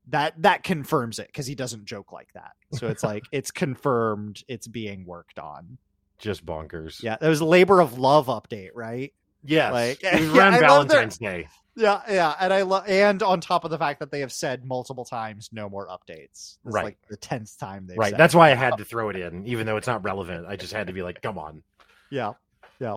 that 0.09 0.34
that 0.41 0.63
confirms 0.63 1.19
it 1.19 1.27
because 1.27 1.45
he 1.47 1.55
doesn't 1.55 1.85
joke 1.85 2.11
like 2.11 2.31
that 2.34 2.51
so 2.73 2.88
it's 2.88 3.03
like 3.03 3.23
it's 3.31 3.51
confirmed 3.51 4.43
it's 4.47 4.67
being 4.67 5.05
worked 5.05 5.38
on 5.39 5.77
just 6.17 6.45
bonkers. 6.45 7.01
yeah 7.03 7.17
that 7.19 7.29
was 7.29 7.41
labor 7.41 7.79
of 7.79 7.97
love 7.97 8.27
update 8.27 8.69
right 8.73 9.13
Yes. 9.43 9.71
Like- 9.71 10.03
it 10.03 10.19
was 10.19 10.29
around 10.38 10.53
their- 10.53 10.61
Valentine's 10.61 11.17
Day. 11.19 11.47
Yeah, 11.75 12.01
yeah, 12.09 12.34
and 12.39 12.51
I 12.51 12.63
love, 12.63 12.85
and 12.89 13.21
on 13.21 13.39
top 13.39 13.63
of 13.63 13.69
the 13.71 13.77
fact 13.77 13.99
that 13.99 14.09
they 14.11 14.21
have 14.21 14.34
said 14.34 14.65
multiple 14.65 15.05
times, 15.05 15.49
no 15.53 15.69
more 15.69 15.88
updates. 15.88 16.31
It's 16.31 16.57
Right. 16.65 16.84
like 16.85 16.97
the 17.07 17.15
tenth 17.17 17.57
time 17.59 17.85
they 17.85 17.93
Right. 17.95 18.17
That's 18.17 18.34
why 18.34 18.49
I 18.51 18.55
had 18.55 18.77
to 18.79 18.84
throw 18.84 19.09
it 19.09 19.15
in, 19.15 19.45
even 19.45 19.67
though 19.67 19.77
it's 19.77 19.85
not 19.88 20.03
relevant. 20.03 20.47
I 20.49 20.55
just 20.55 20.73
had 20.73 20.88
to 20.88 20.93
be 20.93 21.03
like, 21.03 21.21
come 21.21 21.38
on. 21.38 21.61
Yeah, 22.09 22.34
yeah, 22.79 22.95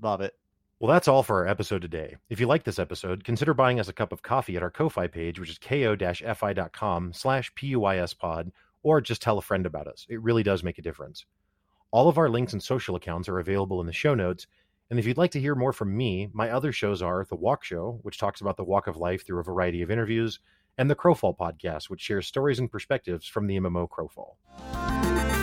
love 0.00 0.22
it. 0.22 0.34
Well, 0.82 0.92
that's 0.92 1.06
all 1.06 1.22
for 1.22 1.36
our 1.36 1.46
episode 1.46 1.80
today. 1.80 2.16
If 2.28 2.40
you 2.40 2.48
like 2.48 2.64
this 2.64 2.80
episode, 2.80 3.22
consider 3.22 3.54
buying 3.54 3.78
us 3.78 3.86
a 3.86 3.92
cup 3.92 4.10
of 4.10 4.22
coffee 4.22 4.56
at 4.56 4.64
our 4.64 4.70
Ko-Fi 4.70 5.06
page, 5.06 5.38
which 5.38 5.48
is 5.48 5.56
ko-fi.com 5.56 7.12
slash 7.12 7.54
puispod, 7.54 8.50
or 8.82 9.00
just 9.00 9.22
tell 9.22 9.38
a 9.38 9.42
friend 9.42 9.64
about 9.64 9.86
us. 9.86 10.04
It 10.08 10.20
really 10.20 10.42
does 10.42 10.64
make 10.64 10.78
a 10.78 10.82
difference. 10.82 11.24
All 11.92 12.08
of 12.08 12.18
our 12.18 12.28
links 12.28 12.52
and 12.52 12.60
social 12.60 12.96
accounts 12.96 13.28
are 13.28 13.38
available 13.38 13.80
in 13.80 13.86
the 13.86 13.92
show 13.92 14.16
notes. 14.16 14.48
And 14.90 14.98
if 14.98 15.06
you'd 15.06 15.18
like 15.18 15.30
to 15.30 15.40
hear 15.40 15.54
more 15.54 15.72
from 15.72 15.96
me, 15.96 16.28
my 16.32 16.50
other 16.50 16.72
shows 16.72 17.00
are 17.00 17.24
The 17.30 17.36
Walk 17.36 17.62
Show, 17.62 18.00
which 18.02 18.18
talks 18.18 18.40
about 18.40 18.56
the 18.56 18.64
walk 18.64 18.88
of 18.88 18.96
life 18.96 19.24
through 19.24 19.38
a 19.38 19.44
variety 19.44 19.82
of 19.82 19.90
interviews, 19.92 20.40
and 20.78 20.90
the 20.90 20.96
Crowfall 20.96 21.38
podcast, 21.38 21.90
which 21.90 22.00
shares 22.00 22.26
stories 22.26 22.58
and 22.58 22.68
perspectives 22.68 23.28
from 23.28 23.46
the 23.46 23.56
MMO 23.56 23.88
Crowfall. 23.88 25.41